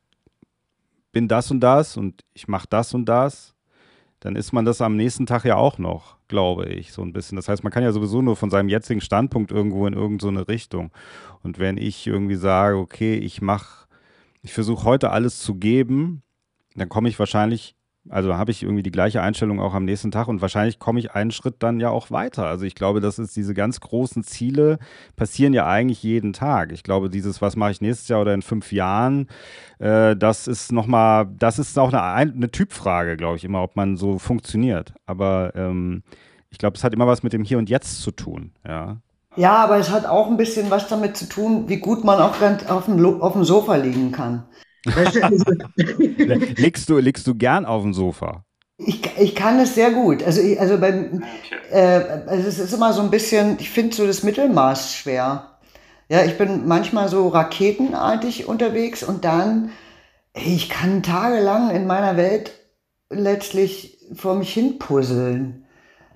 bin 1.12 1.28
das 1.28 1.50
und 1.50 1.60
das 1.60 1.96
und 1.96 2.22
ich 2.32 2.48
mache 2.48 2.66
das 2.68 2.94
und 2.94 3.04
das, 3.04 3.54
dann 4.24 4.36
ist 4.36 4.52
man 4.52 4.64
das 4.64 4.80
am 4.80 4.96
nächsten 4.96 5.26
Tag 5.26 5.44
ja 5.44 5.56
auch 5.56 5.76
noch, 5.76 6.16
glaube 6.28 6.64
ich, 6.64 6.94
so 6.94 7.02
ein 7.02 7.12
bisschen. 7.12 7.36
Das 7.36 7.46
heißt, 7.46 7.62
man 7.62 7.70
kann 7.70 7.82
ja 7.82 7.92
sowieso 7.92 8.22
nur 8.22 8.36
von 8.36 8.48
seinem 8.48 8.70
jetzigen 8.70 9.02
Standpunkt 9.02 9.52
irgendwo 9.52 9.86
in 9.86 9.92
irgendeine 9.92 10.38
so 10.38 10.44
Richtung. 10.46 10.92
Und 11.42 11.58
wenn 11.58 11.76
ich 11.76 12.06
irgendwie 12.06 12.36
sage, 12.36 12.78
okay, 12.78 13.16
ich 13.16 13.42
mache, 13.42 13.86
ich 14.40 14.54
versuche 14.54 14.86
heute 14.86 15.10
alles 15.10 15.40
zu 15.40 15.56
geben, 15.56 16.22
dann 16.74 16.88
komme 16.88 17.10
ich 17.10 17.18
wahrscheinlich 17.18 17.76
also 18.08 18.34
habe 18.36 18.50
ich 18.50 18.62
irgendwie 18.62 18.82
die 18.82 18.90
gleiche 18.90 19.22
Einstellung 19.22 19.60
auch 19.60 19.72
am 19.74 19.84
nächsten 19.84 20.10
Tag 20.10 20.28
und 20.28 20.42
wahrscheinlich 20.42 20.78
komme 20.78 20.98
ich 20.98 21.12
einen 21.12 21.30
Schritt 21.30 21.56
dann 21.60 21.80
ja 21.80 21.90
auch 21.90 22.10
weiter. 22.10 22.46
Also 22.46 22.64
ich 22.64 22.74
glaube, 22.74 23.00
das 23.00 23.18
ist 23.18 23.34
diese 23.36 23.54
ganz 23.54 23.80
großen 23.80 24.22
Ziele 24.24 24.78
passieren 25.16 25.54
ja 25.54 25.66
eigentlich 25.66 26.02
jeden 26.02 26.32
Tag. 26.32 26.72
Ich 26.72 26.82
glaube, 26.82 27.08
dieses, 27.08 27.40
was 27.40 27.56
mache 27.56 27.70
ich 27.70 27.80
nächstes 27.80 28.08
Jahr 28.08 28.20
oder 28.20 28.34
in 28.34 28.42
fünf 28.42 28.72
Jahren, 28.72 29.28
äh, 29.78 30.16
das 30.16 30.46
ist 30.46 30.72
nochmal, 30.72 31.26
das 31.38 31.58
ist 31.58 31.78
auch 31.78 31.92
eine, 31.92 32.02
eine 32.02 32.50
Typfrage, 32.50 33.16
glaube 33.16 33.36
ich, 33.36 33.44
immer, 33.44 33.62
ob 33.62 33.76
man 33.76 33.96
so 33.96 34.18
funktioniert. 34.18 34.92
Aber 35.06 35.52
ähm, 35.54 36.02
ich 36.50 36.58
glaube, 36.58 36.76
es 36.76 36.84
hat 36.84 36.92
immer 36.92 37.06
was 37.06 37.22
mit 37.22 37.32
dem 37.32 37.44
Hier 37.44 37.58
und 37.58 37.70
Jetzt 37.70 38.02
zu 38.02 38.10
tun, 38.10 38.52
ja. 38.66 38.98
Ja, 39.36 39.56
aber 39.56 39.78
es 39.78 39.90
hat 39.90 40.06
auch 40.06 40.28
ein 40.28 40.36
bisschen 40.36 40.70
was 40.70 40.86
damit 40.86 41.16
zu 41.16 41.28
tun, 41.28 41.68
wie 41.68 41.78
gut 41.78 42.04
man 42.04 42.20
auch 42.20 42.40
auf 42.40 42.84
dem, 42.86 43.20
auf 43.20 43.32
dem 43.32 43.44
Sofa 43.44 43.74
liegen 43.74 44.12
kann. 44.12 44.44
liegst, 46.56 46.88
du, 46.88 46.98
liegst 46.98 47.26
du 47.26 47.34
gern 47.34 47.66
auf 47.66 47.82
dem 47.82 47.94
Sofa? 47.94 48.44
Ich, 48.76 49.00
ich 49.18 49.34
kann 49.34 49.58
es 49.60 49.74
sehr 49.74 49.92
gut. 49.92 50.22
Also, 50.22 50.40
ich, 50.40 50.60
also, 50.60 50.78
beim, 50.78 51.22
äh, 51.70 52.00
also 52.26 52.48
es 52.48 52.58
ist 52.58 52.72
immer 52.72 52.92
so 52.92 53.02
ein 53.02 53.10
bisschen, 53.10 53.56
ich 53.60 53.70
finde 53.70 53.94
so 53.94 54.06
das 54.06 54.22
Mittelmaß 54.22 54.94
schwer. 54.94 55.58
Ja, 56.08 56.24
ich 56.24 56.36
bin 56.36 56.66
manchmal 56.66 57.08
so 57.08 57.28
raketenartig 57.28 58.46
unterwegs 58.46 59.02
und 59.02 59.24
dann, 59.24 59.70
ich 60.34 60.68
kann 60.68 61.02
tagelang 61.02 61.70
in 61.70 61.86
meiner 61.86 62.16
Welt 62.16 62.52
letztlich 63.10 63.98
vor 64.14 64.34
mich 64.34 64.52
hin 64.52 64.78
puzzeln. 64.78 65.66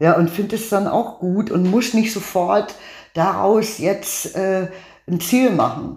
Ja, 0.01 0.17
und 0.17 0.31
finde 0.31 0.57
es 0.57 0.69
dann 0.69 0.87
auch 0.87 1.19
gut 1.21 1.51
und 1.51 1.69
muss 1.71 1.95
nicht 1.95 2.13
sofort 2.13 2.75
daraus 3.15 3.79
jetzt 3.79 4.37
äh, 4.37 4.69
ein 5.09 5.21
Ziel 5.21 5.51
machen. 5.51 5.97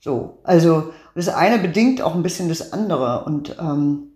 So, 0.00 0.38
also 0.44 0.92
das 1.14 1.28
eine 1.28 1.58
bedingt 1.58 2.02
auch 2.02 2.14
ein 2.14 2.22
bisschen 2.22 2.48
das 2.48 2.72
andere. 2.72 3.24
Und 3.24 3.56
ähm, 3.58 4.12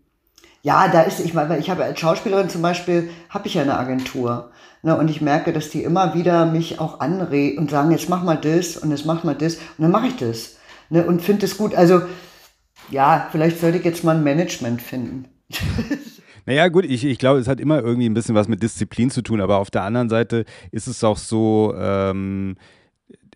ja, 0.63 0.89
da 0.89 1.03
ist, 1.03 1.21
ich 1.21 1.35
meine, 1.35 1.59
ich 1.59 1.71
habe 1.71 1.85
als 1.85 1.99
Schauspielerin 1.99 2.49
zum 2.49 2.63
Beispiel, 2.63 3.11
habe 3.29 3.49
ich 3.49 3.55
ja 3.55 3.63
eine 3.63 3.79
Agentur. 3.79 4.51
Ne, 4.85 4.97
und 4.97 5.09
ich 5.09 5.21
merke, 5.21 5.53
dass 5.53 5.71
die 5.71 5.85
immer 5.85 6.15
wieder 6.15 6.47
mich 6.47 6.81
auch 6.81 7.01
anreden 7.01 7.59
und 7.59 7.71
sagen, 7.71 7.93
jetzt 7.93 8.09
mach 8.09 8.25
mal 8.25 8.37
das 8.37 8.77
und 8.77 8.91
jetzt 8.91 9.07
mach 9.07 9.23
mal 9.23 9.35
das. 9.35 9.55
Und 9.55 9.83
dann 9.83 9.91
mache 9.91 10.09
ich 10.09 10.17
das. 10.17 10.57
Ne, 10.91 11.05
und 11.05 11.23
finde 11.23 11.47
es 11.47 11.57
gut. 11.57 11.75
Also, 11.75 12.03
ja, 12.91 13.29
vielleicht 13.31 13.61
sollte 13.61 13.79
ich 13.79 13.85
jetzt 13.85 14.03
mal 14.03 14.17
ein 14.17 14.25
Management 14.25 14.83
finden. 14.83 15.29
Naja, 16.45 16.67
gut, 16.69 16.85
ich, 16.85 17.05
ich 17.05 17.19
glaube, 17.19 17.39
es 17.39 17.47
hat 17.47 17.61
immer 17.61 17.81
irgendwie 17.81 18.09
ein 18.09 18.15
bisschen 18.15 18.35
was 18.35 18.49
mit 18.49 18.63
Disziplin 18.63 19.11
zu 19.11 19.23
tun, 19.23 19.41
aber 19.41 19.59
auf 19.59 19.71
der 19.71 19.85
anderen 19.85 20.09
Seite 20.09 20.45
ist 20.73 20.89
es 20.89 21.05
auch 21.05 21.17
so, 21.17 21.73
ähm, 21.79 22.57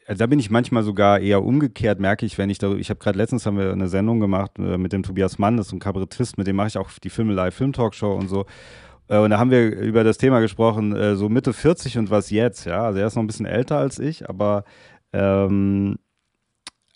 also 0.07 0.19
da 0.19 0.27
bin 0.27 0.39
ich 0.39 0.51
manchmal 0.51 0.85
sogar 0.85 1.21
eher 1.21 1.43
umgekehrt, 1.43 1.99
merke 1.99 2.27
ich, 2.27 2.39
wenn 2.39 2.49
ich 2.49 2.59
darüber, 2.59 2.79
ich 2.79 2.91
habe 2.91 3.01
gerade 3.01 3.19
letztens 3.19 3.45
haben 3.45 3.59
wir 3.59 3.73
eine 3.73 3.89
Sendung 3.89 4.21
gemacht 4.21 4.53
äh, 4.59 4.79
mit 4.79 4.93
dem 4.93 5.03
Tobias 5.03 5.39
Mann, 5.39 5.57
das 5.57 5.69
ist 5.69 5.73
ein 5.73 5.81
Kabarettist, 5.81 6.39
mit 6.39 6.47
dem 6.47 6.57
mache 6.57 6.69
ich 6.69 6.79
auch 6.79 6.91
die 7.03 7.11
Filme 7.11 7.33
Live 7.33 7.57
Film 7.57 7.73
Talkshow 7.73 8.15
und 8.15 8.29
so. 8.29 8.47
Äh, 9.09 9.19
und 9.19 9.31
da 9.31 9.39
haben 9.39 9.51
wir 9.51 9.77
über 9.77 10.05
das 10.05 10.19
Thema 10.19 10.41
gesprochen, 10.41 10.95
äh, 10.95 11.17
so 11.17 11.29
Mitte 11.29 11.53
40 11.53 11.99
und 11.99 12.11
was 12.11 12.31
jetzt, 12.31 12.67
ja. 12.67 12.85
Also 12.85 13.01
er 13.01 13.07
ist 13.09 13.17
noch 13.17 13.23
ein 13.23 13.27
bisschen 13.27 13.47
älter 13.47 13.79
als 13.79 13.99
ich, 13.99 14.29
aber 14.29 14.65
ähm, 15.13 15.97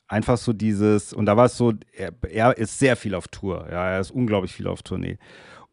einfach 0.06 0.36
so 0.36 0.52
dieses, 0.52 1.12
und 1.12 1.26
da 1.26 1.36
war 1.36 1.46
es 1.46 1.56
so, 1.56 1.72
er, 1.92 2.12
er, 2.28 2.56
ist 2.56 2.78
sehr 2.78 2.96
viel 2.96 3.14
auf 3.14 3.26
Tour, 3.28 3.66
ja, 3.70 3.90
er 3.90 4.00
ist 4.00 4.12
unglaublich 4.12 4.52
viel 4.52 4.68
auf 4.68 4.82
Tournee. 4.82 5.18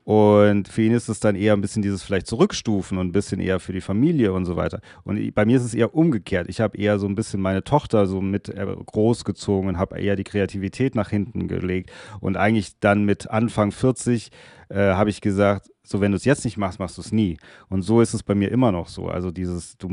Und 0.07 0.69
für 0.69 0.83
ihn 0.83 0.93
ist 0.93 1.09
es 1.09 1.19
dann 1.19 1.35
eher 1.35 1.51
ein 1.51 1.59
bisschen 1.59 1.81
dieses 1.81 2.01
vielleicht 2.01 2.27
Zurückstufen 2.27 2.97
und 2.97 3.07
ein 3.09 3.11
bisschen 3.11 3.41
eher 3.41 3.59
für 3.59 3.73
die 3.73 3.81
Familie 3.81 4.31
und 4.31 4.45
so 4.45 4.55
weiter. 4.55 4.79
Und 5.03 5.35
bei 5.35 5.43
mir 5.43 5.57
ist 5.57 5.65
es 5.65 5.73
eher 5.73 5.93
umgekehrt. 5.93 6.47
Ich 6.47 6.61
habe 6.61 6.77
eher 6.77 6.97
so 6.97 7.07
ein 7.07 7.15
bisschen 7.15 7.41
meine 7.41 7.61
Tochter 7.61 8.07
so 8.07 8.21
mit 8.21 8.47
äh, 8.47 8.65
großgezogen 8.85 9.67
und 9.67 9.77
habe 9.77 9.99
eher 9.99 10.15
die 10.15 10.23
Kreativität 10.23 10.95
nach 10.95 11.09
hinten 11.09 11.49
gelegt. 11.49 11.91
Und 12.21 12.37
eigentlich 12.37 12.79
dann 12.79 13.03
mit 13.03 13.29
Anfang 13.29 13.73
40 13.73 14.31
äh, 14.69 14.75
habe 14.75 15.09
ich 15.09 15.19
gesagt, 15.19 15.69
so 15.83 15.99
wenn 15.99 16.13
du 16.13 16.15
es 16.15 16.23
jetzt 16.23 16.45
nicht 16.45 16.55
machst, 16.55 16.79
machst 16.79 16.97
du 16.97 17.01
es 17.01 17.11
nie. 17.11 17.37
Und 17.67 17.81
so 17.81 17.99
ist 17.99 18.13
es 18.13 18.23
bei 18.23 18.33
mir 18.33 18.49
immer 18.49 18.71
noch 18.71 18.87
so. 18.87 19.09
Also 19.09 19.29
dieses, 19.29 19.77
du 19.77 19.89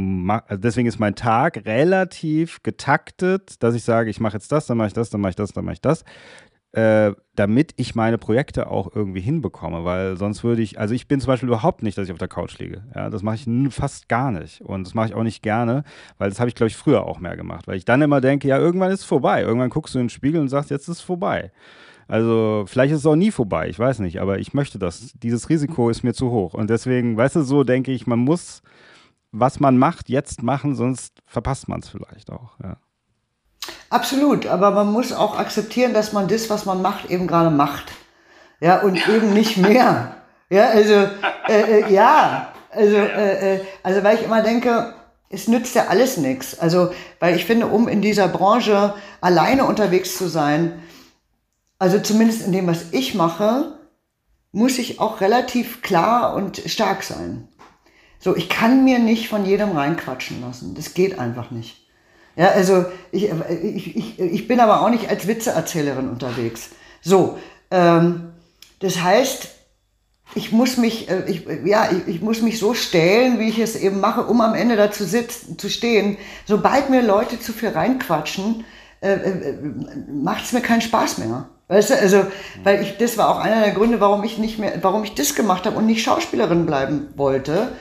also 0.47 0.62
deswegen 0.62 0.87
ist 0.87 1.01
mein 1.01 1.17
Tag 1.17 1.67
relativ 1.67 2.62
getaktet, 2.62 3.61
dass 3.65 3.75
ich 3.75 3.83
sage, 3.83 4.11
ich 4.11 4.21
mache 4.21 4.35
jetzt 4.35 4.53
das, 4.53 4.67
dann 4.67 4.77
mache 4.77 4.89
ich 4.89 4.95
das, 4.95 5.11
dann 5.11 5.21
mache 5.21 5.31
ich 5.31 5.37
das, 5.37 5.53
dann 5.53 5.65
mache 5.65 5.75
ich 5.75 5.81
das 5.81 6.05
äh, 6.75 7.12
damit 7.37 7.72
ich 7.77 7.95
meine 7.95 8.18
Projekte 8.18 8.68
auch 8.68 8.95
irgendwie 8.95 9.20
hinbekomme, 9.20 9.85
weil 9.85 10.16
sonst 10.16 10.43
würde 10.43 10.61
ich, 10.61 10.81
also 10.81 10.93
ich 10.93 11.07
bin 11.07 11.20
zum 11.20 11.29
Beispiel 11.29 11.49
überhaupt 11.49 11.85
nicht, 11.85 11.97
dass 11.97 12.07
ich 12.07 12.12
auf 12.12 12.18
der 12.18 12.29
Couch 12.29 12.59
liege. 12.59 12.83
Ja, 12.95 13.11
das 13.11 13.22
mache 13.22 13.37
ich 13.37 13.75
fast 13.75 14.09
gar 14.09 14.33
nicht 14.33 14.61
und 14.61 14.85
das 14.85 14.95
mache 14.95 15.09
ich 15.09 15.14
auch 15.14 15.22
nicht 15.22 15.41
gerne, 15.41 15.85
weil 16.18 16.31
das 16.31 16.41
habe 16.41 16.49
ich, 16.49 16.57
glaube 16.57 16.68
ich, 16.68 16.77
früher 16.77 17.07
auch 17.07 17.20
mehr 17.20 17.37
gemacht, 17.37 17.68
weil 17.68 17.77
ich 17.77 17.85
dann 17.85 18.03
immer 18.03 18.20
denke, 18.20 18.49
ja, 18.49 18.59
irgendwann 18.59 18.91
ist 18.91 19.01
es 19.01 19.07
vorbei. 19.07 19.43
Irgendwann 19.43 19.70
guckst 19.70 19.95
du 19.95 20.01
in 20.01 20.07
den 20.07 20.11
Spiegel 20.11 20.41
und 20.41 20.49
sagst, 20.49 20.70
jetzt 20.70 20.89
ist 20.89 20.99
es 20.99 21.01
vorbei. 21.01 21.53
Also 22.09 22.64
vielleicht 22.66 22.93
ist 22.93 23.01
es 23.01 23.07
auch 23.07 23.16
nie 23.16 23.31
vorbei, 23.31 23.68
ich 23.68 23.79
weiß 23.79 24.01
nicht, 24.01 24.20
aber 24.20 24.41
ich 24.41 24.53
möchte 24.53 24.79
das. 24.81 25.12
Dieses 25.14 25.49
Risiko 25.49 25.91
ist 25.91 26.03
mir 26.03 26.12
zu 26.12 26.31
hoch 26.31 26.55
und 26.55 26.70
deswegen, 26.70 27.16
weißt 27.16 27.37
du, 27.37 27.43
so 27.43 27.62
denke 27.62 27.93
ich, 27.93 28.07
man 28.09 28.18
muss, 28.18 28.62
was 29.31 29.61
man 29.61 29.79
macht, 29.79 30.09
jetzt 30.09 30.43
machen, 30.43 30.75
sonst 30.75 31.22
verpasst 31.25 31.68
man 31.68 31.81
es 31.81 31.89
vielleicht 31.89 32.31
auch. 32.31 32.59
Ja. 32.61 32.79
Absolut, 33.95 34.47
aber 34.47 34.72
man 34.72 34.92
muss 34.92 35.12
auch 35.12 35.38
akzeptieren, 35.38 35.95
dass 35.95 36.12
man 36.12 36.26
das, 36.26 36.51
was 36.51 36.66
man 36.66 36.82
macht, 36.82 37.11
eben 37.11 37.28
gerade 37.28 37.51
macht. 37.51 37.92
Ja, 38.59 38.80
und 38.80 38.97
eben 39.09 39.32
nicht 39.32 39.57
mehr. 39.57 40.16
Ja, 40.51 40.70
also, 40.70 40.95
äh, 41.49 41.80
äh, 41.80 41.92
ja, 41.92 42.49
also, 42.72 42.97
äh, 42.97 43.55
äh, 43.55 43.61
also, 43.84 44.03
weil 44.03 44.16
ich 44.16 44.24
immer 44.24 44.42
denke, 44.42 44.95
es 45.30 45.47
nützt 45.47 45.76
ja 45.76 45.86
alles 45.86 46.16
nichts. 46.16 46.59
Also, 46.59 46.90
weil 47.20 47.36
ich 47.36 47.45
finde, 47.45 47.68
um 47.68 47.86
in 47.86 48.03
dieser 48.03 48.26
Branche 48.26 48.95
alleine 49.20 49.64
unterwegs 49.64 50.18
zu 50.18 50.26
sein, 50.26 50.82
also 51.78 52.01
zumindest 52.01 52.45
in 52.45 52.51
dem, 52.51 52.66
was 52.66 52.86
ich 52.90 53.14
mache, 53.14 53.78
muss 54.51 54.78
ich 54.78 54.99
auch 54.99 55.20
relativ 55.20 55.82
klar 55.82 56.34
und 56.34 56.61
stark 56.66 57.05
sein. 57.05 57.47
So, 58.18 58.34
ich 58.34 58.49
kann 58.49 58.82
mir 58.82 58.99
nicht 58.99 59.28
von 59.28 59.47
jedem 59.47 59.70
reinquatschen 59.70 60.40
lassen. 60.40 60.74
Das 60.74 60.95
geht 60.95 61.20
einfach 61.20 61.53
nicht. 61.53 61.84
Ja, 62.37 62.49
also 62.49 62.85
ich, 63.12 63.30
ich, 63.30 63.97
ich, 63.97 64.18
ich 64.18 64.49
bin 64.49 64.61
aber 64.61 64.82
auch 64.82 64.91
nicht 64.91 65.09
als 65.09 65.26
Witzeerzählerin 65.26 66.09
unterwegs. 66.09 66.70
So, 67.01 67.39
ähm, 67.70 68.32
das 68.80 69.03
heißt, 69.03 69.49
ich 70.35 70.51
muss 70.51 70.76
mich, 70.76 71.09
äh, 71.09 71.24
ich, 71.26 71.47
ja, 71.64 71.89
ich, 71.93 72.16
ich, 72.16 72.22
muss 72.22 72.43
mich 72.43 72.59
so 72.59 72.74
stellen, 72.74 73.39
wie 73.39 73.49
ich 73.49 73.59
es 73.59 73.76
eben 73.76 74.01
mache, 74.01 74.22
um 74.22 74.41
am 74.41 74.55
Ende 74.55 74.74
dazu 74.74 75.05
sitzen, 75.05 75.59
zu 75.59 75.68
stehen. 75.68 76.16
Sobald 76.45 76.91
mir 76.91 77.03
Leute 77.03 77.39
zu 77.39 77.53
viel 77.53 77.68
reinquatschen, 77.68 78.64
äh, 79.01 79.12
äh, 79.12 79.55
macht 80.11 80.45
es 80.45 80.53
mir 80.53 80.61
keinen 80.61 80.80
Spaß 80.80 81.18
mehr. 81.18 81.49
Weißt 81.68 81.91
du, 81.91 81.99
also, 81.99 82.26
weil 82.62 82.82
ich, 82.82 82.99
das 82.99 83.16
war 83.16 83.30
auch 83.30 83.39
einer 83.39 83.61
der 83.61 83.72
Gründe, 83.72 84.01
warum 84.01 84.24
ich 84.24 84.39
nicht 84.39 84.59
mehr, 84.59 84.72
warum 84.82 85.05
ich 85.05 85.14
das 85.14 85.35
gemacht 85.35 85.66
habe 85.66 85.76
und 85.76 85.87
nicht 85.87 86.03
Schauspielerin 86.03 86.66
bleiben 86.66 87.09
wollte 87.16 87.72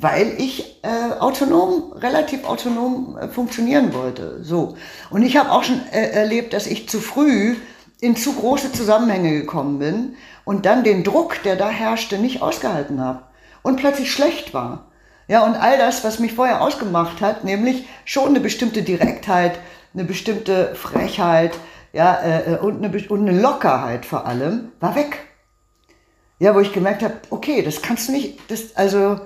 weil 0.00 0.34
ich 0.38 0.82
äh, 0.82 1.18
autonom, 1.18 1.92
relativ 1.92 2.44
autonom 2.44 3.18
äh, 3.18 3.28
funktionieren 3.28 3.92
wollte. 3.92 4.44
So. 4.44 4.76
Und 5.10 5.22
ich 5.22 5.36
habe 5.36 5.50
auch 5.50 5.64
schon 5.64 5.80
äh, 5.90 6.10
erlebt, 6.10 6.52
dass 6.52 6.66
ich 6.66 6.88
zu 6.88 7.00
früh 7.00 7.56
in 8.00 8.14
zu 8.14 8.34
große 8.34 8.72
Zusammenhänge 8.72 9.32
gekommen 9.32 9.78
bin 9.78 10.14
und 10.44 10.66
dann 10.66 10.84
den 10.84 11.02
Druck, 11.02 11.42
der 11.42 11.56
da 11.56 11.68
herrschte, 11.68 12.18
nicht 12.18 12.42
ausgehalten 12.42 13.00
habe 13.00 13.22
und 13.62 13.76
plötzlich 13.76 14.12
schlecht 14.12 14.54
war. 14.54 14.86
Ja, 15.26 15.44
und 15.44 15.56
all 15.56 15.76
das, 15.78 16.04
was 16.04 16.20
mich 16.20 16.32
vorher 16.32 16.62
ausgemacht 16.62 17.20
hat, 17.20 17.44
nämlich 17.44 17.86
schon 18.04 18.28
eine 18.28 18.40
bestimmte 18.40 18.82
Direktheit, 18.82 19.58
eine 19.94 20.04
bestimmte 20.04 20.74
Frechheit, 20.74 21.58
ja, 21.92 22.14
äh, 22.14 22.52
äh 22.52 22.58
und, 22.58 22.84
eine, 22.84 23.08
und 23.08 23.28
eine 23.28 23.40
Lockerheit 23.40 24.06
vor 24.06 24.26
allem, 24.26 24.72
war 24.80 24.94
weg. 24.94 25.18
Ja, 26.38 26.54
wo 26.54 26.60
ich 26.60 26.72
gemerkt 26.72 27.02
habe, 27.02 27.14
okay, 27.30 27.62
das 27.62 27.82
kannst 27.82 28.08
du 28.08 28.12
nicht, 28.12 28.38
das, 28.48 28.76
also, 28.76 29.18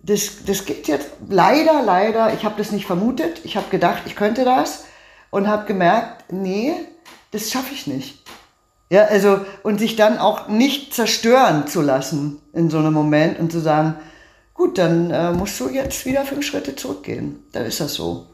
das, 0.00 0.44
das 0.46 0.64
gibt 0.64 0.88
jetzt 0.88 1.08
leider, 1.28 1.82
leider, 1.82 2.32
ich 2.32 2.44
habe 2.44 2.54
das 2.58 2.70
nicht 2.70 2.86
vermutet. 2.86 3.40
Ich 3.44 3.56
habe 3.56 3.68
gedacht, 3.70 4.02
ich 4.06 4.14
könnte 4.14 4.44
das 4.44 4.84
und 5.30 5.48
habe 5.48 5.66
gemerkt, 5.66 6.32
nee, 6.32 6.74
das 7.32 7.50
schaffe 7.50 7.74
ich 7.74 7.86
nicht. 7.86 8.22
Ja, 8.88 9.04
also, 9.06 9.40
und 9.64 9.78
sich 9.78 9.96
dann 9.96 10.18
auch 10.18 10.46
nicht 10.46 10.94
zerstören 10.94 11.66
zu 11.66 11.82
lassen 11.82 12.40
in 12.52 12.70
so 12.70 12.78
einem 12.78 12.92
Moment 12.92 13.38
und 13.40 13.50
zu 13.50 13.58
sagen, 13.58 13.96
gut, 14.54 14.78
dann 14.78 15.10
äh, 15.10 15.32
musst 15.32 15.58
du 15.58 15.68
jetzt 15.68 16.06
wieder 16.06 16.24
fünf 16.24 16.46
Schritte 16.46 16.76
zurückgehen. 16.76 17.44
Dann 17.52 17.66
ist 17.66 17.80
das 17.80 17.94
so. 17.94 18.26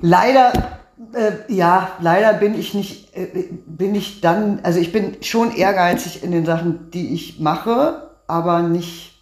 Leider, 0.00 0.80
äh, 1.12 1.52
ja, 1.52 1.92
leider 2.00 2.32
bin 2.32 2.58
ich 2.58 2.72
nicht, 2.72 3.14
äh, 3.14 3.50
bin 3.66 3.94
ich 3.94 4.22
dann, 4.22 4.60
also 4.62 4.80
ich 4.80 4.90
bin 4.90 5.22
schon 5.22 5.54
ehrgeizig 5.54 6.22
in 6.22 6.32
den 6.32 6.46
Sachen, 6.46 6.90
die 6.90 7.12
ich 7.12 7.40
mache, 7.40 8.10
aber 8.26 8.62
nicht 8.62 9.17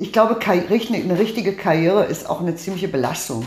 ich 0.00 0.14
glaube, 0.14 0.38
eine 0.46 1.18
richtige 1.18 1.52
Karriere 1.52 2.06
ist 2.06 2.28
auch 2.28 2.40
eine 2.40 2.56
ziemliche 2.56 2.88
Belastung, 2.88 3.44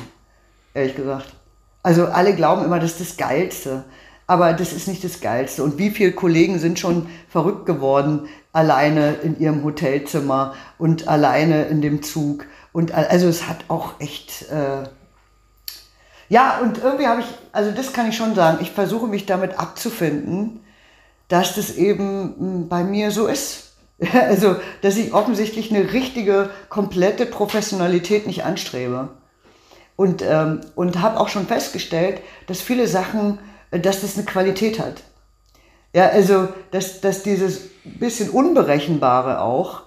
ehrlich 0.75 0.95
gesagt. 0.95 1.33
Also 1.81 2.05
alle 2.05 2.35
glauben 2.35 2.63
immer, 2.63 2.79
das 2.79 2.91
ist 2.91 3.01
das 3.01 3.17
Geilste. 3.17 3.85
Aber 4.27 4.53
das 4.53 4.71
ist 4.71 4.87
nicht 4.87 5.03
das 5.03 5.19
Geilste. 5.19 5.63
Und 5.63 5.79
wie 5.79 5.89
viele 5.89 6.11
Kollegen 6.11 6.59
sind 6.59 6.77
schon 6.77 7.07
verrückt 7.27 7.65
geworden, 7.65 8.27
alleine 8.53 9.15
in 9.15 9.39
ihrem 9.39 9.63
Hotelzimmer 9.63 10.53
und 10.77 11.07
alleine 11.07 11.63
in 11.65 11.81
dem 11.81 12.03
Zug. 12.03 12.45
Und 12.71 12.93
also 12.93 13.27
es 13.27 13.47
hat 13.49 13.65
auch 13.67 13.99
echt. 13.99 14.49
Äh 14.51 14.83
ja, 16.29 16.59
und 16.59 16.77
irgendwie 16.77 17.07
habe 17.07 17.21
ich, 17.21 17.27
also 17.51 17.71
das 17.71 17.93
kann 17.93 18.09
ich 18.09 18.15
schon 18.15 18.35
sagen, 18.35 18.59
ich 18.61 18.71
versuche 18.71 19.07
mich 19.07 19.25
damit 19.25 19.59
abzufinden, 19.59 20.63
dass 21.27 21.55
das 21.55 21.75
eben 21.75 22.35
hm, 22.37 22.69
bei 22.69 22.83
mir 22.83 23.09
so 23.09 23.25
ist. 23.25 23.62
Also, 24.13 24.55
dass 24.81 24.97
ich 24.97 25.13
offensichtlich 25.13 25.73
eine 25.73 25.93
richtige, 25.93 26.49
komplette 26.69 27.25
Professionalität 27.25 28.27
nicht 28.27 28.43
anstrebe. 28.43 29.09
Und, 29.95 30.23
ähm, 30.23 30.61
und 30.75 31.01
habe 31.01 31.19
auch 31.19 31.29
schon 31.29 31.45
festgestellt, 31.45 32.21
dass 32.47 32.61
viele 32.61 32.87
Sachen, 32.87 33.39
äh, 33.71 33.79
dass 33.79 34.01
das 34.01 34.15
eine 34.15 34.25
Qualität 34.25 34.79
hat. 34.79 35.03
Ja, 35.93 36.07
also, 36.07 36.49
dass, 36.71 37.01
dass 37.01 37.21
dieses 37.21 37.69
bisschen 37.83 38.29
Unberechenbare 38.29 39.41
auch, 39.41 39.83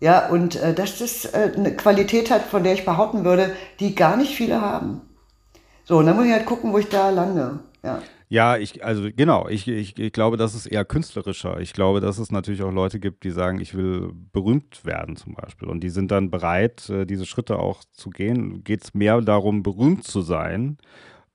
ja, 0.00 0.28
und 0.28 0.54
äh, 0.56 0.74
dass 0.74 0.98
das 0.98 1.24
äh, 1.24 1.50
eine 1.56 1.74
Qualität 1.74 2.30
hat, 2.30 2.42
von 2.42 2.62
der 2.62 2.74
ich 2.74 2.84
behaupten 2.84 3.24
würde, 3.24 3.56
die 3.80 3.96
gar 3.96 4.16
nicht 4.16 4.36
viele 4.36 4.60
haben. 4.60 5.00
So, 5.84 5.98
und 5.98 6.06
dann 6.06 6.14
muss 6.14 6.26
ich 6.26 6.32
halt 6.32 6.46
gucken, 6.46 6.72
wo 6.72 6.78
ich 6.78 6.88
da 6.88 7.10
lande. 7.10 7.58
Ja. 7.82 8.00
Ja, 8.30 8.58
ich, 8.58 8.84
also 8.84 9.08
genau, 9.14 9.48
ich, 9.48 9.66
ich, 9.68 9.98
ich 9.98 10.12
glaube, 10.12 10.36
das 10.36 10.54
ist 10.54 10.66
eher 10.66 10.84
künstlerischer. 10.84 11.60
Ich 11.60 11.72
glaube, 11.72 12.00
dass 12.00 12.18
es 12.18 12.30
natürlich 12.30 12.62
auch 12.62 12.72
Leute 12.72 13.00
gibt, 13.00 13.24
die 13.24 13.30
sagen, 13.30 13.58
ich 13.58 13.74
will 13.74 14.12
berühmt 14.32 14.84
werden 14.84 15.16
zum 15.16 15.34
Beispiel. 15.34 15.68
Und 15.68 15.80
die 15.80 15.88
sind 15.88 16.10
dann 16.10 16.30
bereit, 16.30 16.90
äh, 16.90 17.06
diese 17.06 17.24
Schritte 17.24 17.58
auch 17.58 17.82
zu 17.92 18.10
gehen. 18.10 18.64
Geht 18.64 18.84
es 18.84 18.94
mehr 18.94 19.20
darum, 19.22 19.62
berühmt 19.62 20.04
zu 20.04 20.20
sein. 20.20 20.76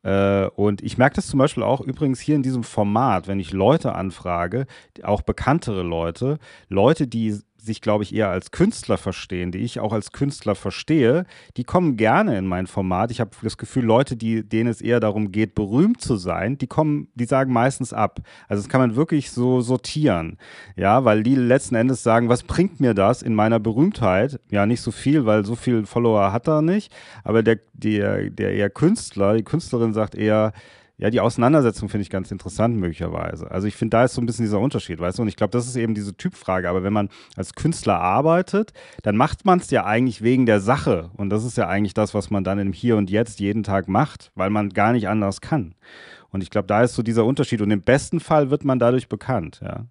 Äh, 0.04 0.48
und 0.50 0.84
ich 0.84 0.98
merke 1.00 1.16
das 1.16 1.28
zum 1.28 1.40
Beispiel 1.40 1.64
auch 1.64 1.82
übrigens 1.82 2.20
hier 2.20 2.36
in 2.36 2.44
diesem 2.44 2.64
Format, 2.64 3.28
wenn 3.28 3.40
ich 3.40 3.54
Leute 3.54 3.96
anfrage, 3.96 4.68
auch 5.02 5.22
bekanntere 5.24 5.82
Leute, 5.82 6.38
Leute, 6.70 7.08
die 7.08 7.40
sich, 7.64 7.82
glaube 7.82 8.04
ich, 8.04 8.14
eher 8.14 8.30
als 8.30 8.52
Künstler 8.52 8.98
verstehen, 8.98 9.52
die 9.52 9.60
ich 9.60 9.80
auch 9.80 9.94
als 9.94 10.12
Künstler 10.12 10.56
verstehe, 10.56 11.26
die 11.58 11.64
kommen 11.64 11.96
gerne 11.96 12.38
in 12.38 12.46
mein 12.46 12.68
Format. 12.68 13.12
Ich 13.12 13.20
habe 13.20 13.32
das 13.42 13.58
Gefühl, 13.58 13.86
Leute, 13.86 14.16
die, 14.16 14.48
denen 14.48 14.70
es 14.70 14.82
eher 14.82 15.00
darum 15.00 15.32
geht, 15.32 15.56
berühmt 15.56 16.02
zu 16.02 16.18
sein, 16.18 16.58
die 16.58 16.68
kommen, 16.68 17.08
die 17.16 17.26
sagen 17.26 17.54
meistens 17.54 17.94
ab. 17.94 18.20
Also 18.48 18.62
das 18.62 18.70
kann 18.70 18.82
man 18.82 18.96
wirklich 18.96 19.32
so 19.32 19.62
sortieren. 19.62 20.38
Ja, 20.76 21.06
weil 21.06 21.24
die 21.24 21.36
letzten 21.36 21.76
Endes 21.76 22.04
sagen, 22.04 22.30
was 22.30 22.44
bringt 22.44 22.80
mir 22.80 22.94
das 22.94 23.22
in 23.22 23.34
meiner 23.34 23.60
Berühmtheit? 23.60 24.40
Ja, 24.50 24.66
nicht 24.66 24.82
so 24.82 24.92
viel, 24.92 25.26
weil 25.26 25.46
so 25.46 25.56
viel 25.56 25.86
Follower 25.86 26.34
hat 26.34 26.48
er 26.48 26.62
nicht. 26.62 26.94
Aber 27.24 27.44
der, 27.44 27.60
der, 27.74 28.30
der 28.30 28.54
eher 28.54 28.70
Künstler, 28.70 29.36
die 29.36 29.44
Künstlerin 29.44 29.94
sagt 29.94 30.16
eher, 30.16 30.54
ja, 30.98 31.10
die 31.10 31.20
Auseinandersetzung 31.20 31.90
finde 31.90 32.04
ich 32.04 32.10
ganz 32.10 32.32
interessant 32.32 32.78
möglicherweise. 32.78 33.50
Also 33.50 33.68
ich 33.68 33.76
finde, 33.76 33.98
da 33.98 34.04
ist 34.04 34.14
so 34.14 34.22
ein 34.22 34.26
bisschen 34.28 34.46
dieser 34.46 34.60
Unterschied, 34.60 35.00
weißt 35.00 35.18
du? 35.18 35.24
Und 35.24 35.28
ich 35.28 35.36
glaube, 35.36 35.52
das 35.52 35.68
ist 35.68 35.76
eben 35.76 35.96
diese 35.96 36.16
Typfrage. 36.16 36.70
Aber 36.70 36.84
wenn 36.84 36.94
man 36.94 37.10
als 37.36 37.56
Künstler 37.56 38.00
arbeitet, 38.00 38.74
dann 39.02 39.18
macht 39.18 39.44
man 39.44 39.60
es 39.60 39.72
ja 39.72 39.86
eigentlich 39.86 40.22
wegen 40.22 40.46
der 40.46 40.60
Sache. 40.60 41.10
Und 41.18 41.30
das 41.30 41.46
ist 41.46 41.58
ja 41.58 41.68
eigentlich 41.68 41.96
das, 41.96 42.14
was 42.14 42.30
man 42.30 42.44
dann 42.44 42.60
im 42.60 42.74
Hier 42.74 42.96
und 42.96 43.10
Jetzt 43.10 43.40
jeden 43.40 43.64
Tag 43.64 43.88
macht, 43.88 44.32
weil 44.36 44.52
man 44.52 44.70
gar 44.70 44.94
nicht 44.94 45.08
anders 45.08 45.42
kann. 45.42 45.74
Und 46.30 46.44
ich 46.44 46.52
glaube, 46.52 46.68
da 46.68 46.84
ist 46.84 46.94
so 46.94 47.02
dieser 47.02 47.26
Unterschied. 47.26 47.62
Und 47.62 47.72
im 47.72 47.82
besten 47.82 48.20
Fall 48.20 48.52
wird 48.52 48.64
man 48.64 48.78
dadurch 48.78 49.10
bekannt, 49.10 49.62
ja. 49.64 49.86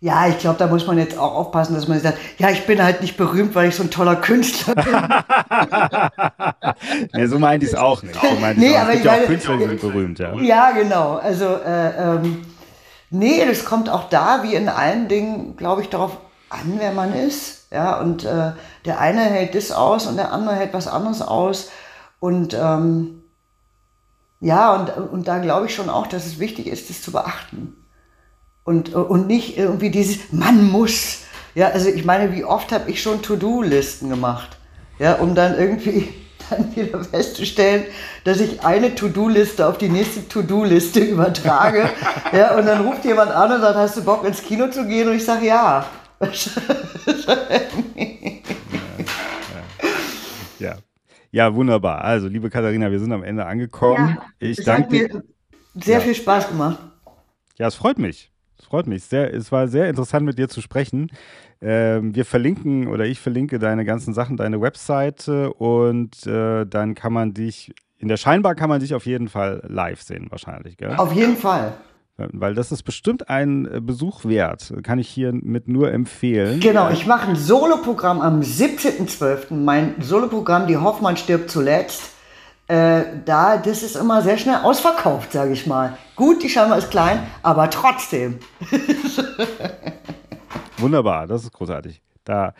Ja, 0.00 0.26
ich 0.26 0.38
glaube, 0.38 0.58
da 0.58 0.66
muss 0.66 0.86
man 0.86 0.98
jetzt 0.98 1.16
auch 1.16 1.34
aufpassen, 1.34 1.74
dass 1.74 1.88
man 1.88 1.98
sagt, 1.98 2.18
ja, 2.36 2.50
ich 2.50 2.66
bin 2.66 2.82
halt 2.82 3.00
nicht 3.00 3.16
berühmt, 3.16 3.54
weil 3.54 3.70
ich 3.70 3.76
so 3.76 3.82
ein 3.82 3.90
toller 3.90 4.16
Künstler 4.16 4.74
bin. 4.74 4.84
nee, 7.14 7.26
so 7.26 7.38
meinte 7.38 7.64
ich 7.64 7.72
es 7.72 7.78
auch 7.78 8.02
nicht. 8.02 8.14
So 8.14 8.26
nee, 8.56 8.76
aber 8.76 8.92
gibt 8.92 9.06
ja 9.06 9.14
auch 9.14 9.24
Künstler, 9.24 9.58
sind 9.58 9.80
berühmt, 9.80 10.18
ja. 10.18 10.34
Ja, 10.34 10.72
genau. 10.72 11.14
Also, 11.14 11.46
äh, 11.46 12.14
ähm, 12.14 12.44
nee, 13.08 13.42
das 13.46 13.64
kommt 13.64 13.88
auch 13.88 14.10
da, 14.10 14.42
wie 14.42 14.54
in 14.54 14.68
allen 14.68 15.08
Dingen, 15.08 15.56
glaube 15.56 15.80
ich, 15.80 15.88
darauf 15.88 16.18
an, 16.50 16.74
wer 16.76 16.92
man 16.92 17.14
ist. 17.14 17.68
Ja, 17.72 17.98
und 17.98 18.22
äh, 18.24 18.52
der 18.84 19.00
eine 19.00 19.22
hält 19.22 19.54
das 19.54 19.72
aus 19.72 20.06
und 20.06 20.18
der 20.18 20.30
andere 20.30 20.56
hält 20.56 20.74
was 20.74 20.88
anderes 20.88 21.22
aus. 21.22 21.70
Und 22.20 22.52
ähm, 22.52 23.22
ja, 24.40 24.74
und, 24.74 24.90
und 25.10 25.26
da 25.26 25.38
glaube 25.38 25.64
ich 25.66 25.74
schon 25.74 25.88
auch, 25.88 26.06
dass 26.06 26.26
es 26.26 26.38
wichtig 26.38 26.66
ist, 26.66 26.90
das 26.90 27.00
zu 27.00 27.12
beachten 27.12 27.75
und, 28.66 28.94
und 28.94 29.26
nicht 29.28 29.56
irgendwie 29.56 29.90
dieses, 29.90 30.32
man 30.32 30.68
muss. 30.70 31.22
Ja, 31.54 31.68
also 31.68 31.88
ich 31.88 32.04
meine, 32.04 32.34
wie 32.34 32.44
oft 32.44 32.72
habe 32.72 32.90
ich 32.90 33.00
schon 33.00 33.22
To-Do-Listen 33.22 34.10
gemacht, 34.10 34.58
ja, 34.98 35.14
um 35.14 35.34
dann 35.34 35.56
irgendwie 35.56 36.08
dann 36.50 36.76
wieder 36.76 37.02
festzustellen, 37.02 37.84
dass 38.24 38.40
ich 38.40 38.62
eine 38.62 38.94
To-Do-Liste 38.94 39.66
auf 39.66 39.78
die 39.78 39.88
nächste 39.88 40.28
To-Do-Liste 40.28 41.00
übertrage. 41.00 41.88
ja, 42.32 42.56
und 42.56 42.66
dann 42.66 42.84
ruft 42.84 43.04
jemand 43.04 43.30
an 43.30 43.52
und 43.52 43.60
sagt, 43.62 43.76
hast 43.76 43.96
du 43.96 44.04
Bock 44.04 44.26
ins 44.26 44.42
Kino 44.42 44.68
zu 44.68 44.86
gehen? 44.86 45.08
Und 45.08 45.16
ich 45.16 45.24
sage 45.24 45.46
ja. 45.46 45.86
ja. 50.58 50.76
ja. 51.30 51.54
wunderbar. 51.54 52.02
Also, 52.02 52.26
liebe 52.26 52.50
Katharina, 52.50 52.90
wir 52.90 52.98
sind 52.98 53.12
am 53.12 53.22
Ende 53.22 53.46
angekommen. 53.46 54.18
Ja, 54.18 54.48
ich 54.48 54.64
danke 54.64 54.88
dir. 54.88 55.22
Sehr 55.74 55.98
ja. 55.98 56.00
viel 56.00 56.14
Spaß 56.14 56.48
gemacht. 56.48 56.78
Ja, 57.58 57.68
es 57.68 57.74
freut 57.74 57.98
mich 57.98 58.32
freut 58.66 58.86
mich. 58.86 59.04
Sehr, 59.04 59.32
es 59.32 59.50
war 59.52 59.68
sehr 59.68 59.88
interessant, 59.88 60.26
mit 60.26 60.38
dir 60.38 60.48
zu 60.48 60.60
sprechen. 60.60 61.10
Ähm, 61.60 62.14
wir 62.14 62.24
verlinken 62.24 62.88
oder 62.88 63.06
ich 63.06 63.20
verlinke 63.20 63.58
deine 63.58 63.84
ganzen 63.84 64.12
Sachen, 64.12 64.36
deine 64.36 64.60
Webseite 64.60 65.52
und 65.54 66.26
äh, 66.26 66.66
dann 66.66 66.94
kann 66.94 67.12
man 67.12 67.32
dich, 67.32 67.74
in 67.98 68.08
der 68.08 68.18
Scheinbar 68.18 68.54
kann 68.54 68.68
man 68.68 68.80
dich 68.80 68.94
auf 68.94 69.06
jeden 69.06 69.28
Fall 69.28 69.62
live 69.66 70.02
sehen, 70.02 70.26
wahrscheinlich, 70.30 70.76
gell? 70.76 70.94
Auf 70.96 71.12
jeden 71.12 71.36
Fall. 71.36 71.72
Weil 72.18 72.54
das 72.54 72.72
ist 72.72 72.82
bestimmt 72.82 73.28
ein 73.28 73.66
äh, 73.66 73.80
Besuch 73.80 74.24
wert. 74.24 74.72
Kann 74.82 74.98
ich 74.98 75.08
hiermit 75.08 75.68
nur 75.68 75.92
empfehlen. 75.92 76.60
Genau, 76.60 76.90
ich 76.90 77.06
mache 77.06 77.28
ein 77.28 77.36
Soloprogramm 77.36 78.20
am 78.20 78.40
17.12. 78.40 79.54
Mein 79.54 79.94
Soloprogramm 80.00 80.66
Die 80.66 80.78
Hoffmann 80.78 81.16
stirbt 81.16 81.50
zuletzt 81.50 82.15
äh, 82.68 83.04
da, 83.24 83.58
das 83.58 83.82
ist 83.82 83.96
immer 83.96 84.22
sehr 84.22 84.38
schnell 84.38 84.56
ausverkauft, 84.56 85.32
sage 85.32 85.52
ich 85.52 85.66
mal. 85.66 85.96
Gut, 86.16 86.42
die 86.42 86.48
Scheibe 86.48 86.74
ist 86.74 86.90
klein, 86.90 87.20
aber 87.42 87.70
trotzdem. 87.70 88.40
Wunderbar, 90.78 91.26
das 91.26 91.44
ist 91.44 91.52
großartig. 91.52 92.02
Da, 92.24 92.54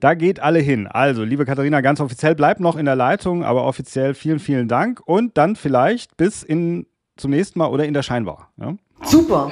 da 0.00 0.14
geht 0.14 0.40
alle 0.40 0.58
hin. 0.58 0.86
Also, 0.86 1.24
liebe 1.24 1.46
Katharina, 1.46 1.80
ganz 1.80 2.00
offiziell 2.00 2.34
bleibt 2.34 2.60
noch 2.60 2.76
in 2.76 2.84
der 2.84 2.96
Leitung, 2.96 3.42
aber 3.42 3.64
offiziell 3.64 4.14
vielen, 4.14 4.38
vielen 4.38 4.68
Dank 4.68 5.00
und 5.04 5.38
dann 5.38 5.56
vielleicht 5.56 6.16
bis 6.16 6.42
in, 6.42 6.86
zum 7.16 7.30
nächsten 7.30 7.58
Mal 7.58 7.68
oder 7.68 7.86
in 7.86 7.94
der 7.94 8.02
Scheinbar. 8.02 8.50
Ja? 8.58 8.74
Super. 9.02 9.50